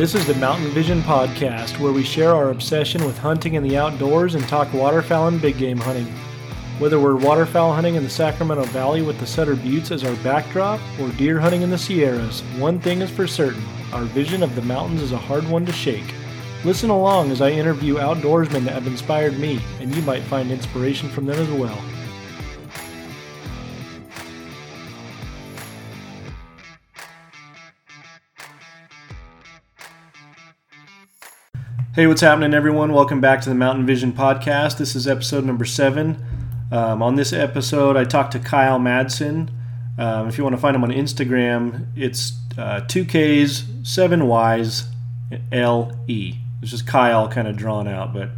This 0.00 0.14
is 0.14 0.26
the 0.26 0.34
Mountain 0.36 0.70
Vision 0.70 1.02
Podcast, 1.02 1.78
where 1.78 1.92
we 1.92 2.02
share 2.02 2.34
our 2.34 2.48
obsession 2.48 3.04
with 3.04 3.18
hunting 3.18 3.52
in 3.52 3.62
the 3.62 3.76
outdoors 3.76 4.34
and 4.34 4.42
talk 4.48 4.72
waterfowl 4.72 5.28
and 5.28 5.42
big 5.42 5.58
game 5.58 5.76
hunting. 5.76 6.06
Whether 6.78 6.98
we're 6.98 7.16
waterfowl 7.16 7.74
hunting 7.74 7.96
in 7.96 8.02
the 8.02 8.08
Sacramento 8.08 8.64
Valley 8.68 9.02
with 9.02 9.20
the 9.20 9.26
Sutter 9.26 9.54
Buttes 9.54 9.90
as 9.90 10.02
our 10.02 10.16
backdrop, 10.24 10.80
or 10.98 11.10
deer 11.10 11.38
hunting 11.38 11.60
in 11.60 11.68
the 11.68 11.76
Sierras, 11.76 12.40
one 12.56 12.80
thing 12.80 13.02
is 13.02 13.10
for 13.10 13.26
certain 13.26 13.62
our 13.92 14.04
vision 14.04 14.42
of 14.42 14.54
the 14.54 14.62
mountains 14.62 15.02
is 15.02 15.12
a 15.12 15.18
hard 15.18 15.46
one 15.46 15.66
to 15.66 15.72
shake. 15.72 16.14
Listen 16.64 16.88
along 16.88 17.30
as 17.30 17.42
I 17.42 17.50
interview 17.50 17.96
outdoorsmen 17.96 18.64
that 18.64 18.72
have 18.72 18.86
inspired 18.86 19.38
me, 19.38 19.60
and 19.80 19.94
you 19.94 20.00
might 20.00 20.22
find 20.22 20.50
inspiration 20.50 21.10
from 21.10 21.26
them 21.26 21.38
as 21.38 21.50
well. 21.50 21.78
Hey, 32.00 32.06
what's 32.06 32.22
happening, 32.22 32.54
everyone? 32.54 32.94
Welcome 32.94 33.20
back 33.20 33.42
to 33.42 33.50
the 33.50 33.54
Mountain 33.54 33.84
Vision 33.84 34.14
Podcast. 34.14 34.78
This 34.78 34.96
is 34.96 35.06
episode 35.06 35.44
number 35.44 35.66
seven. 35.66 36.16
Um, 36.72 37.02
on 37.02 37.16
this 37.16 37.30
episode, 37.30 37.94
I 37.94 38.04
talked 38.04 38.32
to 38.32 38.38
Kyle 38.38 38.78
Madsen. 38.78 39.50
Um, 39.98 40.26
if 40.26 40.38
you 40.38 40.44
want 40.44 40.56
to 40.56 40.62
find 40.62 40.74
him 40.74 40.82
on 40.82 40.92
Instagram, 40.92 41.88
it's 41.94 42.40
uh, 42.56 42.80
2Ks, 42.86 43.82
7Ys, 43.82 44.86
L-E. 45.52 46.34
It's 46.62 46.70
just 46.70 46.86
Kyle 46.86 47.28
kind 47.28 47.46
of 47.46 47.58
drawn 47.58 47.86
out. 47.86 48.14
But, 48.14 48.30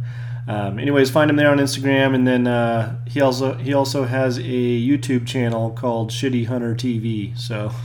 um, 0.45 0.77
anyways, 0.77 1.09
find 1.09 1.29
him 1.29 1.37
there 1.37 1.49
on 1.49 1.57
Instagram. 1.57 2.15
And 2.15 2.27
then 2.27 2.47
uh, 2.47 2.99
he 3.07 3.21
also 3.21 3.53
he 3.53 3.73
also 3.73 4.03
has 4.03 4.39
a 4.39 4.41
YouTube 4.41 5.25
channel 5.25 5.71
called 5.71 6.11
Shitty 6.11 6.47
Hunter 6.47 6.75
TV. 6.75 7.39
So. 7.39 7.71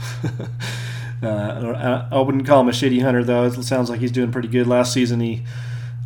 Uh, 1.21 2.07
I 2.13 2.21
wouldn't 2.21 2.47
call 2.47 2.61
him 2.61 2.69
a 2.69 2.71
shitty 2.71 3.01
hunter 3.01 3.25
though. 3.25 3.43
It 3.43 3.61
sounds 3.63 3.89
like 3.89 3.99
he's 3.99 4.09
doing 4.09 4.31
pretty 4.31 4.47
good. 4.47 4.67
Last 4.67 4.93
season 4.93 5.19
he 5.19 5.43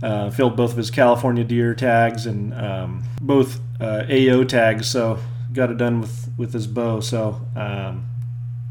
uh, 0.03 0.29
filled 0.29 0.55
both 0.55 0.71
of 0.71 0.77
his 0.77 0.91
California 0.91 1.43
deer 1.43 1.73
tags 1.73 2.25
and 2.25 2.53
um, 2.53 3.03
both 3.21 3.59
uh, 3.79 4.03
AO 4.09 4.43
tags, 4.43 4.87
so 4.87 5.17
got 5.53 5.71
it 5.71 5.77
done 5.77 6.01
with 6.01 6.29
with 6.37 6.53
his 6.53 6.67
bow. 6.67 6.99
So 6.99 7.41
um, 7.55 8.05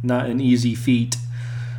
not 0.02 0.26
an 0.26 0.40
easy 0.40 0.74
feat. 0.74 1.16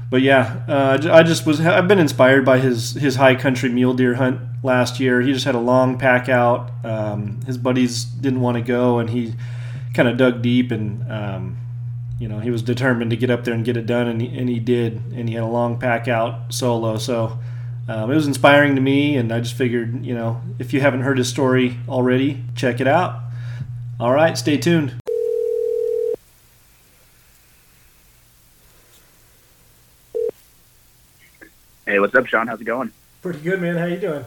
But 0.10 0.22
yeah, 0.22 0.64
uh, 0.68 1.00
I 1.12 1.24
just 1.24 1.46
was 1.46 1.62
I've 1.62 1.88
been 1.88 2.00
inspired 2.00 2.46
by 2.46 2.60
his 2.60 2.94
his 2.94 3.16
high 3.16 3.36
country 3.36 3.70
mule 3.70 3.94
deer 3.94 4.16
hunt 4.16 4.40
last 4.64 5.00
year. 5.00 5.22
He 5.22 5.32
just 5.32 5.46
had 5.46 5.56
a 5.56 5.60
long 5.60 5.98
pack 5.98 6.30
out. 6.30 6.72
Um, 6.84 7.42
his 7.46 7.58
buddies 7.58 8.04
didn't 8.04 8.42
want 8.42 8.58
to 8.58 8.62
go, 8.62 9.00
and 9.00 9.10
he 9.10 9.36
kind 9.94 10.10
of 10.10 10.18
dug 10.18 10.42
deep 10.42 10.72
and 10.72 11.12
um, 11.12 11.58
you 12.20 12.30
know, 12.30 12.40
he 12.40 12.52
was 12.52 12.62
determined 12.62 13.12
to 13.12 13.18
get 13.18 13.30
up 13.30 13.44
there 13.44 13.54
and 13.54 13.66
get 13.66 13.76
it 13.76 13.86
done, 13.86 14.08
and 14.08 14.22
he, 14.22 14.38
and 14.38 14.48
he 14.48 14.58
did. 14.58 15.02
And 15.14 15.28
he 15.28 15.36
had 15.36 15.44
a 15.44 15.48
long 15.48 15.78
pack 15.78 16.08
out 16.08 16.54
solo. 16.54 16.98
So 16.98 17.38
um, 17.88 18.12
it 18.12 18.16
was 18.16 18.28
inspiring 18.28 18.76
to 18.76 18.82
me, 18.82 19.18
and 19.18 19.32
I 19.32 19.40
just 19.40 19.56
figured, 19.56 20.06
you 20.06 20.16
know, 20.16 20.42
if 20.60 20.74
you 20.74 20.80
haven't 20.80 21.02
heard 21.02 21.18
his 21.18 21.28
story 21.28 21.78
already, 21.90 22.44
check 22.56 22.80
it 22.80 22.88
out. 22.88 23.20
All 24.00 24.14
right, 24.14 24.38
stay 24.38 24.58
tuned. 24.58 24.96
Hey, 31.86 32.00
what's 32.00 32.16
up, 32.16 32.26
Sean? 32.28 32.48
How's 32.48 32.62
it 32.62 32.66
going? 32.66 32.92
Pretty 33.22 33.40
good, 33.40 33.62
man. 33.62 33.76
How 33.76 33.86
you 33.86 33.98
doing? 33.98 34.26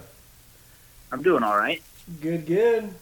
I'm 1.11 1.23
doing 1.23 1.43
all 1.43 1.57
right. 1.57 1.83
Good, 2.21 2.47
good. 2.47 2.95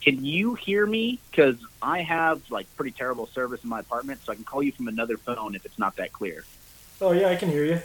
Can 0.00 0.24
you 0.24 0.54
hear 0.54 0.86
me? 0.86 1.18
Because 1.30 1.56
I 1.82 2.02
have 2.02 2.40
like 2.50 2.66
pretty 2.76 2.92
terrible 2.92 3.26
service 3.26 3.62
in 3.62 3.68
my 3.68 3.80
apartment, 3.80 4.20
so 4.24 4.32
I 4.32 4.36
can 4.36 4.44
call 4.44 4.62
you 4.62 4.72
from 4.72 4.88
another 4.88 5.16
phone 5.16 5.54
if 5.54 5.66
it's 5.66 5.78
not 5.78 5.96
that 5.96 6.12
clear. 6.12 6.44
Oh 7.00 7.12
yeah, 7.12 7.28
I 7.28 7.36
can 7.36 7.50
hear 7.50 7.64
you. 7.64 7.80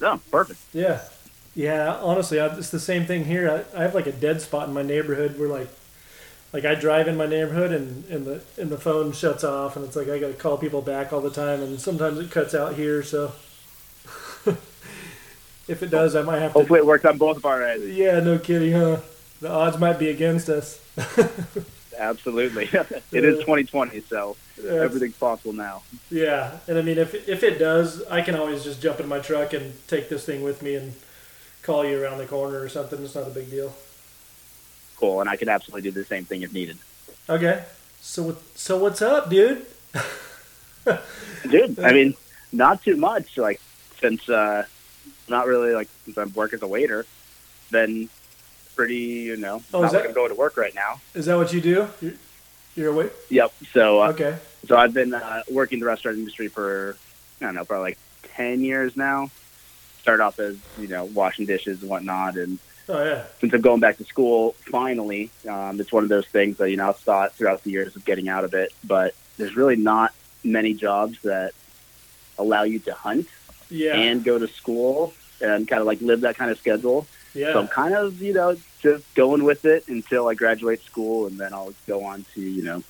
Oh, 0.00 0.20
perfect. 0.30 0.60
Yeah, 0.72 1.00
yeah. 1.54 1.96
Honestly, 1.96 2.38
it's 2.38 2.70
the 2.70 2.80
same 2.80 3.06
thing 3.06 3.24
here. 3.24 3.64
I, 3.74 3.78
I 3.78 3.82
have 3.82 3.94
like 3.94 4.06
a 4.06 4.12
dead 4.12 4.40
spot 4.40 4.68
in 4.68 4.74
my 4.74 4.82
neighborhood 4.82 5.38
where 5.38 5.48
like, 5.48 5.68
like 6.52 6.64
I 6.64 6.74
drive 6.74 7.08
in 7.08 7.16
my 7.16 7.26
neighborhood 7.26 7.72
and, 7.72 8.04
and 8.06 8.24
the 8.24 8.42
and 8.56 8.70
the 8.70 8.78
phone 8.78 9.12
shuts 9.12 9.44
off, 9.44 9.76
and 9.76 9.84
it's 9.84 9.96
like 9.96 10.08
I 10.08 10.18
got 10.18 10.28
to 10.28 10.34
call 10.34 10.56
people 10.56 10.82
back 10.82 11.12
all 11.12 11.20
the 11.20 11.30
time, 11.30 11.62
and 11.62 11.80
sometimes 11.80 12.18
it 12.18 12.30
cuts 12.30 12.54
out 12.54 12.74
here. 12.74 13.02
So 13.02 13.32
if 15.68 15.82
it 15.82 15.90
does, 15.90 16.14
I 16.14 16.22
might 16.22 16.38
have 16.40 16.52
to. 16.52 16.58
Hopefully, 16.60 16.80
it 16.80 16.86
works 16.86 17.04
on 17.04 17.18
both 17.18 17.36
of 17.38 17.44
our 17.44 17.62
ends. 17.62 17.86
Yeah, 17.86 18.20
no 18.20 18.38
kidding, 18.38 18.72
huh? 18.72 18.98
The 19.40 19.50
odds 19.50 19.78
might 19.78 19.98
be 19.98 20.08
against 20.08 20.48
us. 20.48 20.80
Absolutely, 21.98 22.64
it 23.12 23.24
is 23.24 23.38
2020, 23.40 24.00
so 24.02 24.36
everything's 24.64 25.16
possible 25.16 25.52
now. 25.52 25.82
Yeah, 26.10 26.58
and 26.66 26.78
I 26.78 26.82
mean, 26.82 26.98
if 26.98 27.28
if 27.28 27.42
it 27.42 27.58
does, 27.58 28.02
I 28.04 28.22
can 28.22 28.34
always 28.34 28.64
just 28.64 28.80
jump 28.80 29.00
in 29.00 29.08
my 29.08 29.18
truck 29.18 29.52
and 29.52 29.74
take 29.88 30.08
this 30.08 30.24
thing 30.24 30.42
with 30.42 30.62
me 30.62 30.74
and 30.74 30.94
call 31.62 31.84
you 31.84 32.02
around 32.02 32.18
the 32.18 32.26
corner 32.26 32.60
or 32.60 32.68
something. 32.68 33.02
It's 33.02 33.14
not 33.14 33.26
a 33.26 33.30
big 33.30 33.50
deal. 33.50 33.74
Cool, 34.96 35.20
and 35.20 35.28
I 35.28 35.36
can 35.36 35.48
absolutely 35.48 35.90
do 35.90 35.92
the 35.92 36.04
same 36.04 36.24
thing 36.24 36.42
if 36.42 36.52
needed. 36.52 36.78
Okay, 37.28 37.64
so 38.00 38.36
so 38.54 38.78
what's 38.78 39.02
up, 39.02 39.30
dude? 39.30 39.66
dude, 41.50 41.78
I 41.78 41.92
mean, 41.92 42.14
not 42.52 42.82
too 42.82 42.96
much. 42.96 43.36
Like 43.36 43.60
since 44.00 44.28
uh, 44.28 44.64
not 45.28 45.46
really 45.46 45.74
like 45.74 45.88
since 46.04 46.18
I 46.18 46.24
work 46.24 46.52
as 46.52 46.62
a 46.62 46.66
waiter, 46.66 47.06
then 47.70 48.08
pretty, 48.78 48.94
you 48.94 49.36
know, 49.36 49.60
oh, 49.74 49.82
not 49.82 49.92
that, 49.92 49.98
like 49.98 50.08
I'm 50.08 50.14
going 50.14 50.30
to 50.30 50.36
work 50.36 50.56
right 50.56 50.74
now. 50.74 51.00
Is 51.12 51.26
that 51.26 51.36
what 51.36 51.52
you 51.52 51.60
do? 51.60 51.88
You're, 52.00 52.12
you're 52.76 52.92
away? 52.92 53.10
Yep. 53.28 53.52
So, 53.72 54.02
uh, 54.02 54.10
okay. 54.10 54.38
So 54.66 54.76
I've 54.76 54.94
been 54.94 55.14
uh, 55.14 55.42
working 55.50 55.80
the 55.80 55.86
restaurant 55.86 56.18
industry 56.18 56.48
for, 56.48 56.96
I 57.40 57.44
don't 57.44 57.54
know, 57.54 57.64
probably 57.64 57.90
like 57.90 57.98
10 58.34 58.60
years 58.60 58.96
now. 58.96 59.30
Started 60.02 60.22
off 60.22 60.38
as, 60.38 60.56
you 60.78 60.88
know, 60.88 61.04
washing 61.04 61.46
dishes 61.46 61.80
and 61.80 61.90
whatnot. 61.90 62.36
And 62.36 62.58
oh, 62.88 63.04
yeah. 63.04 63.24
since 63.40 63.52
I'm 63.52 63.60
going 63.60 63.80
back 63.80 63.98
to 63.98 64.04
school, 64.04 64.52
finally, 64.70 65.30
um, 65.48 65.80
it's 65.80 65.92
one 65.92 66.02
of 66.02 66.08
those 66.08 66.26
things 66.26 66.56
that, 66.58 66.70
you 66.70 66.76
know, 66.76 66.88
I've 66.88 66.96
thought 66.96 67.34
throughout 67.34 67.62
the 67.62 67.70
years 67.70 67.94
of 67.96 68.04
getting 68.04 68.28
out 68.28 68.44
of 68.44 68.54
it. 68.54 68.72
But 68.84 69.14
there's 69.36 69.56
really 69.56 69.76
not 69.76 70.12
many 70.42 70.74
jobs 70.74 71.18
that 71.22 71.52
allow 72.38 72.62
you 72.62 72.78
to 72.80 72.94
hunt 72.94 73.28
yeah. 73.70 73.94
and 73.94 74.24
go 74.24 74.38
to 74.38 74.48
school 74.48 75.12
and 75.40 75.68
kind 75.68 75.80
of 75.80 75.86
like 75.86 76.00
live 76.00 76.22
that 76.22 76.36
kind 76.36 76.50
of 76.50 76.58
schedule. 76.58 77.06
Yeah. 77.34 77.52
So 77.52 77.60
I'm 77.60 77.68
kind 77.68 77.94
of, 77.94 78.20
you 78.22 78.32
know, 78.32 78.56
just 78.80 79.12
going 79.14 79.44
with 79.44 79.64
it 79.64 79.88
until 79.88 80.28
I 80.28 80.34
graduate 80.34 80.82
school, 80.84 81.26
and 81.26 81.38
then 81.38 81.52
I'll 81.52 81.74
go 81.86 82.04
on 82.04 82.24
to, 82.34 82.40
you 82.40 82.62
know, 82.62 82.82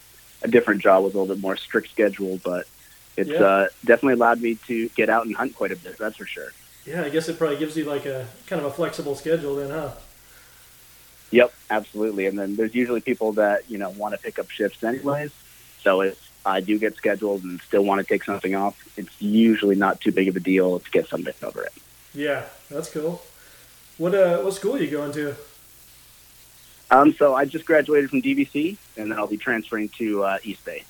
a 0.43 0.49
different 0.49 0.83
job 0.83 1.05
with 1.05 1.15
a 1.15 1.19
little 1.19 1.35
bit 1.35 1.43
more 1.43 1.57
strict 1.57 1.91
schedule. 1.91 2.41
But 2.45 2.67
it's 3.17 3.31
yeah. 3.31 3.41
uh, 3.41 3.69
definitely 3.85 4.15
allowed 4.15 4.41
me 4.41 4.57
to 4.67 4.89
get 4.91 5.09
out 5.09 5.27
and 5.27 5.35
hunt 5.35 5.55
quite 5.55 5.73
a 5.73 5.77
bit. 5.77 5.99
That's 5.99 6.17
for 6.17 6.27
sure. 6.27 6.53
Yeah, 6.87 7.03
I 7.03 7.11
guess 7.11 7.29
it 7.29 7.39
probably 7.39 7.59
gives 7.59 7.77
you 7.77 7.85
like 7.85 8.07
a 8.07 8.27
kind 8.47 8.61
of 8.61 8.67
a 8.67 8.71
flexible 8.71 9.15
schedule 9.15 9.57
then, 9.57 9.71
huh? 9.71 9.93
Yep, 11.31 11.53
absolutely. 11.69 12.27
And 12.27 12.39
then 12.39 12.57
there's 12.57 12.75
usually 12.75 13.01
people 13.01 13.33
that 13.33 13.71
you 13.71 13.79
know 13.79 13.91
want 13.91 14.15
to 14.15 14.21
pick 14.21 14.39
up 14.39 14.51
shifts 14.51 14.83
anyways. 14.83 15.31
So 15.83 16.01
if 16.01 16.19
I 16.47 16.61
do 16.61 16.79
get 16.79 16.97
scheduled 16.97 17.43
and 17.45 17.61
still 17.61 17.85
want 17.85 18.01
to 18.01 18.07
take 18.07 18.25
something 18.25 18.55
off, 18.55 18.77
it's 18.97 19.21
usually 19.21 19.77
not 19.77 20.01
too 20.01 20.13
big 20.13 20.29
of 20.29 20.37
a 20.37 20.41
deal 20.41 20.79
to 20.79 20.91
get 20.91 21.09
something 21.09 21.35
over 21.43 21.63
it. 21.63 21.73
Yeah, 22.15 22.47
that's 22.71 22.91
cool. 22.91 23.23
What 23.99 24.15
uh, 24.15 24.39
what 24.39 24.55
school 24.55 24.77
are 24.77 24.79
you 24.79 24.91
going 24.91 25.13
to? 25.13 25.37
Um, 26.91 27.13
so 27.15 27.35
I 27.35 27.45
just 27.45 27.67
graduated 27.67 28.11
from 28.11 28.23
DVC, 28.23 28.77
and 28.97 29.11
then 29.11 29.19
I'll 29.19 29.27
be 29.27 29.37
transferring 29.37 29.91
to 29.91 30.25
uh, 30.25 30.39
East 30.43 30.65
Bay. 30.65 30.85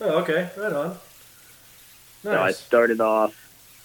Oh, 0.00 0.20
okay, 0.22 0.50
right 0.56 0.72
on. 0.72 0.88
Nice. 0.88 0.98
So 2.22 2.40
I 2.42 2.52
started 2.52 3.00
off. 3.00 3.34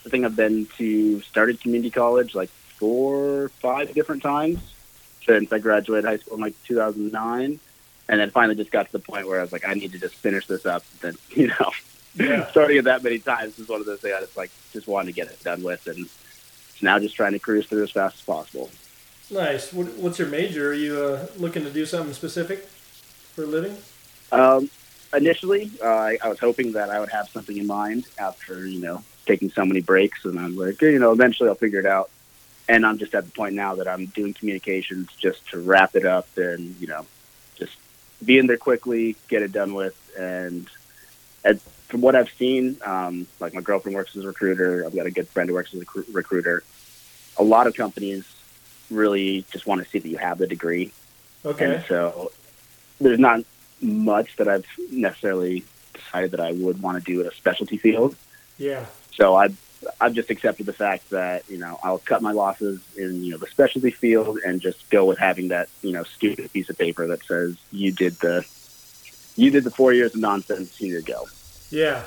I 0.05 0.09
think 0.09 0.25
I've 0.25 0.35
been 0.35 0.67
to 0.77 1.21
started 1.21 1.61
community 1.61 1.89
college 1.89 2.35
like 2.35 2.49
four, 2.49 3.49
five 3.59 3.93
different 3.93 4.23
times 4.23 4.59
since 5.25 5.51
I 5.51 5.59
graduated 5.59 6.05
high 6.05 6.17
school 6.17 6.35
in 6.35 6.41
like 6.41 6.55
2009, 6.65 7.59
and 8.09 8.19
then 8.19 8.31
finally 8.31 8.55
just 8.55 8.71
got 8.71 8.85
to 8.87 8.91
the 8.91 8.99
point 8.99 9.27
where 9.27 9.39
I 9.39 9.41
was 9.41 9.51
like, 9.51 9.67
I 9.67 9.73
need 9.73 9.91
to 9.93 9.99
just 9.99 10.15
finish 10.15 10.47
this 10.47 10.65
up. 10.65 10.83
Then 11.01 11.15
you 11.29 11.47
know, 11.47 11.71
yeah. 12.15 12.47
starting 12.51 12.77
it 12.77 12.85
that 12.85 13.03
many 13.03 13.19
times 13.19 13.57
is 13.59 13.67
one 13.67 13.79
of 13.79 13.85
those 13.85 13.99
things 14.01 14.15
I 14.15 14.21
just 14.21 14.37
like 14.37 14.51
just 14.73 14.87
wanted 14.87 15.07
to 15.07 15.13
get 15.13 15.27
it 15.27 15.43
done 15.43 15.63
with, 15.63 15.87
and 15.87 16.09
now 16.81 16.99
just 16.99 17.15
trying 17.15 17.33
to 17.33 17.39
cruise 17.39 17.67
through 17.67 17.83
as 17.83 17.91
fast 17.91 18.17
as 18.17 18.21
possible. 18.21 18.69
Nice. 19.29 19.73
what's 19.73 20.19
your 20.19 20.29
major? 20.29 20.69
Are 20.69 20.73
you 20.73 21.01
uh, 21.01 21.27
looking 21.37 21.63
to 21.63 21.69
do 21.69 21.85
something 21.85 22.13
specific 22.13 22.65
for 23.33 23.43
a 23.43 23.45
living? 23.45 23.75
Um, 24.31 24.69
initially, 25.13 25.71
uh, 25.83 26.13
I, 26.23 26.29
was 26.29 26.39
hoping 26.39 26.71
that 26.73 26.89
I 26.89 26.99
would 26.99 27.09
have 27.09 27.27
something 27.29 27.57
in 27.57 27.67
mind 27.67 28.07
after 28.17 28.65
you 28.65 28.79
know 28.79 29.03
taking 29.25 29.49
so 29.49 29.65
many 29.65 29.81
breaks, 29.81 30.23
and 30.23 30.39
I'm 30.39 30.55
like, 30.55 30.81
you 30.81 30.99
know, 30.99 31.11
eventually 31.11 31.49
I'll 31.49 31.55
figure 31.55 31.79
it 31.79 31.85
out. 31.85 32.09
And 32.69 32.85
I'm 32.85 32.97
just 32.97 33.15
at 33.15 33.25
the 33.25 33.31
point 33.31 33.55
now 33.55 33.75
that 33.75 33.87
I'm 33.87 34.07
doing 34.07 34.33
communications 34.33 35.09
just 35.17 35.47
to 35.49 35.59
wrap 35.59 35.95
it 35.95 36.05
up 36.05 36.27
and 36.37 36.75
you 36.79 36.87
know 36.87 37.05
just 37.55 37.75
be 38.23 38.37
in 38.37 38.47
there 38.47 38.57
quickly, 38.57 39.17
get 39.27 39.41
it 39.41 39.51
done 39.51 39.73
with, 39.73 39.97
and 40.17 40.67
as, 41.43 41.61
from 41.89 41.99
what 41.99 42.15
I've 42.15 42.31
seen, 42.31 42.77
um, 42.85 43.27
like 43.41 43.53
my 43.53 43.61
girlfriend 43.61 43.95
works 43.95 44.15
as 44.15 44.23
a 44.23 44.27
recruiter. 44.27 44.85
I've 44.85 44.95
got 44.95 45.05
a 45.05 45.11
good 45.11 45.27
friend 45.27 45.49
who 45.49 45.55
works 45.55 45.73
as 45.73 45.81
a 45.81 45.85
recruiter. 46.13 46.63
A 47.37 47.43
lot 47.43 47.67
of 47.67 47.75
companies 47.75 48.25
really 48.89 49.45
just 49.51 49.65
want 49.65 49.83
to 49.83 49.89
see 49.89 49.99
that 49.99 50.07
you 50.07 50.17
have 50.17 50.37
the 50.37 50.47
degree. 50.47 50.91
Okay. 51.45 51.75
And 51.75 51.85
so 51.87 52.31
there's 52.99 53.19
not 53.19 53.43
much 53.81 54.35
that 54.37 54.47
I've 54.47 54.65
necessarily 54.91 55.63
decided 55.93 56.31
that 56.31 56.39
I 56.39 56.51
would 56.51 56.81
want 56.81 57.03
to 57.03 57.03
do 57.03 57.21
in 57.21 57.27
a 57.27 57.31
specialty 57.31 57.77
field. 57.77 58.15
Yeah. 58.57 58.85
So 59.11 59.35
I've 59.35 59.57
I've 60.01 60.13
just 60.13 60.29
accepted 60.31 60.65
the 60.65 60.73
fact 60.73 61.09
that 61.11 61.43
you 61.49 61.57
know 61.57 61.79
I'll 61.83 61.99
cut 61.99 62.21
my 62.21 62.31
losses 62.31 62.81
in 62.95 63.23
you 63.23 63.31
know 63.31 63.37
the 63.37 63.47
specialty 63.47 63.91
field 63.91 64.39
and 64.45 64.59
just 64.59 64.89
go 64.89 65.05
with 65.05 65.19
having 65.19 65.49
that 65.49 65.69
you 65.81 65.91
know 65.91 66.03
stupid 66.03 66.51
piece 66.51 66.69
of 66.69 66.77
paper 66.77 67.07
that 67.07 67.23
says 67.23 67.55
you 67.71 67.91
did 67.91 68.13
the 68.13 68.45
you 69.35 69.51
did 69.51 69.63
the 69.63 69.71
four 69.71 69.93
years 69.93 70.15
of 70.15 70.21
nonsense. 70.21 70.75
Here 70.75 70.97
you 70.97 71.01
go. 71.03 71.27
Yeah. 71.69 72.03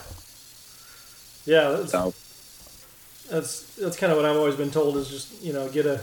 Yeah. 1.44 1.70
That's, 1.70 1.92
So 1.92 2.14
that's 3.30 3.76
that's 3.76 3.96
kind 3.96 4.12
of 4.12 4.18
what 4.18 4.26
I've 4.26 4.36
always 4.36 4.56
been 4.56 4.70
told 4.70 4.96
is 4.96 5.08
just 5.08 5.42
you 5.42 5.52
know 5.52 5.68
get 5.68 5.86
a 5.86 6.00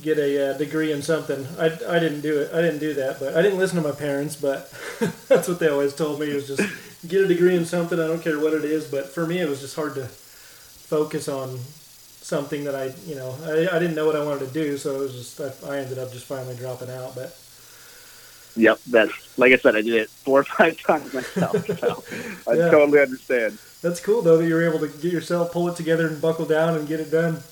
get 0.00 0.18
a 0.18 0.50
uh, 0.54 0.58
degree 0.58 0.92
in 0.92 1.02
something. 1.02 1.46
I, 1.58 1.66
I 1.88 1.98
didn't 1.98 2.22
do 2.22 2.40
it. 2.40 2.52
I 2.52 2.62
didn't 2.62 2.80
do 2.80 2.94
that, 2.94 3.18
but 3.20 3.36
I 3.36 3.42
didn't 3.42 3.58
listen 3.58 3.82
to 3.82 3.88
my 3.88 3.94
parents. 3.94 4.36
But 4.36 4.72
that's 5.28 5.48
what 5.48 5.58
they 5.58 5.68
always 5.68 5.94
told 5.94 6.20
me 6.20 6.26
is 6.26 6.46
just 6.46 6.68
get 7.06 7.22
a 7.22 7.28
degree 7.28 7.56
in 7.56 7.64
something. 7.66 8.00
I 8.00 8.06
don't 8.06 8.22
care 8.22 8.38
what 8.38 8.54
it 8.54 8.64
is. 8.64 8.86
But 8.86 9.12
for 9.12 9.26
me, 9.26 9.38
it 9.40 9.48
was 9.48 9.60
just 9.60 9.76
hard 9.76 9.94
to 9.96 10.06
focus 10.06 11.28
on 11.28 11.60
something 12.20 12.64
that 12.64 12.74
I 12.74 12.94
you 13.06 13.16
know 13.16 13.36
I, 13.44 13.76
I 13.76 13.78
didn't 13.78 13.94
know 13.94 14.06
what 14.06 14.16
I 14.16 14.24
wanted 14.24 14.46
to 14.46 14.52
do. 14.52 14.76
So 14.78 14.96
it 14.96 15.00
was 15.00 15.14
just 15.14 15.40
I, 15.40 15.74
I 15.74 15.78
ended 15.78 15.98
up 15.98 16.12
just 16.12 16.26
finally 16.26 16.56
dropping 16.56 16.90
out. 16.90 17.14
But 17.14 17.36
yep, 18.56 18.80
that's 18.86 19.12
like 19.36 19.52
I 19.52 19.58
said, 19.62 19.76
I 19.76 19.82
did 19.82 19.94
it 19.94 20.10
four 20.24 20.40
or 20.40 20.44
five 20.58 20.76
times 20.86 21.12
myself. 21.12 21.58
So 21.80 22.04
I 22.46 22.56
Yeah. 22.56 22.68
totally 22.70 23.00
understand. 23.00 23.58
that's 23.82 24.00
cool 24.00 24.22
though 24.22 24.38
that 24.38 24.46
you 24.46 24.54
were 24.54 24.68
able 24.68 24.80
to 24.80 24.88
get 24.88 25.12
yourself 25.12 25.52
pull 25.52 25.68
it 25.68 25.76
together 25.76 26.06
and 26.06 26.20
buckle 26.20 26.46
down 26.46 26.76
and 26.76 26.88
get 26.88 27.00
it 27.00 27.10
done 27.10 27.42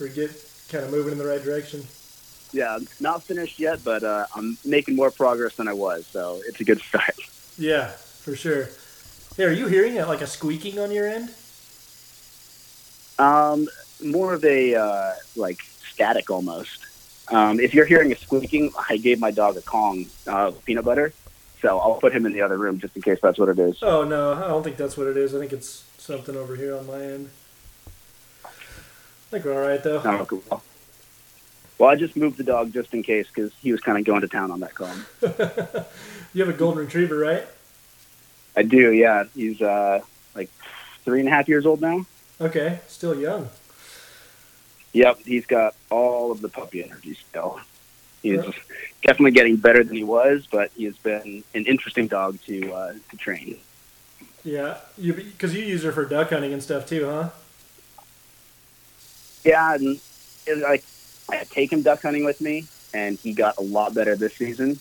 or 0.00 0.08
get 0.08 0.49
kind 0.70 0.84
of 0.84 0.90
moving 0.90 1.12
in 1.12 1.18
the 1.18 1.26
right 1.26 1.42
direction. 1.42 1.84
Yeah, 2.52 2.74
I'm 2.74 2.88
not 2.98 3.22
finished 3.22 3.58
yet, 3.58 3.82
but 3.84 4.02
uh, 4.02 4.26
I'm 4.34 4.58
making 4.64 4.96
more 4.96 5.10
progress 5.10 5.54
than 5.56 5.68
I 5.68 5.72
was, 5.72 6.06
so 6.06 6.40
it's 6.46 6.60
a 6.60 6.64
good 6.64 6.80
start. 6.80 7.14
Yeah, 7.58 7.88
for 7.88 8.34
sure. 8.34 8.70
Hey, 9.36 9.44
are 9.44 9.52
you 9.52 9.66
hearing 9.66 9.96
it 9.96 10.06
like 10.08 10.22
a 10.22 10.26
squeaking 10.26 10.78
on 10.78 10.90
your 10.90 11.06
end? 11.06 11.28
Um, 13.18 13.68
more 14.02 14.32
of 14.32 14.42
a 14.46 14.74
uh, 14.76 15.12
like 15.36 15.60
static 15.92 16.30
almost. 16.30 16.86
Um, 17.30 17.60
if 17.60 17.74
you're 17.74 17.84
hearing 17.84 18.12
a 18.12 18.16
squeaking, 18.16 18.72
I 18.88 18.96
gave 18.96 19.20
my 19.20 19.30
dog 19.30 19.58
a 19.58 19.60
Kong 19.60 20.06
uh, 20.26 20.52
peanut 20.64 20.86
butter, 20.86 21.12
so 21.60 21.78
I'll 21.78 21.96
put 21.96 22.14
him 22.14 22.24
in 22.24 22.32
the 22.32 22.40
other 22.40 22.56
room 22.56 22.80
just 22.80 22.96
in 22.96 23.02
case 23.02 23.18
that's 23.22 23.38
what 23.38 23.50
it 23.50 23.58
is. 23.58 23.82
Oh 23.82 24.04
no, 24.04 24.32
I 24.32 24.48
don't 24.48 24.62
think 24.62 24.78
that's 24.78 24.96
what 24.96 25.06
it 25.06 25.18
is. 25.18 25.34
I 25.34 25.38
think 25.38 25.52
it's 25.52 25.84
something 25.98 26.34
over 26.34 26.56
here 26.56 26.74
on 26.74 26.86
my 26.86 27.02
end. 27.02 27.30
I 29.30 29.34
think 29.38 29.44
we're 29.44 29.54
all 29.62 29.68
right 29.68 29.82
though. 29.82 30.02
Oh, 30.04 30.24
cool. 30.26 30.62
Well, 31.78 31.88
I 31.88 31.94
just 31.94 32.16
moved 32.16 32.36
the 32.36 32.42
dog 32.44 32.72
just 32.72 32.92
in 32.92 33.02
case 33.04 33.28
because 33.32 33.52
he 33.62 33.70
was 33.72 33.80
kind 33.80 33.96
of 33.96 34.04
going 34.04 34.22
to 34.22 34.28
town 34.28 34.50
on 34.50 34.60
that 34.60 34.74
Kong. 34.74 35.04
you 36.34 36.44
have 36.44 36.52
a 36.54 36.56
golden 36.58 36.84
retriever, 36.84 37.16
right? 37.16 37.44
I 38.56 38.62
do, 38.64 38.92
yeah. 38.92 39.24
He's 39.34 39.62
uh, 39.62 40.00
like 40.34 40.50
three 41.04 41.20
and 41.20 41.28
a 41.28 41.32
half 41.32 41.48
years 41.48 41.64
old 41.64 41.80
now. 41.80 42.04
Okay, 42.40 42.80
still 42.88 43.18
young. 43.18 43.48
Yep, 44.92 45.20
he's 45.24 45.46
got 45.46 45.74
all 45.90 46.32
of 46.32 46.40
the 46.40 46.48
puppy 46.48 46.82
energy 46.82 47.14
still. 47.14 47.60
He's 48.22 48.44
Yeah. 48.44 48.50
definitely 49.04 49.30
getting 49.30 49.56
better 49.56 49.84
than 49.84 49.96
he 49.96 50.04
was, 50.04 50.46
but 50.50 50.72
he 50.76 50.84
has 50.84 50.96
been 50.98 51.44
an 51.54 51.66
interesting 51.66 52.08
dog 52.08 52.38
to 52.46 52.72
uh, 52.72 52.94
to 53.10 53.16
train. 53.16 53.58
Yeah, 54.44 54.78
you 54.98 55.14
because 55.14 55.54
you 55.54 55.62
use 55.64 55.84
her 55.84 55.92
for 55.92 56.04
duck 56.04 56.30
hunting 56.30 56.52
and 56.52 56.62
stuff 56.62 56.86
too, 56.86 57.06
huh? 57.06 57.28
Yeah, 59.44 59.74
and 59.74 60.00
it, 60.46 60.58
like 60.58 60.84
I 61.30 61.44
take 61.44 61.72
him 61.72 61.82
duck 61.82 62.02
hunting 62.02 62.24
with 62.24 62.40
me, 62.40 62.66
and 62.92 63.18
he 63.18 63.32
got 63.32 63.58
a 63.58 63.62
lot 63.62 63.94
better 63.94 64.16
this 64.16 64.34
season. 64.36 64.80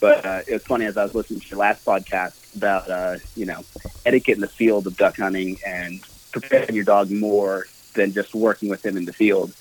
But 0.00 0.26
uh, 0.26 0.42
it 0.46 0.52
was 0.52 0.62
funny 0.62 0.86
as 0.86 0.96
I 0.96 1.04
was 1.04 1.14
listening 1.14 1.40
to 1.40 1.48
your 1.48 1.58
last 1.58 1.84
podcast 1.84 2.34
about 2.56 2.90
uh, 2.90 3.18
you 3.34 3.46
know 3.46 3.64
etiquette 4.04 4.36
in 4.36 4.40
the 4.40 4.48
field 4.48 4.86
of 4.86 4.96
duck 4.96 5.16
hunting 5.16 5.58
and 5.64 6.00
preparing 6.32 6.74
your 6.74 6.84
dog 6.84 7.10
more 7.10 7.66
than 7.94 8.12
just 8.12 8.34
working 8.34 8.68
with 8.68 8.84
him 8.84 8.96
in 8.96 9.04
the 9.04 9.12
field. 9.12 9.52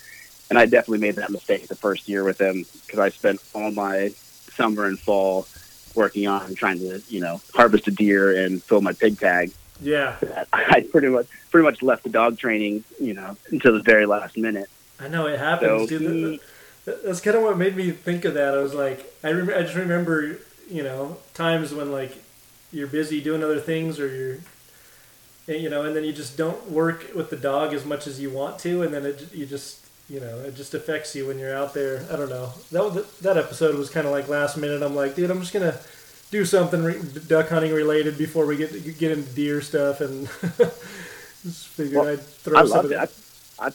And 0.49 0.59
I 0.59 0.65
definitely 0.65 0.99
made 0.99 1.15
that 1.15 1.31
mistake 1.31 1.67
the 1.67 1.75
first 1.75 2.09
year 2.09 2.23
with 2.23 2.41
him 2.41 2.65
because 2.85 2.99
I 2.99 3.09
spent 3.11 3.39
all 3.53 3.71
my 3.71 4.13
summer 4.55 4.85
and 4.85 4.99
fall 4.99 5.47
working 5.95 6.27
on 6.27 6.55
trying 6.55 6.79
to 6.79 7.01
you 7.07 7.21
know 7.21 7.41
harvest 7.53 7.87
a 7.87 7.91
deer 7.91 8.45
and 8.45 8.61
fill 8.63 8.81
my 8.81 8.93
pig 8.93 9.19
tag 9.19 9.51
Yeah, 9.81 10.15
I 10.53 10.85
pretty 10.91 11.07
much 11.09 11.27
pretty 11.51 11.65
much 11.65 11.81
left 11.81 12.03
the 12.03 12.09
dog 12.09 12.37
training, 12.37 12.83
you 12.99 13.13
know, 13.13 13.35
until 13.51 13.73
the 13.73 13.81
very 13.83 14.05
last 14.05 14.37
minute. 14.37 14.69
I 14.99 15.07
know 15.07 15.27
it 15.27 15.39
happens, 15.39 15.89
So 15.89 15.97
dude. 15.99 16.39
That- 16.85 17.03
That's 17.05 17.21
kind 17.21 17.37
of 17.37 17.43
what 17.43 17.57
made 17.57 17.75
me 17.77 17.91
think 17.91 18.25
of 18.25 18.33
that. 18.33 18.53
I 18.53 18.57
was 18.61 18.73
like, 18.73 19.13
I 19.23 19.31
rem- 19.31 19.49
I 19.49 19.61
just 19.63 19.75
remember, 19.75 20.39
you 20.69 20.83
know, 20.83 21.17
times 21.33 21.73
when 21.73 21.91
like 21.91 22.17
you're 22.73 22.87
busy 22.87 23.21
doing 23.21 23.41
other 23.43 23.59
things 23.59 23.99
or 24.01 24.07
you're, 24.13 24.37
and, 25.47 25.61
you 25.63 25.69
know, 25.69 25.83
and 25.83 25.95
then 25.95 26.03
you 26.03 26.11
just 26.13 26.35
don't 26.37 26.69
work 26.69 27.11
with 27.15 27.29
the 27.29 27.37
dog 27.37 27.73
as 27.73 27.85
much 27.85 28.05
as 28.07 28.19
you 28.19 28.29
want 28.29 28.59
to, 28.59 28.83
and 28.83 28.93
then 28.93 29.05
it 29.05 29.33
you 29.33 29.45
just 29.45 29.79
you 30.09 30.19
know 30.19 30.39
it 30.39 30.55
just 30.55 30.73
affects 30.73 31.15
you 31.15 31.25
when 31.27 31.39
you're 31.39 31.55
out 31.55 31.73
there. 31.73 32.05
I 32.11 32.15
don't 32.17 32.29
know. 32.29 32.51
That 32.71 32.83
was, 32.83 33.19
that 33.19 33.37
episode 33.37 33.75
was 33.75 33.89
kind 33.89 34.05
of 34.05 34.11
like 34.11 34.27
last 34.27 34.57
minute. 34.57 34.81
I'm 34.81 34.95
like, 34.95 35.15
dude, 35.15 35.29
I'm 35.31 35.39
just 35.39 35.53
gonna 35.53 35.79
do 36.33 36.43
something 36.43 36.83
re- 36.83 36.99
duck 37.27 37.47
hunting 37.49 37.71
related 37.71 38.17
before 38.17 38.47
we 38.47 38.57
get 38.57 38.71
get 38.97 39.11
into 39.11 39.29
deer 39.33 39.61
stuff, 39.61 40.01
and 40.01 40.25
just 41.43 41.67
figured 41.67 42.01
Well, 42.01 42.09
I'd 42.09 42.21
throw 42.21 42.59
I 42.59 42.65
some 42.65 42.85
of 42.85 42.91
it. 42.91 42.97
I. 42.97 43.07
I, 43.59 43.67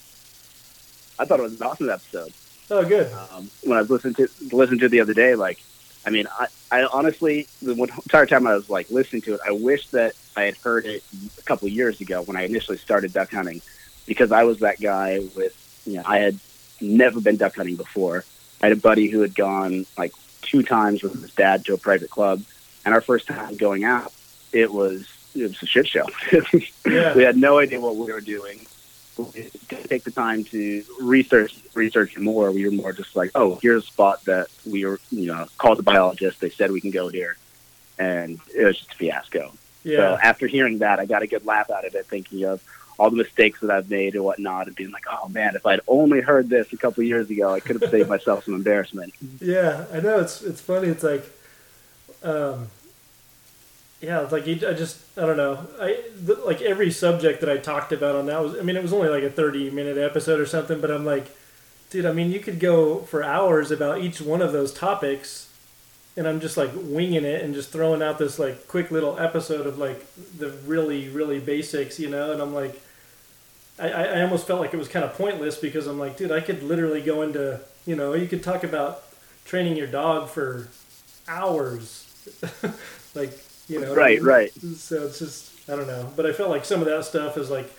I 1.20 1.24
thought 1.24 1.38
it 1.38 1.44
was 1.44 1.60
an 1.60 1.66
awesome 1.66 1.88
episode. 1.88 2.32
Oh, 2.70 2.84
good. 2.84 3.10
Um, 3.32 3.48
when 3.62 3.78
I 3.78 3.80
was 3.80 3.90
listening 3.90 4.14
to 4.14 4.28
listened 4.52 4.80
to 4.80 4.86
it 4.86 4.88
the 4.90 5.00
other 5.00 5.14
day, 5.14 5.36
like, 5.36 5.60
I 6.04 6.10
mean, 6.10 6.26
I, 6.38 6.46
I 6.70 6.88
honestly, 6.92 7.46
the 7.62 7.72
entire 7.72 8.26
time 8.26 8.46
I 8.46 8.54
was 8.54 8.68
like 8.68 8.90
listening 8.90 9.22
to 9.22 9.34
it, 9.34 9.40
I 9.46 9.52
wish 9.52 9.88
that 9.90 10.14
I 10.36 10.42
had 10.42 10.56
heard 10.56 10.84
it 10.84 11.04
a 11.38 11.42
couple 11.42 11.66
of 11.66 11.72
years 11.72 12.00
ago 12.00 12.22
when 12.22 12.36
I 12.36 12.42
initially 12.42 12.76
started 12.76 13.12
duck 13.12 13.30
hunting, 13.30 13.62
because 14.06 14.32
I 14.32 14.42
was 14.42 14.58
that 14.60 14.80
guy 14.80 15.20
with, 15.36 15.54
you 15.86 15.94
know, 15.94 16.02
I 16.04 16.18
had 16.18 16.38
never 16.80 17.20
been 17.20 17.36
duck 17.36 17.54
hunting 17.54 17.76
before. 17.76 18.24
I 18.60 18.66
had 18.66 18.76
a 18.76 18.80
buddy 18.80 19.08
who 19.08 19.20
had 19.20 19.34
gone 19.34 19.86
like 19.96 20.12
two 20.42 20.62
times 20.62 21.02
with 21.02 21.20
his 21.20 21.32
dad 21.32 21.64
to 21.66 21.74
a 21.74 21.78
private 21.78 22.10
club, 22.10 22.42
and 22.84 22.94
our 22.94 23.00
first 23.00 23.26
time 23.26 23.56
going 23.56 23.84
out, 23.84 24.12
it 24.52 24.72
was 24.72 25.06
it 25.34 25.42
was 25.42 25.62
a 25.62 25.66
shit 25.66 25.86
show. 25.86 26.06
Yeah. 26.86 27.14
we 27.14 27.22
had 27.22 27.36
no 27.36 27.58
idea 27.58 27.80
what 27.80 27.96
we 27.96 28.10
were 28.12 28.20
doing. 28.22 28.66
We 29.18 29.24
didn't 29.42 29.88
take 29.88 30.04
the 30.04 30.10
time 30.10 30.44
to 30.44 30.82
research 31.00 31.54
research 31.74 32.16
more. 32.16 32.50
We 32.50 32.64
were 32.64 32.70
more 32.70 32.92
just 32.92 33.14
like, 33.14 33.32
oh, 33.34 33.58
here's 33.60 33.84
a 33.84 33.86
spot 33.86 34.24
that 34.24 34.46
we 34.64 34.86
were, 34.86 35.00
you 35.10 35.26
know, 35.26 35.46
called 35.58 35.78
the 35.78 35.82
biologist. 35.82 36.40
They 36.40 36.50
said 36.50 36.70
we 36.70 36.80
can 36.80 36.92
go 36.92 37.08
here, 37.08 37.36
and 37.98 38.40
it 38.54 38.64
was 38.64 38.78
just 38.78 38.92
a 38.92 38.94
fiasco. 38.94 39.52
So 39.98 40.18
after 40.22 40.46
hearing 40.46 40.78
that, 40.78 40.98
I 41.00 41.06
got 41.06 41.22
a 41.22 41.26
good 41.26 41.44
laugh 41.44 41.70
out 41.70 41.84
of 41.84 41.94
it, 41.94 42.06
thinking 42.06 42.44
of 42.44 42.62
all 42.98 43.10
the 43.10 43.16
mistakes 43.16 43.60
that 43.60 43.70
I've 43.70 43.88
made 43.88 44.14
and 44.14 44.24
whatnot, 44.24 44.66
and 44.66 44.74
being 44.74 44.90
like, 44.90 45.04
oh 45.10 45.28
man, 45.28 45.54
if 45.54 45.64
I'd 45.64 45.80
only 45.86 46.20
heard 46.20 46.48
this 46.48 46.72
a 46.72 46.76
couple 46.76 47.02
of 47.02 47.06
years 47.06 47.30
ago, 47.30 47.54
I 47.54 47.60
could 47.60 47.80
have 47.80 47.90
saved 47.90 48.08
myself 48.08 48.44
some 48.44 48.54
embarrassment. 48.54 49.14
Yeah, 49.40 49.86
I 49.92 50.00
know 50.00 50.18
it's 50.18 50.42
it's 50.42 50.60
funny. 50.60 50.88
It's 50.88 51.04
like, 51.04 51.24
um, 52.24 52.68
yeah, 54.00 54.22
it's 54.22 54.32
like 54.32 54.48
I 54.48 54.72
just 54.74 54.98
I 55.16 55.26
don't 55.26 55.36
know. 55.36 55.66
I 55.80 56.02
the, 56.20 56.34
like 56.34 56.60
every 56.60 56.90
subject 56.90 57.40
that 57.40 57.48
I 57.48 57.58
talked 57.58 57.92
about 57.92 58.16
on 58.16 58.26
that 58.26 58.42
was. 58.42 58.58
I 58.58 58.62
mean, 58.62 58.76
it 58.76 58.82
was 58.82 58.92
only 58.92 59.08
like 59.08 59.22
a 59.22 59.30
thirty 59.30 59.70
minute 59.70 59.96
episode 59.96 60.40
or 60.40 60.46
something, 60.46 60.80
but 60.80 60.90
I'm 60.90 61.04
like, 61.04 61.30
dude. 61.90 62.04
I 62.04 62.12
mean, 62.12 62.32
you 62.32 62.40
could 62.40 62.58
go 62.58 63.00
for 63.00 63.22
hours 63.22 63.70
about 63.70 64.00
each 64.00 64.20
one 64.20 64.42
of 64.42 64.52
those 64.52 64.72
topics, 64.74 65.48
and 66.16 66.26
I'm 66.26 66.40
just 66.40 66.56
like 66.56 66.70
winging 66.74 67.24
it 67.24 67.42
and 67.42 67.54
just 67.54 67.70
throwing 67.70 68.02
out 68.02 68.18
this 68.18 68.40
like 68.40 68.66
quick 68.66 68.90
little 68.90 69.16
episode 69.20 69.68
of 69.68 69.78
like 69.78 70.04
the 70.36 70.50
really 70.50 71.08
really 71.08 71.38
basics, 71.38 72.00
you 72.00 72.08
know. 72.08 72.32
And 72.32 72.42
I'm 72.42 72.52
like, 72.52 72.80
I 73.78 73.88
I 73.88 74.22
almost 74.22 74.46
felt 74.46 74.60
like 74.60 74.74
it 74.74 74.78
was 74.78 74.88
kind 74.88 75.04
of 75.04 75.14
pointless 75.14 75.56
because 75.56 75.86
I'm 75.86 75.98
like, 75.98 76.16
dude, 76.16 76.32
I 76.32 76.40
could 76.40 76.62
literally 76.62 77.02
go 77.02 77.22
into 77.22 77.60
you 77.86 77.96
know 77.96 78.14
you 78.14 78.26
could 78.26 78.42
talk 78.42 78.64
about 78.64 79.02
training 79.44 79.76
your 79.76 79.86
dog 79.86 80.28
for 80.28 80.68
hours. 81.26 82.04
like, 83.14 83.38
you 83.68 83.80
know. 83.80 83.94
Right, 83.94 84.20
right. 84.22 84.52
So 84.52 85.04
it's 85.04 85.18
just, 85.18 85.68
I 85.68 85.76
don't 85.76 85.86
know. 85.86 86.12
But 86.16 86.26
I 86.26 86.32
felt 86.32 86.50
like 86.50 86.64
some 86.64 86.80
of 86.80 86.86
that 86.86 87.04
stuff 87.04 87.36
is 87.38 87.50
like 87.50 87.70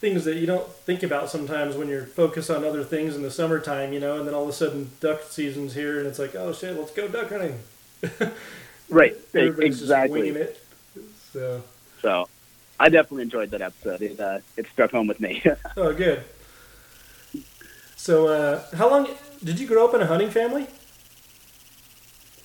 things 0.00 0.24
that 0.24 0.36
you 0.36 0.46
don't 0.46 0.68
think 0.68 1.02
about 1.02 1.30
sometimes 1.30 1.76
when 1.76 1.88
you're 1.88 2.06
focused 2.06 2.50
on 2.50 2.64
other 2.64 2.84
things 2.84 3.16
in 3.16 3.22
the 3.22 3.30
summertime, 3.30 3.92
you 3.92 4.00
know, 4.00 4.18
and 4.18 4.26
then 4.26 4.34
all 4.34 4.42
of 4.42 4.48
a 4.48 4.52
sudden 4.52 4.90
duck 5.00 5.22
season's 5.22 5.74
here 5.74 5.98
and 5.98 6.06
it's 6.06 6.18
like, 6.18 6.34
oh 6.34 6.52
shit, 6.52 6.76
let's 6.76 6.90
go 6.92 7.08
duck 7.08 7.30
hunting. 7.30 7.60
Right, 8.90 9.16
Everybody's 9.34 9.80
exactly. 9.80 10.20
just 10.20 10.34
winging 10.34 10.42
it. 10.42 10.62
So, 11.32 11.62
So 12.02 12.28
I 12.78 12.88
definitely 12.88 13.22
enjoyed 13.22 13.50
that 13.50 13.62
episode. 13.62 14.02
It 14.02 14.20
uh, 14.20 14.40
it 14.56 14.66
struck 14.68 14.90
home 14.90 15.06
with 15.06 15.20
me. 15.20 15.42
oh, 15.76 15.92
good. 15.92 16.22
So, 17.96 18.28
uh, 18.28 18.64
how 18.76 18.90
long 18.90 19.08
did 19.42 19.58
you 19.58 19.66
grow 19.66 19.86
up 19.86 19.94
in 19.94 20.00
a 20.00 20.06
hunting 20.06 20.30
family? 20.30 20.66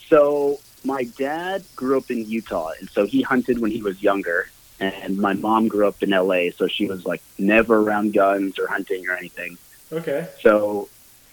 So 0.09 0.59
my 0.83 1.03
dad 1.03 1.63
grew 1.75 1.97
up 1.97 2.09
in 2.09 2.25
Utah, 2.25 2.71
and 2.79 2.89
so 2.89 3.05
he 3.05 3.21
hunted 3.21 3.59
when 3.59 3.71
he 3.71 3.81
was 3.81 4.01
younger. 4.01 4.49
And 4.81 5.17
my 5.17 5.33
mom 5.33 5.67
grew 5.67 5.87
up 5.87 6.01
in 6.01 6.11
LA, 6.11 6.51
so 6.55 6.67
she 6.67 6.87
was 6.87 7.05
like 7.05 7.21
never 7.37 7.79
around 7.79 8.13
guns 8.13 8.57
or 8.57 8.67
hunting 8.67 9.09
or 9.09 9.13
anything. 9.13 9.57
Okay. 9.91 10.29
So 10.41 10.87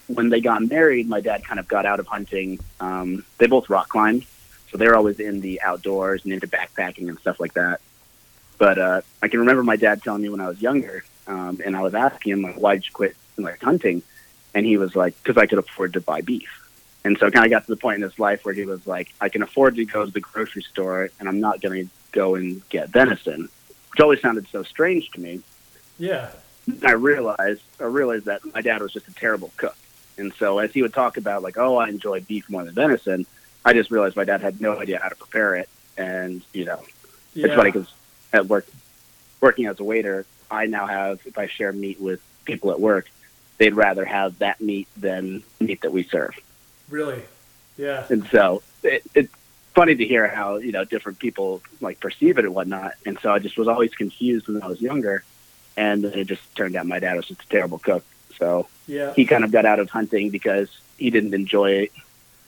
when 0.07 0.29
they 0.29 0.41
got 0.41 0.67
married, 0.67 1.07
my 1.07 1.21
dad 1.21 1.45
kind 1.45 1.57
of 1.57 1.67
got 1.67 1.85
out 1.85 2.01
of 2.01 2.07
hunting. 2.07 2.59
Um, 2.81 3.23
they 3.37 3.47
both 3.47 3.69
rock 3.69 3.87
climbed, 3.87 4.25
so 4.69 4.77
they're 4.77 4.97
always 4.97 5.21
in 5.21 5.39
the 5.39 5.61
outdoors 5.61 6.25
and 6.25 6.33
into 6.33 6.47
backpacking 6.47 7.07
and 7.07 7.17
stuff 7.19 7.39
like 7.39 7.53
that. 7.53 7.79
But 8.57 8.77
uh, 8.79 9.01
I 9.21 9.27
can 9.27 9.39
remember 9.41 9.63
my 9.63 9.75
dad 9.75 10.01
telling 10.03 10.21
me 10.21 10.29
when 10.29 10.41
I 10.41 10.47
was 10.47 10.61
younger 10.61 11.03
um, 11.27 11.61
and 11.63 11.75
I 11.75 11.81
was 11.81 11.93
asking 11.93 12.33
him 12.33 12.41
like, 12.41 12.55
why'd 12.55 12.85
you 12.85 12.91
quit 12.91 13.15
like 13.37 13.61
hunting? 13.61 14.01
And 14.53 14.65
he 14.65 14.77
was 14.77 14.95
like, 14.95 15.15
because 15.21 15.37
I 15.37 15.45
could 15.45 15.59
afford 15.59 15.93
to 15.93 16.01
buy 16.01 16.21
beef. 16.21 16.63
And 17.03 17.17
so 17.19 17.29
kind 17.29 17.45
of 17.45 17.51
got 17.51 17.65
to 17.65 17.71
the 17.71 17.77
point 17.77 17.97
in 17.97 18.01
his 18.01 18.17
life 18.19 18.43
where 18.43 18.53
he 18.53 18.65
was 18.65 18.85
like, 18.87 19.13
I 19.21 19.29
can 19.29 19.41
afford 19.43 19.75
to 19.75 19.85
go 19.85 20.05
to 20.05 20.11
the 20.11 20.19
grocery 20.19 20.63
store, 20.63 21.09
and 21.19 21.29
I'm 21.29 21.39
not 21.39 21.61
going 21.61 21.85
to 21.85 21.93
go 22.11 22.35
and 22.35 22.67
get 22.69 22.89
venison, 22.89 23.47
which 23.91 23.99
always 24.01 24.19
sounded 24.21 24.47
so 24.51 24.63
strange 24.63 25.11
to 25.11 25.21
me. 25.21 25.41
Yeah. 25.99 26.31
I 26.83 26.91
realized 26.93 27.61
I 27.79 27.85
realized 27.85 28.25
that 28.25 28.41
my 28.53 28.61
dad 28.61 28.81
was 28.81 28.91
just 28.91 29.07
a 29.07 29.13
terrible 29.13 29.53
cook, 29.55 29.77
and 30.17 30.33
so 30.33 30.59
as 30.59 30.73
he 30.73 30.81
would 30.81 30.93
talk 30.93 31.15
about 31.15 31.43
like, 31.43 31.57
oh, 31.57 31.77
I 31.77 31.87
enjoy 31.87 32.19
beef 32.21 32.49
more 32.49 32.65
than 32.65 32.73
venison, 32.73 33.25
I 33.63 33.71
just 33.71 33.89
realized 33.89 34.17
my 34.17 34.25
dad 34.25 34.41
had 34.41 34.59
no 34.59 34.77
idea 34.77 34.99
how 35.01 35.07
to 35.07 35.15
prepare 35.15 35.55
it, 35.55 35.69
and 35.97 36.41
you 36.51 36.65
know, 36.65 36.81
Yeah. 37.33 37.45
it's 37.45 37.55
funny 37.55 37.71
because 37.71 37.87
at 38.33 38.47
work, 38.47 38.65
working 39.41 39.65
as 39.67 39.79
a 39.79 39.83
waiter, 39.83 40.25
I 40.49 40.65
now 40.65 40.85
have 40.87 41.19
if 41.25 41.37
I 41.37 41.47
share 41.47 41.71
meat 41.71 41.99
with 41.99 42.21
people 42.45 42.71
at 42.71 42.79
work, 42.79 43.09
they'd 43.57 43.73
rather 43.75 44.05
have 44.05 44.39
that 44.39 44.61
meat 44.61 44.87
than 44.97 45.43
meat 45.59 45.81
that 45.81 45.91
we 45.91 46.03
serve, 46.03 46.39
Really. 46.89 47.21
Yeah. 47.77 48.05
and 48.09 48.25
so 48.29 48.63
it, 48.83 49.03
it's 49.13 49.31
funny 49.75 49.95
to 49.95 50.05
hear 50.05 50.27
how 50.27 50.55
you 50.57 50.71
know 50.71 50.83
different 50.83 51.19
people 51.19 51.61
like 51.81 51.99
perceive 51.99 52.37
it 52.39 52.45
and 52.45 52.53
whatnot. 52.55 52.93
And 53.05 53.19
so 53.19 53.31
I 53.31 53.39
just 53.39 53.57
was 53.57 53.67
always 53.67 53.93
confused 53.93 54.47
when 54.47 54.61
I 54.61 54.67
was 54.67 54.81
younger, 54.81 55.23
and 55.75 56.03
then 56.03 56.13
it 56.13 56.25
just 56.27 56.41
turned 56.55 56.75
out 56.75 56.85
my 56.87 56.99
dad 56.99 57.15
was 57.15 57.27
just 57.27 57.41
a 57.43 57.47
terrible 57.49 57.77
cook. 57.79 58.03
So 58.37 58.67
Yeah. 58.87 59.13
he 59.13 59.25
kind 59.25 59.43
of 59.43 59.51
got 59.51 59.65
out 59.65 59.79
of 59.79 59.89
hunting 59.89 60.29
because 60.29 60.69
he 60.97 61.09
didn't 61.09 61.33
enjoy 61.33 61.89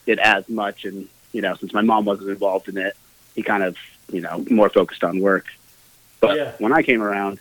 it 0.07 0.19
as 0.19 0.47
much, 0.49 0.85
and 0.85 1.07
you 1.33 1.41
know 1.41 1.55
since 1.55 1.73
my 1.73 1.81
mom 1.81 2.05
wasn't 2.05 2.29
involved 2.29 2.69
in 2.69 2.77
it, 2.77 2.95
he 3.35 3.43
kind 3.43 3.63
of 3.63 3.77
you 4.11 4.21
know 4.21 4.43
more 4.49 4.69
focused 4.69 5.03
on 5.03 5.19
work. 5.19 5.45
But 6.19 6.37
Yeah. 6.37 6.51
when 6.59 6.73
I 6.73 6.81
came 6.81 7.01
around, 7.01 7.39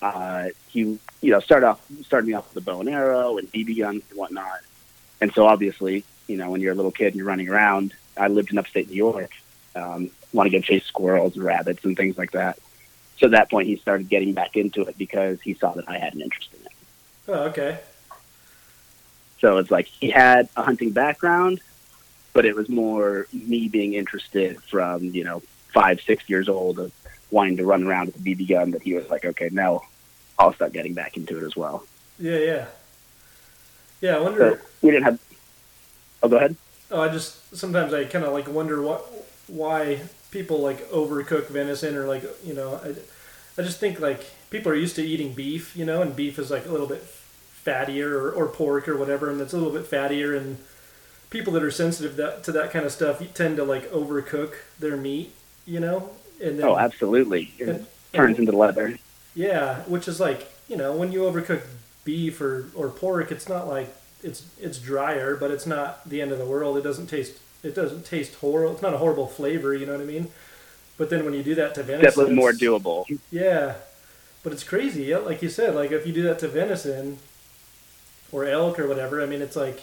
uh, 0.00 0.48
he 0.68 0.80
you 0.80 1.30
know 1.30 1.40
started 1.40 1.66
off 1.66 1.80
started 2.04 2.26
me 2.26 2.34
off 2.34 2.52
with 2.54 2.62
a 2.62 2.64
bow 2.64 2.80
and 2.80 2.88
arrow 2.88 3.38
and 3.38 3.50
BB 3.50 3.78
guns 3.78 4.02
and 4.10 4.18
whatnot. 4.18 4.60
And 5.20 5.32
so 5.32 5.46
obviously, 5.46 6.04
you 6.28 6.36
know, 6.36 6.50
when 6.50 6.60
you're 6.60 6.72
a 6.72 6.76
little 6.76 6.92
kid 6.92 7.08
and 7.08 7.16
you're 7.16 7.26
running 7.26 7.48
around, 7.48 7.94
I 8.16 8.28
lived 8.28 8.52
in 8.52 8.58
upstate 8.58 8.88
New 8.88 8.96
York. 8.96 9.32
Um, 9.74 10.10
want 10.32 10.50
to 10.50 10.56
go 10.56 10.60
chase 10.62 10.84
squirrels 10.84 11.34
and 11.34 11.44
rabbits 11.44 11.84
and 11.84 11.96
things 11.96 12.16
like 12.18 12.32
that. 12.32 12.58
So 13.18 13.26
at 13.26 13.32
that 13.32 13.50
point, 13.50 13.66
he 13.66 13.76
started 13.76 14.08
getting 14.08 14.32
back 14.32 14.56
into 14.56 14.82
it 14.82 14.96
because 14.96 15.40
he 15.40 15.54
saw 15.54 15.72
that 15.72 15.88
I 15.88 15.98
had 15.98 16.14
an 16.14 16.20
interest 16.20 16.50
in 16.58 16.66
it. 16.66 16.72
Oh, 17.28 17.44
okay. 17.48 17.78
So 19.40 19.58
it's 19.58 19.70
like 19.70 19.86
he 19.86 20.10
had 20.10 20.48
a 20.56 20.62
hunting 20.62 20.90
background, 20.90 21.60
but 22.32 22.44
it 22.44 22.54
was 22.54 22.68
more 22.68 23.26
me 23.32 23.68
being 23.68 23.94
interested 23.94 24.62
from, 24.64 25.04
you 25.04 25.24
know, 25.24 25.42
five, 25.72 26.00
six 26.00 26.28
years 26.28 26.48
old 26.48 26.78
of 26.78 26.92
wanting 27.30 27.56
to 27.58 27.64
run 27.64 27.84
around 27.84 28.06
with 28.06 28.16
a 28.16 28.18
BB 28.20 28.48
gun 28.48 28.70
that 28.72 28.82
he 28.82 28.94
was 28.94 29.08
like, 29.08 29.24
okay, 29.24 29.48
now 29.52 29.82
I'll 30.38 30.52
start 30.52 30.72
getting 30.72 30.94
back 30.94 31.16
into 31.16 31.38
it 31.38 31.44
as 31.44 31.56
well. 31.56 31.84
Yeah, 32.18 32.38
yeah. 32.38 32.66
Yeah, 34.00 34.16
I 34.16 34.20
wonder. 34.20 34.38
So 34.38 34.66
we 34.82 34.90
didn't 34.90 35.04
have. 35.04 35.20
Oh, 36.22 36.28
go 36.28 36.36
ahead. 36.36 36.56
Oh, 36.90 37.02
I 37.02 37.08
just 37.08 37.54
sometimes 37.56 37.92
I 37.92 38.04
kind 38.04 38.24
of 38.24 38.32
like 38.32 38.48
wonder 38.48 38.80
what 38.80 39.04
why 39.46 40.00
people 40.30 40.60
like 40.60 40.88
overcook 40.90 41.48
venison 41.48 41.96
or 41.96 42.06
like 42.06 42.22
you 42.44 42.54
know 42.54 42.80
I, 42.84 42.94
I 43.60 43.64
just 43.64 43.80
think 43.80 43.98
like 44.00 44.24
people 44.50 44.70
are 44.72 44.76
used 44.76 44.96
to 44.96 45.02
eating 45.02 45.32
beef, 45.32 45.76
you 45.76 45.84
know, 45.84 46.00
and 46.02 46.14
beef 46.14 46.38
is 46.38 46.50
like 46.50 46.66
a 46.66 46.70
little 46.70 46.86
bit 46.86 47.04
fattier 47.64 48.10
or, 48.12 48.30
or 48.30 48.46
pork 48.46 48.88
or 48.88 48.96
whatever, 48.96 49.30
and 49.30 49.40
it's 49.40 49.52
a 49.52 49.58
little 49.58 49.72
bit 49.72 49.90
fattier, 49.90 50.36
and 50.36 50.58
people 51.30 51.52
that 51.52 51.62
are 51.62 51.70
sensitive 51.70 52.16
that, 52.16 52.42
to 52.44 52.52
that 52.52 52.70
kind 52.70 52.86
of 52.86 52.92
stuff 52.92 53.22
tend 53.34 53.56
to 53.56 53.64
like 53.64 53.90
overcook 53.90 54.54
their 54.78 54.96
meat, 54.96 55.32
you 55.66 55.80
know, 55.80 56.10
and 56.42 56.58
then 56.58 56.66
Oh, 56.66 56.76
absolutely. 56.76 57.52
It 57.58 57.68
and- 57.68 57.86
turns 58.12 58.38
into 58.38 58.52
leather. 58.52 58.98
yeah, 59.34 59.80
which 59.82 60.08
is 60.08 60.18
like 60.20 60.50
you 60.68 60.76
know 60.76 60.94
when 60.96 61.12
you 61.12 61.20
overcook 61.20 61.62
beef 62.04 62.40
or, 62.40 62.66
or 62.74 62.88
pork, 62.88 63.30
it's 63.30 63.48
not 63.48 63.68
like 63.68 63.94
it's 64.22 64.44
it's 64.60 64.78
drier, 64.78 65.36
but 65.36 65.50
it's 65.50 65.66
not 65.66 66.08
the 66.08 66.20
end 66.20 66.32
of 66.32 66.38
the 66.38 66.46
world. 66.46 66.76
It 66.76 66.82
doesn't 66.82 67.06
taste 67.08 67.38
it 67.62 67.74
doesn't 67.74 68.04
taste 68.06 68.34
horrible. 68.36 68.72
It's 68.74 68.82
not 68.82 68.94
a 68.94 68.98
horrible 68.98 69.26
flavor, 69.26 69.74
you 69.74 69.84
know 69.86 69.92
what 69.92 70.00
I 70.02 70.04
mean? 70.04 70.28
But 70.96 71.10
then 71.10 71.24
when 71.24 71.34
you 71.34 71.42
do 71.42 71.54
that 71.56 71.74
to 71.76 71.82
venison, 71.82 72.04
Definitely 72.04 72.34
more 72.34 72.52
doable. 72.52 73.04
Yeah, 73.30 73.74
but 74.42 74.52
it's 74.52 74.64
crazy. 74.64 75.04
Yeah, 75.04 75.18
like 75.18 75.42
you 75.42 75.48
said, 75.48 75.74
like 75.74 75.90
if 75.92 76.06
you 76.06 76.12
do 76.12 76.22
that 76.24 76.38
to 76.40 76.48
venison 76.48 77.18
or 78.32 78.44
elk 78.44 78.78
or 78.78 78.86
whatever, 78.88 79.22
I 79.22 79.26
mean, 79.26 79.40
it's 79.42 79.56
like 79.56 79.82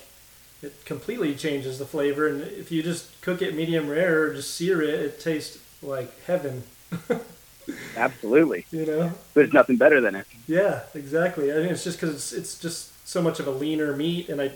it 0.61 0.73
completely 0.85 1.35
changes 1.35 1.79
the 1.79 1.85
flavor. 1.85 2.27
And 2.27 2.41
if 2.41 2.71
you 2.71 2.81
just 2.83 3.21
cook 3.21 3.41
it 3.41 3.55
medium 3.55 3.87
rare 3.89 4.23
or 4.23 4.33
just 4.33 4.53
sear 4.55 4.81
it, 4.81 4.99
it 4.99 5.19
tastes 5.19 5.57
like 5.85 6.23
heaven. 6.23 6.63
Absolutely. 7.97 8.65
You 8.71 8.85
know? 8.85 9.11
There's 9.33 9.53
nothing 9.53 9.77
better 9.77 10.01
than 10.01 10.15
it. 10.15 10.27
Yeah, 10.47 10.81
exactly. 10.93 11.51
I 11.51 11.57
mean, 11.57 11.67
it's 11.67 11.83
just 11.83 11.99
because 11.99 12.15
it's 12.15 12.33
it's 12.33 12.59
just 12.59 13.07
so 13.07 13.21
much 13.21 13.39
of 13.39 13.47
a 13.47 13.51
leaner 13.51 13.95
meat, 13.95 14.29
and 14.29 14.41
I 14.41 14.51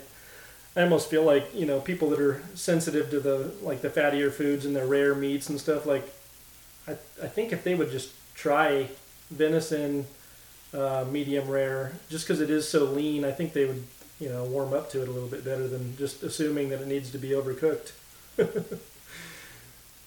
I 0.76 0.82
almost 0.82 1.10
feel 1.10 1.24
like 1.24 1.52
you 1.54 1.66
know 1.66 1.80
people 1.80 2.10
that 2.10 2.20
are 2.20 2.42
sensitive 2.54 3.10
to 3.10 3.20
the 3.20 3.52
like 3.62 3.82
the 3.82 3.90
fattier 3.90 4.30
foods 4.30 4.64
and 4.64 4.76
the 4.76 4.84
rare 4.84 5.14
meats 5.14 5.48
and 5.48 5.60
stuff. 5.60 5.86
Like, 5.86 6.12
I 6.86 6.92
I 7.22 7.26
think 7.26 7.52
if 7.52 7.64
they 7.64 7.74
would 7.74 7.90
just 7.90 8.12
try 8.34 8.88
venison 9.30 10.06
uh, 10.72 11.04
medium 11.10 11.48
rare, 11.48 11.92
just 12.08 12.26
because 12.26 12.40
it 12.40 12.50
is 12.50 12.68
so 12.68 12.84
lean, 12.84 13.24
I 13.24 13.32
think 13.32 13.52
they 13.52 13.64
would 13.64 13.82
you 14.20 14.28
know 14.28 14.44
warm 14.44 14.72
up 14.72 14.90
to 14.90 15.02
it 15.02 15.08
a 15.08 15.10
little 15.10 15.28
bit 15.28 15.44
better 15.44 15.66
than 15.66 15.96
just 15.96 16.22
assuming 16.22 16.68
that 16.68 16.80
it 16.80 16.86
needs 16.86 17.10
to 17.10 17.18
be 17.18 17.30
overcooked. 17.30 17.92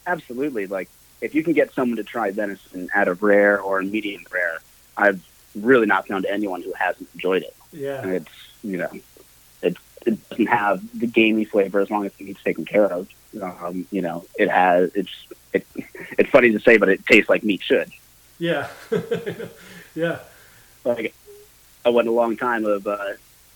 Absolutely. 0.06 0.68
Like 0.68 0.89
if 1.24 1.34
you 1.34 1.44
can 1.44 1.53
get 1.53 1.74
someone 1.74 1.96
to 1.96 2.03
try 2.03 2.32
venison 2.32 2.89
out 2.94 3.08
of 3.08 3.24
rare 3.24 3.60
or 3.60 3.82
medium 3.82 4.25
rare, 4.32 4.60
I've 4.98 5.25
really 5.56 5.86
not 5.86 6.06
found 6.06 6.25
anyone 6.25 6.62
who 6.62 6.74
hasn't 6.74 7.10
enjoyed 7.13 7.44
it. 7.44 7.56
And 7.72 7.82
Yeah, 7.82 8.06
it's 8.06 8.32
you 8.62 8.77
know, 8.77 8.92
it 9.62 9.77
it 10.06 10.30
doesn't 10.30 10.48
have 10.48 11.00
the 11.00 11.08
gamey 11.08 11.46
flavor 11.46 11.80
as 11.80 11.89
long 11.89 12.06
as 12.06 12.12
it's 12.20 12.44
taken 12.44 12.65
care 12.65 12.86
of. 12.86 13.08
Um, 13.42 13.88
you 13.89 14.01
know, 14.01 14.25
it 14.38 14.50
has 14.50 14.92
it's 14.96 15.12
it, 15.53 15.65
it's 16.20 16.30
funny 16.30 16.51
to 16.51 16.60
say, 16.60 16.77
but 16.77 16.89
it 16.89 17.06
tastes 17.06 17.30
like 17.30 17.44
meat 17.44 17.62
should. 17.63 17.92
yeah, 18.38 18.68
yeah. 19.96 20.20
Like 20.84 21.15
I 21.86 21.89
went 21.89 22.10
a 22.10 22.12
long 22.12 22.36
time 22.36 22.65
of 22.65 22.86
uh, 22.86 23.13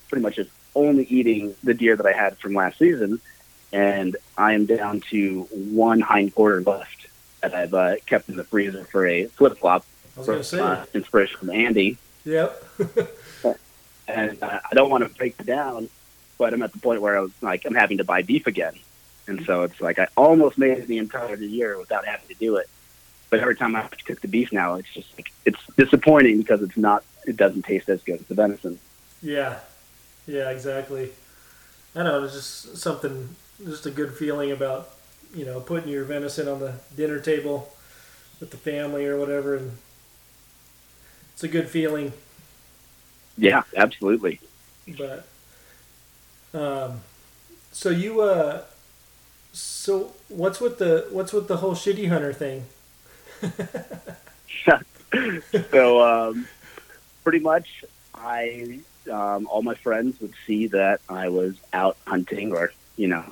pretty 0.07 0.21
much 0.21 0.38
just 0.38 0.51
only 0.74 1.03
eating 1.03 1.53
the 1.63 1.74
deer 1.74 1.97
that 1.97 2.05
I 2.05 2.13
had 2.13 2.38
from 2.38 2.53
last 2.53 2.79
season, 2.79 3.19
and 3.74 4.15
I 4.38 4.53
am 4.53 4.67
down 4.67 5.01
to 5.12 5.43
one 5.51 6.00
hind 6.00 6.33
quarter 6.33 6.62
left 6.62 6.96
that 7.41 7.53
I've 7.53 7.74
uh, 7.74 7.96
kept 8.06 8.29
in 8.29 8.36
the 8.36 8.44
freezer 8.44 8.84
for 8.86 9.08
a 9.08 9.25
flip 9.27 9.58
flop. 9.58 9.86
I 10.15 10.20
was 10.20 10.27
gonna 10.27 10.44
say. 10.44 10.60
Uh, 10.60 10.86
inspiration 10.94 11.38
from 11.38 11.50
Andy, 11.51 11.98
Yep. 12.25 12.63
and 14.08 14.44
uh, 14.44 14.60
I 14.70 14.75
don't 14.75 14.89
want 14.89 15.03
to 15.03 15.10
break 15.17 15.36
it 15.39 15.46
down, 15.46 15.89
but 16.38 16.53
I'm 16.53 16.62
at 16.62 16.74
the 16.74 16.79
point 16.79 17.01
where 17.01 17.17
I 17.17 17.22
was 17.22 17.32
like, 17.41 17.65
I'm 17.65 17.75
having 17.75 18.00
to 18.00 18.03
buy 18.03 18.22
beef 18.22 18.48
again, 18.48 18.74
and 19.27 19.46
so 19.46 19.63
it's 19.63 19.79
like 19.79 20.00
I 20.00 20.08
almost 20.17 20.58
made 20.58 20.77
it 20.77 20.88
the 20.88 20.98
entire 20.98 21.36
year 21.36 21.77
without 21.79 22.06
having 22.06 22.27
to 22.27 22.36
do 22.36 22.58
it. 22.58 22.70
But 23.29 23.39
every 23.41 23.56
time 23.56 23.75
I 23.75 23.82
have 23.82 23.96
to 23.96 24.03
cook 24.03 24.22
the 24.22 24.27
beef 24.27 24.51
now, 24.51 24.75
it's 24.75 24.94
just 24.94 25.15
like 25.17 25.32
it's 25.46 25.60
disappointing 25.77 26.38
because 26.38 26.62
it's 26.62 26.77
not, 26.77 27.03
it 27.25 27.38
doesn't 27.38 27.63
taste 27.63 27.89
as 27.89 28.01
good 28.03 28.20
as 28.22 28.25
the 28.27 28.36
venison. 28.36 28.79
Yeah, 29.22 29.60
yeah, 30.25 30.50
exactly. 30.50 31.12
I 31.96 32.03
know 32.03 32.24
it's 32.24 32.34
just 32.34 32.77
something, 32.77 33.36
just 33.65 33.86
a 33.86 33.91
good 33.91 34.13
feeling 34.13 34.51
about 34.51 34.89
you 35.34 35.46
know 35.46 35.60
putting 35.60 35.89
your 35.89 36.03
venison 36.03 36.48
on 36.48 36.60
the 36.60 36.74
dinner 36.96 37.19
table 37.19 37.72
with 38.39 38.51
the 38.51 38.57
family 38.57 39.05
or 39.05 39.17
whatever, 39.17 39.55
and 39.55 39.77
it's 41.34 41.43
a 41.43 41.48
good 41.48 41.69
feeling. 41.69 42.13
Yeah, 43.38 43.63
absolutely. 43.75 44.39
But 44.98 45.27
um, 46.53 47.01
so 47.72 47.89
you 47.89 48.22
uh, 48.22 48.63
so 49.53 50.13
what's 50.29 50.60
with 50.60 50.77
the 50.77 51.07
what's 51.12 51.34
with 51.34 51.48
the 51.48 51.57
whole 51.57 51.74
shitty 51.74 52.10
hunter 52.10 52.34
thing? 52.34 52.65
so 55.72 56.01
um, 56.01 56.48
pretty 57.24 57.39
much, 57.39 57.84
I 58.15 58.79
um, 59.12 59.48
all 59.48 59.62
my 59.62 59.75
friends 59.75 60.19
would 60.22 60.34
see 60.46 60.67
that 60.67 61.01
I 61.10 61.29
was 61.29 61.55
out 61.74 61.98
hunting 62.05 62.53
or 62.53 62.72
you 62.96 63.07
know 63.07 63.24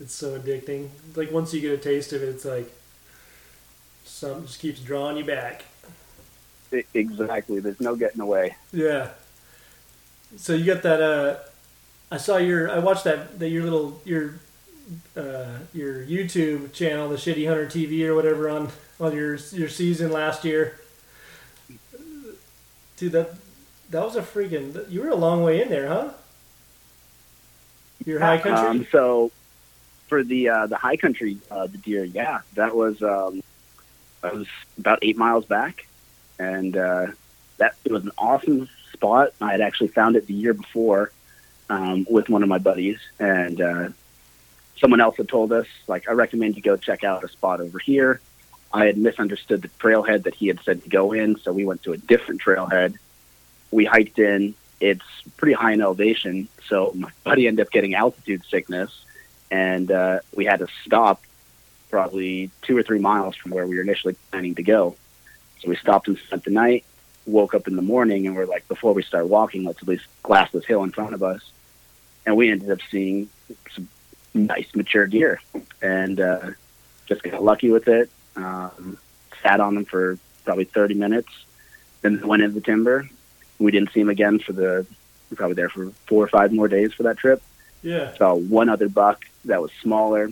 It's 0.00 0.14
so 0.14 0.38
addicting. 0.38 0.88
Like 1.14 1.30
once 1.30 1.52
you 1.52 1.60
get 1.60 1.72
a 1.72 1.78
taste 1.78 2.12
of 2.12 2.22
it, 2.22 2.28
it's 2.28 2.44
like 2.44 2.70
something 4.04 4.46
just 4.46 4.60
keeps 4.60 4.80
drawing 4.80 5.16
you 5.16 5.24
back. 5.24 5.64
Exactly. 6.72 7.60
There's 7.60 7.80
no 7.80 7.96
getting 7.96 8.20
away. 8.20 8.56
Yeah. 8.72 9.10
So 10.36 10.54
you 10.54 10.64
got 10.64 10.82
that. 10.82 11.02
Uh, 11.02 11.36
I 12.10 12.16
saw 12.16 12.36
your. 12.36 12.70
I 12.70 12.78
watched 12.78 13.04
that. 13.04 13.38
That 13.38 13.48
your 13.48 13.64
little 13.64 14.00
your 14.04 14.34
uh, 15.16 15.58
your 15.72 16.04
YouTube 16.04 16.72
channel, 16.72 17.08
the 17.08 17.16
Shitty 17.16 17.46
Hunter 17.46 17.66
TV 17.66 18.06
or 18.06 18.14
whatever, 18.14 18.48
on 18.48 18.70
on 19.00 19.14
your 19.14 19.36
your 19.52 19.68
season 19.68 20.12
last 20.12 20.44
year. 20.44 20.78
Dude, 22.96 23.12
that 23.12 23.34
that 23.90 24.04
was 24.04 24.16
a 24.16 24.22
freaking. 24.22 24.88
You 24.90 25.02
were 25.02 25.08
a 25.08 25.16
long 25.16 25.42
way 25.42 25.62
in 25.62 25.68
there, 25.68 25.88
huh? 25.88 26.10
Your 28.04 28.20
high 28.20 28.38
country. 28.38 28.66
Um, 28.66 28.86
so 28.90 29.30
for 30.08 30.22
the 30.22 30.48
uh, 30.48 30.66
the 30.66 30.76
high 30.76 30.96
country 30.96 31.38
uh, 31.50 31.66
the 31.66 31.78
deer, 31.78 32.04
yeah, 32.04 32.40
that 32.54 32.74
was 32.74 33.02
um, 33.02 33.42
that 34.22 34.34
was 34.34 34.46
about 34.78 34.98
eight 35.02 35.16
miles 35.16 35.44
back, 35.44 35.86
and 36.40 36.74
uh, 36.74 37.06
that 37.58 37.74
it 37.84 37.92
was 37.92 38.04
an 38.04 38.12
awesome 38.16 38.68
spot. 38.92 39.34
I 39.40 39.52
had 39.52 39.60
actually 39.60 39.88
found 39.88 40.16
it 40.16 40.26
the 40.26 40.34
year 40.34 40.54
before 40.54 41.12
um, 41.68 42.06
with 42.08 42.30
one 42.30 42.42
of 42.42 42.48
my 42.48 42.58
buddies, 42.58 42.98
and 43.18 43.60
uh, 43.60 43.88
someone 44.78 45.00
else 45.00 45.18
had 45.18 45.28
told 45.28 45.52
us 45.52 45.66
like 45.86 46.08
I 46.08 46.12
recommend 46.12 46.56
you 46.56 46.62
go 46.62 46.76
check 46.76 47.04
out 47.04 47.22
a 47.22 47.28
spot 47.28 47.60
over 47.60 47.78
here. 47.78 48.20
I 48.72 48.86
had 48.86 48.96
misunderstood 48.96 49.62
the 49.62 49.68
trailhead 49.68 50.22
that 50.22 50.34
he 50.34 50.46
had 50.48 50.60
said 50.62 50.82
to 50.82 50.88
go 50.88 51.12
in, 51.12 51.38
so 51.38 51.52
we 51.52 51.66
went 51.66 51.82
to 51.82 51.92
a 51.92 51.98
different 51.98 52.40
trailhead. 52.40 52.96
We 53.70 53.84
hiked 53.84 54.18
in. 54.18 54.54
It's 54.80 55.04
pretty 55.36 55.52
high 55.52 55.72
in 55.72 55.82
elevation, 55.82 56.48
so 56.66 56.92
my 56.94 57.10
buddy 57.22 57.46
ended 57.46 57.66
up 57.66 57.70
getting 57.70 57.94
altitude 57.94 58.44
sickness, 58.46 59.04
and 59.50 59.90
uh, 59.90 60.20
we 60.34 60.46
had 60.46 60.60
to 60.60 60.68
stop 60.86 61.22
probably 61.90 62.50
two 62.62 62.78
or 62.78 62.82
three 62.82 63.00
miles 63.00 63.36
from 63.36 63.50
where 63.50 63.66
we 63.66 63.76
were 63.76 63.82
initially 63.82 64.16
planning 64.30 64.54
to 64.54 64.62
go. 64.62 64.96
So 65.60 65.68
we 65.68 65.76
stopped 65.76 66.08
and 66.08 66.18
spent 66.18 66.44
the 66.44 66.50
night. 66.50 66.84
Woke 67.26 67.54
up 67.54 67.68
in 67.68 67.76
the 67.76 67.82
morning, 67.82 68.26
and 68.26 68.34
we're 68.34 68.46
like, 68.46 68.66
before 68.66 68.94
we 68.94 69.02
start 69.02 69.28
walking, 69.28 69.64
let's 69.64 69.82
at 69.82 69.88
least 69.88 70.06
glass 70.22 70.50
this 70.52 70.64
hill 70.64 70.82
in 70.82 70.90
front 70.90 71.14
of 71.14 71.22
us. 71.22 71.52
And 72.24 72.36
we 72.36 72.50
ended 72.50 72.70
up 72.70 72.80
seeing 72.90 73.28
some 73.70 73.88
nice 74.34 74.74
mature 74.74 75.06
deer, 75.06 75.40
and 75.82 76.18
uh, 76.18 76.50
just 77.06 77.22
got 77.22 77.42
lucky 77.42 77.70
with 77.70 77.88
it. 77.88 78.10
Um, 78.36 78.98
sat 79.42 79.60
on 79.60 79.74
them 79.74 79.84
for 79.84 80.18
probably 80.44 80.64
30 80.64 80.94
minutes, 80.94 81.28
then 82.00 82.26
went 82.26 82.42
into 82.42 82.54
the 82.54 82.60
timber. 82.60 83.08
We 83.58 83.70
didn't 83.70 83.92
see 83.92 84.00
them 84.00 84.08
again 84.08 84.38
for 84.38 84.52
the 84.52 84.86
we 85.30 85.36
probably 85.36 85.54
there 85.54 85.68
for 85.68 85.90
four 86.06 86.24
or 86.24 86.28
five 86.28 86.52
more 86.52 86.68
days 86.68 86.92
for 86.92 87.04
that 87.04 87.16
trip. 87.16 87.42
Yeah. 87.82 88.14
Saw 88.14 88.34
one 88.34 88.68
other 88.68 88.88
buck 88.88 89.24
that 89.44 89.62
was 89.62 89.70
smaller, 89.80 90.30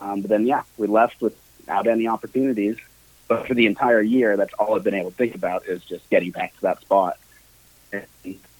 um, 0.00 0.22
but 0.22 0.30
then 0.30 0.46
yeah, 0.46 0.62
we 0.76 0.86
left 0.86 1.20
without 1.20 1.86
any 1.86 2.06
opportunities. 2.06 2.76
But 3.28 3.46
for 3.46 3.54
the 3.54 3.66
entire 3.66 4.02
year, 4.02 4.36
that's 4.36 4.52
all 4.54 4.74
I've 4.76 4.84
been 4.84 4.94
able 4.94 5.10
to 5.10 5.16
think 5.16 5.34
about 5.34 5.66
is 5.66 5.82
just 5.84 6.08
getting 6.10 6.30
back 6.32 6.54
to 6.56 6.60
that 6.62 6.80
spot. 6.82 7.18
And 7.92 8.04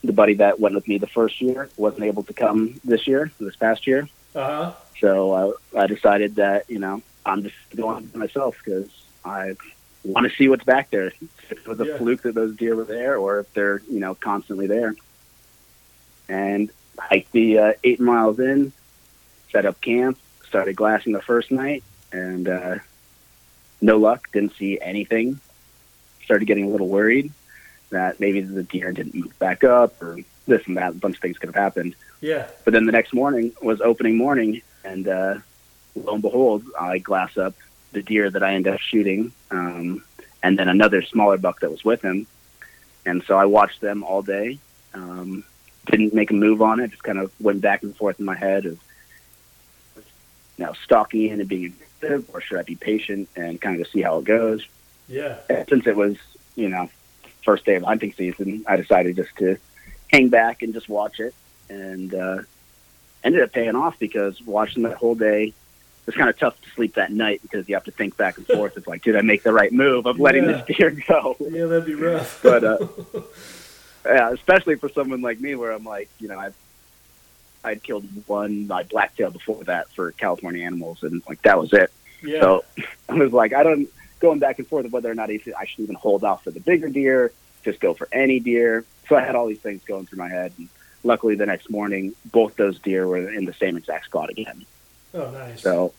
the 0.04 0.12
buddy 0.12 0.34
that 0.34 0.60
went 0.60 0.74
with 0.74 0.86
me 0.88 0.98
the 0.98 1.06
first 1.06 1.40
year 1.40 1.68
wasn't 1.76 2.04
able 2.04 2.22
to 2.24 2.32
come 2.32 2.80
this 2.84 3.06
year, 3.06 3.30
this 3.38 3.56
past 3.56 3.86
year. 3.86 4.08
Uh 4.34 4.46
huh. 4.64 4.72
So 5.00 5.56
I, 5.74 5.82
I 5.82 5.86
decided 5.86 6.36
that 6.36 6.68
you 6.70 6.78
know 6.78 7.02
I'm 7.26 7.42
just 7.42 7.56
going 7.74 8.10
myself 8.14 8.56
because 8.64 8.90
I 9.24 9.56
want 10.04 10.28
to 10.30 10.36
see 10.36 10.48
what's 10.48 10.64
back 10.64 10.90
there. 10.90 11.06
If 11.08 11.52
it 11.52 11.66
was 11.66 11.80
a 11.80 11.86
Yeah. 11.86 11.98
fluke 11.98 12.22
that 12.22 12.34
those 12.34 12.56
deer 12.56 12.74
were 12.74 12.84
there, 12.84 13.16
or 13.16 13.40
if 13.40 13.52
they're 13.54 13.82
you 13.90 14.00
know 14.00 14.14
constantly 14.14 14.66
there. 14.66 14.94
And 16.28 16.70
hiked 16.98 17.32
the 17.32 17.58
uh, 17.58 17.72
eight 17.84 18.00
miles 18.00 18.38
in, 18.38 18.72
set 19.50 19.66
up 19.66 19.80
camp, 19.80 20.18
started 20.46 20.76
glassing 20.76 21.12
the 21.12 21.22
first 21.22 21.50
night, 21.50 21.82
and 22.12 22.48
uh, 22.48 22.76
no 23.82 23.98
luck. 23.98 24.30
Didn't 24.32 24.54
see 24.56 24.78
anything. 24.80 25.38
Started 26.24 26.46
getting 26.46 26.64
a 26.64 26.68
little 26.68 26.88
worried 26.88 27.32
that 27.90 28.20
maybe 28.20 28.40
the 28.40 28.62
deer 28.62 28.90
didn't 28.92 29.14
move 29.14 29.38
back 29.38 29.64
up, 29.64 30.00
or 30.02 30.18
this 30.46 30.66
and 30.66 30.78
that. 30.78 30.92
A 30.92 30.94
bunch 30.94 31.16
of 31.16 31.20
things 31.20 31.36
could 31.36 31.48
have 31.48 31.54
happened. 31.54 31.94
Yeah. 32.20 32.48
But 32.64 32.72
then 32.72 32.86
the 32.86 32.92
next 32.92 33.12
morning 33.12 33.52
was 33.60 33.80
opening 33.80 34.16
morning, 34.16 34.62
and 34.84 35.06
uh, 35.06 35.34
lo 35.94 36.14
and 36.14 36.22
behold, 36.22 36.64
I 36.78 36.98
glass 36.98 37.36
up 37.36 37.54
the 37.92 38.02
deer 38.02 38.30
that 38.30 38.42
I 38.42 38.54
ended 38.54 38.72
up 38.72 38.80
shooting, 38.80 39.32
um, 39.50 40.02
and 40.42 40.58
then 40.58 40.68
another 40.68 41.02
smaller 41.02 41.36
buck 41.36 41.60
that 41.60 41.70
was 41.70 41.84
with 41.84 42.00
him. 42.00 42.26
And 43.04 43.22
so 43.24 43.36
I 43.36 43.44
watched 43.44 43.80
them 43.80 44.04
all 44.04 44.22
day. 44.22 44.58
Um, 44.94 45.44
didn't 45.86 46.14
make 46.14 46.30
a 46.30 46.34
move 46.34 46.62
on 46.62 46.80
it. 46.80 46.92
Just 46.92 47.02
kind 47.02 47.18
of 47.18 47.32
went 47.40 47.60
back 47.60 47.82
and 47.82 47.94
forth 47.96 48.20
in 48.20 48.24
my 48.24 48.36
head 48.36 48.64
of, 48.66 48.78
you 50.56 50.64
know, 50.64 50.72
stalking 50.84 51.28
in 51.28 51.40
and 51.40 51.48
being 51.48 51.74
aggressive, 52.02 52.30
or 52.34 52.40
should 52.40 52.58
I 52.58 52.62
be 52.62 52.74
patient 52.76 53.28
and 53.36 53.60
kind 53.60 53.76
of 53.76 53.82
just 53.82 53.92
see 53.92 54.02
how 54.02 54.18
it 54.18 54.24
goes. 54.24 54.66
Yeah. 55.08 55.38
And 55.48 55.68
since 55.68 55.86
it 55.86 55.96
was, 55.96 56.16
you 56.56 56.68
know, 56.68 56.88
first 57.44 57.64
day 57.64 57.74
of 57.76 57.82
hunting 57.82 58.12
season, 58.12 58.64
I 58.66 58.76
decided 58.76 59.16
just 59.16 59.34
to 59.38 59.58
hang 60.10 60.28
back 60.28 60.62
and 60.62 60.72
just 60.74 60.88
watch 60.88 61.20
it, 61.20 61.34
and 61.68 62.14
uh, 62.14 62.38
ended 63.24 63.42
up 63.42 63.52
paying 63.52 63.74
off 63.76 63.98
because 63.98 64.40
watching 64.42 64.82
that 64.84 64.96
whole 64.96 65.14
day 65.14 65.44
it 65.44 66.06
was 66.06 66.14
kind 66.16 66.28
of 66.28 66.36
tough 66.38 66.60
to 66.62 66.68
sleep 66.70 66.94
that 66.94 67.12
night 67.12 67.40
because 67.42 67.68
you 67.68 67.76
have 67.76 67.84
to 67.84 67.92
think 67.92 68.16
back 68.16 68.36
and 68.36 68.46
forth. 68.54 68.76
It's 68.76 68.86
like, 68.88 69.02
did 69.02 69.16
I 69.16 69.20
make 69.22 69.42
the 69.44 69.52
right 69.52 69.72
move 69.72 70.06
of 70.06 70.18
letting 70.18 70.44
Yeah. 70.48 70.62
this 70.66 70.76
deer 70.76 70.90
go? 70.90 71.36
Yeah, 71.40 71.66
that'd 71.66 71.86
be 71.86 71.94
rough. 71.94 72.40
But, 72.42 72.64
uh, 72.64 72.78
yeah, 74.04 74.30
especially 74.32 74.74
for 74.76 74.88
someone 74.88 75.20
like 75.22 75.40
me, 75.40 75.54
where 75.54 75.70
I'm 75.70 75.84
like, 75.84 76.08
you 76.18 76.26
know, 76.28 76.38
I've 76.38 76.56
I'd 77.64 77.82
killed 77.82 78.04
one 78.26 78.66
my 78.66 78.82
blacktail 78.82 79.30
before 79.30 79.64
that 79.64 79.88
for 79.90 80.12
California 80.12 80.64
animals, 80.64 81.02
and 81.02 81.22
like 81.28 81.42
that 81.42 81.58
was 81.58 81.72
it. 81.72 81.92
yeah. 82.22 82.40
So 82.40 82.64
I 83.08 83.14
was 83.14 83.32
like, 83.32 83.52
I 83.52 83.62
don't 83.62 83.88
going 84.20 84.38
back 84.38 84.58
and 84.58 84.68
forth 84.68 84.86
of 84.86 84.92
whether 84.92 85.10
or 85.10 85.14
not 85.14 85.30
I 85.30 85.38
should 85.38 85.54
I 85.54 85.66
should 85.66 85.80
even 85.80 85.96
hold 85.96 86.24
off 86.24 86.44
for 86.44 86.50
the 86.50 86.60
bigger 86.60 86.88
deer, 86.88 87.32
just 87.64 87.80
go 87.80 87.94
for 87.94 88.08
any 88.12 88.40
deer. 88.40 88.84
So 89.08 89.16
I 89.16 89.22
had 89.22 89.34
all 89.34 89.46
these 89.46 89.60
things 89.60 89.82
going 89.84 90.06
through 90.06 90.18
my 90.18 90.28
head. 90.28 90.52
And 90.58 90.68
luckily, 91.04 91.34
the 91.34 91.46
next 91.46 91.68
morning, 91.70 92.14
both 92.26 92.56
those 92.56 92.78
deer 92.78 93.06
were 93.06 93.28
in 93.28 93.44
the 93.44 93.52
same 93.54 93.76
exact 93.76 94.06
spot 94.06 94.30
again. 94.30 94.64
oh, 95.14 95.30
nice. 95.30 95.60
So 95.60 95.92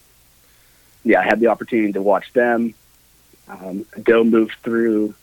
yeah, 1.03 1.19
I 1.19 1.23
had 1.23 1.39
the 1.39 1.47
opportunity 1.47 1.93
to 1.93 2.01
watch 2.01 2.31
them. 2.33 2.73
Um, 3.47 3.85
a 3.93 3.99
doe 3.99 4.23
moved 4.23 4.55
through, 4.63 5.13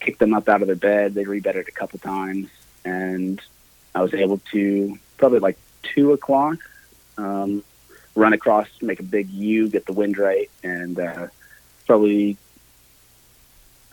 kicked 0.00 0.20
them 0.20 0.32
up 0.32 0.48
out 0.48 0.62
of 0.62 0.68
their 0.68 0.76
bed. 0.76 1.14
They 1.14 1.24
rebedded 1.24 1.66
a 1.66 1.72
couple 1.72 1.98
times, 1.98 2.48
and 2.84 3.40
I 3.94 4.02
was 4.02 4.14
able 4.14 4.38
to 4.52 4.96
probably 5.16 5.40
like 5.40 5.58
two 5.94 6.12
o'clock 6.12 6.58
um, 7.18 7.62
run 8.14 8.32
across, 8.32 8.68
make 8.80 9.00
a 9.00 9.04
big 9.04 9.28
U, 9.30 9.68
get 9.68 9.86
the 9.86 9.92
wind 9.92 10.18
right, 10.18 10.50
and 10.62 10.98
uh, 10.98 11.28
probably 11.86 12.36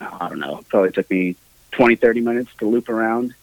I 0.00 0.28
don't 0.28 0.38
know, 0.38 0.62
probably 0.68 0.90
took 0.90 1.10
me 1.10 1.36
20, 1.72 1.96
30 1.96 2.20
minutes 2.20 2.50
to 2.58 2.66
loop 2.66 2.88
around, 2.88 3.34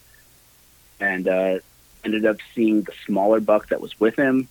and 0.99 1.27
uh, 1.27 1.59
ended 2.03 2.25
up 2.25 2.37
seeing 2.53 2.81
the 2.81 2.93
smaller 3.05 3.39
buck 3.39 3.69
that 3.69 3.81
was 3.81 3.97
with 3.99 4.15
him. 4.15 4.47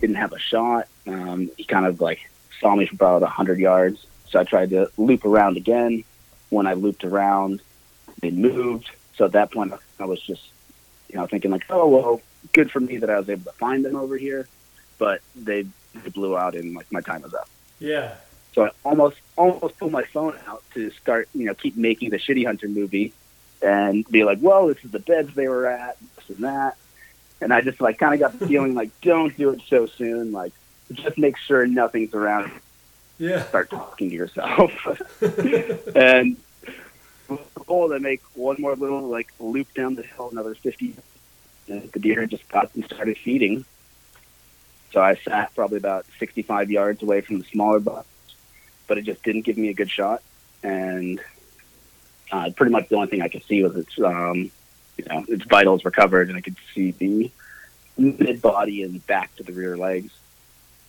Didn't 0.00 0.16
have 0.16 0.32
a 0.32 0.38
shot. 0.38 0.88
Um, 1.06 1.50
he 1.56 1.64
kind 1.64 1.86
of 1.86 2.00
like 2.00 2.30
saw 2.60 2.74
me 2.74 2.86
from 2.86 2.96
about 2.96 3.22
100 3.22 3.58
yards. 3.58 4.04
So 4.28 4.38
I 4.38 4.44
tried 4.44 4.70
to 4.70 4.90
loop 4.96 5.24
around 5.24 5.56
again. 5.56 6.04
When 6.50 6.66
I 6.66 6.74
looped 6.74 7.04
around, 7.04 7.60
they 8.20 8.30
moved. 8.30 8.90
So 9.16 9.24
at 9.24 9.32
that 9.32 9.52
point, 9.52 9.72
I 9.98 10.04
was 10.04 10.20
just, 10.20 10.42
you 11.08 11.16
know, 11.16 11.26
thinking 11.26 11.50
like, 11.50 11.64
oh 11.70 11.88
well, 11.88 12.20
good 12.52 12.70
for 12.70 12.80
me 12.80 12.98
that 12.98 13.10
I 13.10 13.18
was 13.18 13.28
able 13.28 13.44
to 13.44 13.58
find 13.58 13.84
them 13.84 13.96
over 13.96 14.16
here, 14.16 14.48
but 14.98 15.20
they, 15.36 15.66
blew 16.14 16.38
out 16.38 16.54
and 16.54 16.76
like 16.76 16.90
my 16.92 17.00
time 17.00 17.22
was 17.22 17.34
up. 17.34 17.48
Yeah. 17.80 18.14
So 18.54 18.66
I 18.66 18.70
almost 18.84 19.16
almost 19.36 19.76
pulled 19.78 19.90
my 19.90 20.04
phone 20.04 20.38
out 20.46 20.62
to 20.74 20.90
start, 20.90 21.28
you 21.34 21.46
know, 21.46 21.54
keep 21.54 21.76
making 21.76 22.10
the 22.10 22.18
Shitty 22.18 22.46
Hunter 22.46 22.68
movie 22.68 23.12
and 23.62 24.08
be 24.08 24.22
like, 24.22 24.38
well, 24.40 24.68
this 24.68 24.84
is 24.84 24.92
the 24.92 25.00
beds 25.00 25.34
they 25.34 25.48
were 25.48 25.66
at, 25.66 25.96
this 26.16 26.36
and 26.36 26.44
that. 26.44 26.76
And 27.40 27.52
I 27.52 27.62
just 27.62 27.80
like 27.80 27.98
kind 27.98 28.14
of 28.14 28.20
got 28.20 28.38
the 28.38 28.46
feeling 28.46 28.74
like, 28.74 28.90
don't 29.00 29.36
do 29.36 29.50
it 29.50 29.62
so 29.68 29.86
soon. 29.86 30.30
Like, 30.30 30.52
just 30.92 31.18
make 31.18 31.36
sure 31.36 31.66
nothing's 31.66 32.14
around. 32.14 32.52
Yeah. 33.18 33.42
Start 33.44 33.70
talking 33.70 34.10
to 34.10 34.14
yourself. 34.14 34.70
and 35.96 36.36
goal 37.68 37.90
to 37.90 38.00
make 38.00 38.22
one 38.34 38.56
more 38.58 38.74
little 38.74 39.02
like 39.02 39.28
loop 39.38 39.72
down 39.74 39.94
the 39.94 40.02
hill, 40.02 40.30
another 40.32 40.54
50 40.54 40.96
the 41.68 41.98
deer 41.98 42.26
just 42.26 42.48
got 42.48 42.74
and 42.74 42.84
started 42.84 43.16
feeding. 43.18 43.64
So 44.92 45.00
I 45.00 45.16
sat 45.16 45.54
probably 45.54 45.76
about 45.76 46.06
sixty-five 46.18 46.70
yards 46.70 47.02
away 47.02 47.20
from 47.20 47.38
the 47.38 47.44
smaller 47.44 47.78
buck, 47.78 48.06
but 48.86 48.98
it 48.98 49.02
just 49.02 49.22
didn't 49.22 49.42
give 49.42 49.58
me 49.58 49.68
a 49.68 49.74
good 49.74 49.90
shot. 49.90 50.22
And 50.62 51.20
uh, 52.32 52.50
pretty 52.56 52.72
much 52.72 52.88
the 52.88 52.96
only 52.96 53.08
thing 53.08 53.22
I 53.22 53.28
could 53.28 53.44
see 53.44 53.62
was 53.62 53.76
its, 53.76 53.98
um, 54.00 54.50
you 54.96 55.04
know, 55.08 55.24
its 55.28 55.44
vitals 55.44 55.84
were 55.84 55.90
covered, 55.90 56.28
and 56.28 56.36
I 56.38 56.40
could 56.40 56.56
see 56.74 56.90
the 56.92 57.30
mid 57.96 58.40
body 58.40 58.82
and 58.82 59.06
back 59.06 59.34
to 59.36 59.42
the 59.42 59.52
rear 59.52 59.76
legs. 59.76 60.12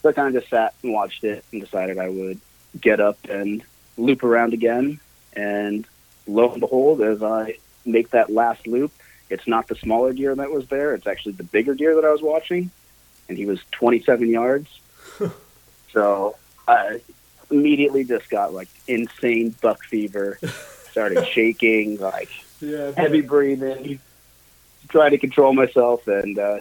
So 0.02 0.10
I 0.10 0.14
kind 0.14 0.34
of 0.34 0.42
just 0.42 0.50
sat 0.50 0.74
and 0.82 0.94
watched 0.94 1.24
it 1.24 1.44
and 1.52 1.62
decided 1.62 1.98
I 1.98 2.10
would 2.10 2.40
get 2.80 3.00
up 3.00 3.18
and 3.30 3.62
loop 3.98 4.24
around 4.24 4.54
again. 4.54 5.00
And 5.34 5.86
lo 6.26 6.52
and 6.52 6.62
behold, 6.62 7.02
as 7.02 7.22
I 7.22 7.58
make 7.86 8.12
that 8.12 8.32
last 8.32 8.66
loop, 8.66 8.94
it's 9.30 9.48
not 9.48 9.68
the 9.68 9.76
smaller 9.76 10.14
deer 10.14 10.34
that 10.36 10.52
was 10.52 10.68
there. 10.68 10.94
It's 10.94 11.08
actually 11.08 11.34
the 11.34 11.44
bigger 11.44 11.74
deer 11.76 11.96
that 11.96 12.06
I 12.06 12.12
was 12.12 12.22
watching. 12.22 12.72
And 13.28 13.38
he 13.38 13.46
was 13.46 13.60
27 13.72 14.30
yards. 14.30 14.68
so 15.94 16.36
I 16.68 17.02
immediately 17.52 18.04
just 18.04 18.30
got 18.30 18.54
like 18.54 18.68
insane 18.88 19.56
buck 19.62 19.84
fever, 19.84 20.40
started 20.92 21.28
shaking, 21.34 21.98
like 21.98 22.30
Yeah. 22.60 22.92
heavy 22.96 23.22
breathing, 23.22 24.00
trying 24.90 25.12
to 25.12 25.18
control 25.18 25.54
myself, 25.54 26.08
and 26.08 26.38
uh, 26.40 26.60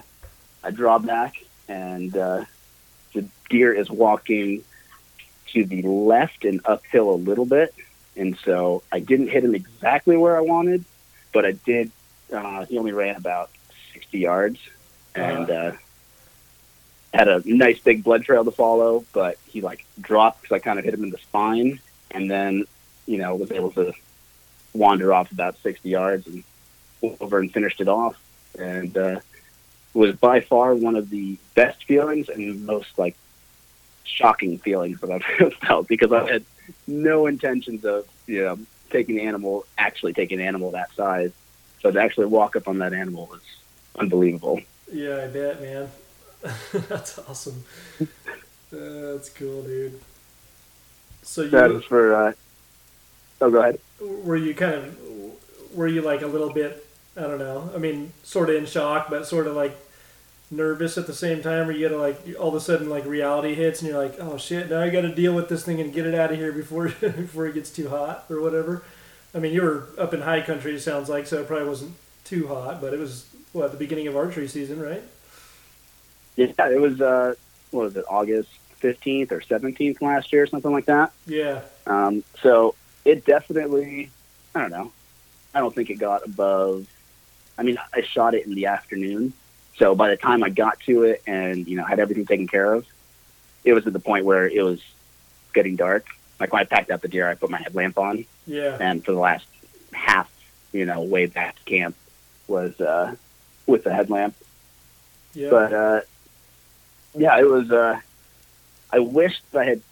I 0.62 0.70
draw 0.70 0.98
back, 0.98 1.34
and 1.68 2.14
uh, 2.16 2.44
the 3.14 3.24
deer 3.48 3.72
is 3.72 3.90
walking 3.90 4.62
to 5.54 5.64
the 5.64 5.82
left 5.82 6.44
and 6.44 6.60
uphill 6.66 7.10
a 7.10 7.16
little 7.16 7.46
bit, 7.46 7.74
and 8.16 8.36
so 8.44 8.82
I 8.92 9.00
didn't 9.00 9.28
hit 9.28 9.44
him 9.44 9.54
exactly 9.54 10.16
where 10.18 10.36
I 10.36 10.40
wanted, 10.42 10.84
but 11.32 11.46
I 11.46 11.52
did. 11.52 11.90
Uh, 12.32 12.64
he 12.66 12.78
only 12.78 12.92
ran 12.92 13.16
about 13.16 13.50
sixty 13.92 14.18
yards, 14.20 14.58
and 15.14 15.50
uh, 15.50 15.72
had 17.14 17.28
a 17.28 17.42
nice 17.44 17.78
big 17.78 18.04
blood 18.04 18.22
trail 18.24 18.44
to 18.44 18.50
follow, 18.50 19.04
but 19.12 19.38
he 19.46 19.60
like 19.60 19.84
dropped 20.00 20.42
because 20.42 20.54
I 20.54 20.58
kind 20.58 20.78
of 20.78 20.84
hit 20.84 20.94
him 20.94 21.04
in 21.04 21.10
the 21.10 21.18
spine, 21.18 21.80
and 22.10 22.30
then 22.30 22.64
you 23.06 23.18
know 23.18 23.34
was 23.34 23.50
able 23.50 23.70
to 23.72 23.92
wander 24.74 25.12
off 25.12 25.32
about 25.32 25.58
sixty 25.58 25.90
yards 25.90 26.26
and 26.26 26.44
over 27.20 27.38
and 27.38 27.52
finished 27.52 27.80
it 27.80 27.88
off, 27.88 28.16
and 28.58 28.96
uh, 28.96 29.20
was 29.94 30.14
by 30.16 30.40
far 30.40 30.74
one 30.74 30.96
of 30.96 31.10
the 31.10 31.38
best 31.54 31.84
feelings 31.84 32.28
and 32.28 32.64
most 32.66 32.98
like 32.98 33.16
shocking 34.04 34.58
feelings 34.58 35.00
that 35.00 35.10
I've 35.10 35.54
felt 35.66 35.88
because 35.88 36.12
I 36.12 36.30
had 36.30 36.44
no 36.86 37.26
intentions 37.26 37.84
of 37.84 38.06
you 38.26 38.44
know 38.44 38.58
taking 38.90 39.16
the 39.16 39.22
animal, 39.22 39.66
actually 39.76 40.12
taking 40.12 40.40
an 40.40 40.46
animal 40.46 40.70
that 40.72 40.92
size. 40.94 41.32
So 41.80 41.90
to 41.90 42.00
actually 42.00 42.26
walk 42.26 42.56
up 42.56 42.68
on 42.68 42.78
that 42.78 42.92
animal 42.92 43.26
was 43.26 43.40
unbelievable. 43.98 44.60
Yeah, 44.92 45.24
I 45.24 45.26
bet, 45.28 45.60
man. 45.60 45.88
that's 46.88 47.18
awesome. 47.18 47.64
Uh, 48.00 48.04
that's 48.70 49.30
cool, 49.30 49.62
dude. 49.62 50.00
So 51.22 51.42
you 51.42 51.50
that 51.50 51.70
is 51.70 51.84
for. 51.84 52.14
Uh, 52.14 52.32
oh, 53.40 53.50
go 53.50 53.60
ahead. 53.60 53.80
were 54.00 54.36
you 54.36 54.54
kind 54.54 54.74
of 54.74 54.98
were 55.74 55.88
you 55.88 56.02
like 56.02 56.22
a 56.22 56.26
little 56.26 56.52
bit 56.52 56.88
I 57.18 57.22
don't 57.22 57.38
know. 57.38 57.70
I 57.74 57.78
mean, 57.78 58.12
sort 58.22 58.48
of 58.48 58.56
in 58.56 58.66
shock, 58.66 59.10
but 59.10 59.26
sort 59.26 59.48
of 59.48 59.56
like 59.56 59.76
nervous 60.50 60.96
at 60.96 61.06
the 61.06 61.12
same 61.12 61.42
time. 61.42 61.66
Where 61.66 61.74
you 61.74 61.88
gotta 61.88 62.00
like 62.00 62.20
all 62.38 62.48
of 62.48 62.54
a 62.54 62.60
sudden 62.60 62.88
like 62.88 63.04
reality 63.04 63.54
hits, 63.54 63.82
and 63.82 63.90
you're 63.90 64.00
like, 64.00 64.16
oh 64.20 64.38
shit, 64.38 64.70
now 64.70 64.80
I 64.80 64.90
got 64.90 65.00
to 65.00 65.14
deal 65.14 65.34
with 65.34 65.48
this 65.48 65.64
thing 65.64 65.80
and 65.80 65.92
get 65.92 66.06
it 66.06 66.14
out 66.14 66.30
of 66.30 66.38
here 66.38 66.52
before 66.52 66.88
before 67.00 67.46
it 67.46 67.54
gets 67.54 67.70
too 67.70 67.88
hot 67.88 68.26
or 68.30 68.40
whatever. 68.40 68.84
I 69.34 69.38
mean, 69.38 69.52
you 69.52 69.62
were 69.62 69.88
up 69.98 70.14
in 70.14 70.22
high 70.22 70.40
country, 70.40 70.74
it 70.74 70.80
sounds 70.80 71.08
like, 71.08 71.26
so 71.26 71.40
it 71.40 71.46
probably 71.46 71.68
wasn't 71.68 71.94
too 72.24 72.48
hot, 72.48 72.80
but 72.80 72.92
it 72.94 72.98
was 72.98 73.26
what 73.52 73.70
the 73.70 73.76
beginning 73.76 74.06
of 74.06 74.16
archery 74.16 74.48
season, 74.48 74.80
right? 74.80 75.02
Yeah, 76.36 76.46
it 76.68 76.80
was. 76.80 77.00
Uh, 77.00 77.34
what 77.70 77.82
was 77.82 77.96
it? 77.96 78.04
August 78.08 78.48
fifteenth 78.76 79.32
or 79.32 79.40
seventeenth 79.40 80.00
last 80.00 80.32
year, 80.32 80.46
something 80.46 80.70
like 80.70 80.86
that. 80.86 81.12
Yeah, 81.26 81.62
Um, 81.86 82.22
so 82.42 82.74
it 83.04 83.24
definitely, 83.24 84.10
I 84.54 84.60
don't 84.60 84.70
know. 84.70 84.92
I 85.54 85.60
don't 85.60 85.74
think 85.74 85.90
it 85.90 85.96
got 85.96 86.24
above. 86.24 86.86
I 87.58 87.64
mean, 87.64 87.76
I 87.92 88.02
shot 88.02 88.34
it 88.34 88.46
in 88.46 88.54
the 88.54 88.66
afternoon, 88.66 89.32
so 89.76 89.94
by 89.94 90.10
the 90.10 90.16
time 90.16 90.44
I 90.44 90.48
got 90.50 90.78
to 90.80 91.02
it 91.02 91.22
and 91.26 91.66
you 91.66 91.76
know 91.76 91.84
had 91.84 91.98
everything 91.98 92.24
taken 92.24 92.46
care 92.46 92.72
of, 92.72 92.86
it 93.64 93.72
was 93.72 93.86
at 93.86 93.92
the 93.92 93.98
point 94.00 94.24
where 94.24 94.46
it 94.46 94.62
was 94.62 94.80
getting 95.54 95.74
dark. 95.76 96.06
Like 96.38 96.52
when 96.52 96.62
I 96.62 96.64
packed 96.64 96.90
up 96.92 97.00
the 97.00 97.08
deer, 97.08 97.28
I 97.28 97.34
put 97.34 97.50
my 97.50 97.58
headlamp 97.60 97.98
on, 97.98 98.24
yeah, 98.48 98.76
and 98.80 99.04
for 99.04 99.12
the 99.12 99.18
last 99.18 99.46
half, 99.92 100.28
you 100.72 100.84
know, 100.84 101.02
way 101.02 101.26
back 101.26 101.54
to 101.56 101.62
camp 101.64 101.94
was 102.48 102.80
uh, 102.80 103.14
with 103.66 103.84
the 103.84 103.92
headlamp. 103.94 104.34
yeah. 105.34 105.50
But 105.50 105.72
uh, 105.72 106.00
yeah, 107.14 107.38
it 107.38 107.46
was. 107.46 107.70
Uh, 107.70 108.00
I 108.90 108.98
wished 109.00 109.42
I 109.54 109.64
had 109.64 109.82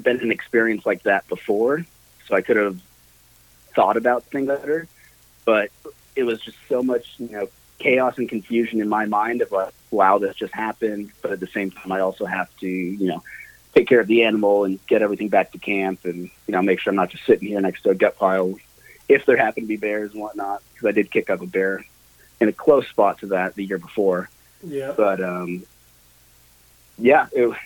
been 0.00 0.20
an 0.20 0.32
experience 0.32 0.86
like 0.86 1.02
that 1.02 1.28
before, 1.28 1.84
so 2.26 2.34
I 2.34 2.40
could 2.40 2.56
have 2.56 2.80
thought 3.74 3.96
about 3.96 4.24
things 4.24 4.48
better. 4.48 4.88
But 5.44 5.70
it 6.16 6.24
was 6.24 6.40
just 6.40 6.56
so 6.68 6.82
much, 6.82 7.14
you 7.18 7.28
know, 7.28 7.48
chaos 7.78 8.18
and 8.18 8.28
confusion 8.28 8.80
in 8.80 8.88
my 8.88 9.06
mind 9.06 9.42
of 9.42 9.52
like, 9.52 9.74
wow, 9.90 10.18
this 10.18 10.36
just 10.36 10.54
happened. 10.54 11.10
But 11.22 11.32
at 11.32 11.40
the 11.40 11.46
same 11.48 11.70
time, 11.70 11.92
I 11.92 12.00
also 12.00 12.24
have 12.24 12.54
to, 12.60 12.68
you 12.68 13.08
know, 13.08 13.22
take 13.74 13.88
care 13.88 14.00
of 14.00 14.06
the 14.06 14.24
animal 14.24 14.64
and 14.64 14.84
get 14.86 15.02
everything 15.02 15.28
back 15.28 15.52
to 15.52 15.58
camp, 15.58 16.04
and 16.04 16.24
you 16.46 16.52
know, 16.52 16.62
make 16.62 16.80
sure 16.80 16.90
I'm 16.90 16.96
not 16.96 17.10
just 17.10 17.24
sitting 17.24 17.48
here 17.48 17.60
next 17.60 17.82
to 17.82 17.90
a 17.90 17.94
gut 17.94 18.18
pile 18.18 18.54
if 19.08 19.26
there 19.26 19.36
happen 19.36 19.64
to 19.64 19.66
be 19.68 19.76
bears 19.76 20.12
and 20.12 20.20
whatnot. 20.20 20.62
Because 20.72 20.88
I 20.88 20.92
did 20.92 21.10
kick 21.10 21.30
up 21.30 21.40
a 21.40 21.46
bear 21.46 21.84
in 22.40 22.48
a 22.48 22.52
close 22.52 22.86
spot 22.88 23.18
to 23.20 23.26
that 23.26 23.54
the 23.54 23.64
year 23.64 23.78
before. 23.78 24.28
yeah, 24.64 24.92
But 24.96 25.22
um, 25.22 25.64
yeah, 26.98 27.26
it, 27.32 27.56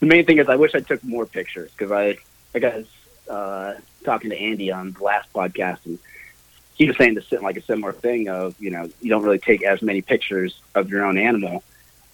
the 0.00 0.06
main 0.06 0.24
thing 0.26 0.38
is 0.38 0.48
I 0.48 0.56
wish 0.56 0.74
I 0.74 0.80
took 0.80 1.02
more 1.04 1.26
pictures 1.26 1.70
because 1.72 1.92
I 1.92 2.16
I 2.54 2.58
got 2.58 2.74
uh, 3.28 3.74
talking 4.04 4.30
to 4.30 4.36
Andy 4.38 4.70
on 4.70 4.92
the 4.92 5.02
last 5.02 5.32
podcast 5.32 5.84
and 5.84 5.98
he 6.74 6.86
was 6.86 6.96
saying 6.96 7.14
this 7.14 7.32
like 7.32 7.56
a 7.56 7.62
similar 7.62 7.92
thing 7.92 8.28
of 8.28 8.54
you 8.60 8.70
know 8.70 8.88
you 9.00 9.10
don't 9.10 9.22
really 9.22 9.38
take 9.38 9.62
as 9.62 9.80
many 9.82 10.02
pictures 10.02 10.60
of 10.74 10.90
your 10.90 11.04
own 11.04 11.18
animal, 11.18 11.62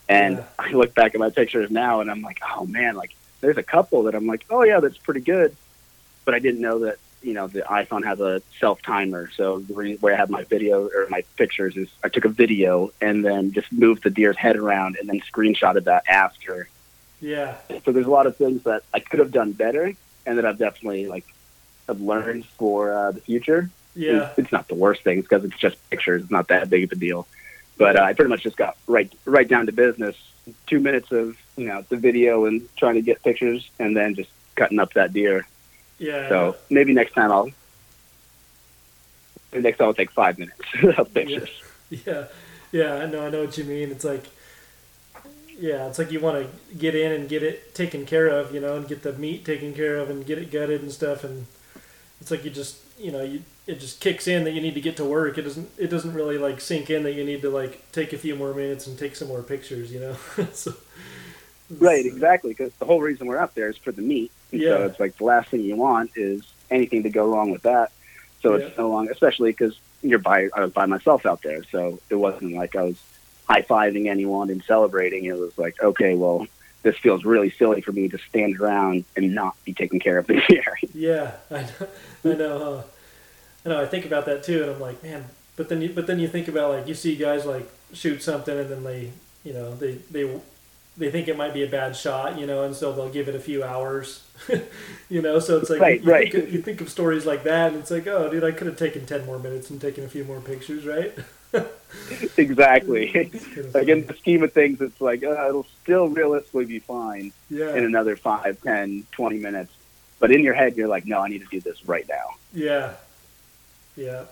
and 0.08 0.36
Yeah. 0.38 0.44
I 0.58 0.72
look 0.72 0.94
back 0.94 1.14
at 1.14 1.20
my 1.20 1.30
pictures 1.30 1.70
now 1.70 2.00
and 2.00 2.10
I'm 2.10 2.22
like 2.22 2.40
oh 2.56 2.64
man 2.66 2.94
like 2.96 3.14
there's 3.42 3.58
a 3.58 3.62
couple 3.62 4.04
that 4.04 4.14
I'm 4.14 4.26
like 4.26 4.46
oh 4.48 4.62
yeah 4.64 4.80
that's 4.80 4.96
pretty 4.96 5.20
good, 5.20 5.54
but 6.24 6.34
I 6.34 6.38
didn't 6.38 6.62
know 6.62 6.78
that 6.80 6.96
you 7.22 7.34
know 7.34 7.46
the 7.46 7.60
iPhone 7.60 8.04
has 8.04 8.18
a 8.20 8.40
self 8.58 8.80
timer. 8.82 9.28
So 9.36 9.58
the 9.60 9.74
re- 9.74 9.96
where 9.96 10.14
I 10.14 10.16
have 10.16 10.30
my 10.30 10.44
video 10.44 10.86
or 10.88 11.06
my 11.10 11.22
pictures 11.36 11.76
is 11.76 11.88
I 12.02 12.08
took 12.08 12.24
a 12.24 12.28
video 12.30 12.90
and 13.00 13.24
then 13.24 13.52
just 13.52 13.70
moved 13.70 14.02
the 14.04 14.10
deer's 14.10 14.36
head 14.38 14.56
around 14.56 14.96
and 14.98 15.08
then 15.08 15.20
screenshotted 15.20 15.84
that 15.84 16.04
after. 16.08 16.68
yeah, 17.20 17.56
So 17.84 17.92
there's 17.92 18.06
a 18.06 18.10
lot 18.10 18.26
of 18.26 18.36
things 18.36 18.62
that 18.64 18.82
I 18.92 19.00
could 19.00 19.20
have 19.20 19.30
done 19.30 19.52
better 19.52 19.92
and 20.26 20.38
that 20.38 20.46
I've 20.46 20.58
definitely 20.58 21.06
like 21.06 21.24
have 21.86 22.00
learned 22.00 22.44
for 22.58 22.92
uh, 22.92 23.10
the 23.12 23.20
future. 23.20 23.70
yeah. 23.94 24.30
It's, 24.30 24.38
it's 24.38 24.52
not 24.52 24.66
the 24.68 24.74
worst 24.74 25.02
things 25.02 25.22
because 25.24 25.44
it's 25.44 25.56
just 25.58 25.76
pictures. 25.90 26.22
It's 26.22 26.30
not 26.30 26.48
that 26.48 26.70
big 26.70 26.84
of 26.84 26.92
a 26.92 26.96
deal. 26.96 27.26
But 27.76 27.96
uh, 27.96 28.02
I 28.02 28.12
pretty 28.12 28.28
much 28.30 28.42
just 28.42 28.56
got 28.56 28.76
right 28.86 29.12
right 29.24 29.48
down 29.48 29.66
to 29.66 29.72
business. 29.72 30.16
Two 30.66 30.80
minutes 30.80 31.12
of 31.12 31.36
you 31.56 31.66
know 31.66 31.84
the 31.88 31.96
video 31.96 32.46
and 32.46 32.68
trying 32.76 32.94
to 32.94 33.02
get 33.02 33.22
pictures, 33.22 33.68
and 33.78 33.96
then 33.96 34.14
just 34.14 34.30
cutting 34.56 34.80
up 34.80 34.92
that 34.94 35.12
deer. 35.12 35.46
Yeah. 35.98 36.28
So 36.28 36.56
maybe 36.68 36.92
next 36.92 37.12
time 37.12 37.30
I'll 37.30 37.50
maybe 39.52 39.62
next 39.62 39.78
time 39.78 39.88
I'll 39.88 39.94
take 39.94 40.10
five 40.10 40.38
minutes 40.38 40.60
of 40.98 41.12
pictures. 41.14 41.50
Yeah, 41.90 42.24
yeah, 42.72 42.94
I 42.94 43.06
know, 43.06 43.26
I 43.26 43.30
know 43.30 43.42
what 43.42 43.56
you 43.58 43.64
mean. 43.64 43.90
It's 43.90 44.04
like, 44.04 44.24
yeah, 45.58 45.86
it's 45.86 45.98
like 45.98 46.10
you 46.10 46.20
want 46.20 46.44
to 46.44 46.74
get 46.74 46.94
in 46.94 47.12
and 47.12 47.28
get 47.28 47.42
it 47.42 47.74
taken 47.74 48.06
care 48.06 48.28
of, 48.28 48.54
you 48.54 48.60
know, 48.60 48.76
and 48.76 48.88
get 48.88 49.02
the 49.02 49.12
meat 49.12 49.44
taken 49.44 49.74
care 49.74 49.98
of 49.98 50.08
and 50.08 50.24
get 50.24 50.38
it 50.38 50.50
gutted 50.50 50.80
and 50.80 50.90
stuff. 50.90 51.22
And 51.22 51.46
it's 52.20 52.30
like 52.30 52.44
you 52.44 52.50
just, 52.50 52.78
you 53.02 53.12
know, 53.12 53.22
you 53.22 53.42
it 53.66 53.78
just 53.78 54.00
kicks 54.00 54.26
in 54.26 54.44
that 54.44 54.52
you 54.52 54.60
need 54.60 54.74
to 54.74 54.80
get 54.80 54.96
to 54.96 55.04
work. 55.04 55.38
It 55.38 55.42
doesn't, 55.42 55.70
it 55.78 55.88
doesn't 55.88 56.14
really 56.14 56.36
like 56.36 56.60
sink 56.60 56.90
in 56.90 57.04
that 57.04 57.12
you 57.12 57.24
need 57.24 57.42
to 57.42 57.50
like 57.50 57.90
take 57.92 58.12
a 58.12 58.18
few 58.18 58.34
more 58.34 58.52
minutes 58.54 58.86
and 58.86 58.98
take 58.98 59.14
some 59.14 59.28
more 59.28 59.42
pictures, 59.42 59.92
you 59.92 60.00
know. 60.00 60.16
so, 60.52 60.74
Right, 61.78 62.04
exactly. 62.04 62.50
Because 62.50 62.72
the 62.74 62.84
whole 62.84 63.00
reason 63.00 63.26
we're 63.26 63.38
up 63.38 63.54
there 63.54 63.68
is 63.68 63.76
for 63.76 63.92
the 63.92 64.02
meat. 64.02 64.30
Yeah. 64.50 64.70
So 64.70 64.86
it's 64.86 65.00
like 65.00 65.16
the 65.16 65.24
last 65.24 65.48
thing 65.50 65.60
you 65.60 65.76
want 65.76 66.10
is 66.16 66.42
anything 66.70 67.04
to 67.04 67.10
go 67.10 67.26
wrong 67.32 67.50
with 67.50 67.62
that. 67.62 67.92
So 68.40 68.54
it's 68.54 68.76
no 68.76 68.90
long 68.90 69.08
especially 69.08 69.52
because 69.52 69.78
you're 70.02 70.18
by, 70.18 70.48
I 70.54 70.62
was 70.62 70.72
by 70.72 70.86
myself 70.86 71.24
out 71.26 71.42
there. 71.42 71.62
So 71.64 72.00
it 72.10 72.16
wasn't 72.16 72.54
like 72.54 72.74
I 72.74 72.82
was 72.82 72.96
high 73.48 73.62
fiving 73.62 74.08
anyone 74.08 74.50
and 74.50 74.62
celebrating. 74.64 75.24
It 75.24 75.36
was 75.36 75.56
like, 75.56 75.80
okay, 75.80 76.16
well, 76.16 76.46
this 76.82 76.96
feels 76.96 77.24
really 77.24 77.50
silly 77.50 77.80
for 77.80 77.92
me 77.92 78.08
to 78.08 78.18
stand 78.18 78.58
around 78.58 79.04
and 79.16 79.32
not 79.34 79.54
be 79.64 79.72
taking 79.72 80.00
care 80.00 80.18
of 80.18 80.26
the 80.26 80.42
deer. 80.48 80.76
Yeah, 80.92 81.34
I 81.50 81.62
know. 81.62 81.88
I 82.24 82.34
know. 82.34 82.58
Huh? 82.58 82.88
Know. 83.64 83.80
I 83.80 83.86
think 83.86 84.04
about 84.04 84.26
that 84.26 84.42
too, 84.42 84.62
and 84.62 84.70
I'm 84.70 84.80
like, 84.80 85.02
man. 85.02 85.24
But 85.54 85.68
then, 85.68 85.82
you, 85.82 85.90
but 85.90 86.06
then 86.06 86.18
you 86.18 86.28
think 86.28 86.48
about 86.48 86.70
like 86.70 86.88
you 86.88 86.94
see 86.94 87.14
guys 87.14 87.44
like 87.44 87.68
shoot 87.92 88.22
something, 88.22 88.58
and 88.58 88.70
then 88.70 88.84
they, 88.84 89.10
you 89.44 89.52
know, 89.52 89.74
they 89.74 89.94
they 90.10 90.40
they 90.96 91.10
think 91.10 91.28
it 91.28 91.36
might 91.36 91.54
be 91.54 91.62
a 91.62 91.68
bad 91.68 91.94
shot, 91.96 92.38
you 92.38 92.46
know, 92.46 92.64
and 92.64 92.74
so 92.74 92.92
they'll 92.92 93.08
give 93.08 93.28
it 93.28 93.34
a 93.34 93.40
few 93.40 93.62
hours, 93.62 94.24
you 95.08 95.22
know. 95.22 95.38
So 95.38 95.58
it's 95.58 95.70
like 95.70 95.80
Right, 95.80 96.02
you, 96.02 96.10
right. 96.10 96.32
Think 96.32 96.44
of, 96.44 96.52
you 96.52 96.62
think 96.62 96.80
of 96.80 96.88
stories 96.88 97.26
like 97.26 97.44
that, 97.44 97.72
and 97.72 97.80
it's 97.80 97.90
like, 97.90 98.06
oh, 98.06 98.30
dude, 98.30 98.44
I 98.44 98.52
could 98.52 98.66
have 98.66 98.76
taken 98.76 99.06
ten 99.06 99.24
more 99.26 99.38
minutes 99.38 99.70
and 99.70 99.80
taken 99.80 100.04
a 100.04 100.08
few 100.08 100.24
more 100.24 100.40
pictures, 100.40 100.86
right? 100.86 101.14
exactly. 102.36 103.30
Like 103.74 103.88
in 103.88 104.06
the 104.06 104.14
scheme 104.18 104.42
of 104.42 104.52
things, 104.52 104.80
it's 104.80 105.00
like 105.00 105.22
uh, 105.22 105.48
it'll 105.48 105.66
still 105.82 106.08
realistically 106.08 106.64
be 106.64 106.78
fine 106.78 107.32
yeah, 107.50 107.74
in 107.74 107.84
another 107.84 108.16
five, 108.16 108.60
ten, 108.62 109.06
twenty 109.12 109.38
minutes. 109.38 109.72
But 110.18 110.30
in 110.30 110.42
your 110.42 110.54
head, 110.54 110.76
you're 110.76 110.88
like, 110.88 111.04
no, 111.04 111.18
I 111.18 111.28
need 111.28 111.40
to 111.40 111.48
do 111.48 111.60
this 111.60 111.84
right 111.86 112.06
now. 112.08 112.36
Yeah, 112.54 112.94
yeah. 113.96 114.24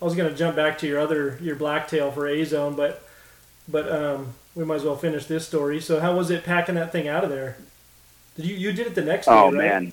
I 0.00 0.04
was 0.04 0.14
gonna 0.14 0.34
jump 0.34 0.56
back 0.56 0.78
to 0.78 0.86
your 0.86 0.98
other 0.98 1.38
your 1.40 1.56
blacktail 1.56 2.10
for 2.10 2.26
A 2.26 2.44
zone, 2.44 2.74
but 2.74 3.06
but 3.68 3.90
um, 3.90 4.34
we 4.54 4.64
might 4.64 4.76
as 4.76 4.84
well 4.84 4.96
finish 4.96 5.26
this 5.26 5.46
story. 5.46 5.80
So 5.80 6.00
how 6.00 6.16
was 6.16 6.30
it 6.30 6.44
packing 6.44 6.74
that 6.76 6.92
thing 6.92 7.08
out 7.08 7.24
of 7.24 7.30
there? 7.30 7.56
Did 8.36 8.46
you 8.46 8.56
you 8.56 8.72
did 8.72 8.86
it 8.86 8.94
the 8.94 9.02
next 9.02 9.26
day? 9.26 9.32
Oh 9.32 9.46
right? 9.46 9.54
man, 9.54 9.92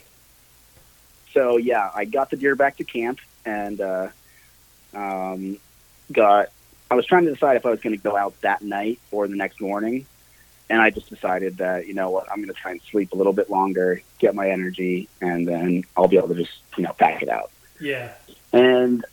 so 1.34 1.58
yeah, 1.58 1.92
I 1.94 2.06
got 2.06 2.30
the 2.30 2.38
deer 2.38 2.56
back 2.56 2.78
to 2.78 2.84
camp 2.84 3.20
and 3.46 3.80
uh, 3.82 4.08
um, 4.94 5.58
got. 6.12 6.50
I 6.90 6.96
was 6.96 7.06
trying 7.06 7.26
to 7.26 7.34
decide 7.34 7.58
if 7.58 7.66
I 7.66 7.70
was 7.70 7.82
going 7.82 7.96
to 7.96 8.02
go 8.02 8.16
out 8.16 8.40
that 8.42 8.62
night 8.62 9.00
or 9.12 9.28
the 9.28 9.36
next 9.36 9.60
morning, 9.60 10.06
and 10.70 10.82
I 10.82 10.90
just 10.90 11.10
decided 11.10 11.58
that 11.58 11.86
you 11.86 11.94
know 11.94 12.10
what, 12.10 12.32
I'm 12.32 12.38
going 12.38 12.48
to 12.48 12.54
try 12.54 12.72
and 12.72 12.82
sleep 12.82 13.12
a 13.12 13.16
little 13.16 13.34
bit 13.34 13.50
longer, 13.50 14.02
get 14.20 14.36
my 14.36 14.50
energy, 14.50 15.10
and 15.22 15.48
then 15.48 15.84
I'll 15.98 16.08
be 16.08 16.18
able 16.18 16.30
to 16.30 16.36
just 16.36 16.54
you 16.78 16.84
know 16.84 16.94
pack 16.94 17.22
it 17.22 17.30
out. 17.30 17.52
Yeah. 17.80 18.14
And 18.54 19.06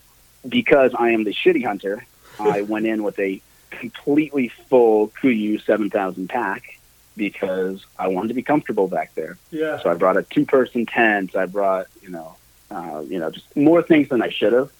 because 0.49 0.93
I 0.99 1.11
am 1.11 1.25
the 1.25 1.33
shitty 1.33 1.65
hunter, 1.65 2.07
I 2.39 2.63
went 2.75 2.87
in 2.87 3.03
with 3.03 3.19
a 3.19 3.41
completely 3.71 4.49
full 4.49 5.09
Kuiu 5.09 5.63
7000 5.65 6.29
pack 6.29 6.79
because 7.17 7.85
I 7.99 8.09
wanted 8.09 8.29
to 8.29 8.35
be 8.35 8.43
comfortable 8.43 8.89
back 8.89 9.15
there. 9.15 9.39
Yeah. 9.51 9.79
So 9.81 9.91
I 9.91 9.95
brought 9.95 10.17
a 10.17 10.23
two-person 10.23 10.87
tent. 10.87 11.37
I 11.37 11.47
brought, 11.47 11.87
you 12.03 12.11
know, 12.11 12.37
uh, 12.71 13.03
you 13.07 13.19
know, 13.19 13.31
just 13.31 13.57
more 13.57 13.83
things 13.83 14.09
than 14.09 14.23
I 14.23 14.31
should 14.31 14.53
have. 14.53 14.71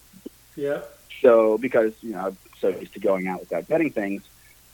Yeah. 0.55 0.81
So 1.21 1.57
because 1.57 1.93
you 2.01 2.11
know 2.11 2.27
I'm 2.27 2.37
so 2.59 2.69
used 2.69 2.93
to 2.93 2.99
going 2.99 3.27
out 3.27 3.39
without 3.39 3.67
getting 3.67 3.89
things, 3.89 4.23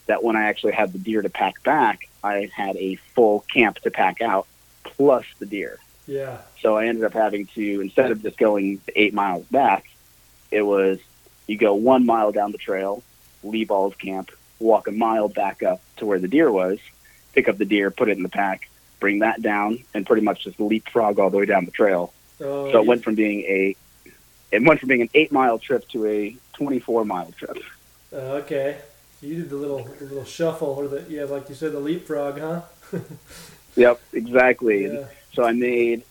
that 0.07 0.23
when 0.23 0.35
I 0.35 0.43
actually 0.43 0.73
had 0.73 0.91
the 0.91 0.99
deer 0.99 1.21
to 1.21 1.29
pack 1.29 1.61
back, 1.63 2.09
I 2.23 2.49
had 2.53 2.75
a 2.77 2.95
full 3.15 3.41
camp 3.53 3.79
to 3.79 3.91
pack 3.91 4.21
out 4.21 4.47
plus 4.83 5.25
the 5.39 5.45
deer. 5.45 5.79
Yeah. 6.07 6.39
So 6.61 6.75
I 6.77 6.87
ended 6.87 7.03
up 7.03 7.13
having 7.13 7.45
to 7.47 7.81
instead 7.81 8.11
of 8.11 8.21
just 8.21 8.37
going 8.37 8.81
eight 8.95 9.13
miles 9.13 9.45
back, 9.45 9.89
it 10.49 10.61
was 10.63 10.99
you 11.47 11.57
go 11.57 11.73
one 11.73 12.05
mile 12.05 12.31
down 12.31 12.51
the 12.51 12.57
trail, 12.57 13.03
leave 13.43 13.71
All's 13.71 13.95
camp, 13.95 14.31
walk 14.59 14.87
a 14.87 14.91
mile 14.91 15.27
back 15.27 15.63
up 15.63 15.81
to 15.97 16.05
where 16.05 16.19
the 16.19 16.27
deer 16.27 16.51
was, 16.51 16.79
pick 17.33 17.47
up 17.49 17.57
the 17.57 17.65
deer, 17.65 17.91
put 17.91 18.09
it 18.09 18.17
in 18.17 18.23
the 18.23 18.29
pack, 18.29 18.69
bring 18.99 19.19
that 19.19 19.41
down, 19.41 19.83
and 19.93 20.05
pretty 20.05 20.21
much 20.21 20.43
just 20.43 20.59
leapfrog 20.59 21.19
all 21.19 21.29
the 21.29 21.37
way 21.37 21.45
down 21.45 21.65
the 21.65 21.71
trail. 21.71 22.13
Oh, 22.39 22.71
So 22.71 22.79
it 22.81 22.85
went 22.87 23.03
from 23.03 23.15
being 23.15 23.41
a 23.41 23.75
it 24.51 24.63
went 24.63 24.79
from 24.79 24.89
being 24.89 25.01
an 25.01 25.09
eight 25.13 25.31
mile 25.31 25.59
trip 25.59 25.87
to 25.89 26.05
a 26.07 26.35
twenty 26.53 26.79
four 26.79 27.05
mile 27.05 27.31
trip. 27.37 27.57
uh, 28.11 28.15
okay. 28.43 28.77
You 29.21 29.35
did 29.35 29.49
the 29.51 29.55
little 29.55 29.83
the 29.83 30.05
little 30.05 30.25
shuffle 30.25 30.69
or 30.69 30.87
the 30.87 31.05
yeah, 31.07 31.23
like 31.25 31.47
you 31.47 31.55
said, 31.55 31.71
the 31.73 31.79
leapfrog, 31.79 32.39
huh? 32.39 32.61
Yep, 33.77 34.01
exactly. 34.11 34.83
And 34.85 34.93
Yeah. 34.99 35.05
So 35.33 35.43
I 35.43 35.51
made, 35.53 36.03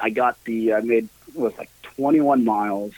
I 0.00 0.10
got 0.10 0.42
the, 0.44 0.74
I 0.74 0.80
made 0.80 1.08
it 1.28 1.36
was 1.38 1.56
like 1.58 1.70
21 1.82 2.44
miles 2.44 2.92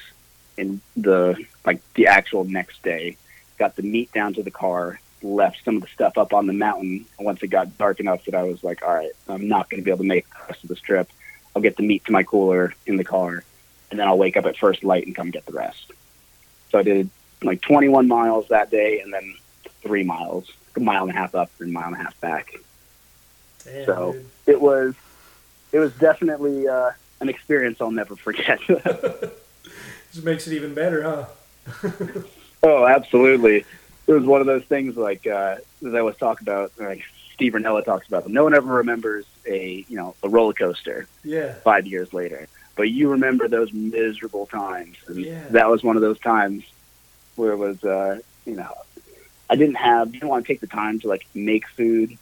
in 0.56 0.80
the 0.96 1.36
like 1.64 1.80
the 1.94 2.06
actual 2.06 2.44
next 2.44 2.82
day. 2.82 3.16
Got 3.58 3.76
the 3.76 3.82
meat 3.82 4.12
down 4.12 4.34
to 4.34 4.42
the 4.42 4.50
car, 4.50 5.00
left 5.22 5.64
some 5.64 5.76
of 5.76 5.82
the 5.82 5.88
stuff 5.88 6.18
up 6.18 6.32
on 6.34 6.46
the 6.46 6.52
mountain. 6.52 7.06
Once 7.18 7.42
it 7.42 7.48
got 7.48 7.76
dark 7.78 8.00
enough 8.00 8.24
that 8.26 8.34
I 8.34 8.42
was 8.42 8.62
like, 8.62 8.82
all 8.82 8.94
right, 8.94 9.10
I'm 9.28 9.48
not 9.48 9.70
going 9.70 9.80
to 9.80 9.84
be 9.84 9.90
able 9.90 10.04
to 10.04 10.08
make 10.08 10.28
the 10.30 10.36
rest 10.48 10.62
of 10.62 10.68
this 10.68 10.80
trip. 10.80 11.08
I'll 11.54 11.62
get 11.62 11.76
the 11.76 11.82
meat 11.82 12.04
to 12.04 12.12
my 12.12 12.22
cooler 12.22 12.74
in 12.86 12.96
the 12.96 13.04
car, 13.04 13.42
and 13.90 13.98
then 13.98 14.06
I'll 14.06 14.18
wake 14.18 14.36
up 14.36 14.44
at 14.44 14.58
first 14.58 14.84
light 14.84 15.06
and 15.06 15.16
come 15.16 15.30
get 15.30 15.46
the 15.46 15.52
rest. 15.52 15.90
So 16.70 16.78
I 16.78 16.82
did 16.82 17.08
like 17.42 17.62
21 17.62 18.06
miles 18.08 18.48
that 18.48 18.70
day, 18.70 19.00
and 19.00 19.10
then 19.12 19.34
three 19.82 20.02
miles, 20.04 20.50
a 20.76 20.80
mile 20.80 21.02
and 21.04 21.10
a 21.10 21.14
half 21.14 21.34
up 21.34 21.50
and 21.60 21.70
a 21.70 21.72
mile 21.72 21.86
and 21.86 21.94
a 21.96 21.98
half 21.98 22.20
back 22.20 22.52
Damn, 23.64 23.86
So- 23.86 24.12
dude. 24.12 24.26
it 24.46 24.60
was 24.60 24.94
it 25.76 25.80
was 25.80 25.92
definitely 25.98 26.66
uh, 26.66 26.90
an 27.20 27.28
experience 27.28 27.82
I'll 27.82 27.90
never 27.90 28.16
forget. 28.16 28.58
Just 30.12 30.24
makes 30.24 30.46
it 30.46 30.54
even 30.54 30.72
better, 30.72 31.02
huh? 31.02 31.26
oh, 32.62 32.86
absolutely. 32.86 33.66
It 34.06 34.12
was 34.12 34.24
one 34.24 34.40
of 34.40 34.46
those 34.46 34.64
things 34.64 34.96
like 34.96 35.26
uh, 35.26 35.56
as 35.86 35.94
I 35.94 35.98
always 35.98 36.16
talk 36.16 36.40
about, 36.40 36.72
like 36.78 37.02
Steve 37.34 37.52
Rinella 37.52 37.84
talks 37.84 38.08
about. 38.08 38.22
Them. 38.24 38.32
No 38.32 38.44
one 38.44 38.54
ever 38.54 38.72
remembers 38.72 39.26
a 39.46 39.84
you 39.86 39.96
know 39.96 40.14
a 40.22 40.30
roller 40.30 40.54
coaster 40.54 41.06
Yeah. 41.24 41.52
five 41.62 41.86
years 41.86 42.14
later, 42.14 42.48
but 42.74 42.88
you 42.88 43.10
remember 43.10 43.46
those 43.48 43.70
miserable 43.74 44.46
times, 44.46 44.96
and 45.08 45.18
Yeah. 45.18 45.44
that 45.50 45.68
was 45.68 45.84
one 45.84 45.96
of 45.96 46.02
those 46.02 46.18
times 46.20 46.64
where 47.34 47.52
it 47.52 47.56
was 47.58 47.84
uh, 47.84 48.20
you 48.46 48.56
know 48.56 48.72
I 49.50 49.56
didn't 49.56 49.74
have 49.76 50.10
didn't 50.12 50.28
want 50.28 50.46
to 50.46 50.50
take 50.50 50.62
the 50.62 50.68
time 50.68 51.00
to 51.00 51.08
like 51.08 51.26
make 51.34 51.68
food. 51.68 52.16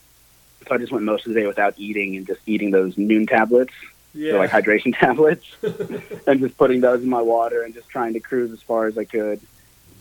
So 0.66 0.74
I 0.74 0.78
just 0.78 0.92
went 0.92 1.04
most 1.04 1.26
of 1.26 1.34
the 1.34 1.40
day 1.40 1.46
without 1.46 1.74
eating 1.76 2.16
and 2.16 2.26
just 2.26 2.40
eating 2.46 2.70
those 2.70 2.96
Nuun 2.96 3.28
tablets. 3.28 3.72
Yeah. 4.12 4.32
so 4.32 4.38
like 4.38 4.50
hydration 4.50 4.96
tablets, 4.98 5.44
and 6.26 6.40
just 6.40 6.56
putting 6.56 6.80
those 6.80 7.02
in 7.02 7.08
my 7.08 7.20
water 7.20 7.62
and 7.62 7.74
just 7.74 7.88
trying 7.88 8.12
to 8.12 8.20
cruise 8.20 8.52
as 8.52 8.62
far 8.62 8.86
as 8.86 8.96
I 8.96 9.04
could. 9.04 9.40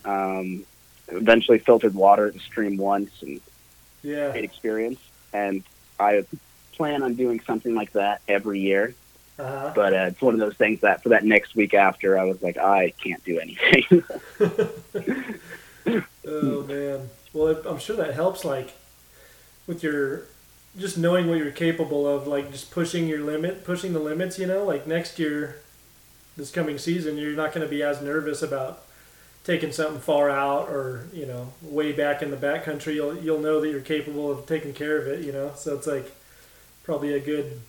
Um, 0.06 0.66
eventually 1.08 1.60
filtered 1.60 1.96
water 1.96 2.28
at 2.28 2.34
the 2.34 2.40
stream 2.40 2.78
once 2.78 3.22
and 3.22 3.42
yeah. 4.04 4.32
great 4.32 4.44
experience. 4.44 5.00
And 5.34 5.64
I 6.00 6.26
plan 6.74 7.02
on 7.02 7.16
doing 7.16 7.40
something 7.42 7.74
like 7.74 7.94
that 7.94 8.22
every 8.28 8.60
year. 8.60 8.94
Uh-huh. 9.40 9.72
But 9.74 9.94
uh, 9.94 10.06
it's 10.10 10.22
one 10.22 10.36
of 10.36 10.40
those 10.40 10.56
things 10.56 10.82
that 10.82 11.02
for 11.02 11.10
that 11.10 11.26
next 11.26 11.56
week 11.56 11.74
after, 11.74 12.20
I 12.20 12.24
was 12.26 12.42
like, 12.44 12.58
I 12.58 12.92
can't 13.04 13.24
do 13.24 13.40
anything. 13.40 14.04
Oh 16.26 16.64
man. 16.64 17.10
Well, 17.34 17.62
I'm 17.68 17.80
sure 17.80 17.96
that 17.98 18.14
helps. 18.14 18.46
Like 18.46 18.74
with 19.68 19.84
your 19.84 20.24
just 20.78 20.98
knowing 20.98 21.28
what 21.28 21.38
you're 21.38 21.52
capable 21.52 22.08
of, 22.08 22.28
like 22.28 22.52
just 22.52 22.72
pushing 22.72 23.08
your 23.08 23.22
limit, 23.22 23.64
pushing 23.64 23.94
the 23.94 24.00
limits. 24.00 24.40
You 24.40 24.48
know, 24.48 24.64
like 24.64 24.88
next 24.88 25.20
year, 25.20 25.62
this 26.36 26.52
coming 26.52 26.78
season, 26.78 27.18
you're 27.18 27.36
not 27.36 27.54
going 27.54 27.66
to 27.66 27.70
be 27.70 27.84
as 27.84 28.02
nervous 28.02 28.42
about 28.42 28.84
taking 29.44 29.72
something 29.72 30.00
far 30.00 30.30
out 30.30 30.70
or 30.70 31.08
you 31.12 31.26
know 31.26 31.52
way 31.62 31.92
back 31.92 32.22
in 32.22 32.32
the 32.32 32.38
backcountry. 32.38 32.96
You'll 32.96 33.18
you'll 33.18 33.42
know 33.42 33.62
that 33.62 33.70
you're 33.70 33.82
capable 33.82 34.32
of 34.32 34.46
taking 34.46 34.74
care 34.74 34.98
of 34.98 35.08
it. 35.08 35.24
You 35.24 35.32
know, 35.32 35.52
so 35.56 35.76
it's 35.76 35.88
like 35.88 36.12
probably 36.84 37.14
a 37.14 37.20
good 37.20 37.62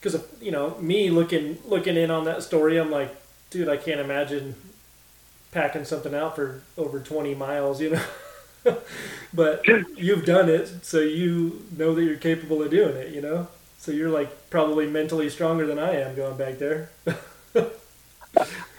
because 0.00 0.20
you 0.40 0.50
know 0.50 0.76
me 0.80 1.10
looking 1.10 1.58
looking 1.66 1.96
in 1.96 2.10
on 2.10 2.24
that 2.24 2.42
story. 2.42 2.78
I'm 2.78 2.90
like, 2.90 3.14
dude, 3.50 3.68
I 3.68 3.76
can't 3.76 4.00
imagine 4.00 4.54
packing 5.50 5.84
something 5.84 6.14
out 6.14 6.36
for 6.36 6.62
over 6.76 7.00
20 7.00 7.34
miles, 7.34 7.80
you 7.80 7.90
know. 7.90 8.02
but 9.34 9.66
you've 9.66 10.24
done 10.24 10.48
it, 10.48 10.84
so 10.84 11.00
you 11.00 11.64
know 11.76 11.94
that 11.94 12.02
you're 12.04 12.16
capable 12.16 12.62
of 12.62 12.70
doing 12.70 12.96
it, 12.96 13.14
you 13.14 13.20
know. 13.20 13.48
So 13.78 13.92
you're 13.92 14.10
like 14.10 14.50
probably 14.50 14.86
mentally 14.86 15.30
stronger 15.30 15.66
than 15.66 15.78
I 15.78 16.00
am 16.00 16.16
going 16.16 16.36
back 16.36 16.58
there. 16.58 16.90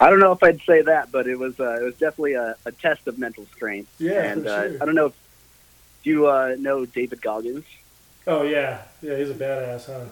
I 0.00 0.08
don't 0.08 0.20
know 0.20 0.32
if 0.32 0.42
I'd 0.42 0.60
say 0.62 0.82
that, 0.82 1.10
but 1.10 1.26
it 1.26 1.38
was 1.38 1.58
uh, 1.58 1.80
it 1.80 1.84
was 1.84 1.94
definitely 1.94 2.34
a, 2.34 2.56
a 2.64 2.72
test 2.72 3.06
of 3.08 3.18
mental 3.18 3.46
strength. 3.54 3.90
Yeah, 3.98 4.22
and 4.22 4.44
for 4.44 4.48
uh, 4.50 4.68
sure. 4.68 4.82
I 4.82 4.84
don't 4.84 4.94
know 4.94 5.06
if 5.06 5.14
do 6.02 6.10
you 6.10 6.26
uh, 6.28 6.56
know 6.58 6.86
David 6.86 7.20
Goggins. 7.20 7.64
Oh 8.26 8.42
yeah, 8.42 8.82
yeah, 9.02 9.16
he's 9.16 9.30
a 9.30 9.34
badass, 9.34 9.86
huh? 9.86 10.04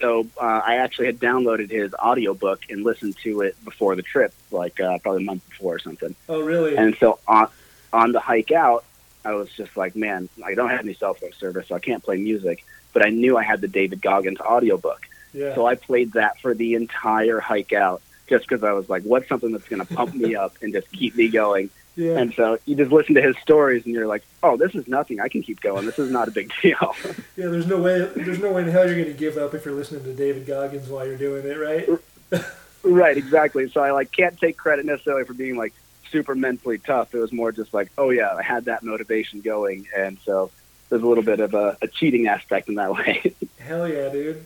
So 0.00 0.26
uh, 0.40 0.60
I 0.64 0.76
actually 0.76 1.06
had 1.06 1.18
downloaded 1.18 1.70
his 1.70 1.92
audiobook 1.94 2.60
and 2.70 2.84
listened 2.84 3.16
to 3.24 3.40
it 3.40 3.62
before 3.64 3.96
the 3.96 4.02
trip, 4.02 4.32
like 4.50 4.78
uh, 4.80 4.98
probably 4.98 5.22
a 5.22 5.26
month 5.26 5.48
before 5.48 5.76
or 5.76 5.78
something. 5.78 6.14
Oh 6.28 6.40
really? 6.40 6.76
And 6.76 6.96
so 6.98 7.18
on 7.26 7.48
on 7.92 8.12
the 8.12 8.20
hike 8.20 8.52
out, 8.52 8.84
I 9.24 9.34
was 9.34 9.50
just 9.50 9.76
like, 9.76 9.96
man, 9.96 10.28
I 10.44 10.54
don't 10.54 10.70
have 10.70 10.80
any 10.80 10.94
cell 10.94 11.14
phone 11.14 11.32
service, 11.32 11.68
so 11.68 11.74
I 11.74 11.80
can't 11.80 12.02
play 12.02 12.16
music. 12.16 12.64
But 12.92 13.06
I 13.06 13.10
knew 13.10 13.36
I 13.36 13.42
had 13.42 13.60
the 13.60 13.68
David 13.68 14.00
Goggins 14.00 14.40
audiobook, 14.40 15.06
yeah. 15.32 15.54
so 15.54 15.66
I 15.66 15.74
played 15.74 16.12
that 16.12 16.40
for 16.40 16.54
the 16.54 16.74
entire 16.74 17.38
hike 17.38 17.72
out, 17.72 18.00
just 18.28 18.48
because 18.48 18.64
I 18.64 18.72
was 18.72 18.88
like, 18.88 19.02
what's 19.02 19.28
something 19.28 19.52
that's 19.52 19.68
going 19.68 19.84
to 19.84 19.94
pump 19.94 20.14
me 20.14 20.34
up 20.34 20.56
and 20.62 20.72
just 20.72 20.90
keep 20.90 21.14
me 21.14 21.28
going? 21.28 21.70
yeah. 21.98 22.16
And 22.16 22.32
so 22.34 22.58
you 22.64 22.76
just 22.76 22.92
listen 22.92 23.16
to 23.16 23.22
his 23.22 23.36
stories, 23.38 23.84
and 23.84 23.92
you're 23.92 24.06
like, 24.06 24.22
oh, 24.42 24.56
this 24.56 24.74
is 24.74 24.86
nothing. 24.86 25.18
I 25.20 25.28
can 25.28 25.42
keep 25.42 25.60
going. 25.60 25.84
This 25.84 25.98
is 25.98 26.10
not 26.10 26.28
a 26.28 26.30
big 26.30 26.52
deal. 26.62 26.94
Yeah, 27.36 27.46
there's 27.50 27.68
no 27.68 27.80
way 27.80 28.00
there's 28.16 28.40
no 28.40 28.52
way 28.52 28.62
in 28.62 28.68
hell 28.68 28.84
you're 28.84 29.00
gonna 29.00 29.16
give 29.16 29.36
up 29.36 29.54
if 29.54 29.64
you're 29.64 29.74
listening 29.74 30.02
to 30.02 30.12
David 30.12 30.44
Goggins 30.44 30.88
while 30.88 31.06
you're 31.06 31.16
doing 31.16 31.46
it, 31.46 31.54
right? 31.54 32.44
Right, 32.84 33.16
exactly. 33.16 33.68
So 33.70 33.80
I 33.80 33.90
like 33.90 34.12
can't 34.12 34.38
take 34.38 34.56
credit 34.56 34.86
necessarily 34.86 35.24
for 35.24 35.34
being 35.34 35.56
like 35.56 35.74
super 36.10 36.34
mentally 36.34 36.78
tough. 36.78 37.14
It 37.14 37.18
was 37.18 37.32
more 37.32 37.52
just 37.52 37.72
like, 37.74 37.90
oh 37.98 38.10
yeah, 38.10 38.34
I 38.34 38.42
had 38.42 38.66
that 38.66 38.82
motivation 38.82 39.40
going, 39.40 39.86
and 39.96 40.18
so 40.24 40.50
there's 40.88 41.02
a 41.02 41.06
little 41.06 41.24
bit 41.24 41.40
of 41.40 41.54
a, 41.54 41.76
a 41.82 41.88
cheating 41.88 42.26
aspect 42.26 42.68
in 42.68 42.76
that 42.76 42.92
way. 42.94 43.34
Hell 43.58 43.88
yeah, 43.88 44.08
dude. 44.08 44.44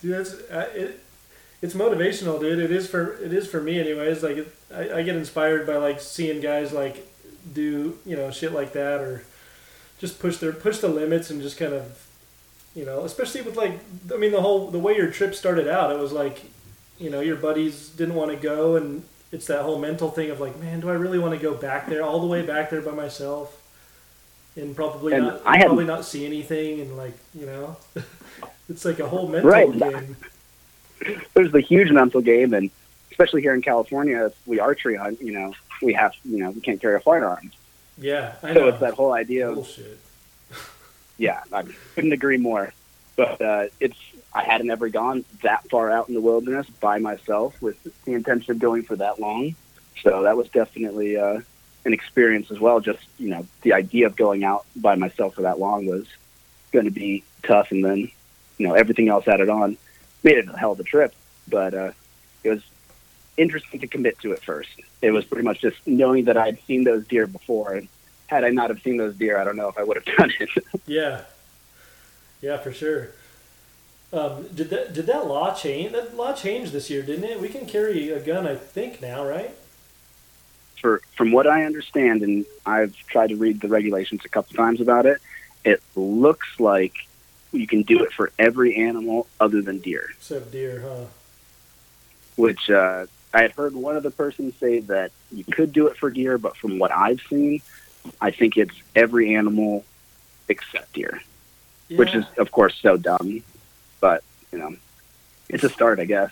Dude, 0.00 0.20
it's 0.20 0.34
uh, 0.50 0.70
it, 0.74 1.00
it's 1.62 1.74
motivational, 1.74 2.40
dude. 2.40 2.58
It 2.58 2.70
is 2.70 2.88
for 2.88 3.14
it 3.22 3.32
is 3.32 3.46
for 3.46 3.60
me, 3.60 3.80
anyways. 3.80 4.22
Like 4.22 4.36
it, 4.36 4.54
I, 4.74 4.98
I 4.98 5.02
get 5.02 5.16
inspired 5.16 5.66
by 5.66 5.76
like 5.76 6.00
seeing 6.00 6.40
guys 6.40 6.72
like 6.72 7.06
do 7.52 7.96
you 8.04 8.16
know 8.16 8.30
shit 8.30 8.52
like 8.52 8.72
that 8.72 9.00
or 9.00 9.24
just 9.98 10.18
push 10.18 10.38
their 10.38 10.52
push 10.52 10.78
the 10.78 10.88
limits 10.88 11.30
and 11.30 11.40
just 11.40 11.56
kind 11.56 11.72
of 11.72 12.06
you 12.74 12.84
know, 12.84 13.04
especially 13.04 13.42
with 13.42 13.56
like 13.56 13.72
I 14.12 14.18
mean 14.18 14.32
the 14.32 14.42
whole 14.42 14.70
the 14.70 14.78
way 14.78 14.94
your 14.94 15.10
trip 15.10 15.34
started 15.34 15.66
out, 15.66 15.90
it 15.90 15.98
was 15.98 16.12
like 16.12 16.44
you 16.98 17.10
know 17.10 17.20
your 17.20 17.36
buddies 17.36 17.88
didn't 17.88 18.14
want 18.14 18.30
to 18.30 18.36
go 18.36 18.76
and 18.76 19.02
it's 19.36 19.46
that 19.48 19.60
whole 19.62 19.78
mental 19.78 20.10
thing 20.10 20.30
of 20.30 20.40
like, 20.40 20.58
man, 20.58 20.80
do 20.80 20.88
I 20.88 20.94
really 20.94 21.18
want 21.18 21.34
to 21.34 21.38
go 21.38 21.52
back 21.54 21.88
there 21.90 22.02
all 22.02 22.20
the 22.20 22.26
way 22.26 22.40
back 22.40 22.70
there 22.70 22.80
by 22.80 22.92
myself? 22.92 23.62
And 24.56 24.74
probably 24.74 25.12
And 25.12 25.26
not, 25.26 25.42
I 25.44 25.60
probably 25.62 25.84
not 25.84 26.06
see 26.06 26.24
anything, 26.24 26.80
and 26.80 26.96
like 26.96 27.12
you 27.38 27.44
know, 27.44 27.76
it's 28.70 28.86
like 28.86 28.98
a 28.98 29.06
whole 29.06 29.28
mental 29.28 29.50
Right. 29.50 29.70
game. 29.78 30.16
there's 31.34 31.52
the 31.52 31.60
huge 31.60 31.90
mental 31.90 32.22
game, 32.22 32.54
and 32.54 32.70
especially 33.10 33.42
here 33.42 33.52
in 33.52 33.60
California, 33.60 34.24
if 34.26 34.32
we 34.46 34.58
archery 34.58 34.96
hunt, 34.96 35.20
you 35.20 35.32
know, 35.32 35.52
we 35.82 35.92
have, 35.92 36.14
you 36.24 36.38
know, 36.38 36.50
we 36.50 36.62
can't 36.62 36.80
carry 36.80 36.94
a 36.96 37.00
firearm. 37.00 37.52
Yeah, 37.98 38.36
I 38.42 38.54
So 38.54 38.60
know. 38.60 38.68
it's 38.68 38.80
that 38.80 38.94
whole 38.94 39.12
idea 39.12 39.48
of, 39.50 39.56
bullshit. 39.56 39.98
yeah, 41.18 41.42
I 41.52 41.64
couldn't 41.94 42.12
agree 42.12 42.38
more. 42.38 42.72
but 43.16 43.38
uh, 43.42 43.66
it's 43.80 43.98
I 44.36 44.44
hadn't 44.44 44.70
ever 44.70 44.90
gone 44.90 45.24
that 45.42 45.66
far 45.70 45.90
out 45.90 46.08
in 46.08 46.14
the 46.14 46.20
wilderness 46.20 46.68
by 46.68 46.98
myself 46.98 47.60
with 47.62 47.82
the 48.04 48.12
intention 48.12 48.52
of 48.52 48.58
going 48.58 48.82
for 48.82 48.94
that 48.96 49.18
long. 49.18 49.56
So 50.02 50.24
that 50.24 50.36
was 50.36 50.50
definitely 50.50 51.16
uh, 51.16 51.40
an 51.86 51.94
experience 51.94 52.50
as 52.50 52.60
well. 52.60 52.80
Just 52.80 53.02
you 53.18 53.30
know, 53.30 53.46
the 53.62 53.72
idea 53.72 54.04
of 54.04 54.14
going 54.14 54.44
out 54.44 54.66
by 54.76 54.94
myself 54.94 55.36
for 55.36 55.42
that 55.42 55.58
long 55.58 55.86
was 55.86 56.06
going 56.70 56.84
to 56.84 56.90
be 56.90 57.24
tough, 57.44 57.70
and 57.70 57.82
then 57.82 58.10
you 58.58 58.68
know 58.68 58.74
everything 58.74 59.08
else 59.08 59.26
added 59.26 59.48
on 59.48 59.78
made 60.22 60.36
it 60.36 60.46
a 60.48 60.58
hell 60.58 60.72
of 60.72 60.80
a 60.80 60.84
trip. 60.84 61.14
But 61.48 61.72
uh, 61.72 61.92
it 62.44 62.50
was 62.50 62.62
interesting 63.38 63.80
to 63.80 63.86
commit 63.86 64.18
to 64.18 64.32
it 64.32 64.42
first. 64.42 64.68
It 65.00 65.12
was 65.12 65.24
pretty 65.24 65.44
much 65.44 65.62
just 65.62 65.78
knowing 65.86 66.26
that 66.26 66.36
I'd 66.36 66.60
seen 66.66 66.84
those 66.84 67.06
deer 67.06 67.26
before, 67.26 67.72
and 67.72 67.88
had 68.26 68.44
I 68.44 68.50
not 68.50 68.68
have 68.68 68.82
seen 68.82 68.98
those 68.98 69.16
deer, 69.16 69.38
I 69.38 69.44
don't 69.44 69.56
know 69.56 69.68
if 69.68 69.78
I 69.78 69.82
would 69.82 69.96
have 69.96 70.04
done 70.18 70.30
it. 70.38 70.50
yeah, 70.86 71.22
yeah, 72.42 72.58
for 72.58 72.70
sure. 72.70 73.12
Um, 74.12 74.46
did 74.54 74.70
that 74.70 74.92
did 74.94 75.06
that 75.06 75.26
law 75.26 75.52
change? 75.54 75.92
That 75.92 76.16
law 76.16 76.32
changed 76.32 76.72
this 76.72 76.88
year, 76.88 77.02
didn't 77.02 77.24
it? 77.24 77.40
We 77.40 77.48
can 77.48 77.66
carry 77.66 78.10
a 78.10 78.20
gun, 78.20 78.46
I 78.46 78.54
think, 78.54 79.02
now, 79.02 79.26
right? 79.26 79.50
For 80.80 81.02
from 81.16 81.32
what 81.32 81.46
I 81.46 81.64
understand, 81.64 82.22
and 82.22 82.44
I've 82.64 82.94
tried 83.08 83.28
to 83.28 83.36
read 83.36 83.60
the 83.60 83.68
regulations 83.68 84.22
a 84.24 84.28
couple 84.28 84.54
times 84.56 84.80
about 84.80 85.06
it, 85.06 85.20
it 85.64 85.82
looks 85.96 86.46
like 86.60 86.94
you 87.52 87.66
can 87.66 87.82
do 87.82 88.04
it 88.04 88.12
for 88.12 88.30
every 88.38 88.76
animal 88.76 89.26
other 89.40 89.60
than 89.62 89.78
deer. 89.78 90.08
Except 90.16 90.52
deer, 90.52 90.80
huh? 90.86 91.04
Which 92.36 92.70
uh, 92.70 93.06
I 93.34 93.42
had 93.42 93.52
heard 93.52 93.74
one 93.74 93.96
other 93.96 94.10
person 94.10 94.52
say 94.60 94.80
that 94.80 95.10
you 95.32 95.42
could 95.44 95.72
do 95.72 95.88
it 95.88 95.96
for 95.96 96.10
deer, 96.10 96.38
but 96.38 96.56
from 96.56 96.78
what 96.78 96.92
I've 96.92 97.20
seen, 97.28 97.60
I 98.20 98.30
think 98.30 98.56
it's 98.56 98.74
every 98.94 99.34
animal 99.34 99.84
except 100.48 100.92
deer, 100.92 101.22
Yeah. 101.88 101.98
which 101.98 102.14
is 102.14 102.24
of 102.38 102.52
course 102.52 102.78
so 102.80 102.96
dumb. 102.96 103.42
But 104.06 104.22
you 104.52 104.58
know, 104.58 104.76
it's 105.48 105.64
a 105.64 105.68
start, 105.68 105.98
I 105.98 106.04
guess. 106.04 106.30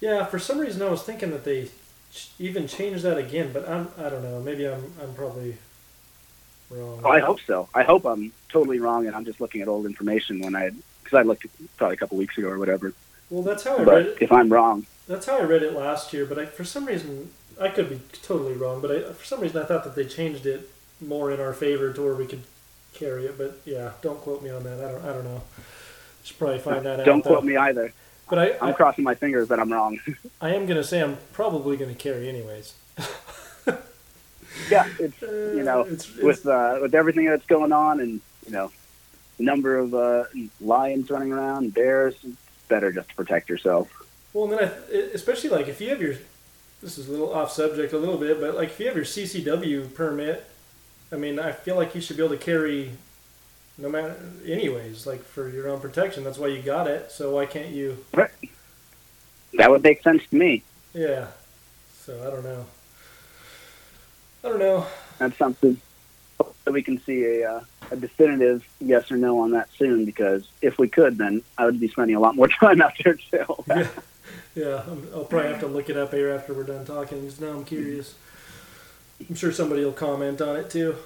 Yeah, 0.00 0.24
for 0.24 0.38
some 0.38 0.58
reason 0.58 0.80
I 0.80 0.88
was 0.88 1.02
thinking 1.02 1.30
that 1.30 1.44
they 1.44 1.68
ch- 2.14 2.30
even 2.38 2.66
changed 2.66 3.02
that 3.04 3.18
again, 3.18 3.50
but 3.52 3.68
I'm 3.68 3.88
I 3.98 4.08
don't 4.08 4.22
know. 4.22 4.40
Maybe 4.40 4.66
I'm 4.66 4.82
I'm 5.02 5.12
probably 5.12 5.58
wrong. 6.70 7.02
Well, 7.02 7.12
I 7.12 7.20
hope 7.20 7.40
so. 7.46 7.68
I 7.74 7.82
hope 7.82 8.06
I'm 8.06 8.32
totally 8.48 8.78
wrong, 8.78 9.06
and 9.06 9.14
I'm 9.14 9.26
just 9.26 9.38
looking 9.38 9.60
at 9.60 9.68
old 9.68 9.84
information 9.84 10.40
when 10.40 10.56
I 10.56 10.70
because 11.04 11.18
I 11.18 11.22
looked 11.22 11.44
probably 11.76 11.94
a 11.94 11.98
couple 11.98 12.16
weeks 12.16 12.38
ago 12.38 12.48
or 12.48 12.58
whatever. 12.58 12.94
Well, 13.28 13.42
that's 13.42 13.64
how 13.64 13.76
I 13.76 13.82
read 13.82 14.06
it. 14.06 14.18
if 14.22 14.32
I'm 14.32 14.50
wrong, 14.50 14.86
That's 15.06 15.26
how 15.26 15.36
I 15.38 15.42
read 15.42 15.62
it 15.62 15.74
last 15.74 16.14
year, 16.14 16.24
but 16.24 16.38
I, 16.38 16.46
for 16.46 16.64
some 16.64 16.86
reason 16.86 17.32
I 17.60 17.68
could 17.68 17.90
be 17.90 18.00
totally 18.22 18.54
wrong. 18.54 18.80
But 18.80 18.90
I, 18.90 19.12
for 19.12 19.26
some 19.26 19.40
reason 19.40 19.60
I 19.62 19.66
thought 19.66 19.84
that 19.84 19.94
they 19.94 20.06
changed 20.06 20.46
it 20.46 20.70
more 21.02 21.30
in 21.30 21.38
our 21.38 21.52
favor 21.52 21.92
to 21.92 22.02
where 22.02 22.14
we 22.14 22.26
could 22.26 22.44
carry 22.94 23.26
it. 23.26 23.36
But 23.36 23.60
yeah, 23.66 23.92
don't 24.00 24.20
quote 24.22 24.42
me 24.42 24.48
on 24.48 24.62
that. 24.64 24.78
I 24.82 24.90
don't 24.90 25.04
I 25.04 25.12
don't 25.12 25.24
know. 25.24 25.42
Should 26.24 26.38
probably 26.38 26.58
find 26.58 26.84
that 26.86 27.00
out. 27.00 27.06
don't 27.06 27.22
quote 27.22 27.42
though. 27.42 27.46
me 27.48 27.56
either. 27.56 27.92
But 28.30 28.38
I, 28.38 28.52
I'm 28.62 28.68
I 28.70 28.72
crossing 28.72 29.04
my 29.04 29.14
fingers 29.14 29.48
that 29.48 29.58
I'm 29.60 29.72
wrong. 29.72 29.98
I 30.40 30.54
am 30.54 30.66
gonna 30.66 30.84
say 30.84 31.02
I'm 31.02 31.18
probably 31.32 31.76
gonna 31.76 31.94
carry 31.94 32.28
anyways. 32.28 32.74
yeah, 34.70 34.88
it's 34.98 35.20
you 35.22 35.62
know 35.62 35.80
It's- 35.82 36.08
it's- 36.10 36.22
with 36.22 36.46
uh, 36.46 36.78
with 36.80 36.94
everything 36.94 37.26
that's 37.26 37.46
going 37.46 37.72
on, 37.72 38.00
and 38.00 38.20
you 38.46 38.52
know, 38.52 38.70
number 39.38 39.78
of 39.78 39.94
uh, 39.94 40.24
lions 40.60 41.10
running 41.10 41.32
around, 41.32 41.74
bears. 41.74 42.14
It's 42.22 42.36
better 42.68 42.92
just 42.92 43.08
to 43.10 43.14
protect 43.14 43.48
yourself. 43.48 43.88
Well, 44.32 44.44
and 44.44 44.52
then 44.58 44.68
I, 44.92 44.96
especially 45.14 45.50
like 45.50 45.68
if 45.68 45.80
you 45.80 45.90
have 45.90 46.00
your, 46.00 46.14
this 46.80 46.96
is 46.98 47.08
a 47.08 47.10
little 47.10 47.32
off 47.34 47.52
subject 47.52 47.92
a 47.92 47.98
little 47.98 48.16
bit, 48.16 48.40
but 48.40 48.54
like 48.54 48.70
if 48.70 48.80
you 48.80 48.86
have 48.86 48.96
your 48.96 49.04
CCW 49.04 49.92
permit, 49.94 50.44
I 51.10 51.16
mean, 51.16 51.38
I 51.38 51.52
feel 51.52 51.76
like 51.76 51.94
you 51.94 52.00
should 52.00 52.16
be 52.16 52.24
able 52.24 52.34
to 52.36 52.42
carry, 52.42 52.92
no 53.78 53.88
matter, 53.88 54.16
anyways, 54.46 55.06
like 55.06 55.24
for 55.24 55.48
your 55.48 55.68
own 55.68 55.80
protection. 55.80 56.24
That's 56.24 56.38
why 56.38 56.48
you 56.48 56.62
got 56.62 56.86
it. 56.86 57.10
So 57.10 57.34
why 57.34 57.46
can't 57.46 57.70
you? 57.70 58.04
That 59.54 59.70
would 59.70 59.82
make 59.82 60.02
sense 60.02 60.22
to 60.30 60.36
me. 60.36 60.62
Yeah. 60.94 61.28
So 62.00 62.20
I 62.26 62.30
don't 62.30 62.44
know. 62.44 62.66
I 64.44 64.48
don't 64.48 64.58
know. 64.58 64.86
That's 65.18 65.36
something 65.36 65.80
that 66.38 66.72
we 66.72 66.82
can 66.82 67.00
see 67.02 67.24
a 67.24 67.50
uh, 67.50 67.64
a 67.90 67.96
definitive 67.96 68.66
yes 68.80 69.10
or 69.10 69.16
no 69.16 69.40
on 69.40 69.52
that 69.52 69.68
soon. 69.76 70.04
Because 70.04 70.48
if 70.60 70.78
we 70.78 70.88
could, 70.88 71.18
then 71.18 71.42
I 71.58 71.64
would 71.66 71.80
be 71.80 71.88
spending 71.88 72.16
a 72.16 72.20
lot 72.20 72.36
more 72.36 72.48
time 72.60 72.80
out 72.82 72.94
there 73.02 73.14
too. 73.14 73.64
Yeah. 73.68 73.88
Yeah, 74.54 74.82
I'm, 74.86 75.08
I'll 75.14 75.24
probably 75.24 75.50
have 75.50 75.60
to 75.60 75.66
look 75.66 75.88
it 75.88 75.96
up 75.96 76.12
here 76.12 76.30
after 76.30 76.52
we're 76.52 76.64
done 76.64 76.84
talking 76.84 77.20
because 77.20 77.40
now 77.40 77.48
I'm 77.48 77.64
curious. 77.64 78.14
I'm 79.28 79.34
sure 79.34 79.50
somebody 79.50 79.84
will 79.84 79.92
comment 79.92 80.40
on 80.42 80.56
it 80.56 80.68
too. 80.68 80.96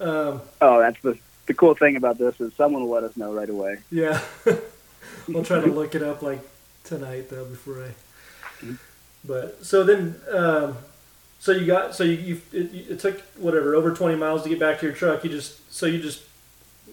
Um, 0.00 0.40
oh, 0.60 0.78
that's 0.78 1.00
the 1.02 1.18
the 1.46 1.54
cool 1.54 1.74
thing 1.74 1.96
about 1.96 2.18
this 2.18 2.40
is 2.40 2.52
someone 2.54 2.82
will 2.82 2.90
let 2.90 3.04
us 3.04 3.16
know 3.16 3.32
right 3.32 3.48
away. 3.48 3.78
Yeah. 3.90 4.20
I'll 5.34 5.44
try 5.44 5.60
to 5.60 5.66
look 5.72 5.94
it 5.94 6.02
up 6.02 6.22
like 6.22 6.40
tonight 6.84 7.28
though 7.30 7.44
before 7.44 7.84
I. 7.84 8.66
But 9.24 9.64
so 9.64 9.82
then, 9.84 10.16
um, 10.32 10.76
so 11.40 11.52
you 11.52 11.66
got 11.66 11.94
so 11.94 12.04
you, 12.04 12.12
you 12.16 12.40
it, 12.52 12.90
it 12.92 13.00
took 13.00 13.20
whatever 13.36 13.74
over 13.74 13.92
twenty 13.94 14.16
miles 14.16 14.42
to 14.44 14.48
get 14.48 14.58
back 14.58 14.80
to 14.80 14.86
your 14.86 14.94
truck. 14.94 15.24
You 15.24 15.30
just 15.30 15.72
so 15.72 15.86
you 15.86 16.00
just 16.00 16.22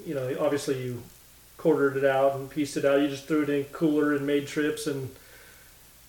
you 0.05 0.13
know 0.15 0.35
obviously 0.39 0.83
you 0.83 1.03
quartered 1.57 1.95
it 1.95 2.05
out 2.05 2.35
and 2.35 2.49
pieced 2.49 2.75
it 2.77 2.85
out. 2.85 2.99
You 3.01 3.07
just 3.07 3.25
threw 3.27 3.43
it 3.43 3.49
in 3.49 3.61
a 3.61 3.63
cooler 3.65 4.15
and 4.15 4.25
made 4.27 4.47
trips 4.47 4.87
and 4.87 5.09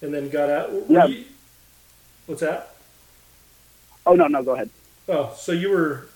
and 0.02 0.12
then 0.14 0.28
got 0.30 0.48
out. 0.50 0.72
Were 0.72 0.83
Yeah. 0.88 1.07
you- 1.07 1.24
what's 2.26 2.40
that? 2.40 2.74
Oh 4.07 4.14
no, 4.14 4.26
no, 4.26 4.42
go 4.42 4.52
ahead. 4.54 4.70
Oh, 5.09 5.35
so 5.37 5.52
you 5.52 5.70
were. 5.70 6.07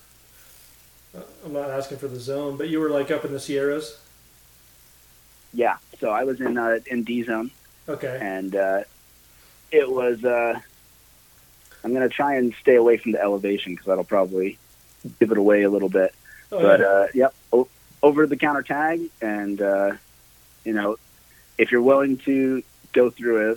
Uh, 1.19 1.23
I'm 1.45 1.53
not 1.53 1.71
asking 1.71 1.99
for 1.99 2.09
the 2.09 2.19
zone, 2.21 2.57
but 2.57 2.69
you 2.69 2.81
were 2.81 2.91
like 2.91 3.11
up 3.11 3.25
in 3.25 3.33
the 3.33 3.41
Sierras. 3.41 3.99
Yeah, 5.53 5.77
so 5.99 6.11
I 6.11 6.25
was 6.25 6.41
in 6.41 6.59
uh, 6.59 6.79
in 6.87 7.05
D 7.05 7.23
zone. 7.23 7.51
Okay. 7.89 8.19
and 8.21 8.55
uh, 8.55 8.83
it 9.73 9.91
was. 9.91 10.25
Uh, 10.25 10.59
I'm 11.85 11.95
going 11.95 12.07
to 12.07 12.15
try 12.15 12.35
and 12.35 12.53
stay 12.61 12.75
away 12.75 12.97
from 12.99 13.13
the 13.13 13.23
elevation 13.23 13.73
because 13.73 13.87
that'll 13.87 14.05
probably 14.05 14.59
give 15.21 15.31
it 15.31 15.39
away 15.39 15.63
a 15.63 15.71
little 15.71 15.89
bit. 15.89 16.13
Oh, 16.51 16.61
but 16.61 16.81
yeah. 16.81 16.87
uh, 16.87 17.07
yep, 17.15 17.35
o- 17.53 17.69
over 18.03 18.27
the 18.27 18.37
counter 18.37 18.63
tag, 18.63 19.03
and 19.23 19.63
uh, 19.63 19.93
you 20.65 20.73
know, 20.75 20.97
if 21.57 21.71
you're 21.73 21.83
willing 21.83 22.19
to 22.19 22.63
go 22.93 23.11
through 23.11 23.53
a 23.53 23.57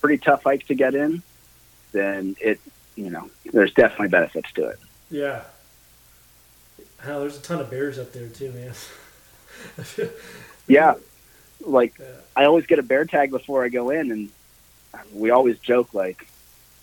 pretty 0.00 0.18
tough 0.18 0.42
hike 0.42 0.66
to 0.66 0.74
get 0.74 0.94
in, 0.94 1.22
then 1.92 2.36
it, 2.40 2.60
you 2.94 3.10
know, 3.10 3.30
there's 3.52 3.72
definitely 3.72 4.08
benefits 4.08 4.52
to 4.52 4.66
it. 4.66 4.78
Yeah. 5.10 5.42
Hell, 7.06 7.20
there's 7.20 7.38
a 7.38 7.42
ton 7.42 7.60
of 7.60 7.70
bears 7.70 8.00
up 8.00 8.12
there 8.12 8.28
too, 8.28 8.50
man. 8.52 8.72
Yeah, 10.68 10.94
like 11.64 11.96
Yeah. 12.00 12.06
I 12.34 12.44
always 12.46 12.66
get 12.66 12.80
a 12.80 12.82
bear 12.82 13.04
tag 13.04 13.30
before 13.30 13.64
I 13.64 13.68
go 13.68 13.90
in, 13.90 14.10
and 14.10 14.28
we 15.12 15.30
always 15.30 15.60
joke 15.60 15.94
like 15.94 16.26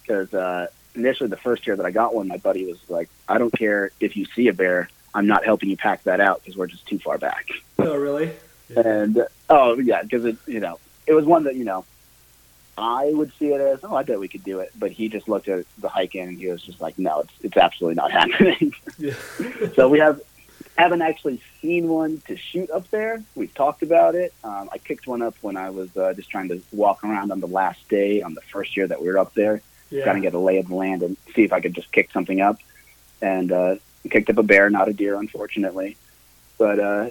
because 0.02 0.34
uh, 0.34 0.68
initially 0.96 1.30
the 1.30 1.36
first 1.36 1.68
year 1.68 1.76
that 1.76 1.86
I 1.86 1.92
got 1.92 2.16
one, 2.16 2.30
my 2.30 2.38
buddy 2.38 2.66
was 2.66 2.80
like, 2.88 3.10
"I 3.28 3.38
don't 3.38 3.52
care 3.52 3.92
if 4.00 4.16
you 4.16 4.26
see 4.34 4.48
a 4.48 4.54
bear, 4.54 4.90
I'm 5.14 5.28
not 5.28 5.44
helping 5.44 5.70
you 5.70 5.76
pack 5.76 6.04
that 6.04 6.22
out 6.22 6.42
because 6.42 6.56
we're 6.56 6.68
just 6.68 6.88
too 6.88 6.98
far 6.98 7.18
back." 7.18 7.48
Oh, 7.78 7.98
really? 7.98 8.32
Yeah. 8.70 8.88
And 8.88 9.28
oh 9.50 9.78
yeah, 9.78 10.02
because 10.02 10.24
it 10.24 10.38
you 10.48 10.62
know 10.62 10.80
it 11.06 11.14
was 11.14 11.26
one 11.26 11.44
that 11.44 11.56
you 11.56 11.66
know 11.66 11.84
I 12.78 13.12
would 13.14 13.32
see 13.38 13.54
it 13.54 13.62
as 13.62 13.80
oh 13.84 13.96
I 13.96 14.04
bet 14.04 14.20
we 14.20 14.28
could 14.28 14.44
do 14.44 14.60
it, 14.60 14.72
but 14.78 14.92
he 14.92 15.08
just 15.08 15.30
looked 15.30 15.48
at 15.48 15.66
the 15.78 15.90
hike 15.90 16.16
in 16.16 16.30
and 16.30 16.38
he 16.38 16.48
was 16.48 16.62
just 16.62 16.82
like, 16.82 16.98
"No, 16.98 17.22
it's 17.22 17.34
it's 17.42 17.58
absolutely 17.58 17.96
not 17.96 18.12
happening." 18.20 18.74
Yeah. 18.98 19.14
so 19.76 19.90
we 19.90 20.00
have 20.00 20.22
haven't 20.78 21.04
actually 21.04 21.42
seen 21.62 21.88
one 21.88 22.22
to 22.28 22.36
shoot 22.36 22.70
up 22.72 22.90
there. 22.90 23.24
We've 23.36 23.54
talked 23.54 23.84
about 23.84 24.16
it. 24.16 24.34
Um, 24.44 24.70
I 24.72 24.80
kicked 24.80 25.06
one 25.06 25.22
up 25.22 25.36
when 25.42 25.56
I 25.56 25.70
was 25.70 25.96
uh, 25.96 26.14
just 26.14 26.30
trying 26.30 26.48
to 26.50 26.62
walk 26.72 27.04
around 27.04 27.32
on 27.32 27.40
the 27.40 27.48
last 27.48 27.88
day 27.90 28.22
on 28.22 28.34
the 28.34 28.42
first 28.42 28.76
year 28.76 28.88
that 28.88 29.00
we 29.00 29.08
were 29.08 29.20
up 29.20 29.36
there, 29.36 29.62
yeah. 29.92 30.04
trying 30.04 30.16
to 30.16 30.22
get 30.22 30.34
a 30.34 30.40
lay 30.40 30.58
of 30.58 30.68
the 30.68 30.76
land 30.76 31.04
and 31.04 31.16
see 31.36 31.44
if 31.44 31.54
I 31.54 31.62
could 31.62 31.76
just 31.76 31.92
kick 31.92 32.12
something 32.12 32.42
up. 32.42 32.58
And 33.22 33.52
uh, 33.52 33.76
kicked 34.10 34.30
up 34.30 34.38
a 34.38 34.44
bear, 34.44 34.70
not 34.70 34.90
a 34.90 34.94
deer, 34.94 35.16
unfortunately. 35.16 35.96
But 36.58 36.80
uh, 36.80 37.10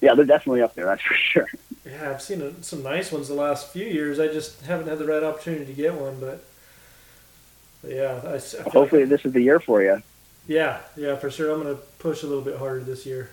yeah, 0.00 0.14
they're 0.14 0.24
definitely 0.24 0.62
up 0.62 0.74
there. 0.74 0.86
That's 0.86 1.02
for 1.02 1.14
sure. 1.14 1.48
Yeah, 1.84 2.10
I've 2.10 2.22
seen 2.22 2.40
a, 2.40 2.62
some 2.62 2.82
nice 2.82 3.12
ones 3.12 3.28
the 3.28 3.34
last 3.34 3.72
few 3.72 3.84
years. 3.84 4.18
I 4.18 4.28
just 4.28 4.62
haven't 4.62 4.88
had 4.88 4.98
the 4.98 5.06
right 5.06 5.22
opportunity 5.22 5.66
to 5.66 5.72
get 5.72 5.94
one, 5.94 6.18
but, 6.18 6.42
but 7.82 7.90
yeah, 7.92 8.20
I, 8.24 8.34
I 8.36 8.70
Hopefully, 8.70 9.02
like- 9.02 9.10
this 9.10 9.24
is 9.24 9.32
the 9.34 9.42
year 9.42 9.60
for 9.60 9.82
you. 9.82 10.02
yeah, 10.46 10.80
yeah, 10.96 11.16
for 11.16 11.30
sure. 11.30 11.50
I'm 11.52 11.62
gonna 11.62 11.74
push 11.98 12.22
a 12.22 12.26
little 12.26 12.42
bit 12.42 12.56
harder 12.58 12.80
this 12.82 13.04
year. 13.04 13.30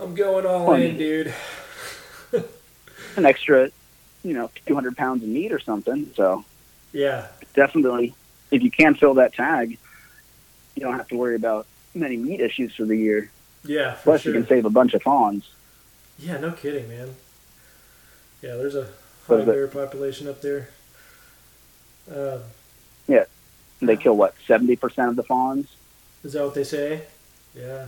I'm 0.00 0.14
going 0.14 0.46
all 0.46 0.66
Fun. 0.66 0.80
in, 0.82 0.96
dude. 0.96 1.34
An 3.16 3.26
extra, 3.26 3.70
you 4.24 4.32
know, 4.32 4.50
200 4.66 4.96
pounds 4.96 5.22
of 5.22 5.28
meat 5.28 5.52
or 5.52 5.58
something. 5.60 6.10
So 6.16 6.46
Yeah, 6.94 7.26
definitely, 7.54 8.14
if 8.50 8.62
you 8.62 8.70
can 8.70 8.94
fill 8.94 9.14
that 9.14 9.34
tag, 9.34 9.76
you 10.74 10.80
don't 10.82 10.96
have 10.96 11.08
to 11.08 11.16
worry 11.16 11.34
about 11.36 11.66
many 11.94 12.16
meat 12.16 12.40
issues 12.40 12.74
for 12.74 12.86
the 12.86 12.96
year. 12.96 13.30
yeah, 13.66 13.92
for 13.96 14.02
Plus, 14.04 14.22
sure. 14.22 14.32
you 14.32 14.40
can 14.40 14.48
save 14.48 14.64
a 14.64 14.70
bunch 14.70 14.94
of 14.94 15.02
fawns. 15.02 15.46
Yeah, 16.18 16.38
no 16.38 16.52
kidding, 16.52 16.88
man. 16.88 17.14
Yeah, 18.42 18.56
there's 18.56 18.74
a 18.76 18.88
high 19.26 19.44
bear 19.44 19.68
population 19.68 20.28
up 20.28 20.40
there. 20.42 20.68
Um, 22.14 22.40
yeah, 23.08 23.24
They 23.80 23.96
kill 23.96 24.16
what 24.16 24.34
70% 24.48 25.08
of 25.08 25.16
the 25.16 25.22
fawns. 25.22 25.66
is 26.24 26.32
that 26.34 26.44
what 26.44 26.54
they 26.54 26.64
say? 26.64 27.02
Yeah. 27.54 27.86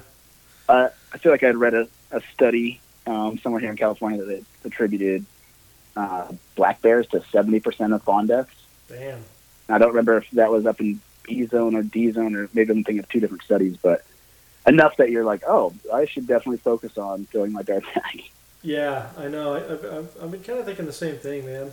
Uh, 0.68 0.88
I 1.12 1.18
feel 1.18 1.32
like 1.32 1.42
I 1.42 1.50
read 1.50 1.74
a 1.74 1.88
a 2.10 2.20
study 2.32 2.80
um, 3.08 3.38
somewhere 3.38 3.60
here 3.60 3.70
in 3.70 3.76
California 3.76 4.22
that 4.24 4.44
attributed 4.64 5.24
uh, 5.96 6.28
black 6.54 6.80
bears 6.80 7.08
to 7.08 7.18
70% 7.20 7.92
of 7.94 8.02
fawn 8.04 8.26
deaths. 8.28 8.54
Damn. 8.88 9.18
I 9.68 9.78
don't 9.78 9.88
remember 9.88 10.18
if 10.18 10.30
that 10.32 10.50
was 10.52 10.64
up 10.64 10.80
in 10.80 11.00
B 11.24 11.44
zone 11.46 11.74
or 11.74 11.82
D 11.82 12.12
zone, 12.12 12.36
or 12.36 12.48
maybe 12.54 12.70
I'm 12.70 12.84
thinking 12.84 13.00
of 13.00 13.08
two 13.08 13.18
different 13.18 13.42
studies, 13.42 13.76
but 13.82 14.04
enough 14.66 14.96
that 14.98 15.10
you're 15.10 15.24
like, 15.24 15.42
oh, 15.46 15.74
I 15.92 16.06
should 16.06 16.26
definitely 16.26 16.58
focus 16.58 16.98
on 16.98 17.26
throwing 17.26 17.52
my 17.52 17.62
bear 17.62 17.80
tag. 17.80 18.22
Yeah, 18.62 19.10
I 19.18 19.28
know. 19.28 19.54
I, 19.54 19.58
I've, 19.98 20.16
I've 20.22 20.30
been 20.30 20.42
kind 20.42 20.58
of 20.58 20.64
thinking 20.64 20.86
the 20.86 20.92
same 20.92 21.16
thing, 21.18 21.44
man. 21.44 21.72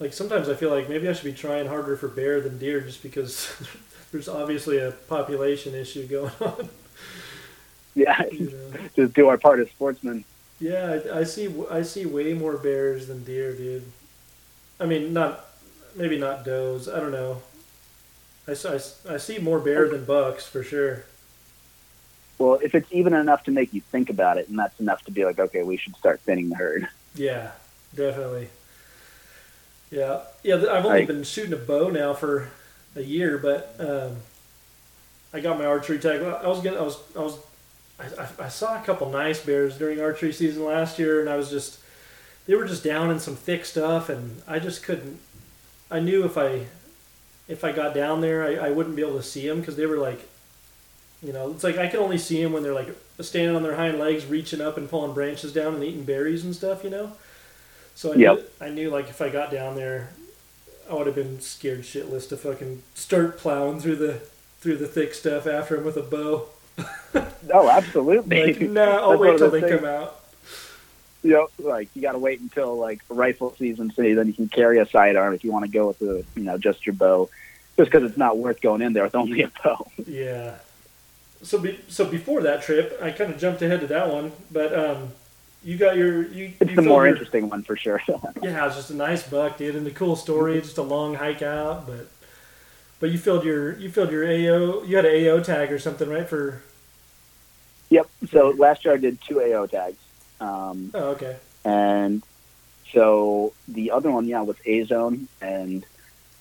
Like 0.00 0.12
sometimes 0.12 0.48
I 0.48 0.54
feel 0.54 0.70
like 0.70 0.88
maybe 0.88 1.08
I 1.08 1.12
should 1.14 1.24
be 1.24 1.32
trying 1.34 1.68
harder 1.68 1.96
for 1.96 2.08
bear 2.08 2.40
than 2.40 2.58
deer, 2.58 2.80
just 2.82 3.02
because 3.02 3.52
there's 4.12 4.28
obviously 4.28 4.78
a 4.78 4.92
population 4.92 5.74
issue 5.74 6.06
going 6.08 6.32
on. 6.40 6.70
Yeah, 7.94 8.22
You 8.30 8.50
know? 8.50 8.78
just 8.96 9.14
do 9.14 9.28
our 9.28 9.38
part 9.38 9.60
as 9.60 9.68
sportsmen. 9.70 10.24
Yeah, 10.58 11.00
I, 11.12 11.20
I 11.20 11.24
see. 11.24 11.52
I 11.70 11.82
see 11.82 12.06
way 12.06 12.32
more 12.32 12.56
bears 12.56 13.08
than 13.08 13.24
deer, 13.24 13.54
dude. 13.54 13.84
I 14.80 14.86
mean, 14.86 15.12
not 15.12 15.46
maybe 15.96 16.18
not 16.18 16.44
does. 16.44 16.88
I 16.88 17.00
don't 17.00 17.12
know. 17.12 17.42
I, 18.48 18.52
I, 18.52 18.80
I 19.14 19.16
see 19.18 19.38
more 19.38 19.60
bear 19.60 19.88
than 19.88 20.04
bucks 20.04 20.46
for 20.46 20.62
sure. 20.62 21.04
Well, 22.38 22.58
if 22.62 22.74
it's 22.74 22.92
even 22.92 23.14
enough 23.14 23.44
to 23.44 23.50
make 23.50 23.72
you 23.72 23.80
think 23.80 24.10
about 24.10 24.36
it, 24.38 24.48
and 24.48 24.58
that's 24.58 24.78
enough 24.78 25.02
to 25.04 25.10
be 25.10 25.24
like, 25.24 25.38
okay, 25.38 25.62
we 25.62 25.76
should 25.76 25.96
start 25.96 26.20
thinning 26.20 26.48
the 26.50 26.56
herd. 26.56 26.86
Yeah, 27.14 27.52
definitely. 27.94 28.48
Yeah, 29.90 30.20
yeah. 30.42 30.56
I've 30.56 30.84
only 30.84 30.88
Right. 30.90 31.06
been 31.06 31.22
shooting 31.24 31.52
a 31.52 31.56
bow 31.56 31.88
now 31.90 32.12
for 32.12 32.50
a 32.94 33.00
year, 33.02 33.38
but 33.38 33.74
um, 33.78 34.16
I 35.32 35.40
got 35.40 35.58
my 35.58 35.64
archery 35.64 35.98
tag. 35.98 36.22
I 36.22 36.46
was 36.46 36.60
gonna. 36.60 36.76
I 36.78 36.82
was. 36.82 36.98
I 37.16 37.20
was. 37.20 37.38
I, 37.98 38.04
I, 38.22 38.46
I 38.46 38.48
saw 38.48 38.80
a 38.80 38.84
couple 38.84 39.08
nice 39.10 39.40
bears 39.40 39.78
during 39.78 40.00
archery 40.00 40.32
season 40.32 40.64
last 40.64 40.98
year, 40.98 41.20
and 41.20 41.28
I 41.30 41.36
was 41.36 41.50
just. 41.50 41.78
They 42.46 42.54
were 42.54 42.64
just 42.66 42.84
down 42.84 43.10
in 43.10 43.18
some 43.18 43.34
thick 43.36 43.64
stuff, 43.64 44.08
and 44.08 44.42
I 44.46 44.58
just 44.58 44.82
couldn't. 44.82 45.18
I 45.90 46.00
knew 46.00 46.24
if 46.24 46.36
I, 46.36 46.66
if 47.48 47.64
I 47.64 47.72
got 47.72 47.94
down 47.94 48.20
there, 48.20 48.44
I, 48.44 48.66
I 48.68 48.70
wouldn't 48.70 48.96
be 48.96 49.02
able 49.02 49.16
to 49.16 49.22
see 49.22 49.48
them 49.48 49.60
because 49.60 49.76
they 49.76 49.86
were 49.86 49.98
like, 49.98 50.28
you 51.22 51.32
know, 51.32 51.50
it's 51.50 51.64
like 51.64 51.78
I 51.78 51.88
can 51.88 52.00
only 52.00 52.18
see 52.18 52.42
them 52.42 52.52
when 52.52 52.62
they're 52.62 52.74
like 52.74 52.88
standing 53.20 53.56
on 53.56 53.62
their 53.62 53.76
hind 53.76 53.98
legs, 53.98 54.26
reaching 54.26 54.60
up 54.60 54.76
and 54.76 54.88
pulling 54.88 55.14
branches 55.14 55.52
down 55.52 55.74
and 55.74 55.82
eating 55.84 56.04
berries 56.04 56.44
and 56.44 56.54
stuff, 56.54 56.84
you 56.84 56.90
know. 56.90 57.12
So 57.94 58.12
I 58.12 58.16
Yep. 58.16 58.36
knew, 58.36 58.44
I 58.60 58.68
knew 58.70 58.90
like 58.90 59.08
if 59.08 59.20
I 59.22 59.28
got 59.30 59.50
down 59.50 59.74
there, 59.76 60.10
I 60.90 60.94
would 60.94 61.06
have 61.06 61.16
been 61.16 61.40
scared 61.40 61.82
shitless 61.82 62.28
to 62.28 62.36
fucking 62.36 62.82
start 62.94 63.38
plowing 63.38 63.80
through 63.80 63.96
the 63.96 64.20
through 64.60 64.76
the 64.76 64.86
thick 64.86 65.14
stuff 65.14 65.46
after 65.46 65.76
him 65.76 65.84
with 65.84 65.96
a 65.96 66.02
bow. 66.02 66.48
Oh, 67.52 67.70
absolutely. 67.70 68.54
Like, 68.54 68.60
nah, 68.60 68.82
I'll 68.98 69.18
wait 69.18 69.38
till 69.38 69.50
they 69.50 69.60
things. 69.60 69.80
come 69.80 69.88
out. 69.88 70.20
you 71.22 71.30
know, 71.30 71.48
like 71.58 71.88
you 71.94 72.02
got 72.02 72.12
to 72.12 72.18
wait 72.18 72.40
until 72.40 72.76
like 72.76 73.00
rifle 73.08 73.54
season, 73.58 73.92
so 73.94 74.02
then 74.02 74.26
you 74.26 74.32
can 74.34 74.48
carry 74.48 74.78
a 74.78 74.86
sidearm 74.88 75.32
if 75.34 75.44
you 75.44 75.52
want 75.52 75.64
to 75.64 75.70
go 75.70 75.86
with 75.88 75.98
the, 76.00 76.24
you 76.34 76.42
know, 76.42 76.58
just 76.58 76.84
your 76.86 76.94
bow. 76.94 77.30
Just 77.78 77.90
because 77.90 78.08
it's 78.08 78.18
not 78.18 78.38
worth 78.38 78.60
going 78.60 78.82
in 78.82 78.92
there 78.94 79.04
with 79.04 79.14
only 79.14 79.42
a 79.42 79.52
bow. 79.62 79.86
Yeah. 80.06 80.56
So 81.42 81.58
be, 81.58 81.80
so 81.88 82.04
before 82.04 82.42
that 82.42 82.62
trip, 82.62 82.98
I 83.02 83.10
kind 83.10 83.32
of 83.32 83.38
jumped 83.38 83.62
ahead 83.62 83.80
to 83.80 83.86
that 83.88 84.08
one, 84.08 84.32
but 84.50 84.76
um, 84.76 85.10
you 85.62 85.76
got 85.76 85.96
your 85.96 86.26
you. 86.28 86.52
It's 86.60 86.70
you 86.70 86.76
the 86.76 86.82
more 86.82 87.04
your- 87.04 87.14
interesting 87.14 87.48
one 87.48 87.62
for 87.62 87.76
sure. 87.76 88.00
Yeah, 88.42 88.62
it 88.62 88.66
was 88.66 88.76
just 88.76 88.90
a 88.90 88.94
nice 88.94 89.28
buck, 89.28 89.58
dude, 89.58 89.76
and 89.76 89.86
the 89.86 89.90
cool 89.90 90.16
story. 90.16 90.60
Just 90.60 90.78
a 90.78 90.82
long 90.82 91.14
hike 91.14 91.42
out, 91.42 91.86
but 91.86 92.08
but 93.00 93.10
you 93.10 93.18
filled 93.18 93.44
your 93.44 93.76
you 93.78 93.90
filled 93.90 94.10
your 94.10 94.24
AO. 94.24 94.82
You 94.84 94.96
had 94.96 95.04
an 95.04 95.28
AO 95.28 95.40
tag 95.40 95.72
or 95.72 95.78
something, 95.78 96.08
right? 96.08 96.28
For 96.28 96.62
yep. 97.90 98.08
So 98.30 98.50
last 98.50 98.84
year 98.84 98.94
I 98.94 98.96
did 98.98 99.20
two 99.20 99.40
AO 99.42 99.66
tags, 99.66 99.98
um, 100.40 100.90
oh, 100.94 101.10
okay. 101.10 101.36
and 101.64 102.22
so 102.92 103.52
the 103.68 103.90
other 103.90 104.10
one, 104.10 104.26
yeah, 104.26 104.40
was 104.42 104.56
A 104.64 104.84
zone, 104.84 105.28
and 105.40 105.84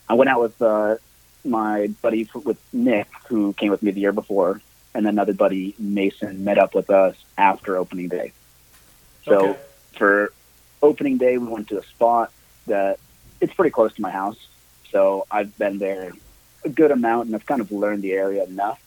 I 0.07 0.13
went 0.13 0.29
out 0.29 0.41
with 0.41 0.61
uh, 0.61 0.97
my 1.43 1.87
buddy 2.01 2.29
with 2.43 2.59
Nick, 2.71 3.07
who 3.27 3.53
came 3.53 3.71
with 3.71 3.81
me 3.83 3.91
the 3.91 3.99
year 4.01 4.11
before, 4.11 4.61
and 4.95 5.05
another 5.05 5.33
buddy 5.33 5.75
Mason 5.77 6.43
met 6.43 6.57
up 6.57 6.73
with 6.73 6.89
us 6.89 7.15
after 7.37 7.75
opening 7.75 8.07
day. 8.07 8.31
So 9.25 9.49
okay. 9.49 9.59
for 9.97 10.33
opening 10.81 11.17
day, 11.17 11.37
we 11.37 11.47
went 11.47 11.67
to 11.67 11.77
a 11.77 11.83
spot 11.83 12.31
that 12.67 12.99
it's 13.41 13.53
pretty 13.53 13.71
close 13.71 13.93
to 13.95 14.01
my 14.01 14.09
house. 14.09 14.47
So 14.91 15.27
I've 15.29 15.55
been 15.57 15.77
there 15.79 16.13
a 16.63 16.69
good 16.69 16.91
amount 16.91 17.27
and 17.27 17.35
I've 17.35 17.45
kind 17.45 17.59
of 17.59 17.71
learned 17.71 18.03
the 18.03 18.13
area 18.13 18.45
enough 18.45 18.81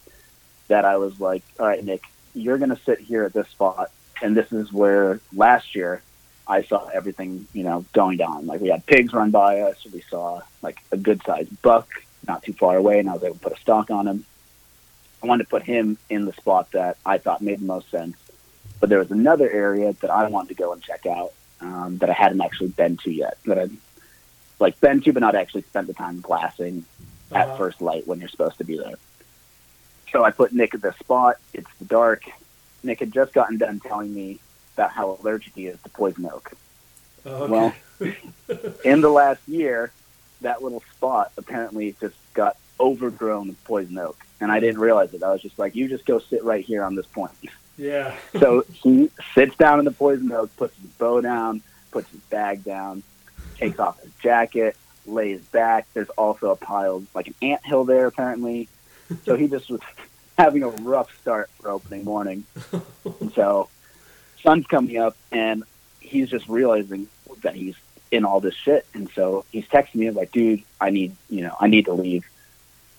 that 0.68 0.86
I 0.86 0.96
was 0.96 1.20
like, 1.20 1.42
all 1.60 1.66
right, 1.66 1.84
Nick, 1.84 2.02
you're 2.34 2.58
going 2.58 2.70
to 2.70 2.80
sit 2.84 2.98
here 2.98 3.24
at 3.24 3.34
this 3.34 3.48
spot. 3.48 3.90
And 4.22 4.34
this 4.34 4.50
is 4.50 4.72
where 4.72 5.20
last 5.34 5.74
year 5.74 6.02
I 6.46 6.62
saw 6.62 6.86
everything, 6.86 7.46
you 7.52 7.64
know, 7.64 7.84
going 7.92 8.16
down. 8.16 8.46
Like 8.46 8.62
we 8.62 8.68
had 8.68 8.86
pigs 8.86 9.12
run 9.12 9.30
by 9.30 9.60
us. 9.60 9.86
We 9.92 10.00
saw 10.08 10.40
like 10.62 10.78
a 10.90 10.96
good 10.96 11.20
sized 11.26 11.60
buck 11.60 11.88
not 12.26 12.42
too 12.42 12.54
far 12.54 12.76
away 12.76 12.98
and 12.98 13.10
I 13.10 13.12
was 13.12 13.24
able 13.24 13.34
to 13.34 13.40
put 13.40 13.52
a 13.52 13.60
stalk 13.60 13.90
on 13.90 14.08
him. 14.08 14.24
I 15.22 15.26
wanted 15.26 15.44
to 15.44 15.50
put 15.50 15.62
him 15.62 15.98
in 16.08 16.24
the 16.26 16.32
spot 16.32 16.70
that 16.72 16.96
I 17.04 17.18
thought 17.18 17.40
made 17.42 17.60
the 17.60 17.64
most 17.66 17.90
sense. 17.90 18.16
But 18.80 18.88
there 18.88 18.98
was 19.00 19.10
another 19.10 19.50
area 19.50 19.92
that 19.94 20.10
I 20.10 20.28
wanted 20.28 20.48
to 20.50 20.54
go 20.54 20.72
and 20.72 20.80
check 20.82 21.04
out 21.06 21.32
um, 21.60 21.98
that 21.98 22.08
I 22.08 22.12
hadn't 22.12 22.40
actually 22.40 22.68
been 22.68 22.96
to 22.98 23.10
yet. 23.10 23.36
That 23.46 23.58
I'd 23.58 23.72
like 24.60 24.80
been 24.80 25.00
to, 25.02 25.12
but 25.12 25.20
not 25.20 25.34
actually 25.34 25.62
spent 25.62 25.88
the 25.88 25.94
time 25.94 26.20
glassing 26.20 26.84
at 27.32 27.48
Uh-huh. 27.48 27.56
first 27.56 27.80
light 27.80 28.06
when 28.06 28.20
you're 28.20 28.28
supposed 28.28 28.58
to 28.58 28.64
be 28.64 28.78
there. 28.78 28.94
So 30.12 30.24
I 30.24 30.30
put 30.30 30.52
Nick 30.52 30.74
at 30.74 30.82
this 30.82 30.96
spot. 30.96 31.36
It's 31.52 31.68
the 31.78 31.84
dark. 31.84 32.22
Nick 32.84 33.00
had 33.00 33.12
just 33.12 33.32
gotten 33.34 33.58
done 33.58 33.80
telling 33.80 34.14
me 34.14 34.38
about 34.74 34.92
how 34.92 35.18
allergic 35.20 35.54
he 35.56 35.66
is 35.66 35.78
to 35.82 35.88
poison 35.90 36.26
oak. 36.26 36.52
Oh, 37.26 37.30
okay. 37.42 37.50
Well, 37.52 37.74
in 38.84 39.00
the 39.00 39.10
last 39.10 39.40
year, 39.48 39.90
that 40.40 40.62
little 40.62 40.82
spot 40.94 41.32
apparently 41.36 41.96
just 42.00 42.14
got 42.32 42.56
overgrown 42.80 43.48
with 43.48 43.64
poison 43.64 43.98
oak. 43.98 44.16
And 44.40 44.52
I 44.52 44.60
didn't 44.60 44.80
realize 44.80 45.12
it. 45.14 45.22
I 45.22 45.32
was 45.32 45.42
just 45.42 45.58
like, 45.58 45.74
you 45.74 45.88
just 45.88 46.04
go 46.06 46.18
sit 46.18 46.44
right 46.44 46.64
here 46.64 46.84
on 46.84 46.94
this 46.94 47.06
point. 47.06 47.32
yeah. 47.76 48.14
So 48.38 48.64
he 48.72 49.10
sits 49.34 49.56
down 49.56 49.78
in 49.78 49.84
the 49.84 49.90
poison 49.90 50.30
oak, 50.32 50.54
puts 50.56 50.76
his 50.76 50.90
bow 50.92 51.20
down, 51.20 51.60
puts 51.90 52.10
his 52.10 52.20
bag 52.20 52.64
down, 52.64 53.02
takes 53.56 53.78
off 53.78 54.00
his 54.02 54.12
jacket, 54.22 54.76
lays 55.06 55.40
back. 55.46 55.86
There's 55.94 56.10
also 56.10 56.50
a 56.50 56.56
pile, 56.56 57.02
like 57.14 57.26
an 57.28 57.34
ant 57.42 57.64
hill 57.64 57.84
there, 57.84 58.06
apparently. 58.06 58.68
So 59.24 59.36
he 59.36 59.48
just 59.48 59.70
was 59.70 59.80
having 60.38 60.62
a 60.62 60.68
rough 60.68 61.10
start 61.20 61.50
for 61.60 61.70
opening 61.70 62.04
morning. 62.04 62.44
And 63.20 63.32
so 63.32 63.68
sun's 64.42 64.66
coming 64.66 64.98
up, 64.98 65.16
and 65.32 65.64
he's 65.98 66.28
just 66.28 66.46
realizing 66.46 67.08
that 67.40 67.54
he's 67.54 67.74
in 68.10 68.24
all 68.24 68.38
this 68.40 68.54
shit. 68.54 68.86
And 68.94 69.08
so 69.14 69.44
he's 69.50 69.66
texting 69.66 69.96
me 69.96 70.10
like, 70.10 70.30
"Dude, 70.30 70.62
I 70.80 70.90
need, 70.90 71.16
you 71.30 71.42
know, 71.42 71.56
I 71.58 71.66
need 71.68 71.86
to 71.86 71.94
leave. 71.94 72.24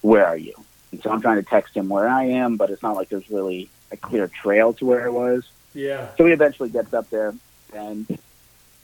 Where 0.02 0.26
are 0.26 0.38
you?" 0.38 0.54
And 0.92 1.02
so 1.04 1.12
I'm 1.12 1.22
trying 1.22 1.38
to 1.38 1.44
text 1.50 1.76
him 1.76 1.90
where 1.90 2.08
I 2.08 2.26
am, 2.26 2.58
but 2.58 2.70
it's 2.70 2.82
not 2.82 2.96
like 2.96 3.10
there's 3.10 3.30
really 3.30 3.70
a 3.92 3.98
clear 3.98 4.28
trail 4.28 4.74
to 4.74 4.86
where 4.86 5.06
I 5.06 5.10
was. 5.10 5.48
Yeah. 5.74 6.08
So 6.18 6.26
he 6.26 6.32
eventually 6.34 6.70
gets 6.70 6.94
up 6.94 7.10
there 7.10 7.34
and 7.74 8.08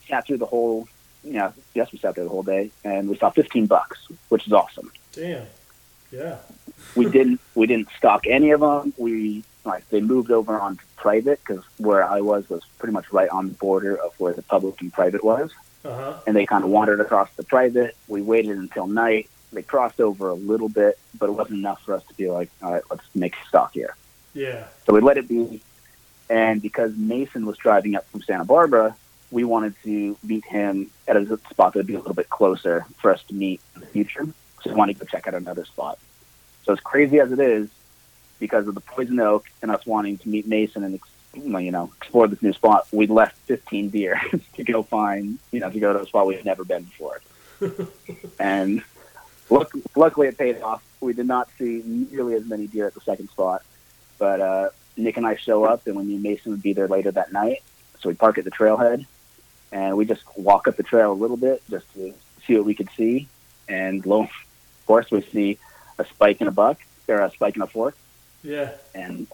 sat 0.07 0.27
through 0.27 0.37
the 0.37 0.45
whole, 0.45 0.87
you 1.23 1.33
know, 1.33 1.51
yes, 1.73 1.91
we 1.91 1.97
sat 1.97 2.13
there 2.15 2.23
the 2.23 2.29
whole 2.29 2.43
day, 2.43 2.69
and 2.83 3.09
we 3.09 3.17
saw 3.17 3.29
15 3.31 3.65
bucks, 3.65 3.97
which 4.29 4.45
is 4.45 4.53
awesome. 4.53 4.91
Damn. 5.13 5.47
Yeah. 6.11 6.37
We 6.95 7.09
didn't 7.09 7.41
we 7.55 7.65
didn't 7.67 7.89
stalk 7.97 8.27
any 8.27 8.51
of 8.51 8.59
them. 8.61 8.93
We 8.97 9.43
like 9.65 9.87
they 9.89 9.99
moved 10.01 10.29
over 10.31 10.59
on 10.59 10.79
private 10.95 11.39
because 11.45 11.63
where 11.77 12.03
I 12.03 12.21
was 12.21 12.47
was 12.49 12.61
pretty 12.77 12.93
much 12.93 13.11
right 13.11 13.29
on 13.29 13.47
the 13.47 13.53
border 13.55 13.95
of 13.99 14.13
where 14.19 14.33
the 14.33 14.43
public 14.43 14.79
and 14.81 14.93
private 14.93 15.23
was, 15.23 15.51
Uh 15.83 15.95
huh. 15.95 16.13
and 16.27 16.35
they 16.35 16.45
kind 16.45 16.63
of 16.63 16.69
wandered 16.69 16.99
across 17.01 17.29
the 17.35 17.43
private. 17.43 17.95
We 18.07 18.21
waited 18.21 18.57
until 18.57 18.85
night. 18.87 19.29
They 19.55 19.63
crossed 19.63 19.99
over 19.99 20.29
a 20.29 20.33
little 20.33 20.69
bit, 20.69 20.99
but 21.17 21.29
it 21.29 21.31
wasn't 21.31 21.59
enough 21.59 21.81
for 21.83 21.93
us 21.93 22.03
to 22.07 22.13
be 22.13 22.29
like, 22.29 22.49
all 22.61 22.73
right, 22.73 22.83
let's 22.89 23.03
make 23.15 23.35
stalk 23.47 23.73
here. 23.73 23.95
Yeah. 24.33 24.67
So 24.85 24.93
we 24.93 25.01
let 25.01 25.17
it 25.17 25.27
be. 25.27 25.61
And 26.29 26.61
because 26.61 26.95
Mason 26.95 27.45
was 27.45 27.57
driving 27.57 27.95
up 27.95 28.07
from 28.09 28.21
Santa 28.21 28.45
Barbara, 28.45 28.95
we 29.31 29.43
wanted 29.43 29.75
to 29.83 30.17
meet 30.23 30.45
him 30.45 30.91
at 31.07 31.17
a 31.17 31.25
spot 31.49 31.73
that 31.73 31.79
would 31.79 31.87
be 31.87 31.95
a 31.95 31.99
little 31.99 32.13
bit 32.13 32.29
closer 32.29 32.85
for 33.01 33.13
us 33.13 33.23
to 33.23 33.33
meet 33.33 33.61
in 33.75 33.81
the 33.81 33.87
future. 33.87 34.27
So 34.61 34.71
we 34.71 34.75
wanted 34.75 34.99
to 34.99 35.05
go 35.05 35.09
check 35.09 35.27
out 35.27 35.33
another 35.33 35.65
spot. 35.65 35.99
So 36.63 36.73
as 36.73 36.79
crazy 36.79 37.19
as 37.19 37.31
it 37.31 37.39
is, 37.39 37.69
because 38.39 38.67
of 38.67 38.75
the 38.75 38.81
poison 38.81 39.19
oak 39.19 39.45
and 39.61 39.71
us 39.71 39.85
wanting 39.85 40.17
to 40.19 40.29
meet 40.29 40.47
Mason 40.47 40.83
and 40.83 40.99
you 41.33 41.71
know 41.71 41.91
explore 41.97 42.27
this 42.27 42.41
new 42.41 42.53
spot, 42.53 42.87
we 42.91 43.07
left 43.07 43.37
15 43.45 43.89
deer 43.89 44.19
to 44.55 44.63
go 44.63 44.83
find 44.83 45.39
you 45.51 45.59
know 45.59 45.69
to 45.69 45.79
go 45.79 45.93
to 45.93 46.01
a 46.01 46.05
spot 46.05 46.27
we've 46.27 46.43
never 46.45 46.65
been 46.65 46.83
before. 46.83 47.21
and 48.39 48.83
look, 49.49 49.71
luckily 49.95 50.27
it 50.27 50.37
paid 50.37 50.61
off. 50.61 50.83
We 51.01 51.13
did 51.13 51.27
not 51.27 51.49
see 51.57 51.81
nearly 51.85 52.33
as 52.35 52.45
many 52.45 52.67
deer 52.67 52.87
at 52.87 52.93
the 52.93 53.01
second 53.01 53.29
spot, 53.29 53.63
but 54.17 54.41
uh, 54.41 54.69
Nick 54.97 55.17
and 55.17 55.25
I 55.27 55.35
show 55.35 55.63
up, 55.65 55.85
and 55.87 55.95
we 55.95 56.03
knew 56.03 56.19
Mason 56.19 56.51
would 56.51 56.61
be 56.63 56.73
there 56.73 56.87
later 56.87 57.11
that 57.11 57.31
night. 57.31 57.61
So 57.99 58.09
we 58.09 58.15
park 58.15 58.37
at 58.37 58.45
the 58.45 58.51
trailhead, 58.51 59.05
and 59.71 59.97
we 59.97 60.05
just 60.05 60.23
walk 60.37 60.67
up 60.67 60.77
the 60.77 60.83
trail 60.83 61.11
a 61.11 61.13
little 61.13 61.37
bit 61.37 61.61
just 61.69 61.91
to 61.93 62.13
see 62.45 62.55
what 62.55 62.65
we 62.65 62.73
could 62.75 62.89
see. 62.95 63.27
And 63.67 64.05
lo, 64.05 64.23
of 64.23 64.29
course, 64.87 65.11
we 65.11 65.21
see 65.21 65.57
a 65.99 66.05
spike 66.05 66.41
in 66.41 66.47
a 66.47 66.51
buck, 66.51 66.79
or 67.07 67.21
a 67.21 67.31
spike 67.31 67.55
in 67.55 67.61
a 67.61 67.67
fork, 67.67 67.95
Yeah. 68.43 68.71
and 68.93 69.27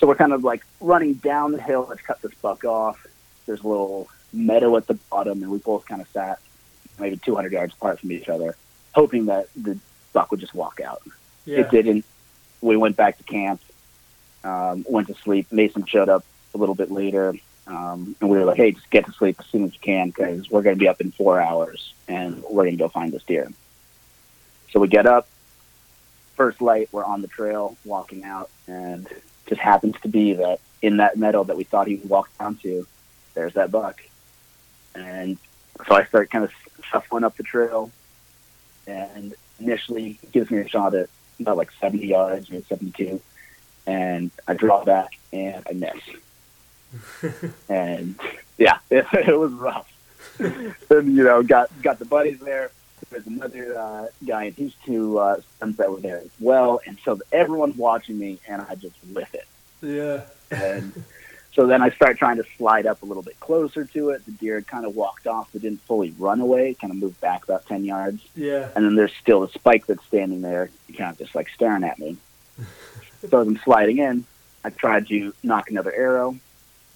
so 0.00 0.06
we're 0.08 0.16
kind 0.16 0.32
of 0.32 0.42
like 0.42 0.64
running 0.80 1.14
down 1.14 1.52
the 1.52 1.60
hill. 1.62 1.86
Let's 1.88 2.02
cut 2.02 2.20
this 2.22 2.34
buck 2.40 2.64
off. 2.64 3.06
There's 3.46 3.60
a 3.62 3.68
little 3.68 4.08
meadow 4.32 4.76
at 4.76 4.86
the 4.86 4.94
bottom, 4.94 5.42
and 5.42 5.50
we 5.52 5.58
both 5.58 5.86
kind 5.86 6.00
of 6.00 6.08
sat 6.08 6.38
maybe 6.98 7.16
200 7.18 7.52
yards 7.52 7.74
apart 7.74 8.00
from 8.00 8.10
each 8.12 8.28
other, 8.28 8.56
hoping 8.94 9.26
that 9.26 9.48
the 9.56 9.78
buck 10.12 10.30
would 10.30 10.40
just 10.40 10.54
walk 10.54 10.80
out. 10.80 11.02
Yeah. 11.44 11.60
It 11.60 11.70
didn't. 11.70 12.04
We 12.60 12.76
went 12.76 12.96
back 12.96 13.18
to 13.18 13.24
camp, 13.24 13.60
um, 14.44 14.84
went 14.88 15.08
to 15.08 15.14
sleep. 15.14 15.50
Mason 15.50 15.84
showed 15.86 16.08
up 16.08 16.24
a 16.54 16.58
little 16.58 16.74
bit 16.74 16.90
later, 16.90 17.34
um, 17.66 18.14
and 18.20 18.30
we 18.30 18.38
were 18.38 18.44
like, 18.44 18.56
"Hey, 18.56 18.72
just 18.72 18.90
get 18.90 19.06
to 19.06 19.12
sleep 19.12 19.36
as 19.40 19.46
soon 19.46 19.64
as 19.64 19.72
you 19.72 19.80
can 19.80 20.08
because 20.08 20.50
we're 20.50 20.62
going 20.62 20.76
to 20.76 20.80
be 20.80 20.88
up 20.88 21.00
in 21.00 21.10
four 21.10 21.40
hours, 21.40 21.94
and 22.06 22.42
we're 22.44 22.64
going 22.64 22.76
to 22.76 22.82
go 22.84 22.88
find 22.88 23.12
this 23.12 23.24
deer." 23.24 23.50
So 24.70 24.80
we 24.80 24.88
get 24.88 25.06
up. 25.06 25.28
First 26.36 26.62
light, 26.62 26.88
we're 26.92 27.04
on 27.04 27.20
the 27.20 27.28
trail, 27.28 27.76
walking 27.84 28.24
out, 28.24 28.50
and 28.66 29.06
just 29.46 29.60
happens 29.60 29.96
to 30.02 30.08
be 30.08 30.34
that 30.34 30.60
in 30.80 30.96
that 30.96 31.16
meadow 31.16 31.44
that 31.44 31.56
we 31.56 31.64
thought 31.64 31.86
he 31.86 31.96
walked 31.96 32.38
down 32.38 32.56
to, 32.56 32.86
there's 33.34 33.54
that 33.54 33.70
buck. 33.70 34.02
And 34.94 35.38
so 35.86 35.94
I 35.94 36.04
start 36.04 36.30
kind 36.30 36.44
of 36.44 36.52
shuffling 36.84 37.24
up 37.24 37.36
the 37.36 37.42
trail, 37.42 37.90
and 38.86 39.34
initially 39.58 40.18
he 40.20 40.26
gives 40.32 40.50
me 40.50 40.58
a 40.58 40.68
shot 40.68 40.94
at 40.94 41.08
about 41.40 41.56
like 41.56 41.70
70 41.80 42.06
yards 42.06 42.50
or 42.50 42.60
72, 42.62 43.20
and 43.86 44.30
I 44.46 44.54
draw 44.54 44.84
back 44.84 45.18
and 45.32 45.64
I 45.68 45.72
miss. 45.72 47.42
and 47.68 48.14
yeah, 48.58 48.78
it, 48.90 49.06
it 49.28 49.38
was 49.38 49.52
rough. 49.52 49.88
and 50.38 51.16
you 51.16 51.24
know, 51.24 51.42
got 51.42 51.70
got 51.82 51.98
the 51.98 52.04
buddies 52.04 52.40
there. 52.40 52.70
There's 53.10 53.26
another 53.26 53.78
uh, 53.78 54.06
guy 54.24 54.44
and 54.44 54.54
his 54.54 54.72
two 54.86 55.18
uh, 55.18 55.40
sons 55.58 55.76
that 55.76 55.90
were 55.90 56.00
there 56.00 56.18
as 56.18 56.30
well, 56.40 56.80
and 56.86 56.98
so 57.04 57.18
everyone's 57.32 57.76
watching 57.76 58.18
me, 58.18 58.38
and 58.48 58.62
I 58.62 58.74
just 58.74 58.94
whiff 59.12 59.34
it. 59.34 59.46
Yeah. 59.82 60.22
And 60.50 61.04
so 61.54 61.66
then 61.66 61.82
I 61.82 61.90
start 61.90 62.18
trying 62.18 62.36
to 62.38 62.44
slide 62.56 62.86
up 62.86 63.02
a 63.02 63.06
little 63.06 63.22
bit 63.22 63.38
closer 63.40 63.84
to 63.84 64.10
it. 64.10 64.24
The 64.24 64.32
deer 64.32 64.54
had 64.56 64.66
kind 64.66 64.86
of 64.86 64.94
walked 64.96 65.26
off, 65.26 65.48
but 65.52 65.62
didn't 65.62 65.82
fully 65.82 66.14
run 66.18 66.40
away. 66.40 66.74
Kind 66.74 66.90
of 66.92 66.96
moved 66.96 67.20
back 67.20 67.44
about 67.44 67.66
ten 67.66 67.84
yards, 67.84 68.22
Yeah. 68.34 68.68
and 68.74 68.84
then 68.84 68.94
there's 68.94 69.12
still 69.20 69.42
a 69.42 69.50
spike 69.50 69.86
that's 69.86 70.04
standing 70.06 70.40
there, 70.42 70.70
kind 70.96 71.10
of 71.12 71.18
just 71.18 71.34
like 71.34 71.48
staring 71.50 71.84
at 71.84 71.98
me. 71.98 72.16
so 73.30 73.40
as 73.40 73.46
I'm 73.48 73.58
sliding 73.58 73.98
in, 73.98 74.24
I 74.64 74.70
tried 74.70 75.08
to 75.08 75.32
nock 75.42 75.70
another 75.70 75.92
arrow. 75.92 76.36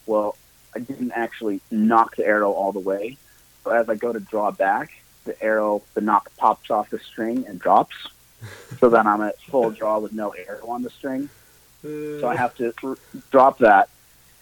Well, 0.07 0.37
I 0.75 0.79
didn't 0.79 1.13
actually 1.13 1.61
nock 1.71 2.17
the 2.17 2.25
arrow 2.27 2.53
all 2.53 2.73
the 2.73 2.81
way. 2.81 3.17
So 3.65 3.71
as 3.71 3.89
I 3.89 3.95
go 3.97 4.13
to 4.13 4.21
draw 4.21 4.51
back, 4.53 4.93
the 5.25 5.41
arrow, 5.43 5.83
the 5.95 6.01
nock 6.01 6.31
pops 6.37 6.71
off 6.71 6.91
the 6.91 6.99
string 7.01 7.45
and 7.49 7.59
drops. 7.59 7.97
so 8.79 8.89
then 8.89 9.07
I'm 9.07 9.21
at 9.23 9.41
full 9.43 9.71
draw 9.71 9.99
with 9.99 10.13
no 10.13 10.31
arrow 10.31 10.67
on 10.69 10.83
the 10.83 10.91
string. 10.91 11.29
Uh, 11.85 12.21
So 12.21 12.29
I 12.29 12.37
have 12.37 12.55
to 12.59 12.73
drop 13.31 13.59
that. 13.59 13.89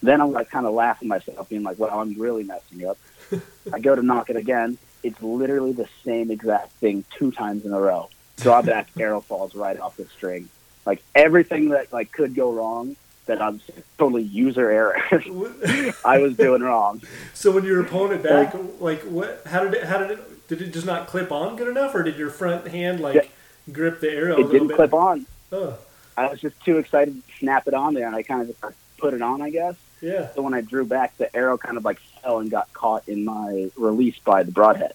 Then 0.04 0.20
I'm 0.20 0.32
like 0.32 0.50
kind 0.50 0.66
of 0.66 0.74
laughing 0.74 1.08
myself, 1.08 1.48
being 1.48 1.62
like, 1.62 1.78
"Well, 1.78 1.98
I'm 1.98 2.14
really 2.20 2.44
messing 2.44 2.86
up." 2.86 2.98
I 3.72 3.78
go 3.78 3.94
to 3.94 4.02
nock 4.02 4.28
it 4.30 4.36
again. 4.36 4.76
It's 5.02 5.20
literally 5.22 5.72
the 5.72 5.88
same 6.04 6.30
exact 6.30 6.72
thing 6.72 7.04
two 7.16 7.30
times 7.32 7.64
in 7.64 7.72
a 7.72 7.80
row. 7.80 8.10
Drawback 8.38 8.88
arrow 8.98 9.20
falls 9.20 9.54
right 9.54 9.78
off 9.80 9.96
the 9.96 10.04
string. 10.06 10.48
Like 10.84 11.02
everything 11.14 11.70
that 11.70 11.92
like 11.92 12.12
could 12.12 12.34
go 12.34 12.52
wrong, 12.52 12.96
that 13.26 13.40
I'm 13.40 13.60
totally 13.96 14.22
user 14.22 14.70
error. 14.70 14.96
I 16.04 16.18
was 16.18 16.36
doing 16.36 16.60
wrong. 16.62 17.00
so 17.32 17.50
when 17.50 17.64
your 17.64 17.80
opponent 17.80 18.22
back, 18.22 18.54
like 18.80 19.00
what? 19.02 19.42
How 19.46 19.64
did 19.64 19.74
it? 19.74 19.84
How 19.84 19.98
did 19.98 20.10
it? 20.12 20.48
Did 20.48 20.60
it 20.60 20.72
just 20.74 20.84
not 20.86 21.06
clip 21.06 21.32
on 21.32 21.56
good 21.56 21.68
enough, 21.68 21.94
or 21.94 22.02
did 22.02 22.16
your 22.18 22.28
front 22.28 22.66
hand 22.68 23.00
like 23.00 23.14
Yeah. 23.14 23.72
grip 23.72 24.00
the 24.00 24.10
arrow 24.10 24.36
a 24.36 24.40
It 24.40 24.50
didn't 24.50 24.68
bit? 24.68 24.76
clip 24.76 24.92
on. 24.92 25.24
Oh, 25.50 25.78
I 26.18 26.26
was 26.28 26.40
just 26.42 26.62
too 26.62 26.76
excited 26.76 27.14
to 27.26 27.38
snap 27.38 27.66
it 27.66 27.72
on 27.72 27.94
there, 27.94 28.06
and 28.06 28.14
I 28.14 28.22
kind 28.22 28.42
of 28.42 28.48
just 28.48 28.60
put 28.98 29.14
it 29.14 29.22
on, 29.22 29.40
I 29.40 29.48
guess. 29.48 29.74
Yeah. 30.04 30.28
So 30.34 30.42
when 30.42 30.54
I 30.54 30.60
drew 30.60 30.84
back, 30.84 31.16
the 31.16 31.34
arrow 31.34 31.56
kind 31.56 31.76
of 31.76 31.84
like 31.84 31.98
fell 32.22 32.38
and 32.40 32.50
got 32.50 32.72
caught 32.72 33.08
in 33.08 33.24
my 33.24 33.70
release 33.76 34.18
by 34.24 34.42
the 34.42 34.52
broadhead. 34.52 34.92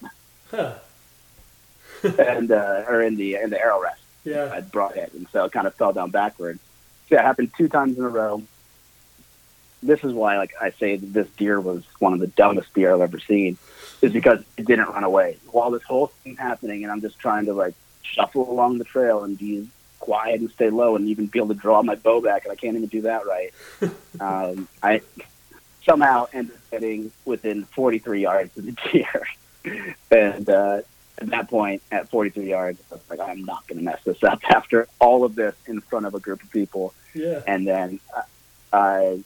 Huh. 0.50 0.74
and 2.18 2.50
uh, 2.50 2.84
or 2.88 3.02
in 3.02 3.16
the 3.16 3.34
in 3.36 3.50
the 3.50 3.60
arrow 3.60 3.80
rest 3.82 4.00
Yeah. 4.24 4.52
at 4.54 4.72
broadhead, 4.72 5.10
and 5.14 5.26
so 5.32 5.44
it 5.44 5.52
kind 5.52 5.66
of 5.66 5.74
fell 5.74 5.92
down 5.92 6.10
backward. 6.10 6.58
So 7.08 7.14
yeah, 7.16 7.20
it 7.22 7.24
happened 7.24 7.50
two 7.56 7.68
times 7.68 7.98
in 7.98 8.04
a 8.04 8.08
row. 8.08 8.42
This 9.82 10.04
is 10.04 10.12
why, 10.12 10.36
like 10.36 10.52
I 10.60 10.70
say, 10.72 10.96
this 10.96 11.26
deer 11.38 11.58
was 11.60 11.84
one 11.98 12.12
of 12.12 12.20
the 12.20 12.26
dumbest 12.26 12.72
deer 12.74 12.92
I've 12.94 13.00
ever 13.00 13.18
seen, 13.18 13.56
is 14.02 14.12
because 14.12 14.40
it 14.58 14.66
didn't 14.66 14.88
run 14.90 15.04
away 15.04 15.38
while 15.50 15.70
this 15.70 15.82
whole 15.82 16.08
thing's 16.22 16.38
happening, 16.38 16.82
and 16.84 16.92
I'm 16.92 17.00
just 17.00 17.18
trying 17.18 17.46
to 17.46 17.54
like 17.54 17.74
shuffle 18.02 18.50
along 18.50 18.78
the 18.78 18.84
trail 18.84 19.24
and 19.24 19.36
be 19.38 19.68
quiet 20.00 20.40
and 20.40 20.50
stay 20.50 20.70
low, 20.70 20.96
and 20.96 21.08
even 21.08 21.26
be 21.26 21.38
able 21.38 21.48
to 21.48 21.54
draw 21.54 21.82
my 21.82 21.94
bow 21.94 22.20
back, 22.20 22.44
and 22.44 22.52
I 22.52 22.56
can't 22.56 22.76
even 22.76 22.88
do 22.88 23.02
that 23.02 23.22
right. 23.26 23.52
um, 24.20 24.68
I 24.82 25.02
somehow 25.84 26.26
ended 26.32 26.54
up 26.54 26.70
getting 26.70 27.12
within 27.24 27.64
43 27.64 28.22
yards 28.22 28.56
of 28.58 28.66
the 28.66 28.76
deer, 28.92 29.94
and 30.10 30.48
uh, 30.48 30.82
at 31.20 31.28
that 31.28 31.48
point, 31.48 31.82
at 31.92 32.08
43 32.08 32.48
yards, 32.48 32.80
I 32.90 32.94
was 32.94 33.10
like, 33.10 33.20
I'm 33.20 33.44
not 33.44 33.66
going 33.66 33.78
to 33.78 33.84
mess 33.84 34.00
this 34.04 34.22
up 34.24 34.40
after 34.48 34.88
all 34.98 35.24
of 35.24 35.34
this 35.34 35.54
in 35.66 35.80
front 35.80 36.06
of 36.06 36.14
a 36.14 36.20
group 36.20 36.42
of 36.42 36.50
people. 36.50 36.94
Yeah. 37.14 37.42
And 37.46 37.66
then 37.66 38.00
uh, 38.16 38.22
I 38.72 39.22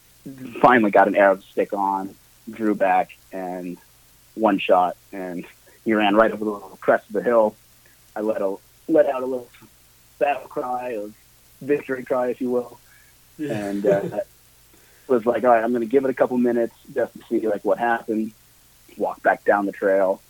finally 0.60 0.90
got 0.90 1.06
an 1.06 1.14
arrow 1.14 1.38
stick 1.38 1.72
on, 1.72 2.14
drew 2.50 2.74
back, 2.74 3.16
and 3.32 3.78
one 4.34 4.58
shot, 4.58 4.96
and 5.12 5.46
he 5.84 5.94
ran 5.94 6.16
right 6.16 6.32
over 6.32 6.44
the 6.44 6.50
little 6.50 6.78
crest 6.80 7.06
of 7.06 7.12
the 7.12 7.22
hill. 7.22 7.54
I 8.16 8.20
let 8.20 8.42
a 8.42 8.56
let 8.86 9.06
out 9.06 9.22
a 9.22 9.26
little 9.26 9.48
battle 10.24 10.48
cry 10.48 10.90
of 10.92 11.14
victory 11.60 12.02
cry, 12.02 12.28
if 12.28 12.40
you 12.40 12.50
will, 12.50 12.78
Yeah. 13.36 13.52
and 13.52 13.84
uh, 13.86 14.20
was 15.08 15.26
like, 15.26 15.44
all 15.44 15.50
right, 15.50 15.62
I'm 15.62 15.70
going 15.72 15.82
to 15.82 15.86
give 15.90 16.04
it 16.04 16.10
a 16.10 16.14
couple 16.14 16.38
minutes 16.38 16.74
just 16.94 17.12
to 17.14 17.20
see 17.28 17.46
like 17.46 17.62
what 17.64 17.78
happened. 17.78 18.32
Walk 18.96 19.22
back 19.22 19.44
down 19.44 19.66
the 19.66 19.72
trail. 19.72 20.20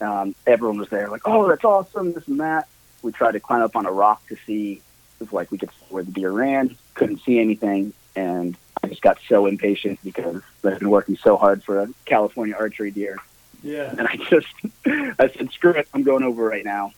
Um, 0.00 0.34
everyone 0.46 0.78
was 0.78 0.88
there, 0.88 1.08
like, 1.08 1.22
oh, 1.26 1.46
that's 1.48 1.64
awesome, 1.64 2.12
this 2.12 2.26
and 2.26 2.40
that. 2.40 2.66
We 3.02 3.12
tried 3.12 3.32
to 3.32 3.40
climb 3.40 3.62
up 3.62 3.76
on 3.76 3.86
a 3.86 3.92
rock 3.92 4.26
to 4.28 4.36
see 4.46 4.82
if 5.20 5.32
like 5.32 5.52
we 5.52 5.58
could 5.58 5.70
see 5.70 5.86
where 5.90 6.02
the 6.02 6.10
deer 6.10 6.32
ran. 6.32 6.76
Couldn't 6.94 7.20
see 7.22 7.38
anything, 7.38 7.92
and 8.16 8.56
I 8.82 8.88
just 8.88 9.02
got 9.02 9.18
so 9.28 9.46
impatient 9.46 10.00
because 10.02 10.42
I've 10.64 10.80
been 10.80 10.90
working 10.90 11.16
so 11.16 11.36
hard 11.36 11.62
for 11.62 11.80
a 11.80 11.88
California 12.06 12.56
archery 12.58 12.90
deer, 12.90 13.18
yeah. 13.62 13.94
and 13.96 14.08
I 14.08 14.16
just 14.16 14.48
I 14.86 15.28
said, 15.36 15.50
screw 15.52 15.72
it, 15.74 15.86
I'm 15.94 16.02
going 16.02 16.24
over 16.24 16.42
right 16.44 16.64
now. 16.64 16.92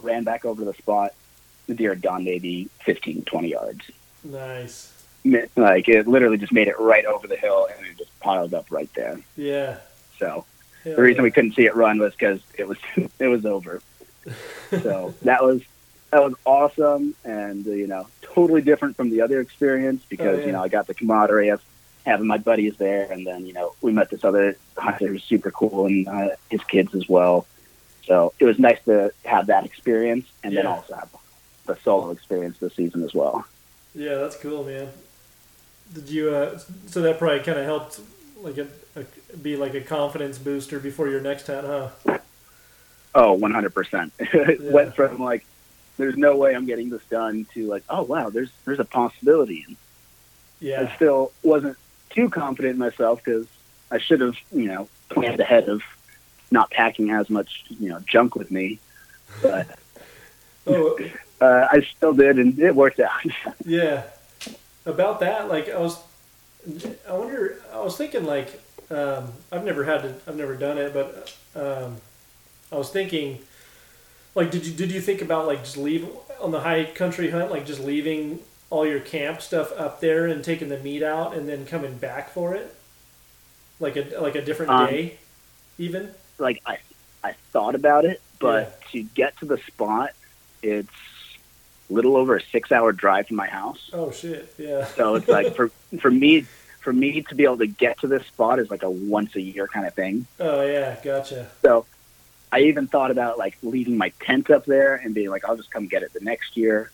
Ran 0.00 0.24
back 0.24 0.46
over 0.46 0.60
to 0.62 0.64
the 0.64 0.74
spot. 0.74 1.12
The 1.66 1.74
deer 1.74 1.90
had 1.90 2.02
gone 2.02 2.24
maybe 2.24 2.68
15, 2.84 3.22
20 3.24 3.48
yards 3.48 3.90
Nice. 4.24 4.92
like 5.56 5.88
it 5.88 6.06
literally 6.08 6.36
just 6.38 6.52
made 6.52 6.68
it 6.68 6.78
right 6.78 7.04
over 7.04 7.26
the 7.26 7.36
hill 7.36 7.68
and 7.76 7.86
it 7.86 7.96
just 7.98 8.18
piled 8.20 8.54
up 8.54 8.66
right 8.70 8.90
there. 8.94 9.18
Yeah. 9.36 9.78
So 10.18 10.44
Hell 10.84 10.96
the 10.96 11.02
reason 11.02 11.18
yeah. 11.20 11.24
we 11.24 11.30
couldn't 11.30 11.54
see 11.54 11.64
it 11.66 11.74
run 11.76 11.98
was 11.98 12.12
because 12.12 12.40
it 12.58 12.66
was 12.68 12.78
it 13.18 13.26
was 13.28 13.44
over. 13.46 13.80
So 14.70 15.14
that 15.22 15.42
was 15.42 15.62
that 16.10 16.22
was 16.22 16.34
awesome 16.44 17.14
and 17.24 17.64
you 17.66 17.86
know 17.86 18.06
totally 18.22 18.60
different 18.62 18.96
from 18.96 19.10
the 19.10 19.22
other 19.22 19.40
experience 19.40 20.04
because 20.08 20.38
Oh, 20.38 20.40
yeah. 20.40 20.46
you 20.46 20.52
know 20.52 20.62
I 20.62 20.68
got 20.68 20.86
the 20.86 20.94
camaraderie 20.94 21.48
of 21.48 21.62
having 22.04 22.26
my 22.26 22.38
buddies 22.38 22.76
there 22.78 23.10
and 23.10 23.24
then 23.26 23.46
you 23.46 23.52
know 23.52 23.74
we 23.80 23.92
met 23.92 24.10
this 24.10 24.24
other 24.24 24.56
hunter 24.76 25.06
who's 25.06 25.22
super 25.24 25.50
cool 25.52 25.86
and 25.86 26.08
uh, 26.08 26.28
his 26.50 26.62
kids 26.64 26.94
as 26.94 27.08
well. 27.08 27.46
So 28.06 28.34
it 28.40 28.44
was 28.44 28.58
nice 28.58 28.78
to 28.86 29.12
have 29.24 29.46
that 29.46 29.64
experience 29.64 30.26
and 30.42 30.56
then 30.56 30.66
also 30.66 30.94
have 30.96 31.08
the 31.66 31.76
solo 31.84 32.10
experience 32.10 32.58
this 32.58 32.74
season 32.74 33.02
as 33.04 33.14
well. 33.14 33.44
Yeah, 33.94 34.16
that's 34.16 34.36
cool, 34.36 34.64
man. 34.64 34.88
Did 35.94 36.08
you? 36.08 36.34
Uh, 36.34 36.58
so 36.86 37.02
that 37.02 37.18
probably 37.18 37.40
kind 37.40 37.58
of 37.58 37.64
helped, 37.64 38.00
like 38.40 38.58
a, 38.58 38.66
a, 38.96 39.04
be 39.36 39.56
like 39.56 39.74
a 39.74 39.80
confidence 39.80 40.38
booster 40.38 40.78
before 40.80 41.08
your 41.08 41.20
next 41.20 41.46
hunt, 41.46 41.66
huh? 41.66 42.18
Oh, 43.14 43.36
100%. 43.38 44.10
it 44.18 44.60
went 44.72 44.96
from 44.96 45.18
like, 45.18 45.44
there's 45.98 46.16
no 46.16 46.36
way 46.36 46.54
I'm 46.56 46.64
getting 46.64 46.88
this 46.88 47.04
done 47.10 47.46
to 47.52 47.66
like, 47.66 47.84
oh 47.90 48.02
wow, 48.02 48.30
there's 48.30 48.50
there's 48.64 48.80
a 48.80 48.84
possibility. 48.84 49.64
And 49.66 49.76
Yeah. 50.60 50.88
I 50.90 50.96
still 50.96 51.32
wasn't 51.42 51.76
too 52.10 52.30
confident 52.30 52.72
in 52.74 52.78
myself 52.78 53.22
because 53.22 53.46
I 53.90 53.98
should 53.98 54.22
have, 54.22 54.36
you 54.50 54.64
know, 54.64 54.88
planned 55.10 55.40
ahead 55.40 55.68
of 55.68 55.82
not 56.50 56.70
packing 56.70 57.10
as 57.10 57.28
much, 57.28 57.64
you 57.68 57.90
know, 57.90 58.00
junk 58.00 58.34
with 58.34 58.50
me. 58.50 58.78
But 59.42 59.78
Oh, 60.66 60.98
uh, 61.42 61.68
I 61.70 61.80
still 61.96 62.14
did, 62.14 62.38
and 62.38 62.58
it 62.58 62.74
worked 62.74 63.00
out. 63.00 63.20
yeah. 63.64 64.04
About 64.86 65.20
that, 65.20 65.48
like 65.48 65.68
I 65.70 65.78
was, 65.78 65.98
I 67.08 67.12
wonder. 67.12 67.62
I 67.72 67.80
was 67.80 67.96
thinking, 67.96 68.24
like, 68.24 68.60
um, 68.90 69.32
I've 69.52 69.64
never 69.64 69.84
had 69.84 70.02
to. 70.02 70.14
I've 70.26 70.36
never 70.36 70.56
done 70.56 70.78
it, 70.78 70.92
but 70.92 71.32
um, 71.54 71.96
I 72.72 72.76
was 72.76 72.90
thinking, 72.90 73.40
like, 74.34 74.50
did 74.50 74.66
you 74.66 74.72
did 74.74 74.90
you 74.92 75.00
think 75.00 75.22
about 75.22 75.46
like 75.46 75.64
just 75.64 75.76
leave 75.76 76.08
on 76.40 76.50
the 76.50 76.60
high 76.60 76.84
country 76.84 77.30
hunt, 77.30 77.50
like 77.50 77.66
just 77.66 77.80
leaving 77.80 78.40
all 78.70 78.86
your 78.86 79.00
camp 79.00 79.42
stuff 79.42 79.72
up 79.78 80.00
there 80.00 80.26
and 80.26 80.42
taking 80.44 80.68
the 80.68 80.78
meat 80.78 81.02
out 81.02 81.34
and 81.36 81.48
then 81.48 81.66
coming 81.66 81.96
back 81.98 82.30
for 82.30 82.54
it, 82.54 82.74
like 83.80 83.96
a 83.96 84.18
like 84.20 84.34
a 84.34 84.42
different 84.42 84.72
Um, 84.72 84.86
day, 84.86 85.18
even. 85.78 86.14
like 86.38 86.62
I, 86.66 86.78
I 87.22 87.32
thought 87.52 87.74
about 87.74 88.04
it, 88.04 88.20
but 88.40 88.80
to 88.92 89.02
get 89.02 89.36
to 89.38 89.44
the 89.46 89.58
spot, 89.58 90.10
it's 90.62 90.90
little 91.92 92.16
over 92.16 92.36
a 92.36 92.42
six 92.42 92.72
hour 92.72 92.92
drive 92.92 93.28
from 93.28 93.36
my 93.36 93.46
house. 93.48 93.90
Oh 93.92 94.10
shit! 94.10 94.52
Yeah. 94.58 94.86
So 94.86 95.14
it's 95.16 95.28
like 95.28 95.54
for 95.54 95.68
for 96.00 96.10
me 96.10 96.46
for 96.80 96.92
me 96.92 97.22
to 97.22 97.34
be 97.34 97.44
able 97.44 97.58
to 97.58 97.66
get 97.66 98.00
to 98.00 98.06
this 98.08 98.26
spot 98.26 98.58
is 98.58 98.70
like 98.70 98.82
a 98.82 98.90
once 98.90 99.36
a 99.36 99.40
year 99.40 99.66
kind 99.68 99.86
of 99.86 99.94
thing. 99.94 100.26
Oh 100.40 100.66
yeah, 100.66 100.96
gotcha. 101.02 101.48
So 101.62 101.86
I 102.50 102.60
even 102.62 102.86
thought 102.88 103.10
about 103.10 103.38
like 103.38 103.56
leaving 103.62 103.96
my 103.96 104.12
tent 104.20 104.50
up 104.50 104.64
there 104.66 104.96
and 104.96 105.14
being 105.14 105.30
like, 105.30 105.44
I'll 105.44 105.56
just 105.56 105.70
come 105.70 105.86
get 105.86 106.02
it 106.02 106.12
the 106.12 106.20
next 106.20 106.56
year. 106.56 106.90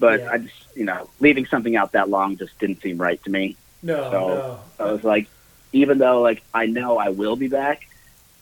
But 0.00 0.20
Yeah. 0.20 0.30
I 0.32 0.38
just, 0.38 0.54
you 0.76 0.84
know, 0.84 1.08
leaving 1.20 1.44
something 1.46 1.76
out 1.76 1.92
that 1.92 2.08
long 2.08 2.36
just 2.36 2.58
didn't 2.58 2.80
seem 2.82 2.98
right 2.98 3.22
to 3.24 3.30
me. 3.30 3.56
No, 3.82 4.10
So 4.10 4.28
no. 4.28 4.60
I 4.86 4.90
was 4.92 5.04
like, 5.04 5.28
even 5.72 5.98
though 5.98 6.20
like 6.22 6.42
I 6.54 6.66
know 6.66 6.98
I 6.98 7.10
will 7.10 7.36
be 7.36 7.48
back, 7.48 7.86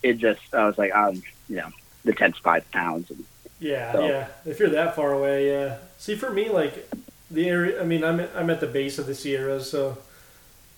it 0.03 0.19
just 0.19 0.41
I 0.55 0.67
was 0.67 0.79
like, 0.79 0.95
um, 0.95 1.23
you 1.49 1.57
know, 1.57 1.69
the 2.05 2.13
tent's 2.13 2.39
five 2.39 2.71
pounds. 2.71 3.11
And, 3.11 3.25
Yeah, 3.59 3.93
So- 3.93 4.07
yeah. 4.07 4.27
If 4.45 4.59
you're 4.61 4.71
that 4.71 4.95
far 4.97 5.13
away, 5.13 5.51
yeah. 5.51 5.79
See, 5.99 6.15
for 6.15 6.31
me, 6.31 6.49
like 6.49 6.89
the 7.31 7.49
area. 7.49 7.81
I 7.81 7.85
mean, 7.85 8.05
I'm 8.05 8.21
at, 8.21 8.31
I'm 8.37 8.51
at 8.51 8.61
the 8.61 8.67
base 8.67 8.99
of 8.99 9.07
the 9.07 9.15
Sierras, 9.15 9.71
so 9.71 9.99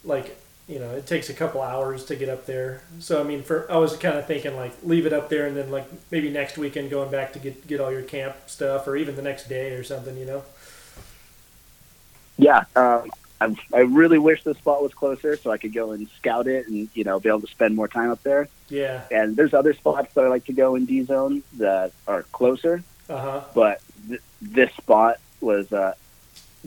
like 0.04 0.36
you 0.68 0.78
know, 0.78 0.90
it 0.90 1.06
takes 1.06 1.30
a 1.30 1.32
couple 1.34 1.62
hours 1.62 2.04
to 2.04 2.14
get 2.14 2.28
up 2.28 2.44
there. 2.44 2.82
So 3.00 3.20
I 3.20 3.24
mean, 3.24 3.42
for 3.42 3.70
I 3.72 3.78
was 3.78 3.96
kind 3.96 4.16
of 4.18 4.26
thinking 4.26 4.54
like 4.54 4.72
leave 4.82 5.06
it 5.06 5.12
up 5.12 5.28
there, 5.28 5.46
and 5.46 5.56
then 5.56 5.70
like 5.70 5.86
maybe 6.10 6.30
next 6.30 6.58
weekend 6.58 6.90
going 6.90 7.10
back 7.10 7.32
to 7.32 7.38
get 7.38 7.66
get 7.66 7.80
all 7.80 7.90
your 7.90 8.02
camp 8.02 8.36
stuff, 8.46 8.86
or 8.86 8.94
even 8.96 9.16
the 9.16 9.22
next 9.22 9.48
day 9.48 9.72
or 9.72 9.82
something. 9.82 10.16
You 10.16 10.26
know. 10.26 10.44
yeah, 12.36 12.64
um, 12.76 13.10
I, 13.40 13.56
I 13.72 13.80
really 13.80 14.18
wish 14.18 14.42
the 14.42 14.54
spot 14.54 14.82
was 14.82 14.92
closer 14.94 15.36
so 15.36 15.50
I 15.50 15.58
could 15.58 15.72
go 15.72 15.92
and 15.92 16.08
scout 16.18 16.46
it 16.48 16.66
and 16.68 16.88
you 16.94 17.04
know 17.04 17.20
be 17.20 17.28
able 17.28 17.40
to 17.42 17.46
spend 17.46 17.76
more 17.76 17.88
time 17.88 18.10
up 18.10 18.22
there. 18.22 18.48
Yeah. 18.68 19.02
And 19.10 19.36
there's 19.36 19.54
other 19.54 19.74
spots 19.74 20.12
that 20.14 20.24
I 20.24 20.28
like 20.28 20.44
to 20.46 20.52
go 20.52 20.74
in 20.74 20.84
D 20.86 21.02
zone 21.04 21.42
that 21.58 21.92
are 22.06 22.22
closer, 22.32 22.82
Uh 23.08 23.16
huh. 23.18 23.40
but 23.54 23.80
th- 24.08 24.20
this 24.42 24.70
spot 24.72 25.16
was 25.40 25.72
uh, 25.72 25.94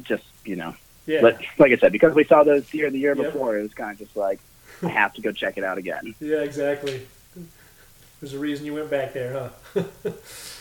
just 0.01 0.23
you 0.45 0.55
know 0.55 0.73
Yeah. 1.05 1.21
But 1.21 1.41
like 1.59 1.71
I 1.73 1.77
said, 1.77 1.91
because 1.91 2.13
we 2.15 2.23
saw 2.23 2.43
those 2.43 2.69
deer 2.69 2.89
the 2.89 2.99
year 2.99 3.15
Yep. 3.15 3.33
before, 3.33 3.57
it 3.57 3.63
was 3.63 3.73
kind 3.73 3.91
of 3.91 3.99
just 3.99 4.15
like 4.15 4.39
I 4.81 4.87
have 4.89 5.13
to 5.15 5.21
go 5.21 5.31
check 5.31 5.57
it 5.57 5.63
out 5.63 5.77
again. 5.77 6.15
yeah. 6.19 6.37
Exactly. 6.39 7.05
There's 8.19 8.33
a 8.33 8.39
reason 8.39 8.65
you 8.67 8.75
went 8.75 8.89
back 8.91 9.13
there, 9.13 9.51
huh? 9.75 9.83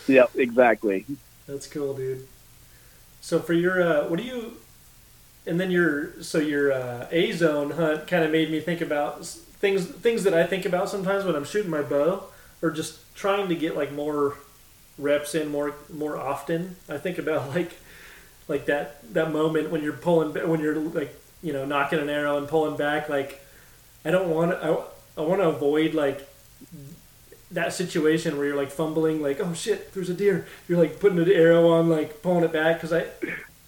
Yep, 0.08 0.30
exactly. 0.36 1.04
That's 1.46 1.66
cool, 1.68 1.94
dude. 1.94 2.26
So 3.20 3.38
for 3.38 3.52
your, 3.52 3.80
uh, 3.82 4.08
what 4.08 4.16
do 4.18 4.24
you, 4.24 4.56
and 5.46 5.58
then 5.58 5.70
your, 5.70 6.22
so 6.22 6.38
your 6.38 6.72
uh, 6.72 7.06
A 7.10 7.32
zone 7.32 7.72
hunt 7.72 8.06
kind 8.06 8.24
of 8.24 8.30
made 8.30 8.50
me 8.50 8.60
think 8.60 8.80
about 8.80 9.24
things, 9.24 9.86
things 9.86 10.24
that 10.24 10.34
I 10.34 10.44
think 10.46 10.64
about 10.64 10.88
sometimes 10.88 11.24
when 11.24 11.34
I'm 11.34 11.44
shooting 11.44 11.70
my 11.70 11.82
bow, 11.82 12.24
or 12.62 12.70
just 12.70 13.14
trying 13.14 13.48
to 13.48 13.54
get 13.54 13.76
like 13.76 13.92
more 13.92 14.36
reps 14.98 15.34
in 15.34 15.48
more, 15.48 15.74
more 15.92 16.16
often. 16.16 16.76
I 16.88 16.98
think 16.98 17.18
about 17.18 17.48
like, 17.54 17.72
like 18.48 18.66
that 18.66 19.00
that 19.14 19.32
moment 19.32 19.70
when 19.70 19.82
you're 19.82 19.92
pulling, 19.92 20.32
when 20.48 20.60
you're 20.60 20.76
like, 20.76 21.14
you 21.42 21.52
know, 21.52 21.64
nocking 21.64 22.00
an 22.00 22.10
arrow 22.10 22.36
and 22.36 22.48
pulling 22.48 22.76
back. 22.76 23.08
Like, 23.08 23.40
I 24.04 24.10
don't 24.10 24.28
want 24.28 24.52
I, 24.52 24.76
I 25.16 25.24
want 25.24 25.40
to 25.40 25.48
avoid 25.48 25.94
like 25.94 26.26
that 27.50 27.72
situation 27.72 28.36
where 28.36 28.46
you're 28.46 28.56
like 28.56 28.70
fumbling, 28.70 29.20
like, 29.22 29.40
oh 29.40 29.52
shit, 29.54 29.92
there's 29.92 30.10
a 30.10 30.14
deer. 30.14 30.46
You're 30.68 30.78
like 30.78 31.00
putting 31.00 31.18
an 31.18 31.30
arrow 31.30 31.68
on, 31.70 31.88
like 31.88 32.22
pulling 32.22 32.44
it 32.44 32.52
back 32.52 32.76
because 32.76 32.92
I, 32.92 33.06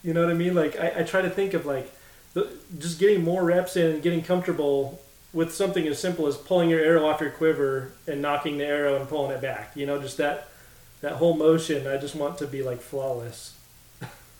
you 0.03 0.15
know 0.15 0.23
what 0.23 0.31
I 0.31 0.35
mean? 0.35 0.55
Like 0.55 0.79
I, 0.79 1.01
I 1.01 1.03
try 1.03 1.23
to 1.23 1.31
think 1.31 1.55
of 1.55 1.67
like 1.67 1.93
the, 2.35 2.51
just 2.79 2.99
getting 2.99 3.23
more 3.23 3.45
reps 3.45 3.77
in 3.77 3.93
and 3.93 4.03
getting 4.03 4.23
comfortable 4.23 5.01
with 5.33 5.53
something 5.55 5.87
as 5.87 5.99
simple 5.99 6.27
as 6.27 6.37
pulling 6.37 6.69
your 6.71 6.81
arrow 6.81 7.07
off 7.07 7.21
your 7.21 7.31
quiver 7.31 7.93
and 8.07 8.23
nocking 8.23 8.59
the 8.59 8.65
arrow 8.65 8.97
and 8.97 9.09
pulling 9.09 9.33
it 9.33 9.41
back. 9.41 9.73
You 9.75 9.87
know, 9.87 10.01
just 10.01 10.17
that 10.19 10.49
that 11.01 11.13
whole 11.13 11.37
motion. 11.37 11.87
I 11.87 11.97
just 11.97 12.15
want 12.15 12.39
to 12.39 12.47
be 12.47 12.63
like 12.63 12.81
flawless. 12.81 13.59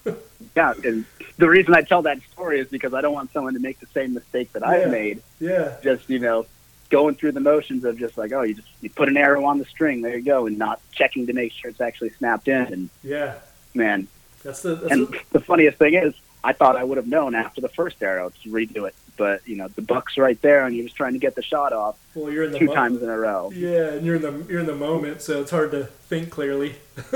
Yeah, 0.57 0.75
and 0.85 1.05
the 1.39 1.49
reason 1.49 1.73
I 1.73 1.83
tell 1.83 2.03
that 2.03 2.21
story 2.33 2.59
is 2.59 2.67
because 2.67 2.93
I 2.95 3.01
don't 3.01 3.15
want 3.15 3.33
someone 3.33 3.55
to 3.55 3.61
make 3.61 3.79
the 3.79 3.87
same 3.87 4.13
mistake 4.13 4.53
that 4.55 4.67
I've 4.67 4.91
made. 4.91 5.23
Yeah, 5.39 5.77
Just 5.83 6.11
you 6.11 6.19
know, 6.19 6.47
going 6.91 7.15
through 7.15 7.33
the 7.33 7.41
motions 7.41 7.85
of 7.85 7.99
just 7.99 8.19
like, 8.19 8.33
oh, 8.33 8.43
you 8.43 8.55
just 8.55 8.69
you 8.81 8.91
put 8.91 9.09
an 9.09 9.17
arrow 9.17 9.45
on 9.45 9.59
the 9.59 9.65
string, 9.65 10.03
there 10.03 10.17
you 10.17 10.25
go, 10.25 10.47
and 10.47 10.59
not 10.59 10.81
checking 10.93 11.27
to 11.29 11.33
make 11.33 11.53
sure 11.53 11.71
it's 11.71 11.81
actually 11.81 12.11
snapped 12.11 12.49
in. 12.49 12.73
And 12.73 12.91
yeah. 13.03 13.37
man, 13.75 14.09
That's 14.43 14.63
the 14.63 14.75
that's 14.75 14.93
and 14.93 15.09
the, 15.09 15.21
the 15.33 15.41
funniest 15.41 15.79
thing 15.79 15.95
is, 15.95 16.15
I 16.45 16.53
thought 16.53 16.77
I 16.77 16.85
would 16.85 16.97
have 16.97 17.07
known 17.07 17.35
after 17.35 17.61
the 17.61 17.69
first 17.69 18.03
arrow 18.03 18.33
to 18.43 18.49
redo 18.51 18.89
it, 18.89 18.95
but 19.17 19.47
you 19.47 19.57
know, 19.57 19.69
the 19.69 19.83
buck's 19.83 20.19
right 20.19 20.41
there, 20.43 20.67
and 20.67 20.75
you're 20.75 20.85
just 20.87 20.97
trying 20.97 21.13
to 21.13 21.19
get 21.19 21.35
the 21.35 21.43
shot 21.43 21.73
off 21.73 21.97
well, 22.15 22.31
you're 22.31 22.45
in 22.45 22.53
the 22.53 22.59
two 22.59 22.69
times 22.69 23.03
in 23.03 23.09
a 23.09 23.19
row. 23.19 23.53
Yeah, 23.55 23.93
and 23.93 24.07
you're 24.07 24.17
in 24.17 24.23
the 24.23 24.45
you're 24.49 24.61
in 24.61 24.67
the 24.67 24.75
moment, 24.75 25.23
so 25.23 25.41
it's 25.41 25.51
hard 25.51 25.71
to 25.73 25.85
think 25.85 26.31
clearly. 26.31 26.77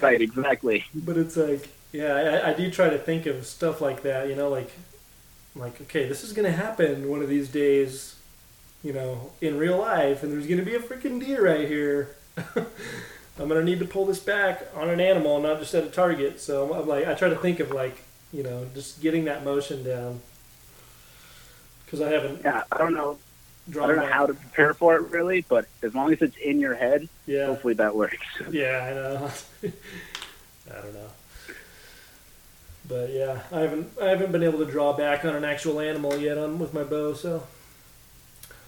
Right, 0.00 0.20
exactly. 0.20 0.84
But 0.94 1.16
it's 1.16 1.36
like, 1.36 1.68
yeah, 1.92 2.14
I, 2.14 2.50
I 2.50 2.54
do 2.54 2.70
try 2.70 2.90
to 2.90 2.98
think 2.98 3.26
of 3.26 3.46
stuff 3.46 3.80
like 3.80 4.02
that. 4.02 4.28
You 4.28 4.34
know, 4.34 4.48
like, 4.48 4.70
like 5.54 5.80
okay, 5.82 6.08
this 6.08 6.24
is 6.24 6.32
gonna 6.32 6.52
happen 6.52 7.08
one 7.08 7.22
of 7.22 7.28
these 7.28 7.48
days. 7.48 8.16
You 8.82 8.92
know, 8.92 9.32
in 9.40 9.56
real 9.56 9.78
life, 9.78 10.22
and 10.22 10.32
there's 10.32 10.46
gonna 10.46 10.62
be 10.62 10.74
a 10.74 10.80
freaking 10.80 11.24
deer 11.24 11.44
right 11.46 11.66
here. 11.66 12.16
I'm 13.38 13.48
gonna 13.48 13.64
need 13.64 13.80
to 13.80 13.84
pull 13.84 14.06
this 14.06 14.20
back 14.20 14.68
on 14.74 14.88
an 14.90 15.00
animal, 15.00 15.40
not 15.40 15.58
just 15.58 15.74
at 15.74 15.84
a 15.84 15.88
target. 15.90 16.40
So 16.40 16.72
I'm 16.74 16.86
like, 16.86 17.06
I 17.06 17.14
try 17.14 17.28
to 17.28 17.36
think 17.36 17.60
of 17.60 17.70
like, 17.72 18.02
you 18.32 18.42
know, 18.42 18.66
just 18.74 19.00
getting 19.00 19.24
that 19.24 19.44
motion 19.44 19.82
down. 19.82 20.20
Because 21.84 22.00
I 22.00 22.10
haven't 22.10 22.42
Yeah, 22.44 22.62
I 22.70 22.78
don't 22.78 22.94
know. 22.94 23.18
I 23.70 23.72
don't 23.72 23.96
know 23.96 24.02
back. 24.02 24.12
how 24.12 24.26
to 24.26 24.34
prepare 24.34 24.74
for 24.74 24.94
it 24.96 25.02
really, 25.10 25.44
but 25.48 25.66
as 25.82 25.94
long 25.94 26.12
as 26.12 26.20
it's 26.22 26.36
in 26.36 26.60
your 26.60 26.74
head, 26.74 27.08
Yeah, 27.26 27.46
hopefully 27.46 27.74
that 27.74 27.94
works. 27.96 28.18
Yeah, 28.50 28.84
I 28.84 28.94
know. 28.94 29.30
I 30.70 30.80
don't 30.82 30.94
know. 30.94 31.10
But 32.86 33.10
yeah, 33.10 33.40
I 33.50 33.60
haven't 33.60 33.92
I 34.00 34.08
haven't 34.10 34.30
been 34.32 34.42
able 34.42 34.58
to 34.58 34.66
draw 34.70 34.92
back 34.92 35.24
on 35.24 35.34
an 35.34 35.44
actual 35.44 35.80
animal 35.80 36.16
yet 36.18 36.36
on 36.38 36.58
with 36.58 36.74
my 36.74 36.84
bow. 36.84 37.14
So, 37.14 37.46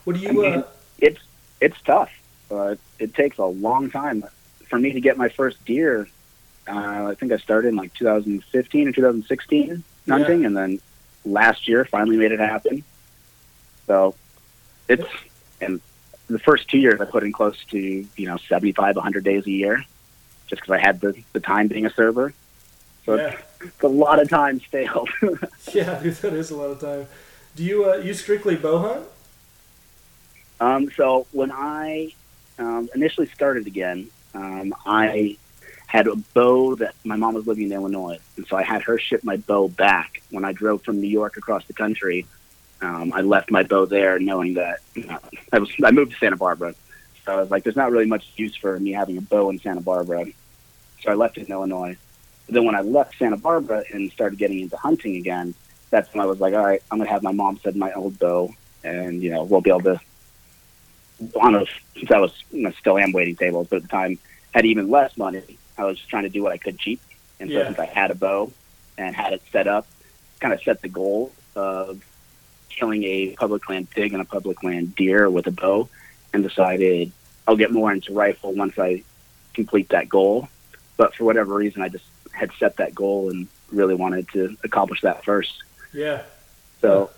what 0.04 0.16
do 0.16 0.26
I 0.26 0.32
you? 0.32 0.42
mean, 0.42 0.54
Uh, 0.54 0.62
it's 0.98 1.20
it's 1.60 1.80
tough. 1.82 2.10
Uh, 2.50 2.76
it 2.98 3.12
takes 3.14 3.36
a 3.38 3.44
long 3.44 3.90
time 3.90 4.24
for 4.68 4.78
me 4.78 4.92
to 4.92 5.00
get 5.00 5.16
my 5.16 5.28
first 5.28 5.64
deer. 5.64 6.08
Uh, 6.68 7.06
I 7.10 7.14
think 7.14 7.32
I 7.32 7.36
started 7.36 7.68
in 7.68 7.76
like 7.76 7.94
2015 7.94 8.88
or 8.88 8.92
2016 8.92 9.84
hunting, 10.08 10.44
and 10.44 10.56
then 10.56 10.80
last 11.24 11.68
year 11.68 11.84
finally 11.84 12.16
made 12.16 12.32
it 12.32 12.40
happen. 12.40 12.84
So 13.86 14.14
it's 14.88 15.06
and 15.60 15.80
the 16.28 16.38
first 16.38 16.68
two 16.68 16.78
years 16.78 17.00
I 17.00 17.04
put 17.04 17.22
in 17.22 17.32
close 17.32 17.56
to 17.70 17.78
you 17.78 18.26
know 18.26 18.36
75, 18.36 18.96
100 18.96 19.24
days 19.24 19.46
a 19.46 19.50
year, 19.50 19.84
just 20.48 20.62
because 20.62 20.72
I 20.72 20.78
had 20.78 21.00
the 21.00 21.14
the 21.32 21.40
time 21.40 21.68
being 21.68 21.86
a 21.86 21.90
server. 21.90 22.32
So 23.04 23.14
yeah, 23.14 23.36
it's, 23.60 23.62
it's 23.62 23.82
a 23.82 23.88
lot 23.88 24.20
of 24.20 24.28
time 24.28 24.60
stale. 24.60 25.06
yeah, 25.72 26.00
dude, 26.02 26.14
that 26.16 26.32
is 26.32 26.50
a 26.50 26.56
lot 26.56 26.70
of 26.70 26.80
time. 26.80 27.06
Do 27.54 27.62
you 27.62 27.90
uh, 27.90 27.96
you 27.96 28.14
strictly 28.14 28.56
bow 28.56 28.78
hunt? 28.78 29.06
Um, 30.58 30.90
so 30.96 31.26
when 31.32 31.52
I 31.52 32.14
um, 32.58 32.88
initially 32.94 33.28
started 33.28 33.66
again, 33.66 34.08
um, 34.36 34.74
I 34.84 35.38
had 35.86 36.06
a 36.06 36.16
bow 36.16 36.74
that 36.76 36.94
my 37.04 37.16
mom 37.16 37.34
was 37.34 37.46
living 37.46 37.64
in 37.64 37.72
Illinois, 37.72 38.18
and 38.36 38.46
so 38.46 38.56
I 38.56 38.62
had 38.62 38.82
her 38.82 38.98
ship 38.98 39.24
my 39.24 39.36
bow 39.36 39.68
back 39.68 40.20
when 40.30 40.44
I 40.44 40.52
drove 40.52 40.82
from 40.82 41.00
New 41.00 41.08
York 41.08 41.36
across 41.36 41.64
the 41.66 41.72
country. 41.72 42.26
Um, 42.82 43.12
I 43.14 43.22
left 43.22 43.50
my 43.50 43.62
bow 43.62 43.86
there, 43.86 44.18
knowing 44.18 44.54
that 44.54 44.80
know, 44.94 45.18
I 45.52 45.58
was 45.58 45.72
I 45.82 45.90
moved 45.90 46.12
to 46.12 46.18
Santa 46.18 46.36
Barbara, 46.36 46.74
so 47.24 47.32
I 47.32 47.40
was 47.40 47.50
like, 47.50 47.64
"There's 47.64 47.76
not 47.76 47.90
really 47.90 48.06
much 48.06 48.26
use 48.36 48.54
for 48.54 48.78
me 48.78 48.92
having 48.92 49.16
a 49.16 49.22
bow 49.22 49.48
in 49.48 49.58
Santa 49.58 49.80
Barbara." 49.80 50.26
So 51.02 51.10
I 51.10 51.14
left 51.14 51.38
it 51.38 51.46
in 51.46 51.52
Illinois. 51.52 51.96
But 52.44 52.54
then 52.54 52.64
when 52.64 52.74
I 52.74 52.82
left 52.82 53.16
Santa 53.18 53.36
Barbara 53.38 53.84
and 53.92 54.12
started 54.12 54.38
getting 54.38 54.60
into 54.60 54.76
hunting 54.76 55.16
again, 55.16 55.54
that's 55.90 56.12
when 56.12 56.22
I 56.22 56.26
was 56.26 56.40
like, 56.40 56.52
"All 56.52 56.64
right, 56.64 56.82
I'm 56.90 56.98
gonna 56.98 57.10
have 57.10 57.22
my 57.22 57.32
mom 57.32 57.58
send 57.62 57.76
my 57.76 57.92
old 57.92 58.18
bow, 58.18 58.52
and 58.84 59.22
you 59.22 59.30
know, 59.30 59.44
we'll 59.44 59.62
be 59.62 59.70
able 59.70 59.82
to 59.94 60.00
since 61.18 62.10
I 62.10 62.18
was 62.18 62.32
you 62.50 62.62
know, 62.62 62.72
still 62.72 62.98
am 62.98 63.12
waiting 63.12 63.36
tables, 63.36 63.68
but 63.68 63.76
at 63.76 63.82
the 63.82 63.88
time 63.88 64.18
had 64.54 64.66
even 64.66 64.90
less 64.90 65.16
money. 65.16 65.58
I 65.78 65.84
was 65.84 65.98
just 65.98 66.08
trying 66.08 66.22
to 66.24 66.28
do 66.28 66.42
what 66.42 66.52
I 66.52 66.56
could 66.58 66.78
cheap, 66.78 67.00
and 67.40 67.50
so 67.50 67.58
Yeah. 67.58 67.66
since 67.66 67.78
I 67.78 67.86
had 67.86 68.10
a 68.10 68.14
bow 68.14 68.52
and 68.98 69.14
had 69.14 69.32
it 69.32 69.42
set 69.52 69.66
up, 69.66 69.86
kind 70.40 70.52
of 70.54 70.62
set 70.62 70.80
the 70.82 70.88
goal 70.88 71.32
of 71.54 72.02
killing 72.70 73.04
a 73.04 73.34
public 73.36 73.68
land 73.68 73.90
pig 73.90 74.12
and 74.12 74.22
a 74.22 74.24
public 74.24 74.62
land 74.62 74.94
deer 74.96 75.28
with 75.30 75.46
a 75.46 75.50
bow, 75.50 75.88
and 76.32 76.42
decided 76.42 77.12
I'll 77.46 77.56
get 77.56 77.70
more 77.72 77.92
into 77.92 78.12
rifle 78.12 78.52
once 78.52 78.78
I 78.78 79.02
complete 79.54 79.90
that 79.90 80.08
goal. 80.08 80.48
But 80.96 81.14
for 81.14 81.24
whatever 81.24 81.54
reason, 81.54 81.82
I 81.82 81.88
just 81.88 82.04
had 82.32 82.50
set 82.58 82.76
that 82.76 82.94
goal 82.94 83.30
and 83.30 83.46
really 83.72 83.94
wanted 83.94 84.28
to 84.30 84.56
accomplish 84.64 85.00
that 85.02 85.24
first. 85.24 85.62
Yeah, 85.92 86.22
So 86.80 87.10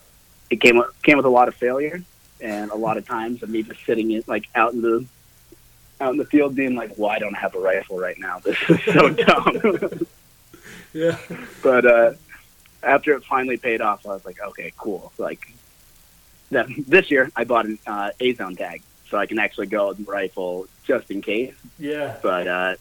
it 0.51 0.61
came 0.61 0.82
came 1.03 1.16
with 1.16 1.26
a 1.26 1.30
lot 1.30 1.49
of 1.49 1.55
failure 1.55 2.03
and 2.41 2.70
a 2.70 2.74
lot 2.76 2.97
of 2.97 3.07
times 3.07 3.43
of 3.43 3.49
me 3.49 3.62
just 3.62 3.84
sitting 3.84 4.11
in 4.11 4.22
like 4.26 4.47
out 4.55 4.72
in 4.72 4.82
the 4.82 5.05
out 6.01 6.12
in 6.12 6.16
the 6.16 6.24
field 6.26 6.55
being 6.55 6.74
like, 6.76 6.93
"Well, 6.97 7.11
I 7.11 7.18
don't 7.18 7.34
have 7.34 7.55
a 7.55 7.59
rifle 7.61 7.99
right 7.99 8.18
now. 8.18 8.39
This 8.41 8.57
is 8.68 8.82
so 8.84 9.09
dumb." 9.24 10.07
yeah, 10.93 11.18
but 11.62 11.84
uh, 11.86 12.12
after 12.82 13.14
it 13.14 13.24
finally 13.24 13.57
paid 13.57 13.80
off, 13.80 14.07
I 14.07 14.11
was 14.11 14.24
like, 14.24 14.41
"Okay, 14.41 14.72
cool." 14.76 15.12
Like 15.18 15.53
then 16.51 16.84
this 16.89 17.11
year, 17.11 17.30
I 17.36 17.45
bought 17.45 17.66
an 17.66 17.78
uh, 17.86 18.11
A 18.20 18.32
zone 18.34 18.57
tag 18.57 18.82
so 19.11 19.18
I 19.18 19.26
can 19.26 19.39
actually 19.39 19.66
go 19.66 19.89
with 19.89 20.07
rifle 20.07 20.66
just 20.84 21.11
in 21.11 21.20
case. 21.22 21.55
yeah, 21.78 22.16
But 22.22 22.47
uh, 22.47 22.74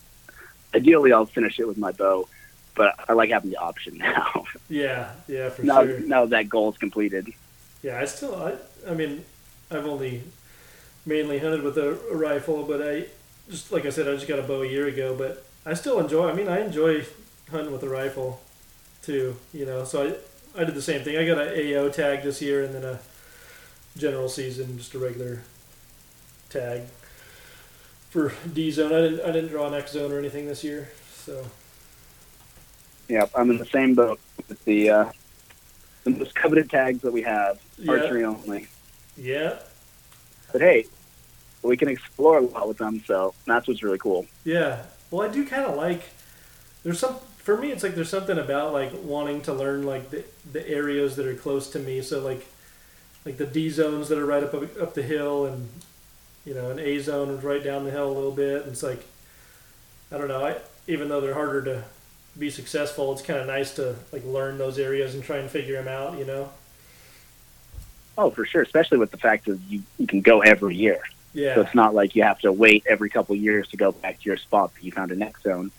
ideally, 0.75 1.11
I'll 1.13 1.25
finish 1.25 1.59
it 1.59 1.67
with 1.67 1.77
my 1.77 1.91
bow. 1.91 2.27
but 2.75 2.95
I 3.09 3.13
like 3.13 3.29
having 3.29 3.49
the 3.49 3.57
option 3.57 3.97
now. 4.09 4.45
Yeah, 4.69 5.11
yeah, 5.27 5.49
for 5.49 5.63
now, 5.63 5.83
sure. 5.85 5.99
now 6.01 6.25
that 6.27 6.47
goal 6.49 6.69
is 6.71 6.77
completed. 6.77 7.29
Yeah, 7.83 7.99
I 7.99 8.05
still, 8.05 8.35
I, 8.35 8.53
I 8.89 8.93
mean, 8.93 9.23
I've 9.69 9.85
only 9.85 10.23
mainly 11.05 11.39
hunted 11.39 11.61
with 11.63 11.77
a, 11.77 11.97
a 12.11 12.15
rifle, 12.15 12.63
but 12.63 12.81
I 12.81 13.05
just 13.49 13.71
like 13.71 13.85
I 13.85 13.89
said, 13.89 14.07
I 14.07 14.13
just 14.15 14.27
got 14.27 14.39
a 14.39 14.43
bow 14.43 14.61
a 14.61 14.67
year 14.67 14.87
ago, 14.87 15.15
but 15.17 15.45
I 15.65 15.73
still 15.73 15.99
enjoy. 15.99 16.29
I 16.29 16.33
mean, 16.33 16.47
I 16.47 16.61
enjoy 16.61 17.05
hunting 17.51 17.71
with 17.71 17.83
a 17.83 17.89
rifle 17.89 18.41
too. 19.01 19.35
You 19.53 19.65
know, 19.65 19.83
so 19.83 20.07
I 20.55 20.61
I 20.61 20.63
did 20.63 20.75
the 20.75 20.81
same 20.81 21.03
thing. 21.03 21.17
I 21.17 21.25
got 21.25 21.37
an 21.37 21.49
AO 21.75 21.89
tag 21.89 22.23
this 22.23 22.41
year, 22.41 22.63
and 22.63 22.73
then 22.73 22.83
a 22.83 22.99
general 23.97 24.29
season, 24.29 24.77
just 24.77 24.93
a 24.93 24.99
regular 24.99 25.43
tag 26.49 26.83
for 28.09 28.33
D 28.53 28.71
zone. 28.71 28.93
I 28.93 29.01
didn't 29.01 29.21
I 29.21 29.31
didn't 29.31 29.49
draw 29.49 29.67
an 29.67 29.73
X 29.73 29.91
zone 29.91 30.11
or 30.11 30.19
anything 30.19 30.47
this 30.47 30.63
year, 30.63 30.89
so 31.13 31.45
Yeah, 33.07 33.25
I'm 33.35 33.49
in 33.49 33.57
the 33.57 33.65
same 33.65 33.95
boat 33.95 34.19
with 34.47 34.63
the 34.65 34.89
uh, 34.89 35.11
the 36.03 36.11
most 36.11 36.35
coveted 36.35 36.69
tags 36.69 37.01
that 37.01 37.11
we 37.11 37.21
have, 37.23 37.59
Yeah. 37.77 37.93
archery 37.93 38.23
only. 38.23 38.67
Yeah, 39.17 39.59
But 40.51 40.61
hey, 40.61 40.85
we 41.63 41.75
can 41.75 41.87
explore 41.89 42.37
a 42.37 42.41
lot 42.41 42.67
with 42.67 42.77
them, 42.77 43.03
so 43.05 43.33
that's 43.45 43.67
what's 43.67 43.83
really 43.83 43.97
cool. 43.97 44.27
Yeah. 44.43 44.83
Well, 45.11 45.27
I 45.27 45.31
do 45.31 45.45
kind 45.45 45.65
of 45.65 45.75
like. 45.75 46.03
There's 46.83 46.99
some 46.99 47.17
for 47.37 47.57
me. 47.57 47.71
It's 47.71 47.83
like 47.83 47.95
there's 47.95 48.09
something 48.09 48.37
about 48.37 48.73
like 48.73 48.91
wanting 49.03 49.41
to 49.43 49.53
learn 49.53 49.85
like 49.85 50.11
the, 50.11 50.23
the 50.51 50.67
areas 50.67 51.15
that 51.15 51.25
are 51.25 51.35
close 51.35 51.69
to 51.71 51.79
me. 51.79 52.01
So 52.01 52.19
like, 52.19 52.47
like 53.25 53.37
the 53.37 53.45
D 53.47 53.69
zones 53.69 54.09
that 54.09 54.17
are 54.17 54.25
right 54.25 54.43
up 54.43 54.53
up 54.53 54.93
the 54.93 55.01
hill, 55.01 55.45
and 55.45 55.67
you 56.45 56.53
know, 56.53 56.69
an 56.69 56.79
A 56.79 56.99
zone 56.99 57.29
is 57.29 57.43
right 57.43 57.63
down 57.63 57.85
the 57.85 57.91
hill 57.91 58.07
a 58.07 58.13
little 58.13 58.31
bit. 58.31 58.63
And 58.63 58.71
it's 58.71 58.83
like, 58.83 59.05
I 60.11 60.17
don't 60.17 60.27
know. 60.27 60.45
I 60.45 60.57
even 60.87 61.09
though 61.09 61.21
they're 61.21 61.33
harder 61.33 61.63
to 61.63 61.83
be 62.37 62.49
successful, 62.49 63.11
it's 63.13 63.21
kind 63.21 63.39
of 63.39 63.47
nice 63.47 63.73
to 63.75 63.95
like 64.11 64.23
learn 64.25 64.57
those 64.57 64.77
areas 64.77 65.15
and 65.15 65.23
try 65.23 65.37
and 65.37 65.49
figure 65.49 65.75
them 65.75 65.87
out. 65.87 66.17
You 66.17 66.25
know. 66.25 66.49
Oh, 68.17 68.31
for 68.31 68.45
sure, 68.45 68.63
especially 68.63 68.97
with 68.97 69.11
the 69.11 69.17
fact 69.17 69.45
that 69.45 69.59
you, 69.67 69.83
you 69.99 70.07
can 70.07 70.21
go 70.21 70.41
every 70.41 70.75
year. 70.75 70.99
Yeah. 71.33 71.55
So 71.55 71.61
it's 71.61 71.75
not 71.75 71.93
like 71.93 72.15
you 72.15 72.23
have 72.23 72.39
to 72.39 72.51
wait 72.51 72.83
every 72.87 73.09
couple 73.09 73.35
of 73.35 73.41
years 73.41 73.67
to 73.69 73.77
go 73.77 73.91
back 73.91 74.19
to 74.19 74.25
your 74.25 74.37
spot 74.37 74.73
that 74.73 74.83
you 74.83 74.91
found 74.91 75.11
a 75.11 75.15
next 75.15 75.43
zone. 75.43 75.71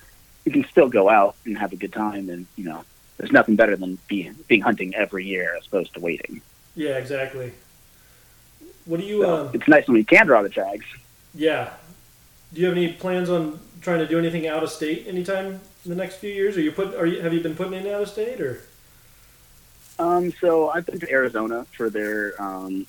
You 0.44 0.52
can 0.52 0.64
still 0.70 0.88
go 0.88 1.08
out 1.08 1.34
and 1.44 1.58
have 1.58 1.72
a 1.72 1.76
good 1.76 1.92
time, 1.92 2.30
and 2.30 2.46
you 2.56 2.64
know, 2.64 2.84
there's 3.16 3.32
nothing 3.32 3.56
better 3.56 3.74
than 3.76 3.98
being 4.06 4.36
being 4.46 4.60
hunting 4.60 4.94
every 4.94 5.26
year 5.26 5.56
as 5.58 5.66
opposed 5.66 5.94
to 5.94 6.00
waiting. 6.00 6.40
Yeah. 6.76 6.96
Exactly. 6.96 7.52
What 8.84 9.00
do 9.00 9.06
you? 9.06 9.22
So 9.22 9.36
Um, 9.46 9.50
it's 9.52 9.66
nice 9.68 9.86
when 9.88 9.96
you 9.96 10.04
can 10.04 10.26
draw 10.26 10.42
the 10.42 10.48
tags. 10.48 10.86
Yeah. 11.34 11.70
Do 12.54 12.60
you 12.60 12.66
have 12.68 12.76
any 12.76 12.92
plans 12.92 13.28
on 13.28 13.58
trying 13.80 13.98
to 13.98 14.06
do 14.06 14.18
anything 14.18 14.46
out 14.46 14.62
of 14.62 14.70
state 14.70 15.06
anytime 15.08 15.60
in 15.84 15.90
the 15.90 15.96
next 15.96 16.16
few 16.16 16.30
years? 16.30 16.56
Are 16.56 16.60
you 16.60 16.72
put? 16.72 16.94
Are 16.94 17.04
you 17.04 17.20
have 17.20 17.34
you 17.34 17.40
been 17.40 17.56
putting 17.56 17.74
in 17.74 17.86
out 17.88 18.02
of 18.02 18.08
state 18.08 18.40
or? 18.40 18.62
Um, 19.98 20.32
so 20.40 20.70
I've 20.70 20.86
been 20.86 21.00
to 21.00 21.10
Arizona 21.10 21.66
for 21.76 21.90
their 21.90 22.40
um, 22.40 22.86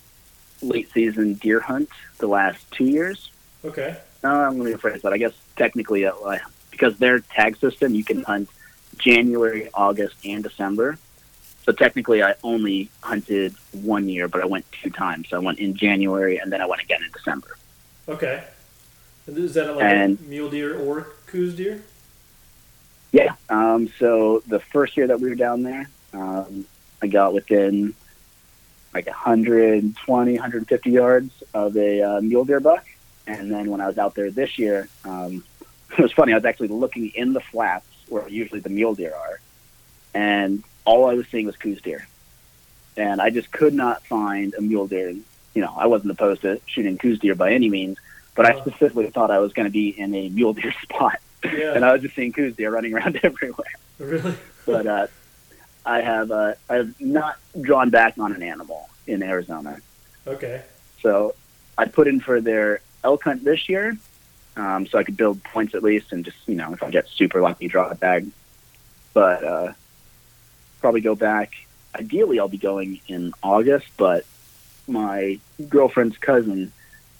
late 0.62 0.92
season 0.94 1.34
deer 1.36 1.60
hunt 1.60 1.90
the 2.20 2.28
last 2.28 2.70
two 2.72 2.86
years. 2.86 3.32
Okay. 3.66 3.98
No, 4.24 4.30
I'm 4.30 4.58
going 4.60 4.72
to 4.72 4.78
rephrase 4.78 5.02
that. 5.02 5.14
I 5.14 5.18
guess 5.18 5.34
technically, 5.56 6.06
uh, 6.06 6.14
because 6.72 6.98
their 6.98 7.20
tag 7.20 7.58
system, 7.58 7.96
you 7.96 8.04
can 8.04 8.24
hunt 8.24 8.50
January, 8.98 9.70
August, 9.74 10.16
and 10.24 10.44
December. 10.44 10.98
So 11.64 11.72
technically, 11.72 12.24
I 12.24 12.36
only 12.44 12.90
hunted 13.02 13.54
one 13.72 14.08
year, 14.10 14.28
but 14.28 14.42
I 14.42 14.46
went 14.46 14.66
two 14.72 14.90
times. 14.90 15.30
So 15.30 15.38
I 15.38 15.40
went 15.40 15.60
in 15.60 15.76
January, 15.76 16.38
and 16.38 16.52
then 16.52 16.62
I 16.62 16.66
went 16.66 16.82
again 16.82 17.04
in 17.04 17.12
December. 17.12 17.58
Okay. 18.08 18.44
Is 19.28 19.54
that 19.54 19.76
like 19.76 19.84
And- 19.84 20.18
a 20.20 20.24
mule 20.24 20.50
deer 20.50 20.78
or 20.80 21.08
Coues 21.28 21.54
deer? 21.56 21.84
Yeah. 23.12 23.36
Um, 23.50 23.90
so 24.00 24.42
the 24.48 24.60
first 24.60 24.96
year 24.98 25.08
that 25.08 25.20
we 25.20 25.30
were 25.30 25.36
down 25.36 25.64
there, 25.64 25.90
um, 26.14 26.66
I 27.02 27.08
got 27.08 27.34
within 27.34 27.94
like 28.94 29.06
120, 29.08 30.34
150 30.34 30.90
yards 30.92 31.32
of 31.54 31.76
a 31.78 32.02
uh, 32.02 32.22
mule 32.22 32.46
deer 32.46 32.60
buck. 32.60 32.86
And 33.28 33.52
then 33.52 33.70
when 33.70 33.80
I 33.82 33.88
was 33.88 33.98
out 33.98 34.16
there 34.16 34.32
this 34.32 34.58
year, 34.58 34.90
um, 35.06 35.44
it 35.92 36.00
was 36.00 36.12
funny. 36.12 36.34
I 36.34 36.36
was 36.36 36.46
actually 36.46 36.70
looking 36.70 37.10
in 37.10 37.34
the 37.34 37.40
flats 37.42 37.86
where 38.08 38.28
usually 38.28 38.60
the 38.60 38.70
mule 38.70 38.96
deer 38.96 39.14
are, 39.14 39.40
and 40.16 40.64
all 40.86 41.08
I 41.08 41.14
was 41.14 41.28
seeing 41.28 41.46
was 41.46 41.56
Coues 41.56 41.80
deer. 41.82 42.08
And 42.98 43.22
I 43.22 43.30
just 43.30 43.52
could 43.52 43.74
not 43.76 44.04
find 44.08 44.56
a 44.56 44.62
mule 44.62 44.88
deer. 44.88 45.10
You 45.12 45.62
know, 45.62 45.74
I 45.78 45.86
wasn't 45.86 46.12
opposed 46.12 46.42
to 46.42 46.60
shooting 46.66 46.98
Coues 46.98 47.20
deer 47.20 47.36
by 47.36 47.54
any 47.54 47.70
means, 47.70 47.98
but 48.36 48.46
I 48.48 48.54
Oh. 48.56 48.62
specifically 48.62 49.12
thought 49.12 49.30
I 49.30 49.38
was 49.40 49.54
going 49.54 49.66
to 49.68 49.72
be 49.72 49.90
in 49.90 50.14
a 50.16 50.30
mule 50.30 50.54
deer 50.54 50.74
spot 50.84 51.20
Yeah. 51.44 51.74
and 51.76 51.86
I 51.86 51.94
was 51.94 52.02
just 52.02 52.16
seeing 52.16 52.34
Coues 52.34 52.56
deer 52.56 52.72
running 52.72 52.94
around 52.96 53.20
everywhere. 53.22 53.74
really? 54.00 54.34
But 54.66 54.88
uh, 54.88 55.08
I 55.90 56.02
have 56.02 56.30
uh, 56.32 56.54
I 56.70 56.76
have 56.76 57.02
not 57.02 57.38
drawn 57.60 57.90
back 57.90 58.18
on 58.20 58.32
an 58.34 58.44
animal 58.44 58.88
in 59.08 59.24
Arizona, 59.24 59.80
Okay. 60.28 60.62
so 61.02 61.34
I 61.80 61.86
put 61.86 62.08
in 62.08 62.20
for 62.20 62.40
their 62.40 62.82
elk 63.04 63.24
hunt 63.24 63.44
this 63.44 63.68
year, 63.68 63.98
um, 64.56 64.86
so 64.86 65.00
I 65.00 65.04
could 65.04 65.18
build 65.18 65.44
points 65.44 65.74
at 65.74 65.82
least, 65.82 66.12
and 66.12 66.24
just 66.24 66.38
you 66.46 66.54
know 66.54 66.72
if 66.74 66.84
I 66.84 66.92
get 66.92 67.08
super 67.10 67.42
lucky, 67.42 67.68
draw 67.68 67.90
a 67.90 67.96
bag. 67.96 68.28
But 69.16 69.44
uh, 69.44 69.74
probably 70.80 71.02
go 71.02 71.16
back. 71.16 71.54
Ideally, 71.96 72.40
I'll 72.40 72.48
be 72.48 72.60
going 72.60 73.02
in 73.08 73.34
August, 73.42 73.88
but 73.98 74.26
my 74.88 75.40
girlfriend's 75.70 76.18
cousin 76.18 76.72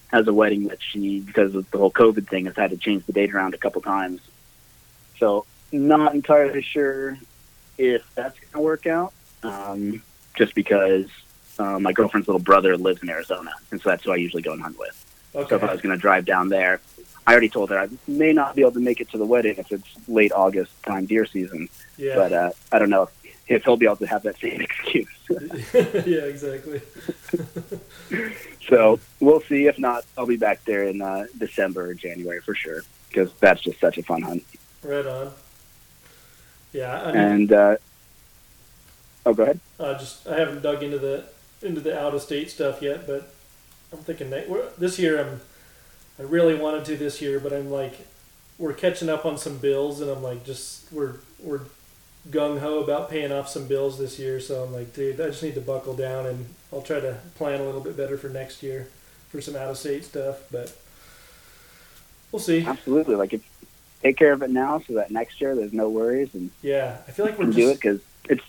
has 0.10 0.28
a 0.28 0.34
wedding 0.34 0.68
that 0.68 0.78
she, 0.82 1.22
because 1.22 1.56
of 1.56 1.70
the 1.72 1.80
whole 1.80 1.92
COVID 1.92 2.28
thing, 2.28 2.46
has 2.46 2.56
had 2.56 2.70
to 2.70 2.78
change 2.78 3.04
the 3.08 3.14
date 3.14 3.34
around 3.34 3.56
a 3.56 3.58
couple 3.58 3.82
times. 3.82 4.22
So, 5.18 5.46
not 5.72 6.14
entirely 6.14 6.62
sure 6.62 7.18
if 7.80 8.04
that's 8.14 8.38
going 8.40 8.52
to 8.52 8.60
work 8.60 8.86
out. 8.86 9.14
Um, 9.42 10.04
just 10.36 10.54
because 10.54 11.08
uh, 11.58 11.80
my 11.80 11.94
girlfriend's 11.94 12.28
little 12.28 12.42
brother 12.42 12.78
lives 12.78 13.02
in 13.02 13.10
Arizona, 13.10 13.52
and 13.72 13.82
so 13.82 13.90
that's 13.90 14.04
who 14.04 14.12
I 14.12 14.18
usually 14.18 14.44
go 14.44 14.54
and 14.54 14.62
hunt 14.62 14.78
with. 14.78 14.96
So 15.34 15.56
if 15.56 15.64
I 15.64 15.72
was 15.72 15.82
going 15.82 15.96
to 15.96 16.02
drive 16.02 16.26
down 16.26 16.50
there, 16.50 16.82
I 17.26 17.32
already 17.32 17.50
told 17.50 17.70
her 17.70 17.80
I 17.80 17.88
may 18.08 18.34
not 18.34 18.56
be 18.56 18.62
able 18.62 18.72
to 18.72 18.80
make 18.80 19.00
it 19.00 19.10
to 19.12 19.18
the 19.18 19.26
wedding 19.26 19.56
if 19.58 19.72
it's 19.72 19.88
late 20.08 20.32
August 20.32 20.72
prime 20.82 21.06
deer 21.06 21.26
season. 21.26 21.70
Yeah. 21.98 22.16
But 22.16 22.34
uh, 22.34 22.52
I 22.72 22.80
don't 22.80 22.90
know 22.90 23.04
if, 23.04 23.36
if 23.48 23.64
he'll 23.64 23.78
be 23.78 23.86
able 23.86 23.98
to 23.98 24.08
have 24.08 24.24
that 24.24 24.40
same 24.40 24.62
excuse. 24.70 25.08
yeah. 25.74 26.26
Exactly. 26.26 26.82
so 28.68 29.00
we'll 29.20 29.42
see. 29.42 29.68
If 29.68 29.78
not, 29.78 30.06
I'll 30.18 30.26
be 30.26 30.38
back 30.38 30.66
there 30.66 30.86
in 30.86 31.02
uh, 31.02 31.28
December 31.38 31.90
or 31.90 31.94
January 31.94 32.42
for 32.42 32.56
sure 32.56 32.82
because 33.10 33.32
that's 33.40 33.62
just 33.62 33.80
such 33.80 33.98
a 33.98 34.04
fun 34.04 34.24
hunt. 34.24 34.44
Right 34.84 35.06
on. 35.06 35.32
Yeah. 36.74 37.02
I 37.02 37.12
mean, 37.12 37.18
And 37.18 37.52
uh, 37.52 37.78
oh, 39.26 39.34
go 39.34 39.44
ahead. 39.44 39.60
I 39.80 39.94
just 39.94 40.28
I 40.28 40.38
haven't 40.38 40.62
dug 40.62 40.84
into 40.84 41.00
the 41.00 41.26
into 41.62 41.82
the 41.82 42.00
out 42.00 42.14
of 42.16 42.22
state 42.22 42.50
stuff 42.50 42.82
yet, 42.82 43.08
but 43.08 43.32
I'm 43.92 44.00
thinking 44.00 44.30
that 44.30 44.80
this 44.80 45.00
year 45.00 45.20
I'm 45.20 45.42
I 46.20 46.24
really 46.24 46.56
wanted 46.56 46.86
to 46.86 46.98
this 46.98 47.22
year, 47.22 47.40
but 47.40 47.54
I'm 47.54 47.72
like 47.72 48.08
we're 48.58 48.74
catching 48.74 49.10
up 49.10 49.26
on 49.26 49.38
some 49.38 49.58
bills, 49.58 50.02
and 50.02 50.10
I'm 50.12 50.22
like 50.22 50.46
just 50.46 50.92
we're 50.92 51.16
we're 51.42 51.62
gung 52.30 52.60
ho 52.60 52.80
about 52.80 53.10
paying 53.10 53.32
off 53.32 53.48
some 53.48 53.68
bills 53.68 53.98
this 53.98 54.20
year, 54.20 54.40
so 54.40 54.64
I'm 54.64 54.74
like, 54.74 54.94
dude, 54.94 55.20
I 55.22 55.28
just 55.28 55.42
need 55.44 55.56
to 55.56 55.62
buckle 55.62 55.96
down, 55.96 56.26
and 56.26 56.46
I'll 56.74 56.82
try 56.82 57.00
to 57.00 57.18
plan 57.36 57.62
a 57.62 57.64
little 57.64 57.82
bit 57.82 57.96
better 57.96 58.18
for 58.18 58.28
next 58.30 58.62
year 58.62 58.90
for 59.30 59.42
some 59.42 59.56
out 59.56 59.70
of 59.70 59.78
state 59.78 60.04
stuff, 60.04 60.40
but 60.52 60.76
we'll 62.32 62.40
see. 62.40 62.66
Absolutely. 62.66 63.16
Like 63.16 63.34
if 63.34 63.49
take 64.02 64.18
care 64.18 64.34
of 64.34 64.42
it 64.42 64.50
now, 64.50 64.80
so 64.80 64.94
that 64.94 65.12
next 65.12 65.42
year 65.42 65.56
there's 65.56 65.74
no 65.74 65.90
worries 65.90 66.34
and 66.34 66.52
Yeah, 66.62 66.98
I 67.08 67.12
feel 67.12 67.26
like 67.26 67.38
we're 67.38 67.46
can 67.46 67.54
do 67.54 67.70
it 67.70 67.76
because 67.76 68.02
it's 68.30 68.44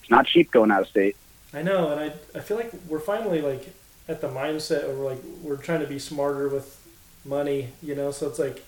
it's 0.00 0.10
not 0.10 0.26
cheap 0.26 0.50
going 0.50 0.70
out 0.70 0.82
of 0.82 0.88
state. 0.88 1.16
I 1.52 1.62
know, 1.62 1.90
and 1.90 2.00
I 2.00 2.38
I 2.38 2.40
feel 2.40 2.56
like 2.56 2.72
we're 2.88 3.00
finally 3.00 3.40
like 3.40 3.74
at 4.08 4.20
the 4.20 4.28
mindset 4.28 4.88
of 4.88 4.98
like 4.98 5.18
we're 5.42 5.56
trying 5.56 5.80
to 5.80 5.86
be 5.86 5.98
smarter 5.98 6.48
with 6.48 6.80
money, 7.24 7.68
you 7.82 7.94
know. 7.94 8.10
So 8.10 8.28
it's 8.28 8.38
like 8.38 8.64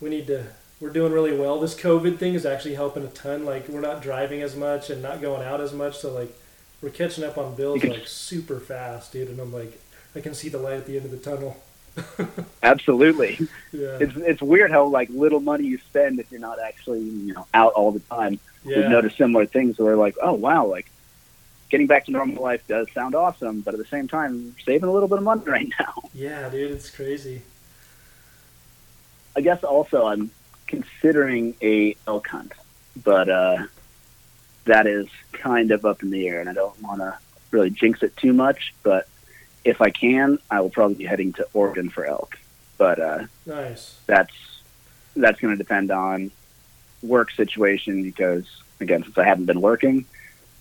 we 0.00 0.10
need 0.10 0.26
to. 0.28 0.46
We're 0.80 0.90
doing 0.90 1.12
really 1.12 1.36
well. 1.36 1.60
This 1.60 1.74
COVID 1.74 2.16
thing 2.18 2.32
is 2.32 2.46
actually 2.46 2.74
helping 2.74 3.04
a 3.04 3.08
ton. 3.08 3.44
Like 3.44 3.68
we're 3.68 3.82
not 3.82 4.00
driving 4.00 4.40
as 4.40 4.56
much 4.56 4.88
and 4.88 5.02
not 5.02 5.20
going 5.20 5.42
out 5.42 5.60
as 5.60 5.74
much, 5.74 5.98
so 5.98 6.12
like 6.12 6.34
we're 6.80 6.90
catching 6.90 7.24
up 7.24 7.36
on 7.36 7.54
bills 7.54 7.84
like 7.84 8.06
super 8.06 8.58
fast, 8.58 9.12
dude. 9.12 9.28
And 9.28 9.40
I'm 9.40 9.52
like, 9.52 9.78
I 10.14 10.20
can 10.20 10.34
see 10.34 10.48
the 10.48 10.58
light 10.58 10.78
at 10.78 10.86
the 10.86 10.96
end 10.96 11.04
of 11.04 11.10
the 11.10 11.18
tunnel. 11.18 11.62
Absolutely. 12.62 13.38
Yeah, 13.72 13.98
It's 14.00 14.16
it's 14.16 14.42
weird 14.42 14.70
how 14.70 14.86
like 14.86 15.08
little 15.10 15.40
money 15.40 15.64
you 15.64 15.78
spend 15.78 16.20
if 16.20 16.30
you're 16.30 16.40
not 16.40 16.58
actually 16.60 17.00
you 17.00 17.34
know 17.34 17.46
out 17.54 17.72
all 17.74 17.92
the 17.92 18.00
time. 18.00 18.38
We've 18.64 18.88
noticed 18.90 19.16
similar 19.16 19.46
things 19.46 19.78
where 19.78 19.96
like, 19.96 20.16
oh 20.22 20.34
wow, 20.34 20.66
like 20.66 20.90
getting 21.70 21.86
back 21.86 22.04
to 22.06 22.10
normal 22.10 22.42
life 22.42 22.66
does 22.66 22.90
sound 22.92 23.14
awesome, 23.14 23.60
but 23.60 23.74
at 23.74 23.78
the 23.78 23.86
same 23.86 24.08
time, 24.08 24.54
saving 24.64 24.88
a 24.88 24.92
little 24.92 25.08
bit 25.08 25.18
of 25.18 25.24
money 25.24 25.42
right 25.46 25.70
now. 25.78 25.94
yeah, 26.14 26.48
dude. 26.48 26.70
It's 26.72 26.90
crazy. 26.90 27.42
I 29.36 29.40
guess 29.40 29.62
also 29.64 30.06
I'm 30.06 30.30
considering 30.66 31.54
a 31.62 31.96
elk 32.06 32.26
hunt, 32.28 32.52
but 33.02 33.28
uh, 33.28 33.66
that 34.64 34.86
is 34.86 35.06
kind 35.32 35.70
of 35.70 35.84
up 35.86 36.02
in 36.02 36.10
the 36.10 36.28
air, 36.28 36.40
and 36.40 36.48
I 36.48 36.52
don't 36.52 36.80
want 36.82 37.00
to 37.00 37.16
really 37.50 37.70
jinx 37.70 38.02
it 38.02 38.16
too 38.16 38.32
much. 38.32 38.74
But 38.82 39.08
if 39.64 39.80
I 39.80 39.90
can, 39.90 40.38
I 40.50 40.60
will 40.60 40.70
probably 40.70 40.96
be 40.96 41.04
heading 41.04 41.32
to 41.34 41.46
Oregon 41.52 41.90
for 41.90 42.04
elk. 42.04 42.38
But 42.78 42.98
uh, 42.98 43.26
Nice. 43.46 43.98
that's 44.06 44.34
that's 45.16 45.40
going 45.40 45.52
to 45.52 45.58
depend 45.58 45.90
on 45.90 46.30
work 47.02 47.30
situation 47.32 48.02
because 48.02 48.46
again, 48.80 49.02
since 49.02 49.18
I 49.18 49.24
haven't 49.24 49.46
been 49.46 49.60
working, 49.60 50.06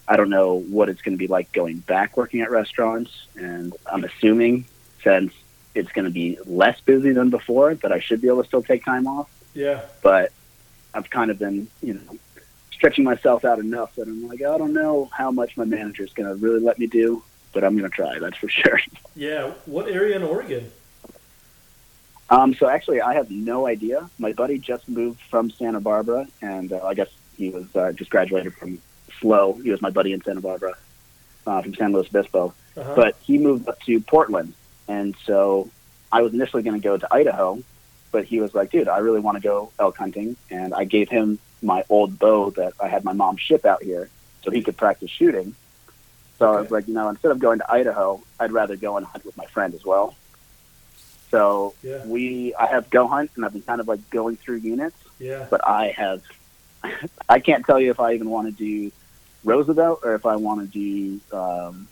I 0.08 0.18
don't 0.18 0.30
know 0.30 0.56
what 0.56 0.90
it's 0.90 1.02
going 1.02 1.14
to 1.16 1.20
be 1.20 1.28
like 1.28 1.52
going 1.52 1.78
back 1.78 2.18
working 2.18 2.42
at 2.42 2.52
restaurants, 2.52 3.12
and 3.36 3.74
I'm 3.86 4.04
assuming 4.04 4.66
since 5.04 5.34
it's 5.76 5.92
going 5.92 6.06
to 6.06 6.12
be 6.12 6.38
less 6.46 6.80
busy 6.82 7.12
than 7.12 7.30
before 7.30 7.76
that 7.76 7.92
I 7.92 8.00
should 8.00 8.22
be 8.22 8.28
able 8.28 8.42
to 8.42 8.48
still 8.48 8.64
take 8.64 8.84
time 8.84 9.08
off. 9.08 9.30
Yeah. 9.54 9.82
But 10.02 10.32
I've 10.94 11.10
kind 11.10 11.32
of 11.32 11.40
been, 11.40 11.68
you 11.82 11.94
know, 11.94 12.18
stretching 12.72 13.04
myself 13.04 13.46
out 13.46 13.60
enough 13.60 13.96
that 13.96 14.08
I'm 14.08 14.28
like, 14.28 14.42
I 14.42 14.58
don't 14.58 14.74
know 14.74 15.10
how 15.14 15.32
much 15.32 15.58
my 15.58 15.66
manager 15.66 16.04
is 16.04 16.12
going 16.14 16.28
to 16.28 16.36
really 16.36 16.60
let 16.60 16.80
me 16.80 16.88
do, 16.88 17.24
but 17.54 17.64
I'm 17.64 17.78
going 17.78 17.90
to 17.90 17.96
try. 17.96 18.20
That's 18.20 18.38
for 18.38 18.50
sure. 18.60 18.80
Yeah. 19.16 19.52
What 19.66 19.88
area 19.90 20.16
in 20.16 20.24
Oregon? 20.24 20.72
Um, 22.30 22.54
so 22.54 22.70
actually, 22.70 23.02
I 23.02 23.16
have 23.16 23.32
no 23.32 23.66
idea. 23.66 24.08
My 24.20 24.34
buddy 24.34 24.60
just 24.60 24.88
moved 24.88 25.20
from 25.32 25.50
Santa 25.50 25.80
Barbara, 25.80 26.28
and 26.42 26.72
uh, 26.72 26.86
I 26.86 26.94
guess 26.94 27.10
he 27.38 27.50
was 27.50 27.76
uh, 27.76 27.92
just 27.94 28.12
graduated 28.12 28.54
from 28.54 28.80
SLO. 29.20 29.54
He 29.54 29.72
was 29.72 29.82
my 29.82 29.90
buddy 29.90 30.14
in 30.14 30.22
Santa 30.22 30.42
Barbara 30.42 30.76
uh, 31.48 31.62
from 31.64 31.74
San 31.74 31.92
Luis 31.92 32.08
Obispo, 32.10 32.54
Uh-huh. 32.78 32.94
but 32.96 33.16
he 33.22 33.40
moved 33.40 33.68
up 33.68 33.82
to 33.82 34.00
Portland, 34.02 34.54
and 34.88 35.16
so 35.26 35.70
I 36.12 36.22
was 36.22 36.34
initially 36.34 36.62
going 36.62 36.80
to 36.80 36.84
go 36.84 36.98
to 36.98 37.08
Idaho, 37.12 37.64
but 38.12 38.26
he 38.26 38.40
was 38.40 38.54
like, 38.54 38.70
"Dude, 38.70 38.88
I 38.88 39.00
really 39.00 39.20
want 39.22 39.38
to 39.38 39.42
go 39.42 39.72
elk 39.80 39.98
hunting," 39.98 40.36
and 40.52 40.72
I 40.76 40.84
gave 40.84 41.10
him 41.10 41.40
my 41.64 41.84
old 41.90 42.20
bow 42.20 42.52
that 42.52 42.74
I 42.80 42.88
had 42.90 43.04
my 43.04 43.14
mom 43.14 43.38
ship 43.38 43.66
out 43.66 43.82
here, 43.82 44.08
so 44.44 44.52
he 44.52 44.62
could 44.62 44.78
practice 44.78 45.10
shooting. 45.10 45.56
So 46.40 46.56
I 46.56 46.62
was 46.62 46.72
like, 46.72 46.88
you 46.88 46.94
know, 46.94 47.10
instead 47.10 47.32
of 47.32 47.40
going 47.40 47.60
to 47.60 47.72
Idaho, 47.72 48.22
I'd 48.40 48.52
rather 48.54 48.76
go 48.78 48.96
and 48.98 49.06
hunt 49.06 49.26
with 49.26 49.36
my 49.38 49.46
friend 49.48 49.74
as 49.76 49.84
well. 49.86 50.16
So 51.32 51.74
Yeah. 51.84 52.04
we, 52.06 52.56
I 52.56 52.66
have 52.68 52.90
go 52.90 53.08
hunt, 53.08 53.32
and 53.36 53.46
I've 53.46 53.54
been 53.54 53.62
kind 53.62 53.82
of 53.82 53.88
like 53.88 54.10
going 54.10 54.38
through 54.38 54.58
units, 54.58 54.96
Yeah. 55.20 55.46
but 55.50 55.68
I 55.68 55.90
have, 55.90 56.24
I 57.30 57.40
can't 57.40 57.66
tell 57.66 57.80
you 57.80 57.92
if 57.92 58.00
I 58.00 58.14
even 58.14 58.30
want 58.30 58.48
to 58.48 58.52
do 58.54 58.92
Roosevelt 59.44 60.00
or 60.04 60.16
if 60.16 60.26
I 60.26 60.38
want 60.38 60.62
to 60.62 61.20
do 61.30 61.38
um, 61.38 61.88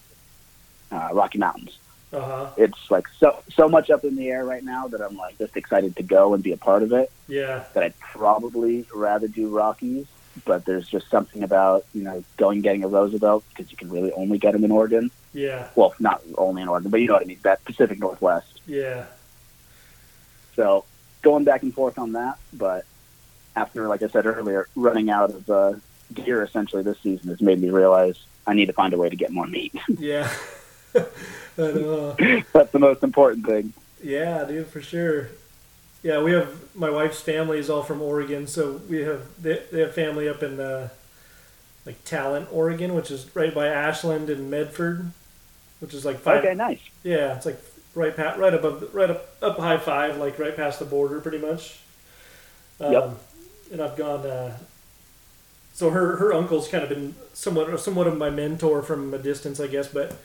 uh, 0.91 1.09
Rocky 1.11 1.37
Mountains. 1.37 1.77
Uh 2.13 2.21
huh. 2.21 2.49
It's 2.55 2.89
like 2.89 3.05
so 3.19 3.43
so 3.53 3.67
much 3.67 3.89
up 3.89 4.05
in 4.05 4.15
the 4.15 4.29
air 4.29 4.45
right 4.45 4.63
now 4.63 4.87
that 4.87 5.01
I'm 5.01 5.17
like 5.17 5.37
just 5.37 5.57
excited 5.57 5.97
to 5.97 6.03
go 6.03 6.33
and 6.33 6.41
be 6.41 6.53
a 6.53 6.57
part 6.57 6.81
of 6.81 6.93
it. 6.93 7.11
Yeah. 7.27 7.65
That 7.73 7.83
I'd 7.83 7.99
probably 7.99 8.85
rather 8.95 9.27
do 9.27 9.49
Rockies, 9.49 10.05
but 10.45 10.65
there's 10.65 10.87
just 10.87 11.09
something 11.09 11.43
about 11.43 11.85
you 11.93 12.03
know 12.03 12.23
going 12.37 12.61
getting 12.61 12.83
a 12.83 12.87
Roosevelt 12.87 13.43
because 13.49 13.71
you 13.71 13.77
can 13.77 13.89
really 13.89 14.11
only 14.13 14.37
get 14.37 14.53
them 14.53 14.63
in 14.63 14.71
Oregon. 14.71 15.11
Yeah. 15.33 15.69
Well, 15.75 15.93
not 15.99 16.21
only 16.37 16.61
in 16.61 16.67
Oregon, 16.67 16.89
but 16.91 16.99
you 16.99 17.07
know 17.07 17.13
what 17.13 17.23
I 17.23 17.25
mean. 17.25 17.39
That 17.43 17.63
Pacific 17.65 17.99
Northwest. 17.99 18.61
Yeah. 18.65 19.05
So 20.55 20.85
going 21.21 21.43
back 21.43 21.63
and 21.63 21.73
forth 21.73 21.99
on 21.99 22.13
that, 22.13 22.37
but 22.53 22.85
after, 23.55 23.87
like 23.87 24.01
I 24.01 24.07
said 24.07 24.25
earlier, 24.25 24.67
running 24.75 25.09
out 25.09 25.31
of 25.31 25.49
uh, 25.49 25.73
gear 26.13 26.43
essentially 26.43 26.83
this 26.83 26.99
season 26.99 27.29
has 27.29 27.41
made 27.41 27.59
me 27.59 27.69
realize 27.69 28.17
I 28.45 28.53
need 28.53 28.67
to 28.67 28.73
find 28.73 28.93
a 28.93 28.97
way 28.97 29.09
to 29.09 29.15
get 29.15 29.31
more 29.31 29.47
meat. 29.47 29.73
Yeah. 29.99 30.31
That's 31.55 32.71
the 32.71 32.79
most 32.79 33.03
important 33.03 33.45
thing. 33.45 33.73
Yeah, 34.03 34.45
dude, 34.45 34.67
for 34.67 34.81
sure. 34.81 35.29
Yeah, 36.03 36.21
we 36.21 36.31
have 36.31 36.75
my 36.75 36.89
wife's 36.89 37.21
family 37.21 37.57
is 37.59 37.69
all 37.69 37.83
from 37.83 38.01
Oregon, 38.01 38.47
so 38.47 38.81
we 38.89 39.01
have 39.01 39.23
they, 39.41 39.61
they 39.71 39.81
have 39.81 39.93
family 39.95 40.29
up 40.29 40.43
in 40.43 40.59
uh, 40.59 40.89
like 41.85 42.03
Talent, 42.05 42.49
Oregon, 42.51 42.93
which 42.93 43.11
is 43.11 43.33
right 43.35 43.53
by 43.53 43.67
Ashland 43.67 44.29
and 44.29 44.49
Medford, 44.51 45.11
which 45.79 45.93
is 45.93 46.05
like 46.05 46.19
five. 46.19 46.43
Okay, 46.43 46.53
nice. 46.53 46.79
Yeah, 47.03 47.35
it's 47.35 47.45
like 47.45 47.59
right 47.95 48.15
pat 48.15 48.37
right 48.39 48.53
above 48.53 48.93
right 48.93 49.09
up 49.09 49.29
up 49.41 49.57
high 49.57 49.77
five, 49.77 50.17
like 50.17 50.37
right 50.39 50.55
past 50.55 50.79
the 50.79 50.85
border, 50.85 51.19
pretty 51.19 51.39
much. 51.39 51.79
Um, 52.79 52.91
Yep. 52.91 53.19
And 53.71 53.81
I've 53.81 53.97
gone. 53.97 54.25
Uh, 54.25 54.57
so 55.73 55.89
her 55.91 56.17
her 56.17 56.33
uncle's 56.33 56.67
kind 56.67 56.83
of 56.83 56.89
been 56.89 57.15
somewhat 57.33 57.79
somewhat 57.79 58.07
of 58.07 58.17
my 58.17 58.29
mentor 58.29 58.81
from 58.81 59.13
a 59.13 59.17
distance, 59.17 59.59
I 59.59 59.67
guess. 59.67 59.87
But 59.87 60.15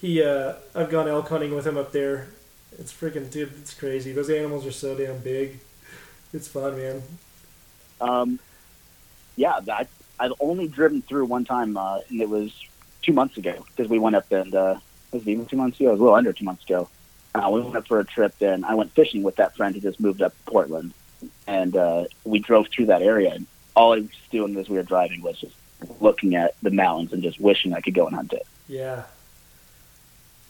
he 0.00 0.22
uh, 0.22 0.54
I've 0.74 0.90
gone 0.90 1.08
elk 1.08 1.28
hunting 1.28 1.54
with 1.54 1.66
him 1.66 1.76
up 1.76 1.92
there. 1.92 2.28
It's 2.78 2.92
freaking 2.92 3.30
dude, 3.30 3.52
it's 3.60 3.74
crazy. 3.74 4.12
Those 4.12 4.30
animals 4.30 4.66
are 4.66 4.72
so 4.72 4.96
damn 4.96 5.18
big. 5.18 5.60
It's 6.32 6.48
fun, 6.48 6.76
man. 6.76 7.02
Um, 8.00 8.38
yeah, 9.36 9.60
that 9.64 9.88
I've 10.18 10.32
only 10.40 10.68
driven 10.68 11.02
through 11.02 11.26
one 11.26 11.44
time, 11.44 11.76
uh, 11.76 12.00
and 12.08 12.20
it 12.20 12.28
was 12.28 12.52
two 13.02 13.12
months 13.12 13.36
ago 13.36 13.64
because 13.68 13.90
we 13.90 13.98
went 13.98 14.16
up 14.16 14.30
and 14.32 14.54
uh, 14.54 14.76
was 15.12 15.22
it 15.22 15.28
even 15.28 15.46
two 15.46 15.56
months 15.56 15.78
ago? 15.78 15.88
It 15.88 15.92
was 15.92 16.00
a 16.00 16.02
little 16.04 16.16
under 16.16 16.32
two 16.32 16.44
months 16.44 16.64
ago. 16.64 16.88
Uh, 17.34 17.48
we 17.50 17.60
went 17.60 17.76
up 17.76 17.86
for 17.86 17.98
a 18.00 18.04
trip, 18.04 18.34
and 18.40 18.64
I 18.64 18.74
went 18.74 18.92
fishing 18.92 19.22
with 19.22 19.36
that 19.36 19.56
friend 19.56 19.74
who 19.74 19.80
just 19.80 20.00
moved 20.00 20.20
up 20.20 20.32
to 20.36 20.50
Portland, 20.50 20.92
and 21.46 21.74
uh, 21.76 22.04
we 22.24 22.40
drove 22.40 22.68
through 22.68 22.86
that 22.86 23.02
area. 23.02 23.32
And 23.32 23.46
all 23.74 23.94
I 23.94 24.00
was 24.00 24.08
doing 24.30 24.56
as 24.56 24.68
we 24.68 24.76
were 24.76 24.82
driving 24.82 25.22
was 25.22 25.38
just 25.40 25.54
looking 26.00 26.34
at 26.34 26.54
the 26.62 26.70
mountains 26.70 27.12
and 27.12 27.22
just 27.22 27.40
wishing 27.40 27.72
I 27.72 27.80
could 27.80 27.94
go 27.94 28.06
and 28.06 28.14
hunt 28.14 28.32
it. 28.34 28.46
Yeah, 28.68 29.04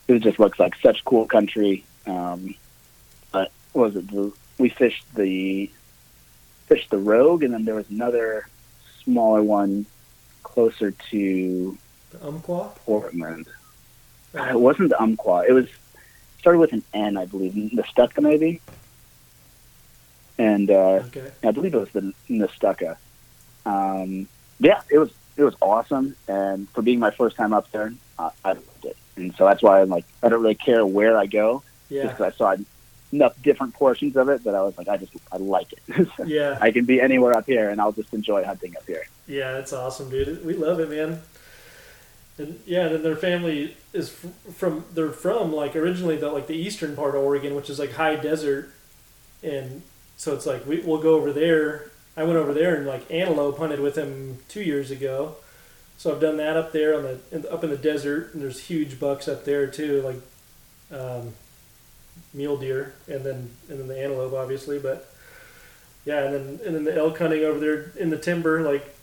It 0.09 0.21
just 0.21 0.39
looks 0.39 0.59
like 0.59 0.75
such 0.83 1.05
cool 1.05 1.27
country. 1.27 1.85
Um, 2.07 2.55
but 3.33 3.51
what 3.73 3.95
was 3.95 3.97
it? 3.97 4.11
The, 4.11 4.33
we 4.59 4.69
fished 4.69 5.05
the 5.15 5.71
fished 6.67 6.91
the 6.91 6.99
Rogue, 6.99 7.43
and 7.43 7.53
then 7.53 7.65
there 7.65 7.75
was 7.75 7.89
another 7.91 8.47
smaller 9.05 9.43
one 9.43 9.87
closer 10.43 10.91
to 11.11 11.79
the 12.11 12.27
Umpqua. 12.27 12.71
Portland. 12.85 13.47
It 14.35 14.59
wasn't 14.59 14.89
the 14.91 15.01
Umpqua. 15.03 15.45
It 15.49 15.53
was 15.53 15.69
started 16.39 16.59
with 16.59 16.73
an 16.73 16.83
N, 16.95 17.17
I 17.17 17.27
believe. 17.27 17.55
the 17.55 17.83
Nestucca, 17.83 18.23
maybe. 18.23 18.61
And 20.39 20.71
uh, 20.71 21.03
Okay. 21.07 21.31
I 21.45 21.51
believe 21.51 21.75
it 21.75 21.79
was 21.79 21.91
the 21.91 22.13
Nestucca. 22.31 22.97
Um, 23.67 24.27
yeah, 24.59 24.81
it 24.91 24.99
was 24.99 25.11
it 25.37 25.45
was 25.45 25.55
awesome, 25.63 26.15
and 26.29 26.69
for 26.71 26.83
being 26.83 26.99
my 26.99 27.11
first 27.11 27.37
time 27.37 27.53
up 27.53 27.71
there, 27.71 27.93
uh, 28.19 28.31
I 28.45 28.53
loved 28.53 28.85
it. 28.85 28.97
And 29.17 29.35
so 29.37 29.45
that's 29.47 29.63
why 29.63 29.81
I'm 29.81 29.89
like, 29.89 30.05
I 30.23 30.29
don't 30.29 30.43
really 30.43 30.55
care 30.55 30.85
where 30.85 31.17
I 31.17 31.27
go, 31.27 31.63
just 31.93 32.17
because 32.17 32.33
I 32.33 32.37
saw 32.37 32.57
enough 33.13 33.41
different 33.43 33.75
portions 33.75 34.17
of 34.17 34.29
it 34.29 34.45
that 34.45 34.55
I 34.55 34.63
was 34.63 34.77
like, 34.79 34.89
I 34.89 34.97
just 34.97 35.13
I 35.31 35.37
like 35.37 35.73
it. 35.73 36.09
Yeah. 36.27 36.59
I 36.61 36.71
can 36.71 36.85
be 36.85 37.01
anywhere 37.01 37.37
up 37.37 37.47
here, 37.47 37.69
and 37.71 37.81
I'll 37.81 37.93
just 37.93 38.13
enjoy 38.15 38.45
hunting 38.45 38.77
up 38.77 38.87
here. 38.87 39.05
Yeah, 39.27 39.59
it's 39.59 39.73
awesome, 39.73 40.11
dude. 40.11 40.45
We 40.45 40.55
love 40.55 40.81
it, 40.81 40.91
man. 40.91 41.21
And 42.39 42.61
yeah, 42.65 42.87
and 42.87 42.95
then 42.95 43.03
their 43.03 43.17
family 43.17 43.77
is 43.93 44.11
from 44.55 44.85
they're 44.95 45.11
from 45.11 45.53
like 45.53 45.77
originally 45.77 46.17
the 46.17 46.31
like 46.31 46.47
the 46.47 46.57
eastern 46.57 46.97
part 46.97 47.15
of 47.15 47.23
Oregon, 47.23 47.55
which 47.55 47.69
is 47.69 47.79
like 47.79 47.93
high 47.93 48.17
desert, 48.17 48.73
and 49.43 49.83
so 50.17 50.35
it's 50.35 50.47
like 50.47 50.67
we 50.67 50.81
we'll 50.81 51.03
go 51.03 51.15
over 51.15 51.33
there. 51.33 51.91
I 52.17 52.25
went 52.25 52.37
over 52.37 52.55
there 52.55 52.75
and 52.75 52.87
like 52.87 53.11
antelope 53.11 53.59
hunted 53.59 53.81
with 53.81 53.97
him 53.97 54.39
two 54.49 54.63
years 54.63 54.91
ago, 54.91 55.37
so 55.99 56.13
I've 56.13 56.21
done 56.21 56.39
that 56.39 56.57
up 56.57 56.73
there 56.73 56.97
on 56.97 57.03
the 57.03 57.19
in, 57.31 57.47
up 57.51 57.63
in 57.65 57.71
the 57.71 57.77
desert, 57.77 58.33
and 58.33 58.43
there's 58.43 58.61
huge 58.61 58.99
bucks 58.99 59.29
up 59.29 59.45
there 59.45 59.67
too, 59.67 60.01
like 60.03 60.99
um, 60.99 61.35
mule 62.35 62.57
deer, 62.57 62.95
and 63.09 63.25
then 63.25 63.51
and 63.69 63.79
then 63.81 63.89
the 63.89 63.99
antelope 63.99 64.33
obviously, 64.33 64.79
but 64.79 65.13
yeah, 66.05 66.25
and 66.25 66.35
then 66.35 66.61
and 66.67 66.75
then 66.75 66.85
the 66.85 66.95
elk 66.97 67.19
hunting 67.19 67.45
over 67.45 67.59
there 67.61 67.93
in 67.97 68.11
the 68.11 68.19
timber, 68.19 68.63
like 68.63 68.95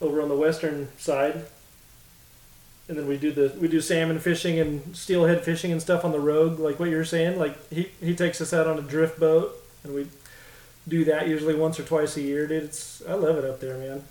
over 0.00 0.20
on 0.22 0.28
the 0.28 0.36
western 0.36 0.88
side. 0.98 1.44
And 2.86 2.98
then 2.98 3.06
we 3.06 3.16
do 3.16 3.32
the 3.32 3.54
we 3.58 3.66
do 3.68 3.80
salmon 3.80 4.18
fishing 4.18 4.58
and 4.60 4.94
steelhead 4.94 5.42
fishing 5.42 5.72
and 5.72 5.80
stuff 5.80 6.04
on 6.04 6.12
the 6.12 6.20
rogue, 6.20 6.58
like 6.58 6.78
what 6.78 6.90
you're 6.90 7.04
saying. 7.04 7.38
Like 7.38 7.56
he 7.72 7.90
he 8.00 8.14
takes 8.14 8.40
us 8.40 8.52
out 8.52 8.66
on 8.66 8.78
a 8.78 8.82
drift 8.82 9.18
boat, 9.18 9.54
and 9.84 9.94
we 9.94 10.08
do 10.86 11.02
that 11.06 11.26
usually 11.26 11.54
once 11.54 11.80
or 11.80 11.82
twice 11.84 12.16
a 12.18 12.20
year, 12.20 12.46
dude. 12.46 12.62
It's 12.64 13.02
I 13.08 13.14
love 13.14 13.38
it 13.38 13.44
up 13.46 13.60
there, 13.60 13.78
man. 13.78 14.04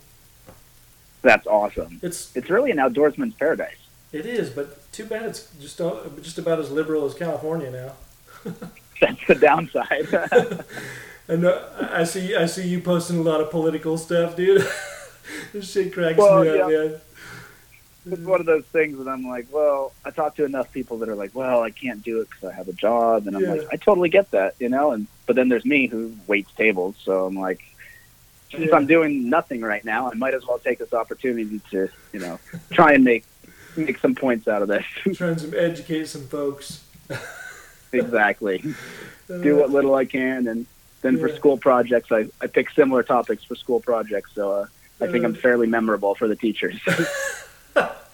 That's 1.21 1.45
awesome. 1.45 1.99
It's 2.01 2.35
It's 2.35 2.49
really 2.49 2.71
an 2.71 2.77
outdoorsman's 2.77 3.35
paradise. 3.35 3.77
it 4.11 4.25
is, 4.25 4.49
but 4.49 4.91
too 4.91 5.05
bad 5.05 5.23
it's 5.27 5.49
just 5.61 5.79
uh, 5.79 6.01
just 6.21 6.37
about 6.39 6.59
as 6.59 6.71
liberal 6.71 7.05
as 7.05 7.13
California 7.13 7.69
now. 7.71 7.93
That's 9.01 9.27
the 9.27 9.35
downside. 9.35 10.07
And 11.29 11.45
uh, 11.45 11.61
I 11.79 12.03
see 12.03 12.35
I 12.35 12.45
see 12.47 12.67
you 12.67 12.81
posting 12.81 13.17
a 13.17 13.21
lot 13.21 13.39
of 13.39 13.49
political 13.49 13.97
stuff, 13.97 14.35
dude. 14.35 14.61
this 15.53 15.71
shit 15.71 15.93
cracks 15.93 16.17
Well, 16.17 16.43
me 16.43 16.49
up, 16.49 16.69
yeah. 16.69 16.77
man. 16.77 17.01
it's 18.11 18.21
one 18.23 18.41
of 18.41 18.45
those 18.45 18.65
things 18.65 18.97
that 18.97 19.07
I'm 19.07 19.25
like, 19.25 19.47
well, 19.49 19.93
I 20.03 20.11
talk 20.11 20.35
to 20.35 20.43
enough 20.43 20.69
people 20.73 20.97
that 20.97 21.07
are 21.07 21.15
like, 21.15 21.33
well, 21.33 21.63
I 21.63 21.71
can't 21.71 22.03
do 22.03 22.19
it 22.19 22.29
because 22.29 22.49
I 22.49 22.53
have 22.53 22.67
a 22.67 22.73
job, 22.73 23.25
and 23.27 23.37
I'm 23.37 23.41
Yeah. 23.41 23.53
like, 23.53 23.67
I 23.71 23.77
totally 23.77 24.09
get 24.09 24.31
that, 24.31 24.55
you 24.59 24.67
know. 24.67 24.91
And 24.91 25.07
but 25.25 25.37
then 25.37 25.47
there's 25.47 25.63
me 25.63 25.87
who 25.87 26.13
waits 26.27 26.51
tables, 26.57 26.97
so 27.01 27.25
I'm 27.25 27.35
like, 27.39 27.61
since 28.51 28.65
Yeah. 28.65 28.75
I'm 28.75 28.85
doing 28.85 29.29
nothing 29.29 29.61
right 29.61 29.85
now, 29.85 30.11
I 30.11 30.15
might 30.15 30.33
as 30.33 30.45
well 30.45 30.59
take 30.59 30.79
this 30.79 30.93
opportunity 30.93 31.61
to, 31.71 31.87
you 32.11 32.19
know, 32.19 32.37
try 32.69 32.91
and 32.91 33.05
make 33.05 33.23
make 33.77 33.97
some 33.99 34.13
points 34.13 34.49
out 34.49 34.61
of 34.61 34.67
this. 34.67 34.83
Trying 35.13 35.37
to 35.37 35.57
educate 35.57 36.09
some 36.09 36.27
folks. 36.27 36.83
Exactly. 37.93 38.63
Do 39.27 39.57
what 39.57 39.69
little 39.69 39.95
I 39.95 40.05
can, 40.05 40.47
and 40.47 40.65
then 41.01 41.17
for 41.17 41.33
school 41.33 41.57
projects, 41.57 42.11
I 42.11 42.27
I 42.41 42.47
pick 42.47 42.69
similar 42.71 43.03
topics 43.03 43.43
for 43.43 43.55
school 43.55 43.79
projects, 43.79 44.31
so 44.35 44.51
uh, 44.51 44.65
I 44.99 45.07
think 45.07 45.23
I'm 45.23 45.33
fairly 45.33 45.67
memorable 45.67 46.13
for 46.13 46.27
the 46.27 46.35
teachers. 46.35 46.79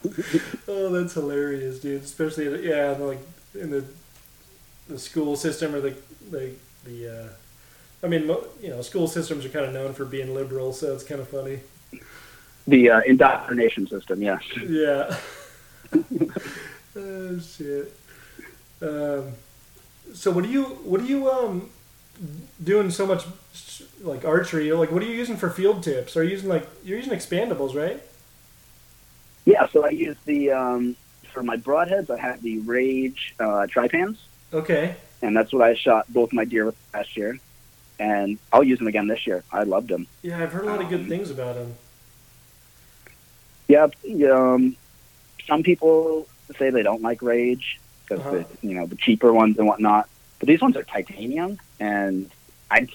Oh, 0.68 0.90
that's 0.90 1.14
hilarious, 1.14 1.80
dude. 1.80 2.04
Especially 2.04 2.68
yeah, 2.68 2.96
like 3.00 3.20
in 3.54 3.70
the 3.70 3.84
the 4.88 4.98
school 4.98 5.36
system 5.36 5.76
or 5.76 5.82
the 5.82 5.96
the 6.32 6.54
the 6.86 7.24
uh, 7.24 7.30
I 8.02 8.08
mean, 8.08 8.24
you 8.62 8.70
know, 8.70 8.82
school 8.82 9.08
systems 9.08 9.46
are 9.46 9.50
kind 9.50 9.66
of 9.66 9.74
known 9.74 9.94
for 9.94 10.06
being 10.06 10.34
liberal, 10.34 10.72
so 10.72 10.94
it's 10.94 11.04
kind 11.04 11.20
of 11.20 11.28
funny. 11.28 11.60
The 12.66 12.90
uh, 12.90 13.02
indoctrination 13.06 13.88
system, 13.88 14.22
yes. 14.22 14.42
Yeah. 14.58 15.18
oh 16.96 17.40
shit. 17.40 17.94
Um, 18.82 19.34
so 20.14 20.32
what 20.32 20.44
do 20.44 20.50
you 20.50 20.64
what 20.64 21.02
do 21.02 21.08
you 21.08 21.30
um 21.30 21.70
doing 22.64 22.90
so 22.92 23.06
much 23.06 23.26
like 24.02 24.26
archery? 24.26 24.72
Like 24.72 24.92
what 24.92 25.02
are 25.02 25.06
you 25.06 25.14
using 25.16 25.38
for 25.38 25.50
field 25.50 25.84
tips? 25.84 26.16
Are 26.18 26.24
you 26.24 26.32
using 26.32 26.50
like 26.50 26.68
you're 26.84 26.98
using 26.98 27.14
expandables, 27.14 27.76
right? 27.76 28.02
Yeah, 29.46 29.68
so 29.68 29.86
I 29.86 29.90
use 29.90 30.18
the 30.26 30.52
um, 30.52 30.96
for 31.34 31.42
my 31.44 31.58
broadheads. 31.58 32.10
I 32.10 32.20
have 32.20 32.42
the 32.42 32.60
Rage 32.60 33.34
uh, 33.40 33.66
Trypans, 33.68 34.18
Okay. 34.54 34.96
and 35.22 35.36
that's 35.36 35.52
what 35.52 35.64
I 35.64 35.74
shot 35.74 36.06
both 36.12 36.34
my 36.34 36.46
deer 36.46 36.66
with 36.66 36.76
last 36.94 37.16
year. 37.18 37.40
And 37.98 38.38
I'll 38.54 38.64
use 38.64 38.78
them 38.80 38.88
again 38.88 39.08
this 39.08 39.26
year. 39.28 39.44
I 39.52 39.64
loved 39.64 39.90
them. 39.90 40.08
Yeah, 40.22 40.42
I've 40.42 40.52
heard 40.54 40.64
a 40.64 40.68
lot 40.68 40.82
of 40.82 40.90
good 40.90 41.02
Um, 41.02 41.08
things 41.10 41.32
about 41.32 41.56
them. 41.56 41.74
Yeah, 43.68 43.88
um, 44.32 44.76
some 45.48 45.64
people 45.64 46.28
say 46.58 46.70
they 46.70 46.84
don't 46.84 47.02
like 47.02 47.22
Rage 47.22 47.79
because 48.10 48.26
Uh-huh. 48.26 48.44
the 48.62 48.68
you 48.68 48.74
know 48.76 48.86
the 48.86 48.96
cheaper 48.96 49.32
ones 49.32 49.58
and 49.58 49.68
whatnot. 49.68 50.10
But 50.40 50.48
these 50.48 50.62
ones 50.62 50.76
are 50.78 50.84
titanium, 50.84 51.60
and 51.80 52.30
I 52.72 52.88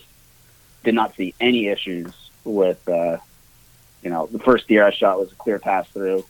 did 0.83 0.95
not 0.95 1.15
see 1.15 1.35
any 1.41 1.69
issues 1.69 2.13
with. 2.45 2.87
Uh, 2.89 3.19
you 4.03 4.11
know, 4.11 4.27
the 4.27 4.39
first 4.39 4.69
deer 4.69 4.85
I 4.87 4.91
shot 4.91 5.19
was 5.19 5.33
a 5.33 5.35
clear 5.37 5.59
pass 5.59 5.89
through. 5.89 6.27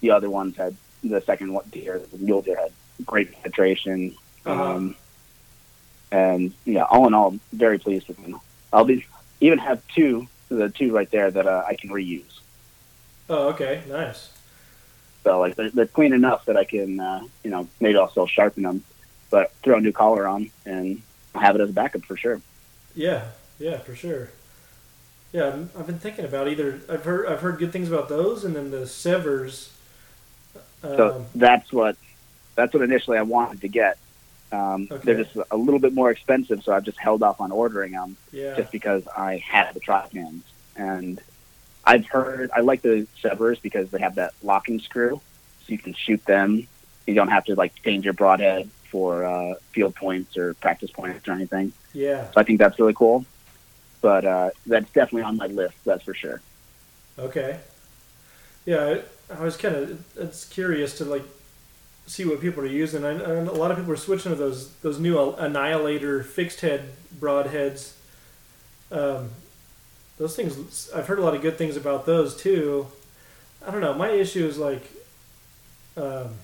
The 0.00 0.10
other 0.10 0.28
ones 0.28 0.56
had 0.56 0.74
the 1.04 1.20
second 1.20 1.56
deer, 1.70 2.00
the 2.10 2.18
mule 2.18 2.42
deer, 2.42 2.56
had 2.56 2.72
great 3.06 3.30
penetration. 3.32 4.16
Uh-huh. 4.44 4.74
Um, 4.74 4.96
and 6.10 6.52
yeah, 6.64 6.82
all 6.82 7.06
in 7.06 7.14
all, 7.14 7.38
very 7.52 7.78
pleased 7.78 8.08
with 8.08 8.20
them. 8.20 8.40
I'll 8.72 8.84
be 8.84 9.06
even 9.40 9.58
have 9.58 9.80
two, 9.94 10.26
the 10.48 10.70
two 10.70 10.92
right 10.92 11.08
there 11.10 11.30
that 11.30 11.46
uh, 11.46 11.62
I 11.66 11.74
can 11.76 11.90
reuse. 11.90 12.40
Oh, 13.28 13.48
okay, 13.50 13.82
nice. 13.88 14.30
So 15.24 15.40
like 15.40 15.56
they're, 15.56 15.70
they're 15.70 15.86
clean 15.86 16.12
enough 16.12 16.44
that 16.44 16.56
I 16.56 16.64
can, 16.64 17.00
uh, 17.00 17.22
you 17.42 17.50
know, 17.50 17.66
maybe 17.80 17.98
I'll 17.98 18.10
still 18.10 18.26
sharpen 18.26 18.62
them, 18.62 18.84
but 19.30 19.52
throw 19.62 19.78
a 19.78 19.80
new 19.80 19.92
collar 19.92 20.28
on 20.28 20.50
and 20.66 21.02
have 21.34 21.56
it 21.56 21.60
as 21.62 21.70
a 21.70 21.72
backup 21.72 22.04
for 22.04 22.16
sure. 22.16 22.40
Yeah, 22.94 23.28
yeah, 23.58 23.78
for 23.78 23.96
sure. 23.96 24.30
Yeah, 25.32 25.56
I've 25.76 25.86
been 25.86 25.98
thinking 25.98 26.24
about 26.24 26.46
either. 26.46 26.80
I've 26.88 27.04
heard 27.04 27.26
I've 27.26 27.40
heard 27.40 27.58
good 27.58 27.72
things 27.72 27.88
about 27.88 28.08
those, 28.08 28.44
and 28.44 28.54
then 28.54 28.70
the 28.70 28.82
SEVRs. 28.86 29.70
Um, 30.84 30.96
So 30.96 31.26
that's 31.34 31.72
what 31.72 31.96
that's 32.54 32.72
what 32.72 32.82
initially 32.84 33.18
I 33.18 33.22
wanted 33.22 33.62
to 33.62 33.68
get. 33.68 33.98
Um, 34.52 34.86
Okay. 34.88 35.00
They're 35.04 35.24
just 35.24 35.36
a 35.50 35.56
little 35.56 35.80
bit 35.80 35.92
more 35.92 36.10
expensive, 36.12 36.62
so 36.62 36.72
I've 36.72 36.84
just 36.84 36.98
held 36.98 37.24
off 37.24 37.40
on 37.40 37.50
ordering 37.50 37.92
them 37.92 38.16
yeah, 38.30 38.54
just 38.54 38.70
because 38.70 39.02
I 39.16 39.38
had 39.38 39.72
the 39.74 39.80
Trypans. 39.80 40.42
And 40.76 41.20
I've 41.86 42.06
heard 42.06 42.50
I 42.54 42.60
like 42.60 42.82
the 42.82 43.06
SEVRs 43.22 43.60
because 43.60 43.90
they 43.90 43.98
have 43.98 44.14
that 44.16 44.34
locking 44.42 44.80
screw, 44.80 45.20
so 45.60 45.72
you 45.72 45.78
can 45.78 45.94
shoot 45.94 46.24
them. 46.24 46.66
You 47.06 47.14
don't 47.14 47.28
have 47.28 47.44
to 47.46 47.54
like 47.54 47.74
change 47.82 48.04
your 48.04 48.14
broadhead 48.14 48.70
for 48.90 49.24
uh, 49.24 49.54
field 49.72 49.94
points 49.94 50.36
or 50.36 50.54
practice 50.54 50.90
points 50.90 51.26
or 51.28 51.32
anything. 51.32 51.72
yeah. 51.92 52.30
So 52.30 52.40
I 52.40 52.44
think 52.44 52.58
that's 52.58 52.78
really 52.78 52.94
cool. 52.94 53.26
But 54.00 54.24
uh, 54.24 54.50
that's 54.66 54.90
definitely 54.92 55.22
on 55.22 55.36
my 55.36 55.46
list. 55.46 55.76
That's 55.84 56.04
for 56.04 56.14
sure. 56.14 56.40
Okay. 57.18 57.58
Yeah, 58.66 58.98
I, 59.30 59.34
I 59.34 59.42
was 59.42 59.56
kind 59.56 59.74
of 59.74 60.04
it's 60.16 60.44
curious 60.44 60.96
to 60.98 61.04
like 61.04 61.24
see 62.06 62.24
what 62.24 62.40
people 62.40 62.62
are 62.62 62.66
using. 62.66 63.04
I, 63.04 63.10
I, 63.10 63.30
a 63.30 63.52
lot 63.52 63.70
of 63.70 63.78
people 63.78 63.92
are 63.92 63.96
switching 63.96 64.32
to 64.32 64.36
those 64.36 64.72
those 64.76 64.98
new 64.98 65.18
Annihilator 65.34 66.22
fixed 66.22 66.60
head 66.60 66.90
broadheads. 67.18 67.94
Um, 68.90 69.30
those 70.18 70.36
things 70.36 70.90
I've 70.94 71.06
heard 71.06 71.18
a 71.18 71.22
lot 71.22 71.34
of 71.34 71.42
good 71.42 71.58
things 71.58 71.76
about 71.76 72.06
those 72.06 72.36
too. 72.36 72.86
I 73.66 73.70
don't 73.70 73.80
know. 73.80 73.94
My 73.94 74.10
issue 74.10 74.46
is 74.46 74.58
like, 74.58 74.82
um, 75.96 76.34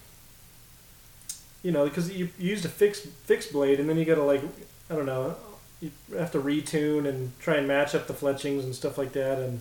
you 1.62 1.72
know, 1.72 1.84
because 1.84 2.10
you, 2.10 2.28
you 2.38 2.50
used 2.50 2.64
a 2.64 2.68
fixed 2.68 3.06
fixed 3.06 3.52
blade 3.52 3.80
and 3.80 3.88
then 3.88 3.96
you 3.98 4.04
got 4.04 4.14
to 4.16 4.24
like, 4.24 4.42
I 4.90 4.94
don't 4.94 5.06
know, 5.06 5.36
you 5.80 5.90
have 6.16 6.32
to 6.32 6.40
retune 6.40 7.06
and 7.06 7.38
try 7.38 7.56
and 7.56 7.68
match 7.68 7.94
up 7.94 8.06
the 8.06 8.14
fletchings 8.14 8.64
and 8.64 8.74
stuff 8.74 8.98
like 8.98 9.12
that 9.12 9.38
and. 9.38 9.60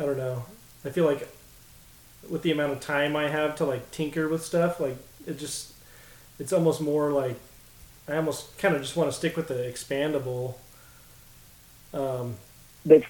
I 0.00 0.06
don't 0.06 0.16
know. 0.16 0.44
I 0.82 0.88
feel 0.88 1.04
like 1.04 1.28
with 2.28 2.42
the 2.42 2.52
amount 2.52 2.72
of 2.72 2.80
time 2.80 3.16
I 3.16 3.28
have 3.28 3.54
to 3.56 3.66
like 3.66 3.90
tinker 3.90 4.28
with 4.28 4.42
stuff, 4.42 4.80
like 4.80 4.96
it 5.26 5.38
just 5.38 5.74
it's 6.38 6.54
almost 6.54 6.80
more 6.80 7.12
like 7.12 7.36
I 8.08 8.16
almost 8.16 8.56
kind 8.56 8.74
of 8.74 8.80
just 8.80 8.96
want 8.96 9.10
to 9.10 9.16
stick 9.16 9.36
with 9.36 9.48
the 9.48 9.54
expandable. 9.54 10.54
Um, 11.92 12.36
They 12.86 13.06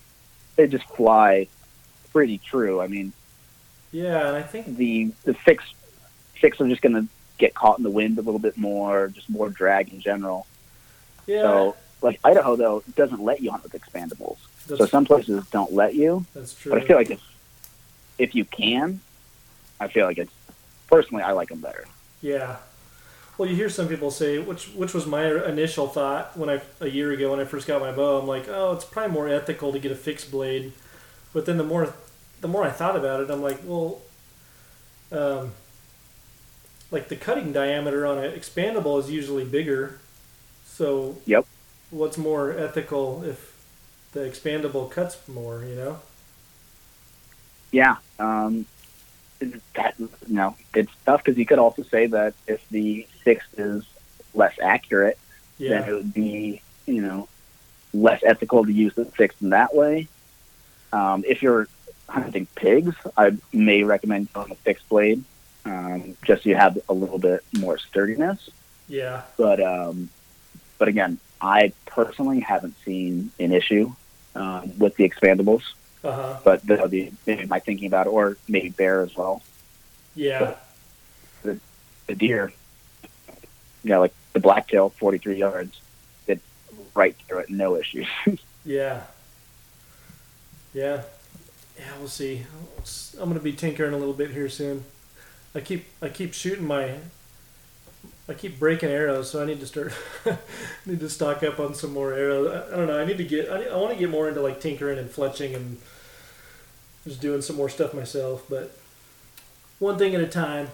they 0.57 0.67
just 0.67 0.85
fly 0.97 1.47
pretty 2.13 2.39
true. 2.39 2.81
I 2.81 2.87
mean, 2.89 3.13
yeah, 3.93 4.29
and 4.29 4.37
I 4.37 4.43
think 4.43 4.77
the 4.77 5.13
the 5.25 5.35
fix 5.35 5.65
fix 6.35 6.61
are 6.61 6.69
just 6.69 6.83
going 6.83 6.95
to 6.95 7.07
get 7.39 7.55
caught 7.55 7.79
in 7.79 7.85
the 7.85 7.91
wind 7.91 8.19
a 8.19 8.23
little 8.23 8.39
bit 8.41 8.57
more, 8.57 9.09
just 9.09 9.29
more 9.31 9.49
drag 9.51 9.93
in 9.93 10.01
general. 10.01 10.47
yeah, 11.27 11.43
So, 11.43 11.77
like 12.03 12.19
Idaho 12.25 12.57
though 12.57 12.83
doesn't 12.97 13.23
let 13.23 13.41
you 13.41 13.51
hunt 13.51 13.63
with 13.63 13.73
expandables. 13.73 14.39
that's, 14.67 14.79
So 14.79 14.87
some 14.87 15.05
places 15.05 15.47
don't 15.49 15.73
let 15.73 15.95
you, 15.95 16.25
that's 16.35 16.55
true. 16.55 16.73
but 16.73 16.83
I 16.83 16.87
feel 16.87 16.97
like 16.97 17.11
if 17.11 17.21
if 18.19 18.35
you 18.35 18.45
can, 18.45 19.01
I 19.79 19.89
feel 19.89 20.05
like 20.07 20.19
it's 20.19 20.33
personally 20.89 21.23
I 21.23 21.33
like 21.33 21.49
them 21.49 21.61
better. 21.61 21.87
Yeah. 22.21 22.57
Well, 23.41 23.49
you 23.49 23.57
hear 23.57 23.71
some 23.71 23.89
people 23.89 24.11
say, 24.11 24.39
which 24.39 24.67
which 24.75 24.93
was 24.93 25.07
my 25.07 25.25
initial 25.47 25.89
thought 25.89 26.37
when 26.37 26.51
I 26.51 26.61
a 26.79 26.89
year 26.89 27.11
ago 27.11 27.31
when 27.31 27.41
I 27.41 27.47
first 27.47 27.67
got 27.67 27.81
my 27.81 27.91
bow. 27.91 28.19
I'm 28.19 28.27
like, 28.27 28.47
oh, 28.51 28.75
it's 28.75 28.85
probably 28.85 29.15
more 29.15 29.31
ethical 29.31 29.73
to 29.73 29.79
get 29.79 29.91
a 29.91 29.95
fixed 29.95 30.31
blade. 30.31 30.75
But 31.33 31.47
then 31.47 31.57
the 31.57 31.65
more 31.65 31.95
the 32.43 32.49
more 32.49 32.65
I 32.65 32.71
thought 32.71 32.97
about 32.97 33.23
it, 33.23 33.31
I'm 33.31 33.41
like, 33.41 33.61
well, 33.65 34.03
um, 35.11 35.53
like 36.91 37.09
the 37.09 37.17
cutting 37.17 37.51
diameter 37.51 38.07
on 38.07 38.19
an 38.19 38.31
expandable 38.33 39.01
is 39.01 39.11
usually 39.11 39.47
bigger. 39.47 40.01
So 40.67 41.17
Yep. 41.25 41.47
what's 41.89 42.19
more 42.19 42.53
ethical 42.53 43.25
if 43.25 43.57
the 44.13 44.21
expandable 44.21 44.91
cuts 44.91 45.17
more? 45.27 45.65
You 45.65 45.77
know? 45.77 46.01
Yeah, 47.73 47.97
um, 48.19 48.67
that 49.41 49.95
you 49.99 50.11
know 50.29 50.55
it's 50.75 50.93
tough 51.07 51.25
because 51.25 51.39
you 51.39 51.47
could 51.47 51.59
also 51.59 51.83
say 51.85 52.07
that 52.07 52.35
if 52.47 52.61
the 52.69 53.07
fix 53.25 53.45
is 53.57 53.85
less 54.35 54.55
accurate, 54.63 55.19
then 55.59 55.89
it 55.89 55.93
would 55.93 56.15
be 56.15 56.63
you 56.87 57.03
know 57.03 57.29
less 57.93 58.23
ethical 58.25 58.65
to 58.65 58.73
use 58.73 58.95
the 58.95 59.05
fix 59.05 59.35
in 59.41 59.51
that 59.51 59.75
way. 59.75 60.09
Um, 60.93 61.25
if 61.27 61.43
you're 61.43 61.69
hunting 62.09 62.47
pigs, 62.55 62.95
I 63.17 63.37
may 63.53 63.85
recommend 63.85 64.33
going 64.33 64.51
a 64.51 64.57
fixed 64.57 64.89
blade, 64.89 65.23
um, 65.65 66.17
just 66.25 66.43
so 66.43 66.49
you 66.49 66.57
have 66.57 66.79
a 66.89 66.93
little 66.93 67.19
bit 67.19 67.45
more 67.59 67.79
sturdiness. 67.79 68.51
Yeah. 68.89 69.23
But 69.37 69.63
um, 69.63 70.11
but 70.79 70.89
again, 70.89 71.19
I 71.41 71.73
personally 71.87 72.41
haven't 72.41 72.75
seen 72.85 73.31
an 73.39 73.53
issue 73.53 73.93
um, 74.35 74.79
with 74.79 74.97
the 74.97 75.09
expandables. 75.09 75.63
Uh 76.03 76.13
huh. 76.13 76.39
But 76.43 76.67
that'll 76.67 76.89
be 76.89 77.13
maybe 77.27 77.47
my 77.47 77.61
thinking 77.61 77.87
about 77.87 78.07
it, 78.07 78.11
or 78.11 78.37
maybe 78.49 78.71
bear 78.71 79.03
as 79.03 79.15
well. 79.17 79.43
Yeah. 80.15 80.55
The 81.43 82.15
deer, 82.17 82.53
you 83.83 83.91
know, 83.91 84.01
like 84.01 84.15
the 84.33 84.41
blacktail, 84.41 84.91
43 84.91 85.37
yards, 85.37 85.81
it 86.27 86.41
right 86.95 87.17
it, 87.29 87.51
no 87.51 87.77
issues. 87.77 88.07
Yeah. 88.63 89.05
Yeah. 90.75 91.03
Yeah, 91.79 91.93
we'll 91.99 92.09
see. 92.09 92.45
I'm 93.19 93.29
gonna 93.29 93.41
be 93.41 93.55
tinkering 93.55 93.95
a 93.95 93.97
little 93.97 94.13
bit 94.13 94.33
here 94.33 94.51
soon. 94.51 94.85
I 95.55 95.61
keep 95.61 95.87
I 96.03 96.11
keep 96.11 96.35
shooting 96.35 96.67
my 96.67 96.97
I 98.29 98.35
keep 98.35 98.59
breaking 98.59 98.91
arrows, 98.91 99.31
so 99.31 99.43
I 99.43 99.47
need 99.47 99.61
to 99.61 99.67
start 99.67 99.95
need 100.87 101.01
to 101.01 101.09
stock 101.09 101.43
up 101.43 101.59
on 101.59 101.75
some 101.75 101.95
more 101.95 102.13
arrows. 102.13 102.49
I, 102.53 102.75
I 102.75 102.77
don't 102.77 102.87
know. 102.87 103.01
I 103.01 103.05
need 103.07 103.17
to 103.17 103.25
get 103.25 103.49
I, 103.49 103.65
I 103.65 103.77
want 103.77 103.95
to 103.95 103.99
get 103.99 104.11
more 104.11 104.29
into 104.29 104.43
like 104.43 104.61
tinkering 104.61 104.99
and 104.99 105.09
fletching 105.09 105.57
and 105.57 105.79
just 107.05 107.21
doing 107.21 107.41
some 107.41 107.57
more 107.57 107.71
stuff 107.71 107.95
myself. 107.95 108.45
But 108.49 108.77
one 109.79 109.99
thing 109.99 110.15
at 110.15 110.21
a 110.21 110.27
time. 110.27 110.69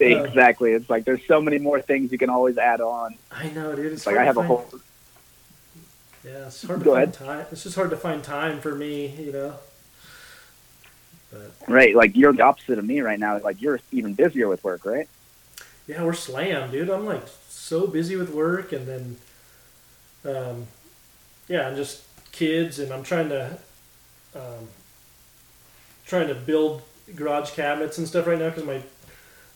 Exactly. 0.00 0.72
It's 0.72 0.88
like 0.88 1.04
there's 1.04 1.24
so 1.26 1.40
many 1.40 1.58
more 1.58 1.80
things 1.80 2.12
you 2.12 2.18
can 2.18 2.30
always 2.30 2.58
add 2.58 2.80
on. 2.80 3.16
I 3.30 3.50
know, 3.50 3.74
dude. 3.74 3.92
It's 3.92 4.06
like 4.06 4.16
I 4.16 4.24
have 4.24 4.36
a 4.36 4.42
whole. 4.42 4.66
Yeah, 6.24 6.46
it's 6.46 6.62
hard 6.62 6.80
to 6.80 6.84
Go 6.84 6.94
find 6.94 7.14
time. 7.14 7.46
It's 7.50 7.62
just 7.62 7.76
hard 7.76 7.90
to 7.90 7.96
find 7.96 8.22
time 8.22 8.60
for 8.60 8.74
me, 8.74 9.08
you 9.18 9.32
know. 9.32 9.54
But 11.32 11.52
Right, 11.68 11.94
like 11.94 12.16
you're 12.16 12.32
the 12.32 12.42
opposite 12.42 12.78
of 12.78 12.84
me 12.84 13.00
right 13.00 13.18
now. 13.18 13.38
Like 13.38 13.62
you're 13.62 13.80
even 13.92 14.14
busier 14.14 14.48
with 14.48 14.62
work, 14.64 14.84
right? 14.84 15.08
yeah, 15.90 16.04
we're 16.04 16.12
slammed, 16.12 16.70
dude. 16.70 16.88
I'm 16.88 17.04
like 17.04 17.24
so 17.48 17.86
busy 17.86 18.14
with 18.14 18.30
work, 18.30 18.72
and 18.72 18.86
then, 18.86 19.16
um, 20.24 20.66
yeah, 21.48 21.66
I'm 21.66 21.74
just 21.74 22.04
kids, 22.30 22.78
and 22.78 22.92
I'm 22.92 23.02
trying 23.02 23.28
to, 23.30 23.58
um, 24.36 24.68
trying 26.06 26.28
to 26.28 26.34
build 26.34 26.82
garage 27.16 27.50
cabinets 27.52 27.98
and 27.98 28.06
stuff 28.06 28.28
right 28.28 28.38
now 28.38 28.50
because 28.50 28.64
my, 28.64 28.82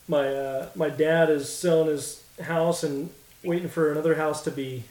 my, 0.09 0.29
uh, 0.29 0.69
my 0.75 0.89
dad 0.89 1.31
is 1.31 1.53
selling 1.53 1.89
his 1.89 2.25
house 2.43 2.83
and 2.83 3.11
waiting 3.43 3.69
for 3.69 3.93
another 3.93 4.15
house 4.15 4.43
to 4.43 4.51
be 4.51 4.85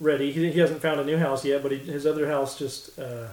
ready. 0.00 0.32
He, 0.32 0.50
he 0.50 0.60
hasn't 0.60 0.82
found 0.82 1.00
a 1.00 1.04
new 1.04 1.18
house 1.18 1.44
yet, 1.44 1.62
but 1.62 1.72
he, 1.72 1.78
his 1.78 2.06
other 2.06 2.26
house 2.28 2.58
just 2.58 2.98
uh, 2.98 3.28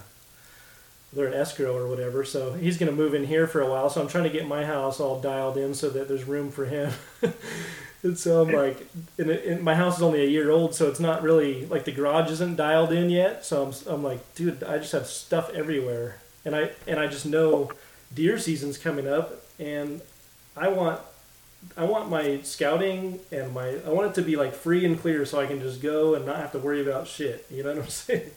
they're 1.12 1.26
an 1.26 1.34
escrow 1.34 1.76
or 1.76 1.88
whatever. 1.88 2.24
So 2.24 2.52
he's 2.52 2.76
going 2.76 2.90
to 2.90 2.96
move 2.96 3.14
in 3.14 3.24
here 3.24 3.46
for 3.46 3.60
a 3.60 3.68
while. 3.68 3.88
So 3.88 4.00
I'm 4.00 4.08
trying 4.08 4.24
to 4.24 4.30
get 4.30 4.46
my 4.46 4.64
house 4.64 5.00
all 5.00 5.20
dialed 5.20 5.56
in 5.56 5.74
so 5.74 5.88
that 5.90 6.08
there's 6.08 6.24
room 6.24 6.50
for 6.50 6.66
him. 6.66 6.92
and 8.02 8.18
so 8.18 8.42
I'm 8.42 8.52
like, 8.52 8.86
and, 9.18 9.30
it, 9.30 9.46
and 9.46 9.62
my 9.62 9.74
house 9.74 9.96
is 9.96 10.02
only 10.02 10.22
a 10.22 10.28
year 10.28 10.50
old, 10.50 10.74
so 10.74 10.88
it's 10.88 11.00
not 11.00 11.22
really 11.22 11.66
like 11.66 11.84
the 11.84 11.92
garage 11.92 12.30
isn't 12.30 12.56
dialed 12.56 12.92
in 12.92 13.08
yet. 13.08 13.44
So 13.44 13.64
I'm, 13.64 13.94
I'm 13.94 14.02
like, 14.02 14.34
dude, 14.34 14.62
I 14.62 14.78
just 14.78 14.92
have 14.92 15.06
stuff 15.06 15.50
everywhere, 15.54 16.18
and 16.44 16.54
I 16.54 16.72
and 16.86 17.00
I 17.00 17.06
just 17.06 17.24
know 17.24 17.72
deer 18.14 18.38
season's 18.38 18.76
coming 18.76 19.08
up, 19.08 19.42
and 19.58 20.02
I 20.58 20.68
want 20.68 21.00
I 21.76 21.84
want 21.84 22.08
my 22.08 22.40
scouting 22.42 23.20
and 23.32 23.52
my 23.52 23.76
I 23.86 23.90
want 23.90 24.10
it 24.10 24.14
to 24.14 24.22
be 24.22 24.36
like 24.36 24.54
free 24.54 24.84
and 24.84 24.98
clear 25.00 25.24
so 25.24 25.40
I 25.40 25.46
can 25.46 25.60
just 25.60 25.82
go 25.82 26.14
and 26.14 26.24
not 26.24 26.36
have 26.36 26.52
to 26.52 26.58
worry 26.58 26.80
about 26.80 27.06
shit. 27.06 27.46
You 27.50 27.62
know 27.62 27.70
what 27.74 27.84
I'm 27.84 27.88
saying? 27.88 28.30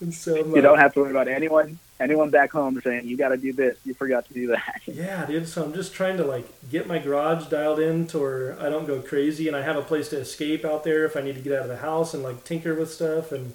And 0.00 0.14
so 0.14 0.36
You 0.36 0.60
don't 0.60 0.78
have 0.78 0.94
to 0.94 1.00
worry 1.00 1.10
about 1.10 1.28
anyone 1.28 1.78
anyone 2.00 2.30
back 2.30 2.52
home 2.52 2.80
saying 2.80 3.06
you 3.08 3.16
got 3.16 3.30
to 3.30 3.36
do 3.36 3.52
this, 3.52 3.76
you 3.84 3.92
forgot 3.94 4.26
to 4.28 4.34
do 4.34 4.48
that. 4.48 4.80
Yeah, 4.86 5.26
dude. 5.26 5.48
So 5.48 5.64
I'm 5.64 5.74
just 5.74 5.92
trying 5.92 6.16
to 6.16 6.24
like 6.24 6.46
get 6.70 6.86
my 6.86 6.98
garage 6.98 7.46
dialed 7.46 7.78
in 7.80 8.06
to 8.08 8.18
where 8.18 8.60
I 8.60 8.68
don't 8.68 8.86
go 8.86 9.00
crazy 9.00 9.48
and 9.48 9.56
I 9.56 9.62
have 9.62 9.76
a 9.76 9.82
place 9.82 10.08
to 10.10 10.18
escape 10.18 10.64
out 10.64 10.84
there 10.84 11.04
if 11.04 11.16
I 11.16 11.20
need 11.20 11.34
to 11.36 11.40
get 11.40 11.52
out 11.52 11.62
of 11.62 11.68
the 11.68 11.78
house 11.78 12.14
and 12.14 12.22
like 12.22 12.44
tinker 12.44 12.74
with 12.74 12.92
stuff 12.92 13.32
and 13.32 13.52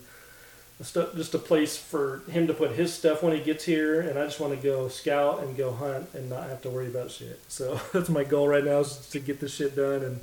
just 0.92 1.34
a 1.34 1.40
place 1.40 1.78
for 1.78 2.24
him 2.30 2.48
to 2.48 2.54
put 2.54 2.72
his 2.72 2.94
stuff 2.94 3.24
when 3.24 3.36
he 3.36 3.42
gets 3.42 3.64
here. 3.64 4.02
And 4.02 4.18
I 4.18 4.26
just 4.26 4.40
want 4.40 4.54
to 4.54 4.60
go 4.60 4.88
scout 4.88 5.44
and 5.44 5.56
go 5.56 5.72
hunt 5.72 6.10
and 6.14 6.30
not 6.30 6.50
have 6.50 6.62
to 6.64 6.70
worry 6.70 6.88
about 6.88 7.12
shit. 7.12 7.40
So 7.48 7.80
that's 7.94 8.10
my 8.10 8.24
goal 8.24 8.48
right 8.48 8.64
now 8.64 8.80
is 8.80 9.10
to 9.12 9.20
get 9.20 9.40
this 9.40 9.54
shit 9.54 9.76
done. 9.76 10.04
And 10.04 10.20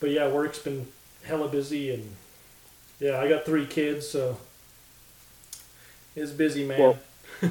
but 0.00 0.10
yeah, 0.10 0.28
work's 0.28 0.58
been 0.58 0.88
hella 1.24 1.48
busy 1.48 1.92
and 1.92 2.12
yeah, 3.02 3.20
I 3.20 3.28
got 3.28 3.44
three 3.44 3.66
kids, 3.66 4.08
so 4.08 4.36
it's 6.14 6.30
busy, 6.30 6.64
man. 6.64 6.78
Well, 6.78 6.98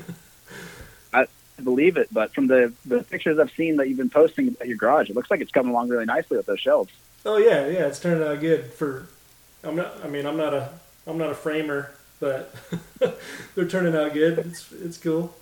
I 1.14 1.28
believe 1.62 1.98
it, 1.98 2.08
but 2.12 2.34
from 2.34 2.48
the 2.48 2.74
the 2.86 3.04
pictures 3.04 3.38
I've 3.38 3.52
seen 3.52 3.76
that 3.76 3.90
you've 3.90 3.98
been 3.98 4.10
posting 4.10 4.56
at 4.62 4.68
your 4.68 4.78
garage, 4.78 5.10
it 5.10 5.16
looks 5.16 5.30
like 5.30 5.42
it's 5.42 5.52
coming 5.52 5.74
along 5.74 5.90
really 5.90 6.06
nicely 6.06 6.38
with 6.38 6.46
those 6.46 6.62
shelves. 6.62 6.94
Oh 7.26 7.38
yeah, 7.38 7.68
yeah, 7.68 7.86
it's 7.86 8.00
turning 8.00 8.26
out 8.26 8.40
good 8.40 8.72
for. 8.72 9.08
I'm 9.64 9.76
not. 9.76 10.04
I 10.04 10.08
mean, 10.08 10.26
I'm 10.26 10.38
not 10.38 10.54
a. 10.54 10.70
I'm 11.06 11.18
not 11.18 11.32
a 11.32 11.36
framer, 11.36 11.92
but 12.22 12.56
they're 13.56 13.68
turning 13.68 13.94
out 13.98 14.14
good. 14.14 14.38
It's 14.40 14.72
it's 14.72 14.98
cool. 14.98 15.36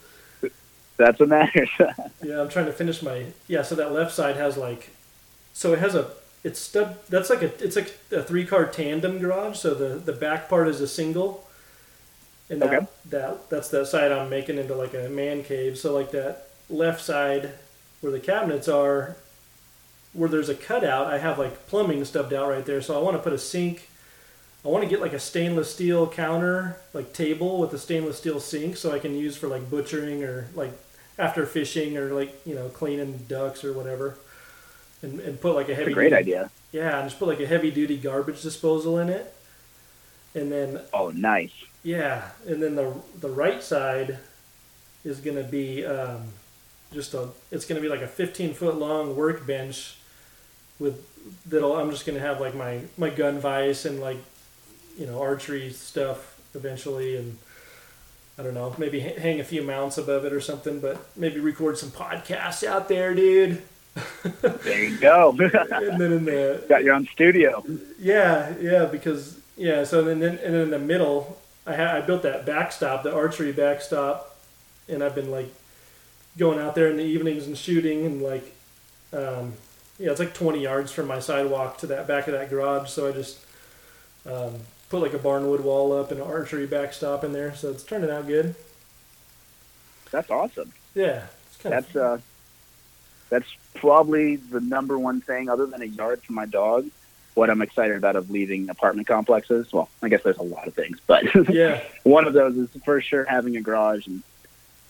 That's 0.98 1.20
what 1.20 1.30
matters. 1.30 1.70
Yeah, 2.24 2.42
I'm 2.42 2.50
trying 2.50 2.66
to 2.66 2.74
finish 2.74 3.02
my. 3.02 3.28
Yeah, 3.48 3.62
so 3.62 3.76
that 3.76 3.94
left 3.94 4.14
side 4.14 4.36
has 4.36 4.58
like, 4.58 4.90
so 5.54 5.72
it 5.74 5.80
has 5.80 5.94
a. 5.96 6.12
It's 6.44 6.60
stud. 6.60 6.98
That's 7.10 7.30
like 7.30 7.42
a. 7.44 7.64
It's 7.64 7.76
like 7.76 7.98
a 8.12 8.24
three 8.24 8.46
car 8.46 8.66
tandem 8.66 9.20
garage. 9.20 9.58
So 9.58 9.74
the 9.74 9.96
the 10.00 10.14
back 10.14 10.50
part 10.50 10.68
is 10.68 10.82
a 10.82 10.88
single. 10.88 11.46
And 12.50 12.62
that, 12.62 12.74
Okay. 12.74 12.88
that 13.12 13.50
that's 13.50 13.70
that 13.70 13.88
side 13.88 14.12
I'm 14.12 14.30
making 14.30 14.58
into 14.58 14.74
like 14.76 14.94
a 14.94 15.08
man 15.10 15.44
cave. 15.44 15.78
So 15.78 15.94
like 15.94 16.12
that 16.12 16.48
left 16.70 17.02
side 17.02 17.52
where 18.02 18.12
the 18.12 18.20
cabinets 18.20 18.68
are, 18.68 19.16
where 20.14 20.30
there's 20.30 20.50
a 20.50 20.56
cutout, 20.56 21.08
I 21.08 21.20
have 21.20 21.38
like 21.40 21.68
plumbing 21.68 22.04
stubbed 22.06 22.34
out 22.34 22.50
right 22.50 22.66
there. 22.66 22.82
So 22.82 22.98
I 23.00 23.02
want 23.04 23.16
to 23.18 23.24
put 23.24 23.34
a 23.34 23.38
sink. 23.38 23.89
I 24.66 24.68
want 24.68 24.84
to 24.84 24.90
get 24.90 25.00
like 25.02 25.14
a 25.14 25.20
stainless 25.20 25.74
steel 25.74 26.08
counter, 26.08 26.78
like 26.94 27.14
table 27.14 27.60
with 27.60 27.74
a 27.74 27.78
stainless 27.80 28.18
steel 28.18 28.40
sink, 28.40 28.76
so 28.78 28.92
I 28.92 29.00
can 29.00 29.16
use 29.16 29.38
for 29.38 29.48
like 29.48 29.70
butchering 29.70 30.24
or 30.24 30.48
like 30.54 30.72
after 31.18 31.46
fishing 31.46 31.98
or 31.98 32.14
like 32.14 32.36
you 32.46 32.56
know 32.56 32.68
cleaning 32.70 33.26
ducks 33.28 33.64
or 33.64 33.74
whatever. 33.74 34.18
And, 35.02 35.22
and 35.22 35.40
put 35.40 35.56
like 35.56 35.70
a 35.70 35.76
heavy 35.76 35.92
a 35.92 35.94
great 35.96 36.10
duty- 36.10 36.16
idea. 36.20 36.52
Yeah, 36.74 37.00
and 37.00 37.10
just 37.10 37.18
put 37.20 37.30
like 37.30 37.40
a 37.40 37.48
heavy 37.48 37.72
duty 37.72 37.98
garbage 37.98 38.42
disposal 38.42 39.00
in 39.00 39.10
it. 39.10 39.34
And 40.36 40.52
then 40.52 40.82
Oh, 40.94 41.10
nice. 41.10 41.54
yeah, 41.84 42.30
and 42.46 42.62
then 42.62 42.76
the 42.76 42.94
the 43.20 43.30
right 43.30 43.64
side 43.64 44.20
is 45.06 45.20
gonna 45.22 45.44
be 45.44 45.86
um, 45.86 46.22
just 46.94 47.14
a. 47.14 47.30
It's 47.50 47.66
gonna 47.66 47.80
be 47.82 47.88
like 47.88 48.02
a 48.02 48.08
15 48.08 48.54
foot 48.54 48.76
long 48.76 49.16
workbench 49.16 49.96
with 50.80 51.02
that'll. 51.46 51.78
I'm 51.78 51.90
just 51.92 52.06
gonna 52.06 52.20
have 52.20 52.42
like 52.42 52.54
my 52.54 52.82
my 52.98 53.10
gun 53.10 53.40
vise 53.40 53.86
and 53.86 54.02
like 54.02 54.18
you 55.00 55.08
know 55.08 55.22
archery 55.22 55.72
stuff 55.72 56.40
eventually, 56.54 57.16
and 57.16 57.38
I 58.38 58.44
don't 58.44 58.54
know, 58.54 58.76
maybe 58.78 59.00
hang 59.00 59.40
a 59.40 59.44
few 59.44 59.64
mounts 59.64 59.98
above 59.98 60.26
it 60.26 60.34
or 60.34 60.42
something, 60.42 60.80
but 60.80 61.04
maybe 61.16 61.40
record 61.40 61.78
some 61.78 61.90
podcasts 61.90 62.66
out 62.66 62.90
there, 62.90 63.16
dude. 63.16 63.64
There 64.42 64.84
you 64.84 64.98
go. 64.98 65.32
and 65.40 66.00
then 66.00 66.12
in 66.12 66.26
the 66.26 66.64
Got 66.68 66.84
your 66.84 66.96
own 66.96 67.08
studio. 67.08 67.64
Yeah, 68.00 68.54
yeah, 68.62 68.86
because 68.86 69.40
yeah. 69.58 69.84
So 69.84 70.04
then, 70.04 70.20
then 70.20 70.38
and 70.44 70.54
then 70.54 70.62
in 70.62 70.70
the 70.70 70.80
middle, 70.80 71.40
I 71.66 71.76
ha- 71.76 71.96
I 71.96 72.02
built 72.02 72.24
that 72.24 72.46
backstop, 72.46 73.04
the 73.04 73.14
archery 73.14 73.52
backstop, 73.52 74.38
and 74.88 75.04
I've 75.04 75.16
been 75.16 75.32
like 75.32 75.54
going 76.38 76.60
out 76.60 76.76
there 76.76 76.88
in 76.88 76.98
the 76.98 77.04
evenings 77.04 77.48
and 77.48 77.58
shooting 77.58 78.06
and 78.06 78.22
like, 78.22 78.56
um, 79.12 79.54
yeah, 79.98 80.12
it's 80.12 80.20
like 80.20 80.34
20 80.34 80.62
yards 80.62 80.92
from 80.92 81.08
my 81.08 81.20
sidewalk 81.20 81.78
to 81.80 81.88
that 81.88 82.08
back 82.08 82.28
of 82.28 82.34
that 82.34 82.50
garage. 82.50 82.90
So 82.90 83.10
I 83.10 83.12
just 83.12 83.40
um, 84.26 84.56
put 84.90 85.02
like 85.02 85.14
a 85.14 85.20
barnwood 85.20 85.62
wall 85.62 85.94
up 85.94 86.12
and 86.12 86.20
an 86.20 86.28
archery 86.28 86.66
backstop 86.66 87.24
in 87.24 87.32
there. 87.34 87.56
So 87.56 87.70
it's 87.70 87.84
turning 87.84 88.10
out 88.10 88.28
good. 88.28 88.56
That's 90.12 90.30
awesome. 90.32 90.74
Yeah, 90.96 91.26
it's 91.48 91.58
kind 91.58 91.74
That's 91.74 91.96
uh, 91.96 92.20
that's 93.30 93.48
probably 93.76 94.38
the 94.38 94.60
number 94.60 94.98
one 94.98 95.22
thing, 95.22 95.50
other 95.50 95.68
than 95.68 95.82
a 95.82 95.86
yard 95.86 96.24
for 96.24 96.34
my 96.34 96.46
dog. 96.46 96.90
What 97.36 97.50
I'm 97.50 97.62
excited 97.62 97.96
about 97.96 98.16
of 98.16 98.32
leaving 98.32 98.70
apartment 98.70 99.08
complexes. 99.08 99.72
Well, 99.72 99.88
I 100.02 100.10
guess 100.10 100.24
there's 100.24 100.38
a 100.38 100.44
lot 100.44 100.68
of 100.68 100.74
things, 100.74 101.00
but 101.06 101.24
yeah, 101.50 101.82
one 102.04 102.28
of 102.28 102.34
those 102.34 102.58
is 102.58 102.70
for 102.84 103.00
sure 103.02 103.24
having 103.24 103.56
a 103.56 103.62
garage 103.62 104.08
and 104.08 104.24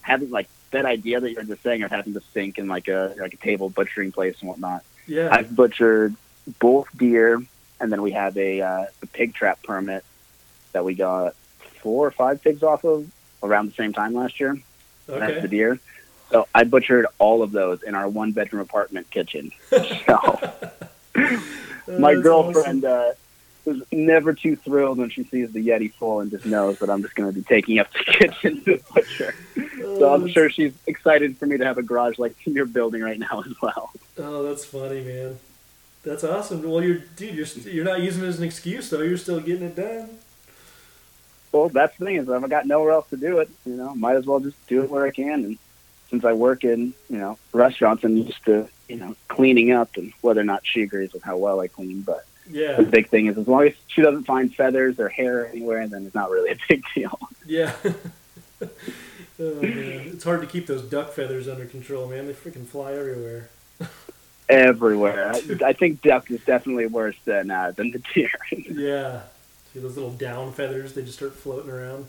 having 0.02 0.32
like 0.32 0.48
that 0.72 0.86
idea 0.86 1.20
that 1.20 1.32
you're 1.32 1.44
just 1.44 1.62
saying 1.62 1.84
of 1.84 1.92
having 1.92 2.14
the 2.14 2.22
sink 2.34 2.58
and 2.58 2.70
like 2.70 2.88
a 2.88 3.14
like 3.20 3.34
a 3.34 3.38
table 3.38 3.70
butchering 3.70 4.12
place 4.12 4.36
and 4.40 4.50
whatnot. 4.50 4.84
yeah, 5.06 5.28
I've 5.32 5.54
butchered 5.54 6.16
both 6.60 6.88
deer, 6.98 7.44
and 7.80 7.92
then 7.92 8.02
we 8.02 8.12
have 8.12 8.38
a, 8.38 8.62
uh, 8.62 8.86
a 9.02 9.06
pig 9.08 9.34
trap 9.34 9.62
permit 9.64 10.04
that 10.74 10.84
we 10.86 10.94
got 10.96 11.36
four 11.82 12.06
or 12.08 12.12
five 12.12 12.42
pigs 12.42 12.62
off 12.64 12.84
of 12.84 13.10
around 13.42 13.68
the 13.70 13.74
same 13.76 13.94
time 13.94 14.14
last 14.14 14.40
year. 14.40 14.58
That's 15.08 15.42
the 15.42 15.48
deer. 15.48 15.80
So 16.32 16.48
I 16.54 16.64
butchered 16.66 17.08
all 17.18 17.42
of 17.42 17.52
those 17.52 17.82
in 17.82 17.96
our 17.96 18.08
one 18.08 18.32
bedroom 18.34 18.62
apartment 18.62 19.10
kitchen. 19.10 19.52
So 20.06 20.40
my 21.98 22.16
girlfriend 22.16 22.86
uh, 22.86 23.14
was 23.66 23.82
never 23.92 24.34
too 24.34 24.56
thrilled 24.56 24.98
when 25.00 25.10
she 25.10 25.24
sees 25.26 25.52
the 25.52 25.68
Yeti 25.68 25.92
full 25.94 26.20
and 26.22 26.30
just 26.32 26.46
knows 26.46 26.78
that 26.80 26.90
I'm 26.90 27.02
just 27.02 27.16
going 27.16 27.30
to 27.30 27.34
be 27.36 27.44
taking 27.44 27.80
up 27.80 27.92
the 27.94 28.00
kitchen 28.06 28.64
to 28.66 28.80
butcher. 28.94 29.34
awesome. 29.58 29.96
So 29.98 30.14
I'm 30.14 30.24
Oh, 30.24 30.28
sure 30.28 30.50
she's 30.50 30.74
excited 30.88 31.38
for 31.38 31.46
me 31.48 31.58
to 31.58 31.66
have 31.66 31.78
a 31.78 31.84
garage 31.84 32.18
like 32.20 32.36
you're 32.46 32.66
building 32.66 33.02
right 33.02 33.20
now 33.20 33.44
as 33.46 33.54
well. 33.62 33.92
Oh, 34.18 34.44
that's 34.44 34.66
funny, 34.66 35.02
man. 35.02 35.40
That's 36.04 36.24
awesome. 36.24 36.64
Well, 36.64 36.84
you're 36.84 37.00
dude. 37.16 37.36
You're 37.36 37.48
you're 37.72 37.86
not 37.86 38.02
using 38.02 38.24
it 38.24 38.28
as 38.28 38.38
an 38.38 38.46
excuse 38.46 38.90
though. 38.90 39.02
You're 39.02 39.18
still 39.18 39.40
getting 39.40 39.68
it 39.68 39.76
done. 39.76 40.10
Well, 41.52 41.70
that's 41.70 41.98
the 41.98 42.06
thing 42.06 42.16
is 42.16 42.30
I've 42.30 42.48
got 42.50 42.68
nowhere 42.68 42.92
else 42.92 43.10
to 43.10 43.18
do 43.18 43.40
it. 43.40 43.50
You 43.66 43.76
know, 43.76 43.96
might 43.96 44.16
as 44.16 44.26
well 44.26 44.40
just 44.40 44.56
do 44.68 44.84
it 44.84 44.90
where 44.90 45.06
I 45.06 45.12
can. 45.12 45.44
And 45.44 45.58
since 46.10 46.24
I 46.24 46.34
work 46.34 46.64
in 46.64 46.94
you 47.10 47.18
know 47.18 47.38
restaurants, 47.52 48.04
I'm 48.04 48.18
used 48.18 48.44
to 48.46 48.68
you 48.88 48.96
know 48.96 49.16
cleaning 49.28 49.72
up, 49.72 49.98
and 49.98 50.14
whether 50.22 50.42
or 50.42 50.46
not 50.46 50.66
she 50.66 50.82
agrees 50.84 51.14
with 51.14 51.24
how 51.24 51.38
well 51.38 51.60
I 51.60 51.68
clean. 51.68 52.02
But 52.02 52.26
yeah, 52.50 52.78
the 52.78 52.84
big 52.84 53.10
thing 53.10 53.28
is 53.28 53.38
as 53.38 53.48
long 53.48 53.68
as 53.68 53.74
she 53.88 54.02
doesn't 54.02 54.24
find 54.24 54.54
feathers 54.54 55.00
or 55.00 55.10
hair 55.10 55.48
anywhere, 55.48 55.86
then 55.88 56.06
it's 56.06 56.16
not 56.16 56.30
really 56.30 56.52
a 56.52 56.58
big 56.70 56.84
deal. 56.96 57.20
yeah. 57.46 57.74
oh 58.62 59.62
man, 59.62 60.12
it's 60.14 60.24
hard 60.24 60.42
to 60.42 60.48
keep 60.48 60.68
those 60.68 60.84
duck 60.84 61.12
feathers 61.12 61.48
under 61.48 61.66
control, 61.66 62.08
man. 62.08 62.28
They 62.28 62.34
freaking 62.34 62.66
fly 62.66 62.94
everywhere. 62.94 63.50
Everywhere. 64.50 65.32
I, 65.34 65.42
I 65.68 65.74
think 65.74 66.02
duck 66.02 66.30
is 66.32 66.42
definitely 66.44 66.88
worse 66.88 67.16
than 67.26 67.52
uh, 67.52 67.72
than 67.76 67.92
the 67.92 68.02
deer. 68.14 68.32
Yeah. 68.70 69.22
See 69.74 69.80
those 69.80 69.96
little 69.96 70.12
down 70.14 70.52
feathers? 70.54 70.94
They 70.94 71.04
just 71.04 71.18
start 71.18 71.34
floating 71.36 71.70
around. 71.70 72.08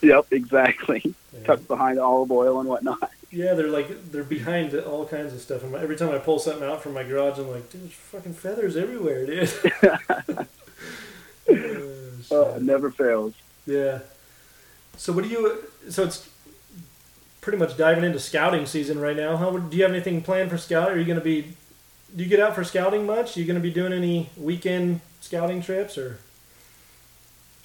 yep, 0.00 0.26
exactly. 0.30 1.14
Yeah. 1.34 1.44
Tucked 1.44 1.68
behind 1.68 1.98
olive 1.98 2.32
oil 2.32 2.58
and 2.60 2.68
whatnot. 2.68 3.10
Yeah, 3.30 3.52
they're 3.54 3.68
like 3.68 4.10
they're 4.10 4.24
behind 4.24 4.74
all 4.74 5.06
kinds 5.06 5.32
of 5.34 5.40
stuff. 5.40 5.62
And 5.62 5.74
every 5.74 5.96
time 5.96 6.10
I 6.10 6.18
pull 6.18 6.38
something 6.38 6.66
out 6.66 6.82
from 6.82 6.94
my 6.94 7.02
garage, 7.02 7.38
I'm 7.38 7.50
like, 7.50 7.70
dude, 7.70 7.82
there's 7.82 7.92
fucking 7.92 8.32
feathers 8.34 8.76
everywhere, 8.76 9.26
dude. 9.26 9.52
Oh, 11.50 12.14
Oh, 12.30 12.54
it 12.54 12.62
never 12.62 12.90
fails. 12.90 13.34
Yeah. 13.66 13.98
So 14.96 15.12
what 15.12 15.24
do 15.24 15.30
you? 15.30 15.64
So 15.90 16.04
it's 16.04 16.28
pretty 17.42 17.58
much 17.58 17.76
diving 17.76 18.04
into 18.04 18.18
scouting 18.18 18.64
season 18.64 18.98
right 18.98 19.16
now. 19.16 19.36
How 19.36 19.54
do 19.54 19.76
you 19.76 19.82
have 19.82 19.92
anything 19.92 20.22
planned 20.22 20.48
for 20.48 20.56
scouting? 20.56 20.94
Are 20.94 20.98
you 20.98 21.04
going 21.04 21.18
to 21.18 21.24
be? 21.24 21.54
Do 22.16 22.22
you 22.22 22.30
get 22.30 22.40
out 22.40 22.54
for 22.54 22.64
scouting 22.64 23.04
much? 23.04 23.36
Are 23.36 23.40
you 23.40 23.46
going 23.46 23.56
to 23.56 23.62
be 23.62 23.70
doing 23.70 23.92
any 23.92 24.30
weekend 24.38 25.00
scouting 25.20 25.60
trips 25.60 25.98
or? 25.98 26.18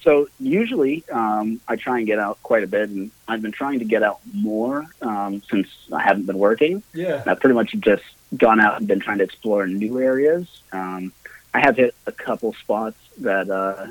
So 0.02 0.28
usually 0.38 1.04
um, 1.10 1.60
I 1.66 1.76
try 1.76 1.98
and 1.98 2.06
get 2.06 2.18
out 2.18 2.42
quite 2.42 2.62
a 2.62 2.66
bit, 2.66 2.88
and 2.88 3.10
I've 3.26 3.42
been 3.42 3.52
trying 3.52 3.78
to 3.80 3.84
get 3.84 4.02
out 4.02 4.20
more 4.32 4.86
um, 5.02 5.42
since 5.50 5.68
I 5.92 6.02
haven't 6.02 6.26
been 6.26 6.38
working. 6.38 6.82
Yeah. 6.94 7.22
I've 7.26 7.40
pretty 7.40 7.54
much 7.54 7.74
just 7.80 8.04
gone 8.36 8.60
out 8.60 8.78
and 8.78 8.86
been 8.86 9.00
trying 9.00 9.18
to 9.18 9.24
explore 9.24 9.66
new 9.66 10.00
areas. 10.00 10.62
Um, 10.72 11.12
I 11.52 11.60
have 11.60 11.76
hit 11.76 11.94
a 12.06 12.12
couple 12.12 12.52
spots 12.54 12.96
that 13.18 13.50
uh, 13.50 13.88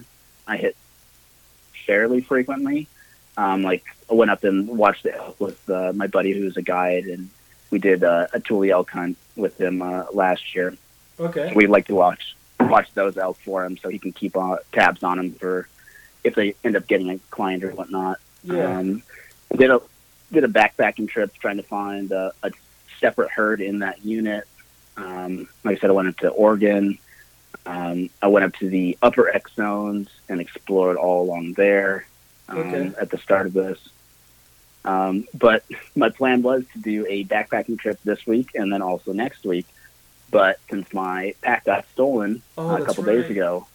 I 0.47 0.57
hit 0.57 0.75
fairly 1.85 2.21
frequently. 2.21 2.87
Um, 3.37 3.61
like 3.61 3.83
I 4.09 4.15
went 4.15 4.31
up 4.31 4.43
and 4.43 4.67
watched 4.67 5.03
the 5.03 5.15
elk 5.15 5.39
with 5.39 5.69
uh, 5.69 5.93
my 5.93 6.07
buddy 6.07 6.33
who's 6.33 6.57
a 6.57 6.61
guide, 6.61 7.05
and 7.05 7.29
we 7.69 7.79
did 7.79 8.03
uh, 8.03 8.27
a 8.33 8.39
Tule 8.39 8.71
elk 8.71 8.89
hunt 8.89 9.17
with 9.35 9.59
him 9.61 9.81
uh, 9.81 10.05
last 10.11 10.55
year. 10.55 10.75
Okay. 11.19 11.53
We 11.55 11.67
like 11.67 11.85
to 11.87 11.95
watch 11.95 12.35
watch 12.59 12.91
those 12.95 13.17
elk 13.17 13.37
for 13.37 13.63
him, 13.63 13.77
so 13.77 13.89
he 13.89 13.99
can 13.99 14.11
keep 14.11 14.35
uh, 14.35 14.57
tabs 14.71 15.03
on 15.03 15.17
them 15.17 15.33
for 15.33 15.67
if 16.23 16.33
they 16.35 16.55
end 16.63 16.75
up 16.75 16.87
getting 16.87 17.11
a 17.11 17.19
client 17.29 17.63
or 17.63 17.71
whatnot. 17.71 18.17
Yeah. 18.43 18.79
Um, 18.79 19.03
did 19.55 19.69
a 19.69 19.81
did 20.31 20.43
a 20.43 20.47
backpacking 20.47 21.07
trip 21.07 21.33
trying 21.35 21.57
to 21.57 21.63
find 21.63 22.11
a, 22.11 22.33
a 22.43 22.51
separate 22.99 23.29
herd 23.29 23.61
in 23.61 23.79
that 23.79 24.03
unit. 24.03 24.45
Um, 24.97 25.47
like 25.63 25.77
I 25.77 25.79
said, 25.79 25.89
I 25.91 25.93
went 25.93 26.09
up 26.09 26.17
to 26.17 26.29
Oregon. 26.29 26.97
Um, 27.67 28.09
I 28.21 28.27
went 28.27 28.45
up 28.45 28.55
to 28.55 28.69
the 28.69 28.97
upper 29.01 29.29
X 29.29 29.53
zones 29.55 30.09
and 30.27 30.41
explored 30.41 30.97
all 30.97 31.23
along 31.23 31.53
there 31.53 32.07
um, 32.49 32.57
Okay. 32.59 32.91
at 32.99 33.09
the 33.09 33.17
start 33.17 33.45
of 33.47 33.53
this. 33.53 33.79
Um, 34.85 35.25
but 35.33 35.63
my 35.95 36.09
plan 36.09 36.41
was 36.41 36.63
to 36.73 36.79
do 36.79 37.05
a 37.09 37.25
backpacking 37.25 37.77
trip 37.79 37.99
this 38.03 38.25
week 38.25 38.51
and 38.55 38.71
then 38.71 38.81
also 38.81 39.11
next 39.11 39.43
week. 39.45 39.65
But 40.31 40.59
since 40.69 40.93
my 40.93 41.33
pack 41.41 41.65
got 41.65 41.85
stolen 41.93 42.41
Oh, 42.57 42.69
uh, 42.69 42.77
a 42.77 42.85
couple 42.85 43.03
right. 43.03 43.21
days 43.21 43.29
ago, 43.29 43.67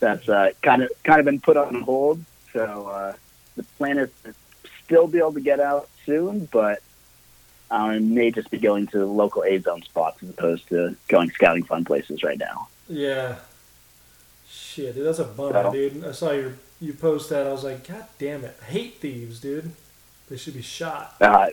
that's 0.00 0.28
uh, 0.28 0.50
kind 0.62 0.82
of 0.82 0.90
kind 1.04 1.18
of 1.18 1.24
been 1.24 1.40
put 1.40 1.56
on 1.56 1.80
hold. 1.82 2.24
So 2.52 2.86
uh, 2.88 3.12
the 3.56 3.62
plan 3.78 3.98
is 3.98 4.10
to 4.24 4.34
still 4.84 5.06
be 5.08 5.18
able 5.18 5.32
to 5.34 5.40
get 5.40 5.60
out 5.60 5.88
soon, 6.06 6.48
but 6.52 6.82
I 7.70 7.98
may 7.98 8.30
just 8.30 8.50
be 8.50 8.58
going 8.58 8.86
to 8.88 9.04
local 9.06 9.44
A 9.44 9.58
zone 9.58 9.82
spots 9.82 10.22
as 10.22 10.30
opposed 10.30 10.68
to 10.68 10.96
going 11.08 11.30
scouting 11.30 11.64
fun 11.64 11.84
places 11.84 12.22
right 12.22 12.38
now. 12.38 12.68
Yeah. 12.88 13.36
Shit, 14.48 14.94
dude, 14.94 15.06
that's 15.06 15.18
a 15.18 15.24
bummer, 15.24 15.64
So- 15.64 15.72
dude. 15.72 16.04
I 16.04 16.12
saw 16.12 16.30
your 16.32 16.54
you 16.80 16.92
post 16.94 17.30
that. 17.30 17.46
I 17.46 17.52
was 17.52 17.64
like, 17.64 17.86
God 17.86 18.04
damn 18.18 18.44
it, 18.44 18.56
I 18.62 18.64
hate 18.66 19.00
thieves, 19.00 19.40
dude. 19.40 19.72
They 20.28 20.36
should 20.36 20.54
be 20.54 20.62
shot. 20.62 21.16
Uh, 21.20 21.50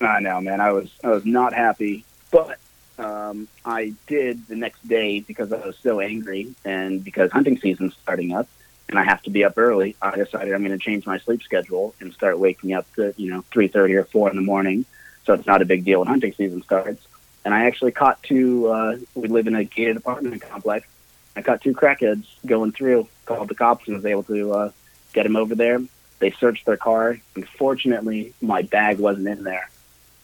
I 0.00 0.20
know, 0.20 0.40
man. 0.40 0.60
I 0.60 0.72
was 0.72 0.90
I 1.04 1.08
was 1.08 1.24
not 1.24 1.52
happy, 1.52 2.04
but 2.30 2.58
um, 2.98 3.48
I 3.64 3.94
did 4.06 4.46
the 4.48 4.56
next 4.56 4.86
day 4.86 5.20
because 5.20 5.52
I 5.52 5.64
was 5.64 5.76
so 5.78 6.00
angry 6.00 6.54
and 6.64 7.04
because 7.04 7.30
hunting 7.30 7.58
season's 7.58 7.94
starting 8.02 8.32
up 8.32 8.48
and 8.88 8.98
I 8.98 9.04
have 9.04 9.22
to 9.22 9.30
be 9.30 9.44
up 9.44 9.54
early. 9.56 9.96
I 10.02 10.16
decided 10.16 10.52
I'm 10.52 10.64
going 10.64 10.78
to 10.78 10.84
change 10.84 11.06
my 11.06 11.18
sleep 11.18 11.42
schedule 11.42 11.94
and 12.00 12.12
start 12.12 12.38
waking 12.38 12.72
up 12.72 12.92
to 12.94 13.14
you 13.16 13.30
know 13.30 13.44
three 13.50 13.68
thirty 13.68 13.94
or 13.94 14.04
four 14.04 14.30
in 14.30 14.36
the 14.36 14.42
morning, 14.42 14.84
so 15.24 15.34
it's 15.34 15.46
not 15.46 15.62
a 15.62 15.64
big 15.64 15.84
deal 15.84 16.00
when 16.00 16.08
hunting 16.08 16.32
season 16.34 16.62
starts. 16.62 17.06
And 17.44 17.52
I 17.52 17.66
actually 17.66 17.92
caught 17.92 18.22
two. 18.22 18.68
Uh, 18.68 18.98
we 19.14 19.28
live 19.28 19.46
in 19.46 19.54
a 19.54 19.64
gated 19.64 19.96
apartment 19.96 20.40
complex. 20.42 20.86
I 21.34 21.42
caught 21.42 21.60
two 21.62 21.74
crackheads 21.74 22.26
going 22.44 22.72
through. 22.72 23.08
Called 23.26 23.48
the 23.48 23.54
cops 23.54 23.86
and 23.86 23.96
was 23.96 24.04
able 24.06 24.24
to 24.24 24.52
uh, 24.52 24.70
get 25.12 25.26
him 25.26 25.36
over 25.36 25.54
there. 25.54 25.80
They 26.18 26.30
searched 26.32 26.66
their 26.66 26.76
car. 26.76 27.18
Unfortunately, 27.36 28.32
my 28.40 28.62
bag 28.62 28.98
wasn't 28.98 29.28
in 29.28 29.44
there. 29.44 29.70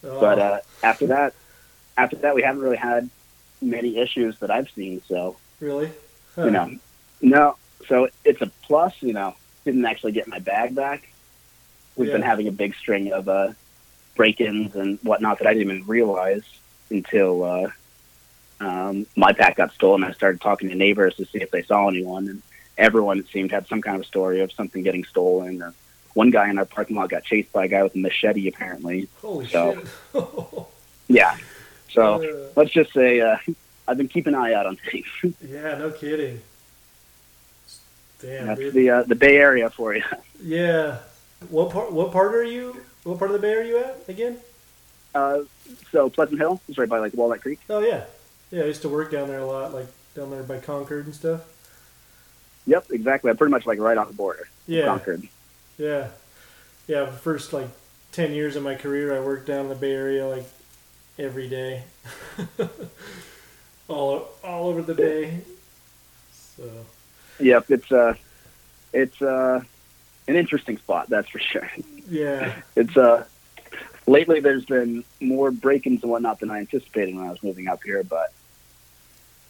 Oh, 0.03 0.19
But 0.19 0.39
uh, 0.39 0.59
after 0.83 1.07
that, 1.07 1.33
after 1.97 2.15
that, 2.17 2.35
we 2.35 2.41
haven't 2.41 2.61
really 2.61 2.77
had 2.77 3.09
many 3.61 3.97
issues 3.97 4.39
that 4.39 4.49
I've 4.51 4.69
seen. 4.71 5.01
So 5.07 5.35
really? 5.59 5.91
Huh. 6.35 6.45
you 6.45 6.51
know, 6.51 6.79
no. 7.21 7.55
So 7.87 8.07
it's 8.23 8.41
a 8.41 8.51
plus. 8.63 9.01
You 9.01 9.13
know, 9.13 9.35
didn't 9.65 9.85
actually 9.85 10.13
get 10.13 10.27
my 10.27 10.39
bag 10.39 10.75
back. 10.75 11.07
We've 11.95 12.11
been 12.11 12.21
having 12.21 12.47
a 12.47 12.51
big 12.51 12.75
string 12.75 13.11
of 13.11 13.27
uh, 13.27 13.51
break-ins 14.15 14.75
and 14.75 14.99
whatnot 15.03 15.39
that 15.39 15.47
I 15.47 15.53
didn't 15.53 15.71
even 15.73 15.85
realize 15.87 16.43
until 16.89 17.43
uh, 17.43 17.71
um, 18.61 19.05
my 19.17 19.33
pack 19.33 19.57
got 19.57 19.73
stolen. 19.73 20.05
I 20.05 20.11
started 20.13 20.39
talking 20.39 20.69
to 20.69 20.75
neighbors 20.75 21.15
to 21.15 21.25
see 21.25 21.39
if 21.41 21.51
they 21.51 21.63
saw 21.63 21.89
anyone, 21.89 22.29
and 22.29 22.41
everyone 22.79 23.19
it 23.19 23.27
seemed 23.31 23.51
had 23.51 23.67
some 23.67 23.81
kind 23.81 23.97
of 23.99 24.05
story 24.05 24.41
of 24.41 24.51
something 24.51 24.81
getting 24.83 25.03
stolen. 25.03 25.61
Or 25.61 25.73
one 26.13 26.31
guy 26.31 26.49
in 26.49 26.57
our 26.57 26.65
parking 26.65 26.95
lot 26.95 27.09
got 27.09 27.23
chased 27.23 27.51
by 27.53 27.65
a 27.65 27.67
guy 27.67 27.83
with 27.83 27.93
a 27.95 27.99
machete, 27.99 28.47
apparently. 28.47 29.07
Holy 29.21 29.47
so- 29.47 29.75
shit. 30.13 30.23
Yeah. 31.11 31.35
So 31.91 32.23
Uh, 32.23 32.49
let's 32.55 32.69
just 32.71 32.93
say 32.93 33.19
uh, 33.21 33.37
I've 33.87 33.97
been 33.97 34.07
keeping 34.07 34.35
an 34.35 34.39
eye 34.39 34.53
out 34.53 34.67
on 34.67 34.75
things. 34.75 35.07
yeah, 35.47 35.75
no 35.79 35.89
kidding. 35.89 36.39
Damn, 38.21 38.47
That's 38.47 38.59
dude. 38.59 38.73
the 38.73 38.89
uh, 38.89 39.03
the 39.03 39.15
Bay 39.15 39.37
Area 39.37 39.69
for 39.69 39.95
you. 39.95 40.03
Yeah. 40.43 40.97
What 41.49 41.71
part? 41.71 41.91
What 41.91 42.11
part 42.11 42.35
are 42.35 42.43
you? 42.43 42.81
What 43.03 43.17
part 43.17 43.31
of 43.31 43.41
the 43.41 43.47
Bay 43.47 43.53
are 43.55 43.63
you 43.63 43.77
at 43.79 44.03
again? 44.07 44.37
Uh, 45.15 45.39
so 45.91 46.09
Pleasant 46.09 46.37
Hill 46.39 46.61
is 46.67 46.77
right 46.77 46.87
by 46.89 46.99
like 46.99 47.13
Walnut 47.15 47.41
Creek. 47.41 47.59
Oh 47.69 47.79
yeah, 47.79 48.03
yeah. 48.51 48.63
I 48.63 48.65
used 48.65 48.81
to 48.83 48.89
work 48.89 49.09
down 49.11 49.29
there 49.29 49.39
a 49.39 49.45
lot, 49.47 49.73
like 49.73 49.87
down 50.15 50.29
there 50.31 50.43
by 50.43 50.59
Concord 50.59 51.05
and 51.05 51.15
stuff. 51.15 51.41
Yep, 52.69 52.91
exactly. 52.91 53.31
I'm 53.31 53.37
pretty 53.37 53.51
much 53.51 53.65
like 53.65 53.79
right 53.79 53.97
on 53.97 54.07
the 54.07 54.13
border. 54.13 54.47
Yeah, 54.67 54.85
Concord. 54.85 55.27
yeah, 55.79 56.09
yeah. 56.87 57.05
The 57.05 57.11
first 57.11 57.51
like 57.51 57.67
ten 58.11 58.31
years 58.33 58.55
of 58.55 58.63
my 58.63 58.75
career, 58.75 59.15
I 59.15 59.19
worked 59.25 59.47
down 59.47 59.61
in 59.61 59.69
the 59.69 59.75
Bay 59.75 59.91
Area 59.93 60.27
like 60.27 60.45
every 61.17 61.49
day, 61.49 61.83
all 63.87 64.29
all 64.43 64.67
over 64.67 64.83
the 64.83 64.93
Bay. 64.93 65.39
So 66.31 66.63
Yep, 67.39 67.71
it's 67.71 67.91
uh, 67.91 68.13
it's 68.93 69.19
uh, 69.21 69.61
an 70.27 70.35
interesting 70.35 70.77
spot. 70.77 71.09
That's 71.09 71.29
for 71.29 71.39
sure. 71.39 71.69
yeah, 72.09 72.53
It's 72.75 72.95
uh, 72.97 73.25
lately 74.05 74.41
there's 74.41 74.65
been 74.65 75.03
more 75.19 75.49
break-ins 75.49 76.03
and 76.03 76.11
whatnot 76.11 76.39
than 76.39 76.51
I 76.51 76.59
anticipated 76.59 77.15
when 77.15 77.25
I 77.25 77.31
was 77.31 77.41
moving 77.41 77.67
up 77.67 77.81
here. 77.83 78.03
But 78.03 78.31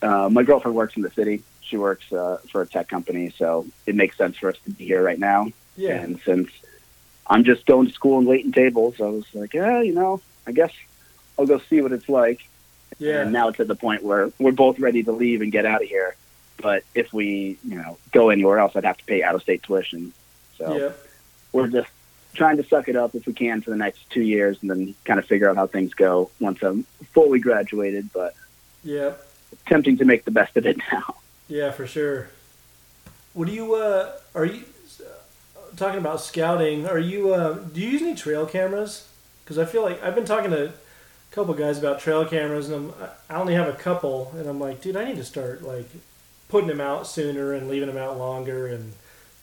uh, 0.02 0.30
my 0.30 0.44
girlfriend 0.44 0.76
works 0.76 0.96
in 0.96 1.02
the 1.02 1.10
city. 1.12 1.44
She 1.70 1.78
works 1.78 2.12
uh, 2.12 2.40
for 2.52 2.62
a 2.64 2.68
tech 2.68 2.88
company, 2.88 3.30
so 3.30 3.68
it 3.86 3.96
makes 3.96 4.18
sense 4.18 4.38
for 4.38 4.50
us 4.50 4.58
to 4.66 4.72
be 4.72 4.86
here 4.86 5.04
right 5.04 5.20
now. 5.20 5.52
yeah, 5.78 6.02
And 6.02 6.20
since 6.22 6.50
I'm 7.28 7.44
just 7.44 7.66
going 7.66 7.88
to 7.88 7.94
school 7.94 8.18
and 8.18 8.28
waiting 8.28 8.52
tables, 8.52 9.00
I 9.00 9.06
was 9.06 9.26
like, 9.34 9.54
yeah, 9.54 9.82
you 9.82 9.94
know, 9.94 10.20
I 10.48 10.52
guess 10.52 10.72
I'll 11.38 11.46
go 11.46 11.60
see 11.60 11.82
what 11.82 11.91
it's 11.91 12.10
like. 12.10 12.41
yeah. 12.98 13.22
And 13.22 13.32
now 13.32 13.50
it's 13.50 13.60
at 13.60 13.68
the 13.68 13.76
point 13.76 14.04
where 14.04 14.32
we're 14.40 14.52
both 14.52 14.80
ready 14.80 15.04
to 15.04 15.12
leave 15.12 15.41
and 15.41 15.52
get 15.52 15.66
out 15.66 15.84
of 15.84 15.88
here. 15.88 16.16
But 16.58 16.84
if 16.96 17.14
we, 17.14 17.58
you 17.64 17.76
know, 17.76 17.98
go 18.12 18.30
anywhere 18.30 18.60
else, 18.60 18.76
I'd 18.76 18.84
have 18.84 18.98
to 18.98 19.06
pay 19.06 19.22
out-of-state 19.24 19.64
tuition. 19.64 20.12
So 20.58 20.76
yeah. 20.76 20.91
we're 21.54 21.68
just 21.68 21.90
trying 22.34 22.58
to 22.58 22.64
suck 22.64 22.90
it 22.90 22.96
up 22.96 23.16
if 23.16 23.28
we 23.28 23.34
can 23.34 23.62
for 23.62 23.70
the 23.70 23.78
next 23.78 24.10
two 24.10 24.22
years, 24.22 24.58
and 24.62 24.70
then 24.70 24.96
kind 25.06 25.20
of 25.20 25.26
figure 25.26 25.50
out 25.50 25.56
how 25.56 25.68
things 25.68 25.94
go 25.94 26.32
once 26.40 26.62
I'm 26.64 26.84
fully 27.14 27.40
graduated. 27.40 28.10
But 28.12 28.34
Yeah, 28.84 29.14
attempting 29.66 29.98
to 29.98 30.06
make 30.06 30.26
the 30.26 30.32
best 30.32 30.58
of 30.58 30.66
it 30.66 30.78
now. 30.91 31.16
Yeah, 31.50 31.72
for 31.72 31.86
sure. 31.86 32.30
What 33.34 33.48
do 33.48 33.54
you, 33.54 33.74
uh, 33.76 34.14
are 34.36 34.46
you, 34.46 34.64
uh, 35.02 35.76
talking 35.76 36.00
about 36.00 36.22
scouting, 36.22 36.88
are 36.88 37.00
you, 37.00 37.34
uh, 37.34 37.56
do 37.56 37.82
you 37.82 37.90
use 37.90 38.02
any 38.02 38.16
trail 38.16 38.46
cameras? 38.46 39.08
Because 39.44 39.58
I 39.58 39.66
feel 39.66 39.82
like 39.82 40.02
I've 40.04 40.16
been 40.16 40.26
talking 40.26 40.52
to 40.52 40.68
a 40.68 40.74
couple 41.32 41.54
guys 41.56 41.80
about 41.80 42.00
trail 42.00 42.24
cameras, 42.24 42.70
and 42.70 42.92
I'm, 42.92 43.10
I 43.30 43.36
only 43.36 43.56
have 43.56 43.68
a 43.68 43.74
couple, 43.74 44.32
and 44.38 44.48
I'm 44.48 44.60
like, 44.60 44.80
dude, 44.82 44.96
I 44.96 45.06
need 45.06 45.18
to 45.18 45.24
start, 45.24 45.64
like, 45.64 45.90
putting 46.50 46.68
them 46.68 46.82
out 46.82 47.08
sooner 47.08 47.54
and 47.54 47.68
leaving 47.68 47.88
them 47.88 47.98
out 47.98 48.18
longer 48.18 48.68
and 48.68 48.94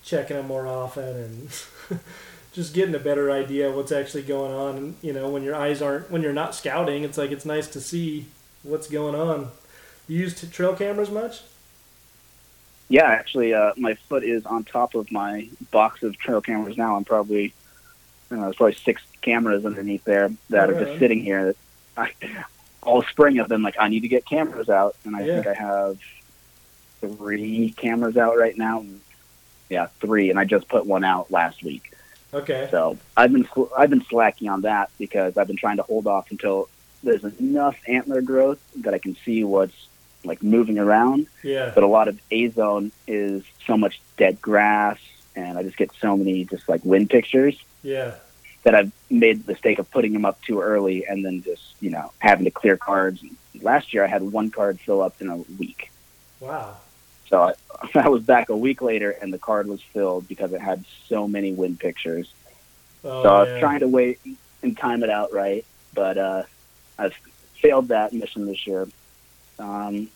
checking 0.05 0.37
them 0.37 0.47
more 0.47 0.66
often 0.66 1.05
and 1.05 2.01
just 2.53 2.73
getting 2.73 2.95
a 2.95 3.01
better 3.01 3.31
idea 3.33 3.69
of 3.69 3.74
what's 3.74 3.93
actually 3.93 4.23
going 4.23 4.53
on. 4.53 4.77
And, 4.77 4.95
you 5.03 5.12
know, 5.12 5.28
when 5.28 5.43
your 5.43 5.57
eyes 5.57 5.83
aren't, 5.83 6.11
when 6.11 6.23
you're 6.23 6.33
not 6.33 6.55
scouting, 6.55 7.03
it's 7.03 7.19
like, 7.19 7.33
it's 7.33 7.45
nice 7.45 7.66
to 7.69 7.81
see 7.81 8.27
what's 8.62 8.89
going 8.89 9.16
on. 9.16 9.51
You 10.07 10.20
use 10.20 10.49
trail 10.51 10.74
cameras 10.74 11.11
much? 11.11 11.43
Yeah, 12.88 13.04
actually, 13.06 13.52
uh, 13.52 13.72
my 13.76 13.94
foot 13.94 14.22
is 14.22 14.46
on 14.46 14.64
top 14.64 14.94
of 14.94 15.10
my 15.10 15.48
box 15.70 16.02
of 16.02 16.16
trail 16.18 16.40
cameras 16.40 16.76
now. 16.76 16.96
I'm 16.96 17.04
probably, 17.04 17.46
I 17.46 17.50
don't 18.30 18.38
know, 18.38 18.44
there's 18.44 18.56
probably 18.56 18.74
six 18.74 19.02
cameras 19.22 19.66
underneath 19.66 20.04
there 20.04 20.30
that 20.50 20.70
are 20.70 20.74
just 20.84 20.98
sitting 20.98 21.20
here. 21.20 21.54
I, 21.96 22.12
all 22.82 23.02
spring 23.02 23.40
I've 23.40 23.48
been 23.48 23.62
like, 23.62 23.76
I 23.80 23.88
need 23.88 24.00
to 24.00 24.08
get 24.08 24.24
cameras 24.24 24.68
out, 24.68 24.94
and 25.04 25.16
I 25.16 25.24
Yeah. 25.24 25.34
think 25.34 25.46
I 25.48 25.54
have 25.54 25.98
three 27.00 27.72
cameras 27.76 28.16
out 28.16 28.38
right 28.38 28.56
now. 28.56 28.84
Yeah, 29.68 29.86
three, 30.00 30.30
and 30.30 30.38
I 30.38 30.44
just 30.44 30.68
put 30.68 30.86
one 30.86 31.02
out 31.02 31.30
last 31.30 31.64
week. 31.64 31.92
Okay. 32.32 32.68
So 32.70 32.98
I've 33.16 33.32
been 33.32 33.48
sl- 33.52 33.72
I've 33.76 33.90
been 33.90 34.04
slacking 34.04 34.48
on 34.48 34.60
that 34.62 34.90
because 34.98 35.36
I've 35.36 35.48
been 35.48 35.56
trying 35.56 35.78
to 35.78 35.82
hold 35.82 36.06
off 36.06 36.30
until 36.30 36.68
there's 37.02 37.24
enough 37.24 37.76
antler 37.88 38.20
growth 38.20 38.60
that 38.82 38.94
I 38.94 38.98
can 38.98 39.16
see 39.24 39.42
what's 39.42 39.74
like 40.27 40.43
moving 40.43 40.78
around 40.78 41.27
Yeah. 41.43 41.73
but 41.74 41.85
a 41.85 41.86
lot 41.86 42.09
of 42.09 42.20
A 42.31 42.48
zone 42.48 42.93
is 43.07 43.43
so 43.66 43.77
much 43.77 44.01
dead 44.16 44.40
grass, 44.40 44.98
and 45.35 45.57
I 45.59 45.62
just 45.62 45.77
get 45.77 45.90
so 46.01 46.16
many 46.16 46.44
just 46.44 46.69
like 46.69 46.85
wind 46.85 47.11
pictures 47.11 47.57
Yeah. 47.82 48.15
that 48.65 48.74
I've 48.74 48.93
made 49.11 49.44
the 49.47 49.53
mistake 49.53 49.78
of 49.78 49.90
putting 49.90 50.12
them 50.12 50.24
up 50.24 50.40
too 50.43 50.61
early 50.61 51.07
and 51.07 51.24
then 51.24 51.43
just 51.43 51.62
you 51.81 51.90
know 51.90 52.12
having 52.19 52.44
to 52.44 52.51
clear 52.51 52.77
cards. 52.77 53.23
Last 53.62 53.94
year 53.94 54.05
I 54.05 54.09
had 54.09 54.23
one 54.23 54.51
card 54.51 54.78
fill 54.81 55.01
up 55.01 55.20
in 55.20 55.28
a 55.28 55.36
week, 55.59 55.90
Wow. 56.40 56.77
so 57.28 57.43
I, 57.43 57.55
I 58.07 58.09
was 58.09 58.23
back 58.24 58.48
a 58.51 58.57
week 58.57 58.82
later 58.82 59.11
and 59.11 59.32
the 59.32 59.39
card 59.39 59.66
was 59.69 59.81
filled 59.82 60.28
because 60.28 60.53
it 60.53 60.61
had 60.61 60.85
so 61.09 61.27
many 61.28 61.53
wind 61.53 61.78
pictures. 61.81 62.32
Oh, 63.05 63.23
so 63.23 63.28
I 63.35 63.40
was 63.43 63.48
yeah. 63.51 63.61
trying 63.61 63.81
to 63.81 63.89
wait 63.89 64.19
and 64.62 64.77
time 64.77 65.03
it 65.05 65.11
out 65.11 65.32
right, 65.32 65.65
but 65.94 66.19
uh, 66.19 66.43
I've 66.98 67.15
failed 67.62 67.89
that 67.89 68.12
mission 68.12 68.47
this 68.47 68.66
year. 68.66 68.89
Um, 69.59 70.09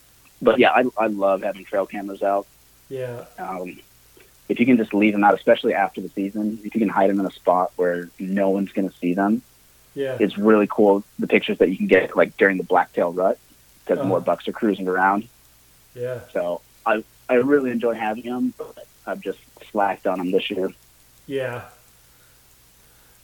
but 0.42 0.58
yeah, 0.58 0.70
I, 0.70 0.84
I 0.96 1.06
love 1.06 1.42
having 1.42 1.64
trail 1.64 1.86
cameras 1.86 2.22
out. 2.22 2.46
Yeah. 2.88 3.24
Um, 3.38 3.78
if 4.48 4.58
you 4.58 4.66
can 4.66 4.76
just 4.76 4.92
leave 4.92 5.12
them 5.12 5.22
out, 5.22 5.34
especially 5.34 5.74
after 5.74 6.00
the 6.00 6.08
season, 6.08 6.58
if 6.64 6.74
you 6.74 6.80
can 6.80 6.88
hide 6.88 7.08
them 7.10 7.20
in 7.20 7.26
a 7.26 7.30
spot 7.30 7.72
where 7.76 8.08
no 8.18 8.50
one's 8.50 8.72
going 8.72 8.88
to 8.90 8.96
see 8.98 9.14
them, 9.14 9.42
Yeah. 9.94 10.16
it's 10.18 10.36
really 10.36 10.66
cool. 10.68 11.04
The 11.18 11.28
pictures 11.28 11.58
that 11.58 11.68
you 11.70 11.76
can 11.76 11.86
get 11.86 12.16
like 12.16 12.36
during 12.36 12.56
the 12.56 12.64
blacktail 12.64 13.12
rut 13.12 13.38
because 13.84 13.98
Uh-huh. 14.00 14.08
more 14.08 14.20
bucks 14.20 14.48
are 14.48 14.52
cruising 14.52 14.88
around. 14.88 15.28
Yeah. 15.94 16.20
So 16.32 16.60
I 16.86 17.04
I 17.28 17.34
really 17.34 17.70
enjoy 17.70 17.94
having 17.94 18.24
them, 18.24 18.54
but 18.58 18.86
I've 19.06 19.20
just 19.20 19.38
slacked 19.70 20.06
on 20.06 20.18
them 20.18 20.30
this 20.32 20.50
year. 20.50 20.70
Yeah. 21.26 21.62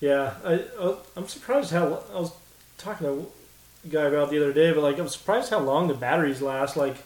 Yeah. 0.01 0.35
I, 0.45 0.61
I'm 1.17 1.27
surprised 1.29 1.73
how 1.73 2.03
I 2.15 2.21
was 2.21 2.33
talking 2.79 3.07
to 3.07 3.27
guy 3.91 4.05
about 4.05 4.31
the 4.31 4.39
other 4.39 4.53
day, 4.53 4.73
but 4.73 4.83
like 4.83 4.99
I'm 4.99 5.09
surprised 5.09 5.51
how 5.51 5.61
long 5.61 5.89
the 5.89 5.95
batteries 5.95 6.43
last. 6.43 6.77
Like 6.77 6.97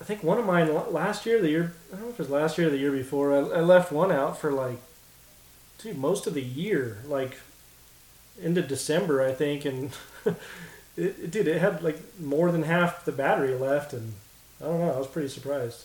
I 0.00 0.04
think 0.04 0.22
one 0.22 0.38
of 0.38 0.46
mine 0.46 0.72
last 0.92 1.26
year, 1.26 1.40
the 1.40 1.50
year 1.50 1.72
I 1.92 1.96
don't 1.96 2.04
know 2.04 2.08
if 2.10 2.14
it 2.14 2.18
was 2.18 2.30
last 2.30 2.58
year 2.58 2.68
or 2.68 2.70
the 2.70 2.78
year 2.78 2.92
before. 2.92 3.32
I, 3.32 3.58
I 3.58 3.60
left 3.60 3.92
one 3.92 4.12
out 4.12 4.38
for 4.38 4.52
like, 4.52 4.78
dude, 5.78 5.98
most 5.98 6.26
of 6.26 6.34
the 6.34 6.42
year, 6.42 6.98
like 7.06 7.38
into 8.40 8.62
December, 8.62 9.22
I 9.22 9.32
think, 9.32 9.64
and 9.64 9.90
it, 10.26 10.36
it 10.96 11.30
dude, 11.30 11.48
it 11.48 11.60
had 11.60 11.82
like 11.82 11.98
more 12.20 12.52
than 12.52 12.64
half 12.64 13.04
the 13.04 13.12
battery 13.12 13.54
left, 13.54 13.92
and 13.92 14.14
I 14.60 14.64
don't 14.64 14.80
know, 14.80 14.92
I 14.92 14.98
was 14.98 15.06
pretty 15.06 15.28
surprised. 15.28 15.84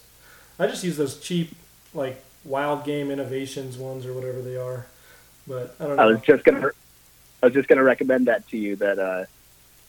I 0.60 0.68
just 0.68 0.84
use 0.84 0.98
those 0.98 1.20
cheap 1.20 1.56
like 1.94 2.24
wild 2.44 2.86
game 2.86 3.12
innovations 3.12 3.78
ones 3.78 4.06
or 4.06 4.14
whatever 4.14 4.42
they 4.42 4.58
are, 4.58 4.86
but 5.48 5.76
I 5.80 5.86
don't 5.86 5.98
know. 5.98 6.04
I 6.04 6.06
was 6.08 6.22
just 6.22 6.44
gonna 6.44 6.70
I 7.42 7.48
was 7.48 7.54
just 7.54 7.68
gonna 7.68 7.84
recommend 7.84 8.28
that 8.28 8.48
to 8.50 8.58
you 8.58 8.76
that 8.78 9.00
uh, 9.00 9.26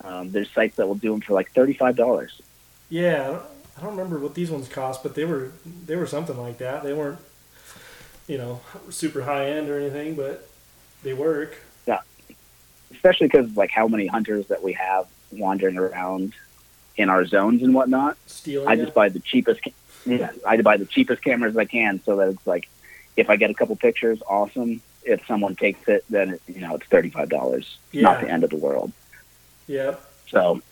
um, 0.04 0.30
there's 0.30 0.50
sites 0.50 0.76
that 0.76 0.86
will 0.86 0.94
do 0.94 1.10
them 1.12 1.20
for 1.20 1.34
like 1.34 1.50
thirty 1.52 1.74
five 1.74 1.96
dollars. 1.96 2.40
Yeah, 2.88 3.38
I 3.76 3.80
don't- 3.82 3.90
remember 3.96 4.18
what 4.18 4.34
these 4.34 4.50
ones 4.50 4.68
cost, 4.68 5.02
but 5.02 5.14
they 5.14 5.24
were 5.24 5.52
they 5.86 5.96
were 5.96 6.06
something 6.06 6.36
like 6.36 6.58
that. 6.58 6.82
They 6.82 6.92
weren't, 6.92 7.18
you 8.26 8.38
know, 8.38 8.60
super 8.90 9.22
high 9.22 9.46
end 9.46 9.68
or 9.68 9.78
anything, 9.78 10.14
but 10.14 10.48
they 11.02 11.12
work. 11.14 11.56
Yeah, 11.86 12.00
especially 12.92 13.28
because 13.28 13.56
like 13.56 13.70
how 13.70 13.88
many 13.88 14.06
hunters 14.06 14.46
that 14.48 14.62
we 14.62 14.72
have 14.74 15.06
wandering 15.32 15.78
around 15.78 16.34
in 16.96 17.08
our 17.08 17.24
zones 17.24 17.62
and 17.62 17.74
whatnot. 17.74 18.16
Stealing. 18.26 18.68
I 18.68 18.74
it. 18.74 18.76
just 18.76 18.94
buy 18.94 19.08
the 19.08 19.20
cheapest. 19.20 19.60
Yeah, 20.04 20.30
I 20.46 20.60
buy 20.60 20.76
the 20.76 20.84
cheapest 20.86 21.22
cameras 21.22 21.56
I 21.56 21.64
can, 21.64 22.02
so 22.04 22.16
that 22.16 22.28
it's 22.28 22.46
like, 22.46 22.68
if 23.16 23.30
I 23.30 23.36
get 23.36 23.50
a 23.50 23.54
couple 23.54 23.76
pictures, 23.76 24.20
awesome. 24.28 24.82
If 25.04 25.26
someone 25.26 25.56
takes 25.56 25.88
it, 25.88 26.04
then 26.10 26.30
it, 26.34 26.42
you 26.46 26.60
know 26.60 26.74
it's 26.74 26.86
thirty 26.86 27.10
five 27.10 27.28
dollars. 27.28 27.78
Yeah. 27.92 28.02
Not 28.02 28.20
the 28.20 28.28
end 28.28 28.44
of 28.44 28.50
the 28.50 28.56
world. 28.56 28.92
Yep. 29.66 30.04
So, 30.28 30.62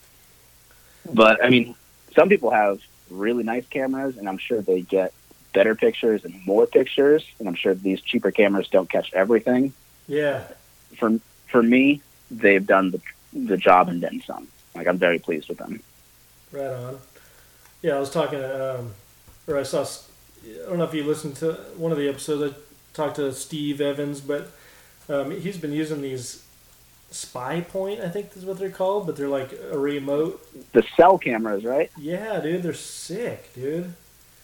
but 1.12 1.44
I 1.44 1.48
mean, 1.48 1.74
some 2.14 2.28
people 2.28 2.50
have 2.50 2.80
really 3.10 3.42
nice 3.42 3.66
cameras, 3.66 4.16
and 4.16 4.28
I'm 4.28 4.38
sure 4.38 4.60
they 4.62 4.82
get 4.82 5.12
better 5.52 5.74
pictures 5.74 6.24
and 6.24 6.34
more 6.46 6.66
pictures. 6.66 7.24
And 7.38 7.48
I'm 7.48 7.54
sure 7.54 7.74
these 7.74 8.00
cheaper 8.00 8.30
cameras 8.30 8.68
don't 8.68 8.88
catch 8.88 9.12
everything. 9.12 9.72
Yeah. 10.06 10.44
For 10.96 11.18
for 11.48 11.62
me, 11.62 12.02
they've 12.30 12.66
done 12.66 12.90
the 12.90 13.00
the 13.32 13.56
job 13.56 13.88
and 13.88 14.02
then 14.02 14.22
some. 14.26 14.48
Like 14.74 14.86
I'm 14.86 14.98
very 14.98 15.18
pleased 15.18 15.48
with 15.48 15.58
them. 15.58 15.82
Right 16.52 16.66
on. 16.66 16.98
Yeah, 17.82 17.96
I 17.96 18.00
was 18.00 18.10
talking 18.10 18.38
to, 18.38 18.78
um, 18.78 18.94
or 19.46 19.56
I 19.56 19.62
saw, 19.62 19.82
I 19.84 20.68
don't 20.68 20.78
know 20.78 20.84
if 20.84 20.92
you 20.92 21.02
listened 21.04 21.36
to 21.36 21.52
one 21.76 21.92
of 21.92 21.98
the 21.98 22.08
episodes. 22.08 22.54
I 22.54 22.58
talked 22.92 23.16
to 23.16 23.32
Steve 23.32 23.80
Evans, 23.80 24.20
but 24.20 24.50
um, 25.08 25.30
he's 25.30 25.56
been 25.56 25.72
using 25.72 26.02
these 26.02 26.44
Spypoint, 27.12 28.04
I 28.04 28.08
think 28.08 28.36
is 28.36 28.44
what 28.44 28.58
they're 28.58 28.70
called, 28.70 29.06
but 29.06 29.16
they're 29.16 29.28
like 29.28 29.52
a 29.72 29.78
remote. 29.78 30.46
The 30.72 30.84
cell 30.96 31.18
cameras, 31.18 31.64
right? 31.64 31.90
Yeah, 31.96 32.40
dude, 32.40 32.62
they're 32.62 32.72
sick, 32.74 33.52
dude. 33.54 33.92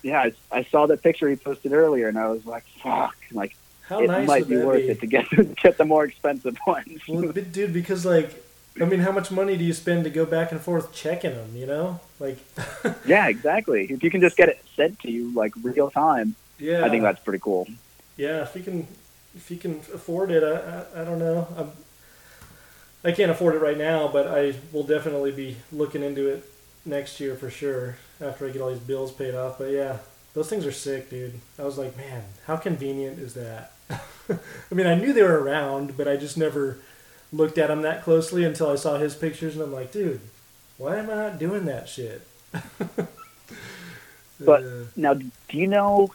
Yeah, 0.02 0.20
I, 0.20 0.32
I 0.51 0.64
saw 0.64 0.86
the 0.86 0.97
picture 0.97 1.28
he 1.28 1.36
posted 1.36 1.72
earlier, 1.72 2.09
and 2.09 2.18
I 2.18 2.28
was 2.28 2.44
like, 2.47 2.64
"Fuck!" 2.82 3.16
Like 3.32 3.56
How 3.82 4.01
it 4.01 4.09
nice 4.09 4.26
might 4.26 4.40
would 4.40 4.48
be 4.48 4.56
worth 4.56 4.86
be? 4.86 4.90
it 4.90 5.01
to 5.01 5.06
get 5.06 5.26
get 5.62 5.78
the 5.78 5.84
more 5.84 6.05
expensive 6.05 6.56
ones. 6.66 7.01
Well, 7.09 7.32
but 7.32 7.52
dude, 7.52 7.72
because 7.72 8.05
like, 8.05 8.44
I 8.80 8.84
mean, 8.84 9.01
how 9.01 9.12
much 9.12 9.30
money 9.30 9.56
do 9.56 9.64
you 9.64 9.72
spend 9.72 10.05
to 10.05 10.10
go 10.10 10.26
back 10.26 10.52
and 10.52 10.60
forth 10.60 10.93
checking 10.93 11.32
them? 11.32 11.51
You 11.55 11.66
know, 11.66 12.01
like, 12.20 12.38
yeah, 13.06 13.28
exactly. 13.28 13.84
If 13.90 14.02
you 14.02 14.10
can 14.10 14.20
just 14.20 14.36
get 14.36 14.48
it 14.48 14.62
sent 14.76 14.98
to 15.01 15.10
you 15.10 15.32
like 15.34 15.52
real 15.62 15.90
time, 15.90 16.34
yeah, 16.59 16.84
I 16.84 16.88
think 16.90 17.02
that's 17.02 17.22
pretty 17.22 17.40
cool. 17.40 17.66
yeah. 18.16 18.43
If 18.43 18.55
you 18.56 18.62
can, 18.62 18.86
if 19.36 19.51
you 19.51 19.56
can 19.56 19.76
afford 19.94 20.30
it, 20.30 20.43
I, 20.44 20.98
I, 20.98 21.02
I 21.02 21.05
don't 21.05 21.18
know. 21.18 21.47
I'm, 21.56 21.72
I 23.07 23.12
can't 23.12 23.31
afford 23.31 23.55
it 23.55 23.61
right 23.61 23.78
now, 23.78 24.09
but 24.09 24.27
I 24.27 24.55
will 24.73 24.83
definitely 24.83 25.31
be 25.31 25.57
looking 25.73 26.03
into 26.03 26.27
it 26.28 26.45
next 26.85 27.20
year 27.20 27.37
for 27.37 27.49
sure 27.51 27.97
after 28.20 28.47
I 28.47 28.51
get 28.51 28.61
all 28.61 28.70
these 28.70 28.78
bills 28.81 29.12
paid 29.12 29.35
off. 29.35 29.59
But 29.59 29.70
yeah, 29.70 29.99
those 30.35 30.51
things 30.51 30.66
are 30.66 30.73
sick, 30.73 31.09
dude. 31.09 31.35
I 31.59 31.62
was 31.62 31.78
like, 31.78 31.97
man, 31.97 32.24
how 32.47 32.57
convenient 32.57 33.19
is 33.20 33.35
that? 33.35 33.73
I 33.91 34.74
mean, 34.74 34.87
I 34.89 34.97
knew 34.97 35.12
they 35.12 35.23
were 35.23 35.41
around, 35.41 35.97
but 35.97 36.09
I 36.09 36.16
just 36.16 36.37
never 36.37 36.78
looked 37.33 37.59
at 37.59 37.69
them 37.69 37.83
that 37.83 38.03
closely 38.03 38.45
until 38.45 38.70
I 38.70 38.74
saw 38.74 38.99
his 38.99 39.15
pictures, 39.15 39.55
and 39.55 39.62
I'm 39.62 39.73
like, 39.73 39.93
dude, 39.93 40.20
why 40.77 40.97
am 40.97 41.09
I 41.09 41.15
not 41.15 41.39
doing 41.39 41.65
that 41.66 41.89
shit? 41.89 42.27
But- 44.41 44.65
Uh, 44.65 44.85
Now, 44.97 45.15
do 45.15 45.31
you 45.53 45.66
know 45.66 46.12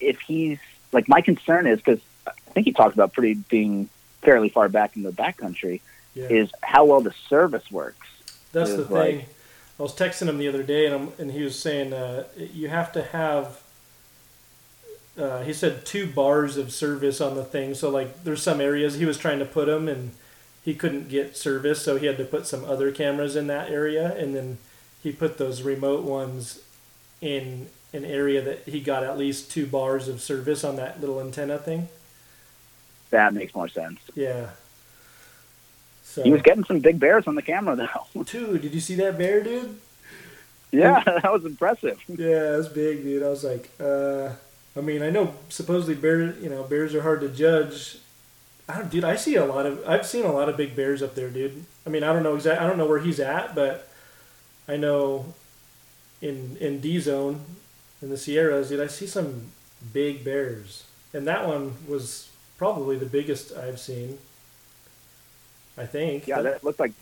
if 0.00 0.18
he's 0.20 0.58
like 0.92 1.06
my 1.08 1.20
concern 1.20 1.66
is 1.66 1.78
because 1.78 2.00
I 2.26 2.32
think 2.52 2.66
he 2.66 2.72
talked 2.72 2.94
about 2.94 3.12
pretty 3.12 3.34
being 3.34 3.88
fairly 4.22 4.48
far 4.48 4.68
back 4.68 4.96
in 4.96 5.02
the 5.04 5.12
backcountry 5.12 5.80
yeah. 6.14 6.28
is 6.28 6.50
how 6.62 6.84
well 6.84 7.00
the 7.00 7.14
service 7.28 7.70
works. 7.70 8.06
That's 8.52 8.70
the 8.70 8.82
like- 8.82 9.16
thing. 9.16 9.26
I 9.78 9.82
was 9.82 9.94
texting 9.94 10.28
him 10.28 10.36
the 10.36 10.46
other 10.46 10.62
day, 10.62 10.84
and, 10.84 10.94
I'm, 10.94 11.12
and 11.18 11.32
he 11.32 11.42
was 11.42 11.58
saying 11.58 11.94
uh, 11.94 12.24
you 12.36 12.68
have 12.68 12.92
to 12.92 13.02
have. 13.02 13.62
Uh, 15.18 15.42
he 15.42 15.54
said 15.54 15.86
two 15.86 16.06
bars 16.06 16.58
of 16.58 16.70
service 16.70 17.18
on 17.18 17.34
the 17.34 17.44
thing. 17.44 17.74
So 17.74 17.88
like, 17.88 18.22
there's 18.22 18.42
some 18.42 18.60
areas 18.60 18.96
he 18.96 19.06
was 19.06 19.16
trying 19.16 19.38
to 19.38 19.46
put 19.46 19.68
them, 19.68 19.88
and 19.88 20.10
he 20.62 20.74
couldn't 20.74 21.08
get 21.08 21.34
service, 21.34 21.82
so 21.82 21.96
he 21.96 22.04
had 22.04 22.18
to 22.18 22.24
put 22.24 22.46
some 22.46 22.62
other 22.64 22.92
cameras 22.92 23.36
in 23.36 23.46
that 23.46 23.70
area, 23.70 24.14
and 24.16 24.34
then 24.34 24.58
he 25.02 25.12
put 25.12 25.38
those 25.38 25.62
remote 25.62 26.04
ones 26.04 26.60
in 27.22 27.68
an 27.94 28.04
area 28.04 28.42
that 28.42 28.68
he 28.68 28.80
got 28.80 29.02
at 29.02 29.16
least 29.16 29.50
two 29.50 29.66
bars 29.66 30.08
of 30.08 30.20
service 30.20 30.62
on 30.62 30.76
that 30.76 31.00
little 31.00 31.20
antenna 31.20 31.58
thing. 31.58 31.88
That 33.10 33.32
makes 33.34 33.54
more 33.54 33.68
sense. 33.68 33.98
Yeah. 34.14 34.50
So, 36.10 36.24
He 36.24 36.32
was 36.32 36.42
getting 36.42 36.64
some 36.64 36.80
big 36.80 36.98
bears 36.98 37.28
on 37.28 37.36
the 37.36 37.42
camera 37.42 37.76
though. 37.76 38.22
dude, 38.24 38.62
did 38.62 38.74
you 38.74 38.80
see 38.80 38.96
that 38.96 39.16
bear, 39.16 39.44
dude? 39.44 39.78
yeah, 40.72 41.02
that 41.06 41.32
was 41.32 41.44
impressive. 41.44 42.02
Yeah, 42.08 42.58
it's 42.58 42.66
big, 42.66 43.04
dude. 43.04 43.22
I 43.22 43.28
was 43.28 43.44
like, 43.44 43.70
uh, 43.78 44.30
I 44.76 44.80
mean, 44.80 45.02
I 45.02 45.10
know 45.10 45.34
supposedly 45.48 45.94
bear, 45.94 46.34
you 46.34 46.48
know, 46.48 46.64
bears 46.64 46.96
are 46.96 47.02
hard 47.02 47.20
to 47.20 47.28
judge. 47.28 47.98
I 48.68 48.78
don't, 48.78 48.90
dude. 48.90 49.04
I 49.04 49.14
see 49.14 49.36
a 49.36 49.44
lot 49.44 49.66
of, 49.66 49.86
I've 49.86 50.04
seen 50.04 50.24
a 50.24 50.32
lot 50.32 50.48
of 50.48 50.56
big 50.56 50.74
bears 50.74 51.00
up 51.00 51.14
there, 51.14 51.30
dude. 51.30 51.64
I 51.86 51.90
mean, 51.90 52.02
I 52.02 52.12
don't 52.12 52.24
know 52.24 52.34
exactly, 52.34 52.64
I 52.64 52.68
don't 52.68 52.78
know 52.78 52.86
where 52.86 52.98
he's 52.98 53.20
at, 53.20 53.54
but 53.54 53.88
I 54.66 54.76
know 54.76 55.34
in 56.20 56.56
in 56.60 56.80
D 56.80 56.98
zone 56.98 57.42
in 58.02 58.10
the 58.10 58.16
Sierras, 58.16 58.68
dude, 58.68 58.80
I 58.80 58.88
see 58.88 59.06
some 59.06 59.52
big 59.92 60.24
bears, 60.24 60.86
and 61.14 61.24
that 61.28 61.46
one 61.46 61.74
was 61.86 62.30
probably 62.58 62.98
the 62.98 63.06
biggest 63.06 63.56
I've 63.56 63.78
seen. 63.78 64.18
I 65.78 65.86
think. 65.86 66.26
Yeah, 66.26 66.42
that 66.42 66.62
looked 66.64 66.80
like 66.80 66.92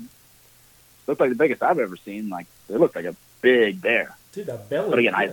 looked 1.07 1.21
like 1.21 1.31
the 1.31 1.37
biggest 1.37 1.63
I've 1.63 1.79
ever 1.79 1.97
seen. 1.97 2.29
Like 2.29 2.47
it 2.69 2.79
looked 2.79 2.95
like 2.97 3.05
a 3.07 3.17
big 3.41 3.81
bear. 3.81 4.17
dude, 4.33 4.47
that 4.47 4.69
belly. 4.69 4.91
But 4.91 4.99
again, 4.99 5.15
I- 5.15 5.25
yeah. 5.25 5.33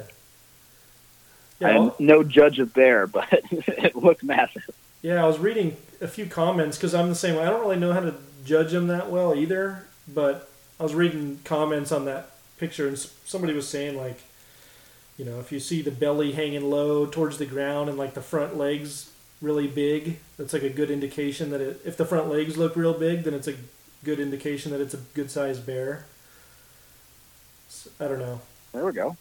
Yeah, 1.59 1.67
I'm 1.69 1.77
I'll- 1.77 1.95
no 1.99 2.23
judge 2.23 2.59
of 2.59 2.73
bear, 2.73 3.07
but 3.07 3.27
it 3.51 3.95
looked 3.95 4.23
massive. 4.23 4.69
Yeah, 5.01 5.23
I 5.23 5.27
was 5.27 5.37
reading 5.39 5.77
a 6.01 6.07
few 6.07 6.25
comments 6.25 6.77
because 6.77 6.93
I'm 6.93 7.09
the 7.09 7.15
same 7.15 7.35
way. 7.35 7.43
I 7.43 7.49
don't 7.49 7.61
really 7.61 7.77
know 7.79 7.93
how 7.93 7.99
to 8.01 8.15
judge 8.43 8.71
them 8.71 8.87
that 8.87 9.09
well 9.11 9.33
either, 9.35 9.85
but 10.07 10.49
I 10.79 10.83
was 10.83 10.93
reading 10.95 11.39
comments 11.45 11.91
on 11.91 12.05
that 12.05 12.31
picture, 12.57 12.87
and 12.87 12.97
somebody 12.97 13.53
was 13.53 13.67
saying 13.69 13.95
like, 13.97 14.21
you 15.17 15.23
know, 15.23 15.39
if 15.39 15.51
you 15.51 15.59
see 15.61 15.81
the 15.81 15.91
belly 15.91 16.33
hanging 16.33 16.69
low 16.69 17.05
towards 17.05 17.37
the 17.37 17.45
ground 17.45 17.87
and 17.89 17.97
like 17.97 18.15
the 18.15 18.21
front 18.21 18.57
legs 18.57 19.11
really 19.45 19.67
big, 19.67 20.17
that's 20.37 20.53
like 20.53 20.63
a 20.63 20.69
good 20.69 20.89
indication 20.91 21.51
that 21.51 21.61
it. 21.61 21.81
If 21.85 21.95
the 21.97 22.05
front 22.05 22.29
legs 22.29 22.57
look 22.57 22.75
real 22.75 22.93
big, 22.93 23.23
then 23.23 23.33
it's 23.33 23.47
a 23.47 23.55
good 24.03 24.19
indication 24.19 24.71
that 24.71 24.81
it's 24.81 24.93
a 24.93 24.99
good 25.13 25.29
sized 25.31 25.65
bear. 25.65 26.05
I 27.99 28.07
don't 28.07 28.19
know. 28.19 28.41
There 28.73 28.85
we 28.85 28.91
go. 28.91 29.15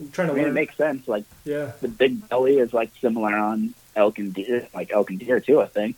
I'm 0.00 0.10
trying 0.10 0.30
I 0.30 0.32
to 0.32 0.38
mean, 0.38 0.48
it 0.48 0.52
makes 0.52 0.76
sense. 0.76 1.06
Like 1.08 1.24
yeah, 1.44 1.72
the 1.80 1.88
big 1.88 2.28
belly 2.28 2.58
is 2.58 2.72
like 2.72 2.90
similar 3.00 3.34
on 3.34 3.74
elk 3.96 4.18
and 4.18 4.32
deer, 4.32 4.66
like 4.74 4.90
elk 4.92 5.10
and 5.10 5.18
deer 5.18 5.40
too. 5.40 5.60
I 5.60 5.66
think 5.66 5.96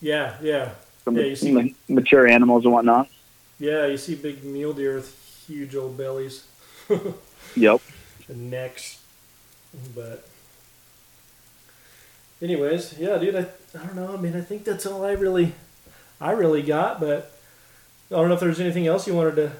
yeah, 0.00 0.36
yeah, 0.42 0.70
from 1.04 1.16
Yeah, 1.16 1.24
you 1.24 1.36
see- 1.36 1.52
ma- 1.52 1.68
mature 1.88 2.26
animals 2.26 2.64
and 2.64 2.72
whatnot. 2.72 3.08
yeah. 3.58 3.86
You 3.86 3.96
see 3.98 4.14
big 4.14 4.42
mule 4.44 4.72
deer 4.72 4.96
with 4.96 5.14
huge 5.46 5.74
old 5.76 5.96
bellies. 5.96 6.44
Yep. 7.56 7.80
and 8.28 8.50
necks. 8.50 9.00
But, 9.94 10.24
anyways, 12.42 12.98
yeah, 12.98 13.18
dude, 13.18 13.36
I, 13.36 13.46
I 13.78 13.86
don't 13.86 13.96
know. 13.96 14.14
I 14.14 14.16
mean, 14.16 14.36
I 14.36 14.40
think 14.40 14.64
that's 14.64 14.86
all 14.86 15.04
I 15.04 15.12
really, 15.12 15.54
I 16.20 16.32
really 16.32 16.62
got. 16.62 17.00
But 17.00 17.32
I 18.10 18.14
don't 18.14 18.28
know 18.28 18.34
if 18.34 18.40
there's 18.40 18.60
anything 18.60 18.86
else 18.86 19.06
you 19.06 19.14
wanted 19.14 19.36
to 19.36 19.52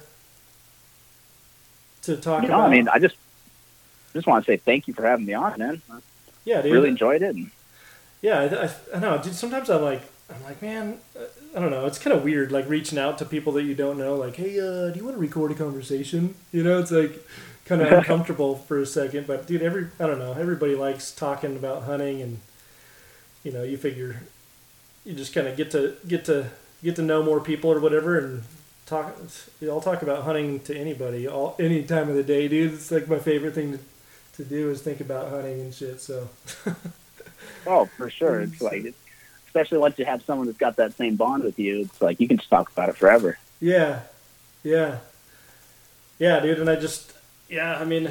to 2.03 2.17
talk 2.17 2.43
You 2.43 2.49
know, 2.49 2.55
about. 2.55 2.69
I 2.69 2.71
mean, 2.71 2.89
I 2.89 2.99
just 2.99 3.17
just 4.13 4.27
want 4.27 4.45
to 4.45 4.53
say 4.53 4.57
thank 4.57 4.89
you 4.89 4.95
for 4.95 5.05
having 5.07 5.27
me 5.27 5.35
on, 5.35 5.59
man. 5.59 5.83
yeah, 5.89 5.99
Yeah, 6.45 6.63
dude. 6.63 6.73
really 6.73 6.89
enjoyed 6.89 7.23
it. 7.23 7.35
And, 7.35 7.51
Yeah, 8.23 8.41
I, 8.41 8.65
I, 8.67 8.71
I 8.97 9.01
know. 9.01 9.19
Dude, 9.23 9.35
sometimes 9.35 9.71
I'm 9.71 9.83
like, 9.83 10.03
I'm 10.29 10.43
like, 10.45 10.63
man, 10.63 10.99
uh, 11.17 11.25
I 11.57 11.61
don't 11.61 11.71
know. 11.71 11.87
It's 11.87 11.99
kind 11.99 12.17
of 12.17 12.23
weird, 12.25 12.53
like 12.53 12.69
reaching 12.69 12.99
out 12.99 13.19
to 13.19 13.25
people 13.25 13.53
that 13.55 13.63
you 13.65 13.75
don't 13.75 13.99
know, 13.99 14.15
like, 14.15 14.37
hey, 14.37 14.59
uh, 14.59 14.91
do 14.91 14.99
you 14.99 15.05
want 15.05 15.17
to 15.17 15.21
record 15.21 15.53
a 15.53 15.55
conversation? 15.55 16.35
You 16.53 16.63
know, 16.63 16.79
it's 16.79 16.91
like 16.91 17.25
kind 17.65 17.83
of 17.83 17.93
uncomfortable 17.99 18.57
for 18.57 18.79
a 18.81 18.87
second. 18.87 19.27
But 19.27 19.47
dude, 19.47 19.63
every 19.63 19.89
I 19.99 20.07
don't 20.07 20.19
know. 20.19 20.33
Everybody 20.33 20.75
likes 20.75 21.13
talking 21.13 21.57
about 21.57 21.85
hunting, 21.85 22.21
and 22.23 22.41
you 23.43 23.53
know, 23.53 23.63
you 23.63 23.77
figure 23.77 24.23
you 25.05 25.15
just 25.15 25.35
kind 25.35 25.47
of 25.47 25.57
get 25.57 25.71
to 25.73 25.97
get 26.07 26.25
to 26.27 26.51
get 26.83 26.97
to 26.97 27.03
know 27.03 27.23
more 27.23 27.41
people 27.41 27.71
or 27.73 27.81
whatever, 27.81 28.19
and 28.19 28.43
talk. 28.87 29.17
I'll 29.63 29.81
talk 29.81 30.03
about 30.03 30.25
hunting 30.25 30.61
to 30.61 30.77
anybody, 30.77 31.27
all 31.27 31.57
any 31.59 31.83
time 31.83 32.09
of 32.09 32.17
the 32.17 32.23
day, 32.23 32.49
dude. 32.49 32.75
It's 32.75 32.91
like 32.91 33.09
my 33.09 33.19
favorite 33.19 33.55
thing 33.55 33.73
to, 33.73 33.79
to 34.37 34.45
do 34.45 34.71
is 34.71 34.83
think 34.83 35.01
about 35.01 35.31
hunting 35.31 35.61
and 35.61 35.75
shit. 35.75 36.01
So. 36.01 36.29
oh, 37.67 37.87
for 37.97 38.11
sure. 38.11 38.41
It's 38.41 38.61
like, 38.61 38.95
especially 39.47 39.79
once 39.79 39.99
you 39.99 40.05
have 40.05 40.23
someone 40.23 40.47
that's 40.47 40.59
got 40.59 40.77
that 40.77 40.95
same 40.95 41.17
bond 41.17 41.45
with 41.45 41.59
you, 41.59 41.81
it's 41.81 42.03
like 42.03 42.21
you 42.21 42.29
can 42.29 42.37
just 42.37 42.51
talk 42.51 42.71
about 42.71 42.89
it 42.89 42.97
forever. 42.97 43.39
Yeah, 43.61 44.01
yeah, 44.63 44.99
yeah, 46.19 46.41
dude. 46.41 46.59
And 46.59 46.69
I 46.69 46.77
just, 46.77 47.13
yeah, 47.49 47.79
I 47.79 47.85
mean, 47.85 48.11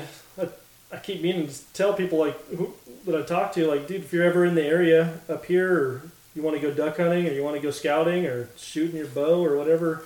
I, 0.91 0.95
I 0.95 0.99
keep 0.99 1.21
meaning 1.21 1.47
to 1.47 1.73
tell 1.73 1.93
people 1.93 2.19
like 2.19 2.47
who, 2.49 2.73
that 3.05 3.15
I 3.15 3.21
talk 3.23 3.53
to, 3.53 3.67
like, 3.67 3.87
dude, 3.87 4.03
if 4.03 4.13
you're 4.13 4.23
ever 4.23 4.45
in 4.45 4.55
the 4.55 4.63
area 4.63 5.19
up 5.29 5.45
here, 5.45 5.73
or 5.73 6.01
you 6.35 6.41
want 6.41 6.59
to 6.59 6.61
go 6.61 6.73
duck 6.73 6.97
hunting, 6.97 7.27
or 7.27 7.31
you 7.31 7.43
want 7.43 7.55
to 7.55 7.61
go 7.61 7.71
scouting, 7.71 8.25
or 8.25 8.49
shooting 8.57 8.97
your 8.97 9.07
bow, 9.07 9.43
or 9.43 9.57
whatever, 9.57 10.03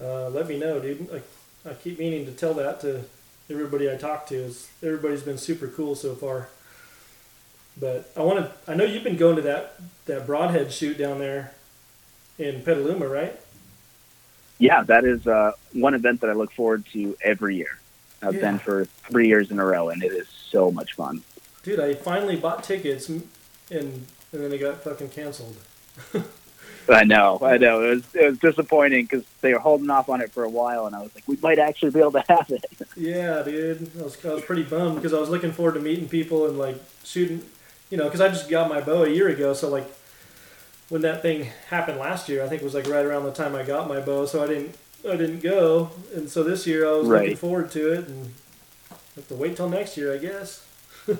uh, 0.00 0.28
let 0.28 0.48
me 0.48 0.58
know, 0.58 0.80
dude. 0.80 1.10
Like, 1.10 1.24
I 1.68 1.74
keep 1.74 1.98
meaning 1.98 2.26
to 2.26 2.32
tell 2.32 2.54
that 2.54 2.80
to 2.80 3.04
everybody 3.50 3.90
I 3.90 3.96
talk 3.96 4.26
to. 4.28 4.36
Is 4.36 4.68
everybody's 4.82 5.22
been 5.22 5.38
super 5.38 5.68
cool 5.68 5.94
so 5.94 6.14
far. 6.14 6.48
But 7.80 8.10
I 8.16 8.22
want 8.22 8.38
to. 8.38 8.70
I 8.70 8.74
know 8.74 8.84
you've 8.84 9.04
been 9.04 9.16
going 9.16 9.36
to 9.36 9.42
that 9.42 9.80
that 10.06 10.26
broadhead 10.26 10.72
shoot 10.72 10.98
down 10.98 11.18
there 11.18 11.54
in 12.38 12.62
Petaluma, 12.62 13.08
right? 13.08 13.38
Yeah, 14.58 14.82
that 14.84 15.04
is 15.04 15.26
uh, 15.26 15.52
one 15.72 15.94
event 15.94 16.20
that 16.20 16.30
I 16.30 16.32
look 16.34 16.52
forward 16.52 16.84
to 16.92 17.16
every 17.22 17.56
year. 17.56 17.78
I've 18.24 18.34
Yeah. 18.34 18.40
been 18.40 18.58
for 18.58 18.86
three 19.08 19.28
years 19.28 19.50
in 19.50 19.58
a 19.58 19.64
row, 19.64 19.90
and 19.90 20.02
it 20.02 20.12
is 20.12 20.28
so 20.28 20.70
much 20.70 20.94
fun. 20.94 21.22
Dude, 21.62 21.80
I 21.80 21.94
finally 21.94 22.36
bought 22.36 22.64
tickets 22.64 23.08
and 23.08 23.28
and 23.70 24.06
then 24.32 24.50
they 24.50 24.58
got 24.58 24.82
fucking 24.82 25.08
canceled. 25.10 25.56
I 26.88 27.04
know, 27.04 27.38
I 27.42 27.56
know. 27.56 27.82
It 27.82 27.88
was 27.94 28.14
it 28.14 28.30
was 28.30 28.38
disappointing 28.38 29.06
because 29.06 29.24
they 29.40 29.54
were 29.54 29.58
holding 29.58 29.88
off 29.88 30.08
on 30.10 30.20
it 30.20 30.32
for 30.32 30.44
a 30.44 30.48
while, 30.50 30.86
and 30.86 30.94
I 30.94 31.00
was 31.00 31.14
like, 31.14 31.24
we 31.26 31.36
might 31.42 31.58
actually 31.58 31.90
be 31.92 32.00
able 32.00 32.12
to 32.12 32.24
have 32.28 32.50
it. 32.50 32.64
Yeah, 32.96 33.42
dude, 33.42 33.90
I 33.98 34.02
was, 34.04 34.24
I 34.24 34.34
was 34.34 34.44
pretty 34.44 34.62
bummed 34.62 34.96
because 34.96 35.12
I 35.12 35.18
was 35.18 35.28
looking 35.28 35.50
forward 35.50 35.74
to 35.74 35.80
meeting 35.80 36.08
people 36.08 36.46
and 36.46 36.58
like 36.58 36.76
shooting, 37.02 37.42
you 37.90 37.96
know, 37.96 38.04
because 38.04 38.20
I 38.20 38.28
just 38.28 38.48
got 38.48 38.68
my 38.68 38.80
bow 38.80 39.02
a 39.04 39.08
year 39.08 39.28
ago, 39.28 39.52
so 39.54 39.68
like 39.68 39.86
when 40.90 41.00
that 41.02 41.22
thing 41.22 41.48
happened 41.70 41.98
last 41.98 42.28
year, 42.28 42.44
I 42.44 42.48
think 42.48 42.60
it 42.60 42.64
was 42.64 42.74
like 42.74 42.86
right 42.86 43.04
around 43.04 43.24
the 43.24 43.32
time 43.32 43.54
I 43.56 43.62
got 43.64 43.88
my 43.88 44.00
bow, 44.00 44.26
so 44.26 44.44
I 44.44 44.46
didn't 44.46 44.76
I 45.08 45.16
didn't 45.16 45.40
go, 45.40 45.90
and 46.14 46.30
so 46.30 46.42
this 46.42 46.66
year 46.66 46.86
I 46.88 46.92
was 46.92 47.08
looking 47.22 47.36
forward 47.36 47.70
to 47.72 47.92
it, 47.92 48.08
and 48.08 48.34
have 49.16 49.28
to 49.28 49.34
wait 49.34 49.56
till 49.56 49.68
next 49.68 49.96
year, 49.96 50.12
I 50.14 50.18
guess. 50.18 50.66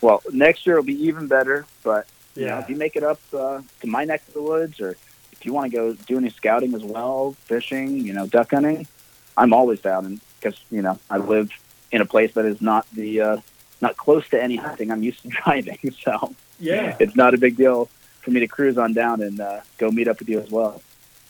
Well, 0.00 0.20
next 0.32 0.66
year 0.66 0.74
will 0.74 0.82
be 0.82 1.00
even 1.06 1.28
better, 1.28 1.64
but 1.84 2.08
you 2.34 2.42
know, 2.46 2.56
Yeah, 2.56 2.60
if 2.62 2.68
you 2.68 2.74
make 2.74 2.96
it 2.96 3.04
up 3.04 3.20
uh, 3.32 3.62
to 3.80 3.86
my 3.86 4.04
neck 4.04 4.26
of 4.26 4.34
the 4.34 4.42
woods, 4.42 4.80
or 4.80 4.96
if 5.30 5.46
you 5.46 5.52
want 5.52 5.70
to 5.70 5.76
go 5.76 5.92
do 5.94 6.18
any 6.18 6.28
scouting 6.28 6.74
as 6.74 6.82
well, 6.82 7.36
fishing, 7.44 7.98
you 7.98 8.12
know, 8.12 8.26
duck 8.26 8.50
hunting, 8.50 8.88
I'm 9.36 9.52
always 9.52 9.80
down. 9.80 10.20
Because 10.40 10.58
you 10.72 10.82
know, 10.82 10.98
I 11.08 11.18
live 11.18 11.52
in 11.92 12.00
a 12.00 12.04
place 12.04 12.34
that 12.34 12.44
is 12.44 12.60
not 12.60 12.84
the 12.92 13.20
uh, 13.20 13.36
not 13.80 13.96
close 13.96 14.28
to 14.30 14.42
any 14.42 14.56
hunting. 14.56 14.90
I'm 14.90 15.04
used 15.04 15.22
to 15.22 15.28
driving, 15.44 15.78
so 16.02 16.34
yeah, 16.58 16.96
it's 16.98 17.14
not 17.14 17.32
a 17.32 17.38
big 17.38 17.56
deal 17.56 17.88
for 18.22 18.32
me 18.32 18.40
to 18.40 18.48
cruise 18.48 18.78
on 18.78 18.92
down 18.94 19.22
and 19.22 19.40
uh, 19.40 19.60
go 19.78 19.92
meet 19.92 20.08
up 20.08 20.18
with 20.18 20.28
you 20.28 20.40
as 20.40 20.50
well. 20.50 20.82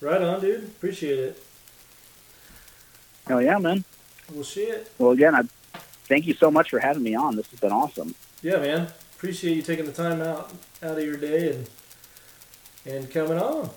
Right 0.02 0.20
on, 0.20 0.40
dude. 0.40 0.64
Appreciate 0.64 1.18
it. 1.18 1.42
Oh 3.30 3.38
yeah, 3.38 3.58
man. 3.58 3.84
We'll 4.32 4.44
see 4.44 4.64
it. 4.64 4.92
Well, 4.98 5.12
again, 5.12 5.34
I 5.34 5.42
thank 6.08 6.26
you 6.26 6.34
so 6.34 6.50
much 6.50 6.70
for 6.70 6.78
having 6.80 7.02
me 7.02 7.14
on. 7.14 7.36
This 7.36 7.48
has 7.50 7.60
been 7.60 7.72
awesome. 7.72 8.14
Yeah, 8.42 8.56
man. 8.58 8.88
Appreciate 9.16 9.56
you 9.56 9.62
taking 9.62 9.86
the 9.86 9.92
time 9.92 10.20
out 10.20 10.52
out 10.82 10.98
of 10.98 11.04
your 11.04 11.16
day 11.16 11.50
and 11.54 11.70
and 12.84 13.10
coming 13.10 13.38
on. 13.38 13.70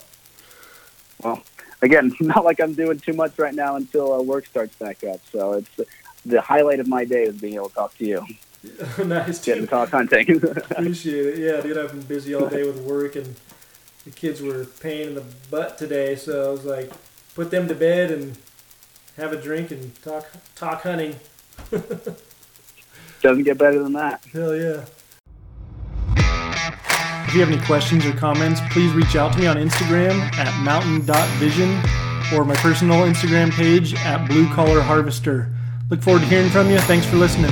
Well, 1.23 1.43
again, 1.81 2.13
not 2.19 2.43
like 2.43 2.59
I'm 2.59 2.73
doing 2.73 2.99
too 2.99 3.13
much 3.13 3.37
right 3.37 3.53
now 3.53 3.75
until 3.75 4.13
uh, 4.13 4.21
work 4.21 4.47
starts 4.47 4.75
back 4.75 5.03
up. 5.03 5.21
So 5.31 5.53
it's 5.53 5.79
the 6.25 6.41
highlight 6.41 6.79
of 6.79 6.87
my 6.87 7.05
day 7.05 7.23
is 7.23 7.37
being 7.39 7.53
able 7.55 7.69
to 7.69 7.75
talk 7.75 7.95
to 7.99 8.05
you, 8.05 8.25
nice, 9.05 9.39
getting 9.45 9.53
to 9.53 9.59
dude. 9.61 9.69
talk 9.69 9.89
hunting. 9.89 10.43
Appreciate 10.71 11.25
it. 11.27 11.37
Yeah, 11.37 11.61
dude, 11.61 11.77
I've 11.77 11.91
been 11.91 12.01
busy 12.01 12.33
all 12.33 12.47
day 12.47 12.63
with 12.65 12.79
work, 12.81 13.15
and 13.15 13.35
the 14.05 14.11
kids 14.11 14.41
were 14.41 14.65
pain 14.79 15.09
in 15.09 15.15
the 15.15 15.23
butt 15.49 15.77
today. 15.77 16.15
So 16.15 16.47
I 16.47 16.51
was 16.51 16.63
like, 16.63 16.91
put 17.33 17.51
them 17.51 17.67
to 17.67 17.75
bed 17.75 18.11
and 18.11 18.37
have 19.17 19.33
a 19.33 19.41
drink 19.41 19.71
and 19.71 19.93
talk 20.01 20.27
talk 20.55 20.83
hunting. 20.83 21.15
Doesn't 23.21 23.43
get 23.43 23.57
better 23.57 23.81
than 23.81 23.93
that. 23.93 24.23
Hell 24.31 24.55
yeah. 24.55 24.85
If 27.27 27.33
you 27.33 27.39
have 27.41 27.49
any 27.49 27.65
questions 27.65 28.05
or 28.05 28.13
comments, 28.13 28.61
please 28.69 28.93
reach 28.93 29.15
out 29.15 29.33
to 29.33 29.39
me 29.39 29.47
on 29.47 29.57
Instagram 29.57 30.21
at 30.37 30.63
mountain.vision 30.63 31.81
or 32.33 32.45
my 32.45 32.55
personal 32.55 32.97
Instagram 33.01 33.51
page 33.51 33.93
at 33.95 34.27
blue 34.27 34.51
collar 34.53 34.81
harvester. 34.81 35.51
Look 35.89 36.01
forward 36.01 36.21
to 36.21 36.27
hearing 36.27 36.49
from 36.49 36.69
you. 36.69 36.79
Thanks 36.79 37.05
for 37.05 37.17
listening. 37.17 37.51